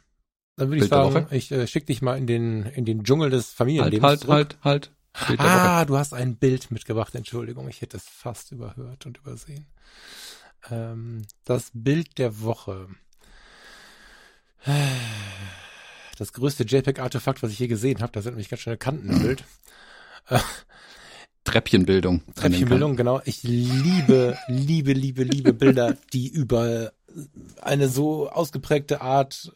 Dann 0.57 0.69
würde 0.69 0.85
ich 0.85 0.89
sagen, 0.89 1.27
ich 1.31 1.51
äh, 1.51 1.67
schicke 1.67 1.87
dich 1.87 2.03
mal 2.03 2.19
in 2.19 2.27
den, 2.27 2.67
in 2.67 2.85
den 2.85 3.05
Dschungel 3.05 3.31
des 3.31 3.51
Familienlebens. 3.51 4.03
Halt, 4.03 4.29
halt, 4.29 4.59
halt, 4.63 4.91
halt. 5.15 5.41
Ah, 5.41 5.85
du 5.85 5.97
hast 5.97 6.13
ein 6.13 6.37
Bild 6.37 6.71
mitgebracht. 6.71 7.15
Entschuldigung, 7.15 7.69
ich 7.69 7.81
hätte 7.81 7.97
es 7.97 8.05
fast 8.05 8.53
überhört 8.53 9.07
und 9.07 9.19
übersehen. 9.19 9.67
Ähm, 10.71 11.23
das 11.45 11.71
Bild 11.73 12.19
der 12.19 12.43
Woche. 12.43 12.89
Das 16.19 16.33
größte 16.33 16.65
JPEG-Artefakt, 16.65 17.43
was 17.43 17.51
ich 17.51 17.59
je 17.59 17.67
gesehen 17.67 18.01
habe. 18.01 18.13
Da 18.13 18.23
sind 18.23 18.33
nämlich 18.33 18.49
ganz 18.49 18.63
schöne 18.63 18.77
Kanten 18.77 19.09
im 19.09 19.23
Bild. 19.23 19.45
Treppchenbildung. 21.45 22.23
Treppchenbildung, 22.35 22.97
genau. 22.97 23.21
Ich 23.25 23.43
liebe, 23.43 24.39
liebe, 24.47 24.93
liebe, 24.93 25.25
liebe 25.25 25.53
Bilder, 25.53 25.97
die 26.13 26.29
über 26.29 26.93
eine 27.61 27.89
so 27.89 28.31
ausgeprägte 28.31 29.01
Art 29.01 29.53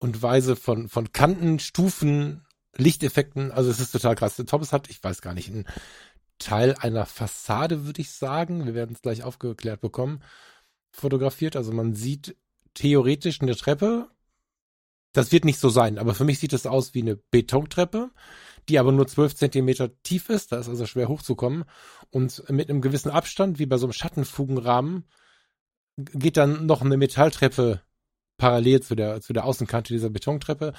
und 0.00 0.22
Weise 0.22 0.56
von, 0.56 0.88
von 0.88 1.12
Kanten, 1.12 1.60
Stufen, 1.60 2.44
Lichteffekten. 2.76 3.52
Also 3.52 3.70
es 3.70 3.78
ist 3.78 3.92
total 3.92 4.16
krass. 4.16 4.36
Thomas 4.36 4.72
hat, 4.72 4.90
ich 4.90 5.02
weiß 5.02 5.22
gar 5.22 5.34
nicht, 5.34 5.50
einen 5.50 5.66
Teil 6.38 6.74
einer 6.74 7.06
Fassade, 7.06 7.84
würde 7.84 8.00
ich 8.00 8.10
sagen. 8.10 8.66
Wir 8.66 8.74
werden 8.74 8.94
es 8.94 9.02
gleich 9.02 9.22
aufgeklärt 9.22 9.80
bekommen. 9.80 10.22
Fotografiert. 10.90 11.54
Also 11.54 11.72
man 11.72 11.94
sieht 11.94 12.36
theoretisch 12.74 13.40
eine 13.40 13.54
Treppe. 13.54 14.08
Das 15.12 15.32
wird 15.32 15.44
nicht 15.44 15.60
so 15.60 15.68
sein, 15.68 15.98
aber 15.98 16.14
für 16.14 16.24
mich 16.24 16.38
sieht 16.38 16.52
es 16.52 16.66
aus 16.66 16.94
wie 16.94 17.02
eine 17.02 17.16
Betontreppe, 17.16 18.10
die 18.68 18.78
aber 18.78 18.92
nur 18.92 19.08
zwölf 19.08 19.34
Zentimeter 19.34 20.00
tief 20.02 20.30
ist. 20.30 20.52
Da 20.52 20.58
ist 20.58 20.68
also 20.68 20.86
schwer 20.86 21.08
hochzukommen. 21.08 21.64
Und 22.10 22.48
mit 22.48 22.70
einem 22.70 22.80
gewissen 22.80 23.10
Abstand, 23.10 23.58
wie 23.58 23.66
bei 23.66 23.76
so 23.76 23.86
einem 23.86 23.92
Schattenfugenrahmen, 23.92 25.04
geht 25.96 26.36
dann 26.38 26.64
noch 26.64 26.80
eine 26.80 26.96
Metalltreppe 26.96 27.82
parallel 28.40 28.82
zu 28.82 28.96
der, 28.96 29.20
zu 29.20 29.32
der 29.32 29.44
Außenkante 29.44 29.92
dieser 29.92 30.10
Betontreppe 30.10 30.72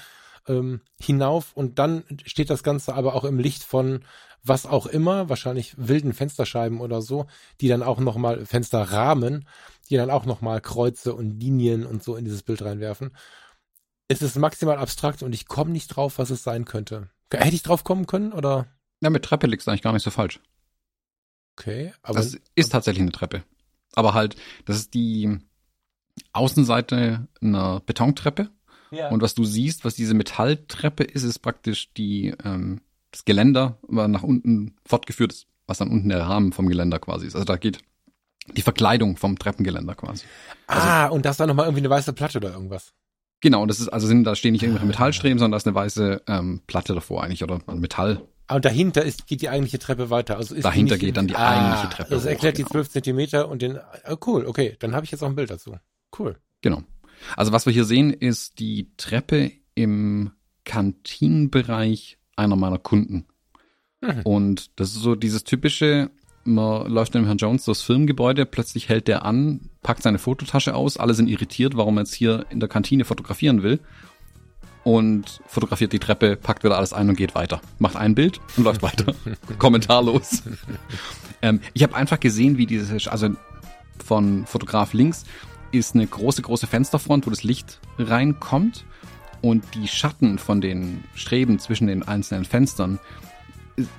ähm, 0.46 0.82
hinauf 1.00 1.52
und 1.54 1.78
dann 1.78 2.04
steht 2.24 2.50
das 2.50 2.62
Ganze 2.62 2.94
aber 2.94 3.14
auch 3.14 3.24
im 3.24 3.38
Licht 3.38 3.62
von 3.62 4.04
was 4.44 4.66
auch 4.66 4.86
immer, 4.86 5.28
wahrscheinlich 5.28 5.74
wilden 5.76 6.12
Fensterscheiben 6.12 6.80
oder 6.80 7.00
so, 7.00 7.26
die 7.60 7.68
dann 7.68 7.84
auch 7.84 8.00
nochmal, 8.00 8.44
Fensterrahmen, 8.44 9.46
die 9.88 9.96
dann 9.96 10.10
auch 10.10 10.26
nochmal 10.26 10.60
Kreuze 10.60 11.14
und 11.14 11.38
Linien 11.38 11.86
und 11.86 12.02
so 12.02 12.16
in 12.16 12.24
dieses 12.24 12.42
Bild 12.42 12.60
reinwerfen. 12.60 13.16
Es 14.08 14.20
ist 14.20 14.36
maximal 14.36 14.78
abstrakt 14.78 15.22
und 15.22 15.32
ich 15.32 15.46
komme 15.46 15.70
nicht 15.70 15.88
drauf, 15.88 16.18
was 16.18 16.30
es 16.30 16.42
sein 16.42 16.64
könnte. 16.64 17.08
Hätte 17.32 17.54
ich 17.54 17.62
drauf 17.62 17.84
kommen 17.84 18.06
können 18.06 18.32
oder? 18.32 18.66
Ja, 19.00 19.10
mit 19.10 19.24
Treppe 19.24 19.46
liegt 19.46 19.62
es 19.62 19.68
eigentlich 19.68 19.82
gar 19.82 19.92
nicht 19.92 20.02
so 20.02 20.10
falsch. 20.10 20.40
Okay, 21.56 21.92
aber. 22.02 22.18
Das 22.18 22.36
ist 22.56 22.72
tatsächlich 22.72 23.02
eine 23.02 23.12
Treppe. 23.12 23.44
Aber 23.94 24.12
halt, 24.12 24.34
das 24.64 24.76
ist 24.76 24.94
die 24.94 25.38
Außenseite 26.32 27.26
einer 27.40 27.80
Betontreppe. 27.84 28.50
Ja. 28.90 29.08
Und 29.08 29.22
was 29.22 29.34
du 29.34 29.44
siehst, 29.44 29.84
was 29.84 29.94
diese 29.94 30.14
Metalltreppe 30.14 31.04
ist, 31.04 31.22
ist 31.22 31.38
praktisch 31.38 31.92
die, 31.94 32.34
ähm, 32.44 32.82
das 33.10 33.24
Geländer, 33.24 33.78
war 33.82 34.08
nach 34.08 34.22
unten 34.22 34.76
fortgeführt 34.86 35.32
ist, 35.32 35.46
was 35.66 35.78
dann 35.78 35.88
unten 35.88 36.10
der 36.10 36.20
Rahmen 36.20 36.52
vom 36.52 36.68
Geländer 36.68 36.98
quasi 36.98 37.26
ist. 37.26 37.34
Also 37.34 37.46
da 37.46 37.56
geht 37.56 37.78
die 38.54 38.62
Verkleidung 38.62 39.16
vom 39.16 39.38
Treppengeländer 39.38 39.94
quasi. 39.94 40.24
Also, 40.66 40.86
ah, 40.86 41.06
und 41.06 41.24
das 41.24 41.36
dann 41.36 41.48
nochmal 41.48 41.66
irgendwie 41.66 41.80
eine 41.80 41.90
weiße 41.90 42.12
Platte 42.12 42.38
oder 42.38 42.52
irgendwas. 42.52 42.92
Genau, 43.40 43.66
das 43.66 43.80
ist, 43.80 43.88
also 43.88 44.06
sind, 44.06 44.24
da 44.24 44.36
stehen 44.36 44.52
nicht 44.52 44.62
irgendwelche 44.62 44.86
Metallstreben, 44.86 45.38
sondern 45.38 45.52
da 45.52 45.56
ist 45.56 45.66
eine 45.66 45.74
weiße 45.74 46.22
ähm, 46.28 46.60
Platte 46.66 46.94
davor 46.94 47.24
eigentlich 47.24 47.42
oder 47.42 47.60
Metall. 47.74 48.22
Ah, 48.46 48.56
und 48.56 48.64
dahinter 48.64 49.02
ist, 49.02 49.26
geht 49.26 49.42
die 49.42 49.48
eigentliche 49.48 49.78
Treppe 49.78 50.10
weiter. 50.10 50.36
Also 50.36 50.54
ist 50.54 50.64
dahinter 50.64 50.98
geht 50.98 51.16
dann 51.16 51.26
die 51.26 51.34
ah, 51.34 51.48
eigentliche 51.48 51.96
Treppe. 51.96 52.14
Das 52.14 52.24
erklärt 52.24 52.54
hoch, 52.54 52.64
die 52.64 52.70
zwölf 52.70 52.90
Zentimeter 52.90 53.48
und 53.48 53.62
den. 53.62 53.78
Oh, 54.08 54.16
cool, 54.26 54.46
okay, 54.46 54.76
dann 54.78 54.94
habe 54.94 55.04
ich 55.04 55.10
jetzt 55.10 55.22
auch 55.22 55.28
ein 55.28 55.34
Bild 55.34 55.50
dazu. 55.50 55.76
Cool. 56.16 56.36
Genau. 56.60 56.82
Also 57.36 57.52
was 57.52 57.66
wir 57.66 57.72
hier 57.72 57.84
sehen, 57.84 58.12
ist 58.12 58.58
die 58.58 58.90
Treppe 58.96 59.52
im 59.74 60.32
Kantinenbereich 60.64 62.18
einer 62.36 62.56
meiner 62.56 62.78
Kunden. 62.78 63.26
Mhm. 64.00 64.22
Und 64.24 64.80
das 64.80 64.90
ist 64.90 65.02
so 65.02 65.14
dieses 65.14 65.44
typische, 65.44 66.10
man 66.44 66.90
läuft 66.90 67.14
dem 67.14 67.24
Herrn 67.24 67.38
Jones 67.38 67.64
durchs 67.64 67.82
Firmengebäude, 67.82 68.46
plötzlich 68.46 68.88
hält 68.88 69.08
der 69.08 69.24
an, 69.24 69.70
packt 69.82 70.02
seine 70.02 70.18
Fototasche 70.18 70.74
aus, 70.74 70.96
alle 70.96 71.14
sind 71.14 71.28
irritiert, 71.28 71.76
warum 71.76 71.96
er 71.98 72.02
jetzt 72.02 72.14
hier 72.14 72.46
in 72.50 72.60
der 72.60 72.68
Kantine 72.68 73.04
fotografieren 73.04 73.62
will. 73.62 73.80
Und 74.84 75.40
fotografiert 75.46 75.92
die 75.92 76.00
Treppe, 76.00 76.34
packt 76.34 76.64
wieder 76.64 76.76
alles 76.76 76.92
ein 76.92 77.08
und 77.08 77.14
geht 77.14 77.36
weiter. 77.36 77.60
Macht 77.78 77.94
ein 77.94 78.16
Bild 78.16 78.40
und 78.56 78.64
läuft 78.64 78.82
weiter. 78.82 79.14
Kommentarlos. 79.58 80.42
ähm, 81.40 81.60
ich 81.72 81.84
habe 81.84 81.94
einfach 81.94 82.18
gesehen, 82.18 82.58
wie 82.58 82.66
dieses, 82.66 83.06
also 83.06 83.28
von 84.04 84.44
Fotograf 84.44 84.92
links 84.92 85.24
ist 85.72 85.94
eine 85.94 86.06
große, 86.06 86.42
große 86.42 86.66
Fensterfront, 86.66 87.26
wo 87.26 87.30
das 87.30 87.42
Licht 87.42 87.80
reinkommt. 87.98 88.84
Und 89.40 89.64
die 89.74 89.88
Schatten 89.88 90.38
von 90.38 90.60
den 90.60 91.02
Streben 91.14 91.58
zwischen 91.58 91.88
den 91.88 92.06
einzelnen 92.06 92.44
Fenstern 92.44 93.00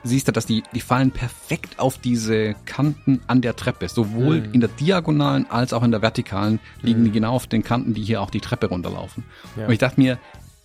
siehst 0.04 0.28
du, 0.28 0.32
dass 0.32 0.45
die, 0.45 0.64
die 0.74 0.80
fallen 0.80 1.12
perfekt 1.12 1.80
auf 1.80 1.98
diese 1.98 2.56
Kanten 2.66 3.22
an 3.28 3.41
der 3.41 3.56
Treppe. 3.56 3.90
Sowohl 3.90 4.41
mhm. 4.41 4.54
in 4.54 4.60
der 4.62 4.70
diagonalen 4.70 5.50
als 5.50 5.74
auch 5.74 5.84
in 5.84 5.91
der 5.91 6.02
vertikalen 6.02 6.60
liegen 6.82 7.02
mhm. 7.02 7.06
die 7.06 7.12
genau 7.12 7.34
auf 7.34 7.48
den 7.48 7.64
Kanten, 7.64 7.94
die 7.94 8.04
hier 8.04 8.22
auch 8.22 8.30
die 8.30 8.40
Treppe 8.40 8.68
runterlaufen. 8.68 9.24
Ja. 9.58 9.66
Und 9.66 9.74
ich 9.74 9.80
dachte 9.80 10.00
mir, 10.00 10.20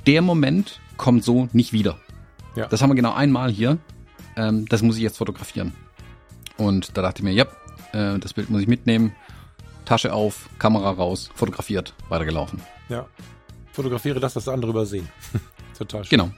der 0.07 0.23
Moment 0.23 0.81
kommt 0.97 1.25
so 1.25 1.49
nicht 1.53 1.73
wieder. 1.73 1.99
Ja. 2.55 2.67
Das 2.67 2.83
haben 2.83 2.91
wir 2.91 2.97
genau 2.97 3.15
einmal 3.15 3.51
hier. 3.51 3.79
Ähm, 4.37 4.67
das 4.69 4.83
muss 4.83 4.97
ich 4.97 5.03
jetzt 5.03 5.19
fotografieren. 5.19 5.73
Und 6.57 6.97
da 6.97 7.03
dachte 7.03 7.21
ich 7.21 7.25
mir, 7.25 7.33
ja, 7.33 7.47
äh, 7.93 8.19
das 8.19 8.35
Bild 8.35 8.51
muss 8.51 8.61
ich 8.61 8.69
mitnehmen. 8.69 9.13
Tasche 9.89 10.13
auf, 10.13 10.51
Kamera 10.59 10.91
raus, 10.91 11.31
fotografiert, 11.35 11.95
weitergelaufen. 12.11 12.61
Ja. 12.91 13.07
Fotografiere 13.73 14.21
das, 14.21 14.37
was 14.37 14.47
andere 14.47 14.73
übersehen. 14.73 15.09
Total 15.79 16.05
schön. 16.05 16.19
Genau. 16.19 16.31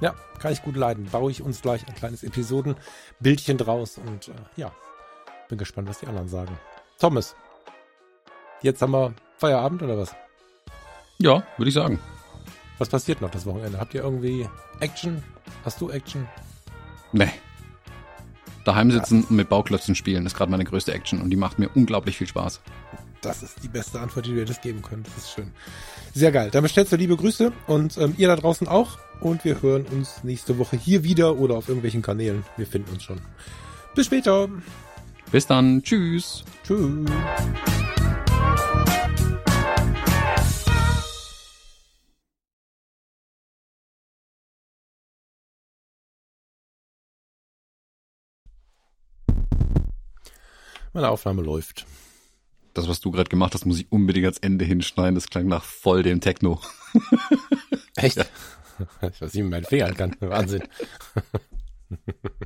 Ja, 0.00 0.14
kann 0.38 0.50
ich 0.54 0.62
gut 0.62 0.76
leiden. 0.76 1.04
Baue 1.04 1.30
ich 1.30 1.42
uns 1.42 1.60
gleich 1.60 1.86
ein 1.86 1.94
kleines 1.94 2.22
Episodenbildchen 2.22 3.58
draus 3.58 3.98
und 3.98 4.28
äh, 4.28 4.32
ja, 4.56 4.72
bin 5.50 5.58
gespannt, 5.58 5.90
was 5.90 5.98
die 5.98 6.06
anderen 6.06 6.28
sagen. 6.28 6.58
Thomas, 6.98 7.36
jetzt 8.62 8.80
haben 8.80 8.92
wir 8.92 9.12
Feierabend 9.36 9.82
oder 9.82 9.98
was? 9.98 10.16
Ja, 11.18 11.42
würde 11.58 11.68
ich 11.68 11.74
sagen. 11.74 11.98
Was 12.78 12.88
passiert 12.88 13.20
noch 13.20 13.30
das 13.30 13.44
Wochenende? 13.44 13.78
Habt 13.78 13.92
ihr 13.92 14.02
irgendwie 14.02 14.48
Action? 14.80 15.22
Hast 15.66 15.82
du 15.82 15.90
Action? 15.90 16.26
Nee. 17.12 17.30
Daheim 18.66 18.90
sitzen 18.90 19.22
und 19.24 19.30
mit 19.36 19.48
Bauklötzen 19.48 19.94
spielen 19.94 20.26
ist 20.26 20.34
gerade 20.34 20.50
meine 20.50 20.64
größte 20.64 20.92
Action 20.92 21.20
und 21.20 21.30
die 21.30 21.36
macht 21.36 21.58
mir 21.58 21.68
unglaublich 21.74 22.16
viel 22.16 22.26
Spaß. 22.26 22.60
Das 23.20 23.42
ist 23.42 23.62
die 23.62 23.68
beste 23.68 24.00
Antwort, 24.00 24.26
die 24.26 24.30
du 24.30 24.36
dir 24.36 24.44
das 24.44 24.60
geben 24.60 24.82
könnt. 24.82 25.06
Das 25.06 25.16
ist 25.18 25.30
schön. 25.30 25.52
Sehr 26.14 26.32
geil. 26.32 26.50
Dann 26.50 26.62
bestellst 26.62 26.92
du 26.92 26.96
liebe 26.96 27.16
Grüße 27.16 27.52
und 27.66 27.96
ähm, 27.96 28.14
ihr 28.18 28.28
da 28.28 28.36
draußen 28.36 28.66
auch. 28.68 28.98
Und 29.20 29.44
wir 29.44 29.62
hören 29.62 29.86
uns 29.86 30.22
nächste 30.24 30.58
Woche 30.58 30.76
hier 30.76 31.04
wieder 31.04 31.36
oder 31.36 31.54
auf 31.56 31.68
irgendwelchen 31.68 32.02
Kanälen. 32.02 32.44
Wir 32.56 32.66
finden 32.66 32.92
uns 32.92 33.04
schon. 33.04 33.20
Bis 33.94 34.06
später. 34.06 34.48
Bis 35.30 35.46
dann. 35.46 35.82
Tschüss. 35.82 36.44
Tschüss. 36.64 37.06
Meine 50.96 51.10
Aufnahme 51.10 51.42
läuft. 51.42 51.84
Das, 52.72 52.88
was 52.88 53.00
du 53.00 53.10
gerade 53.10 53.28
gemacht 53.28 53.52
hast, 53.52 53.66
muss 53.66 53.78
ich 53.78 53.92
unbedingt 53.92 54.24
ans 54.24 54.38
Ende 54.38 54.64
hinschneiden. 54.64 55.14
Das 55.14 55.28
klang 55.28 55.46
nach 55.46 55.62
voll 55.62 56.02
dem 56.02 56.22
Techno. 56.22 56.58
Echt? 57.96 58.16
Ja. 58.16 58.24
Ich 59.02 59.20
weiß 59.20 59.34
nicht, 59.34 59.34
wie 59.34 59.42
mein 59.42 59.64
Finger 59.64 59.92
kann. 59.92 60.16
Wahnsinn. 60.20 60.62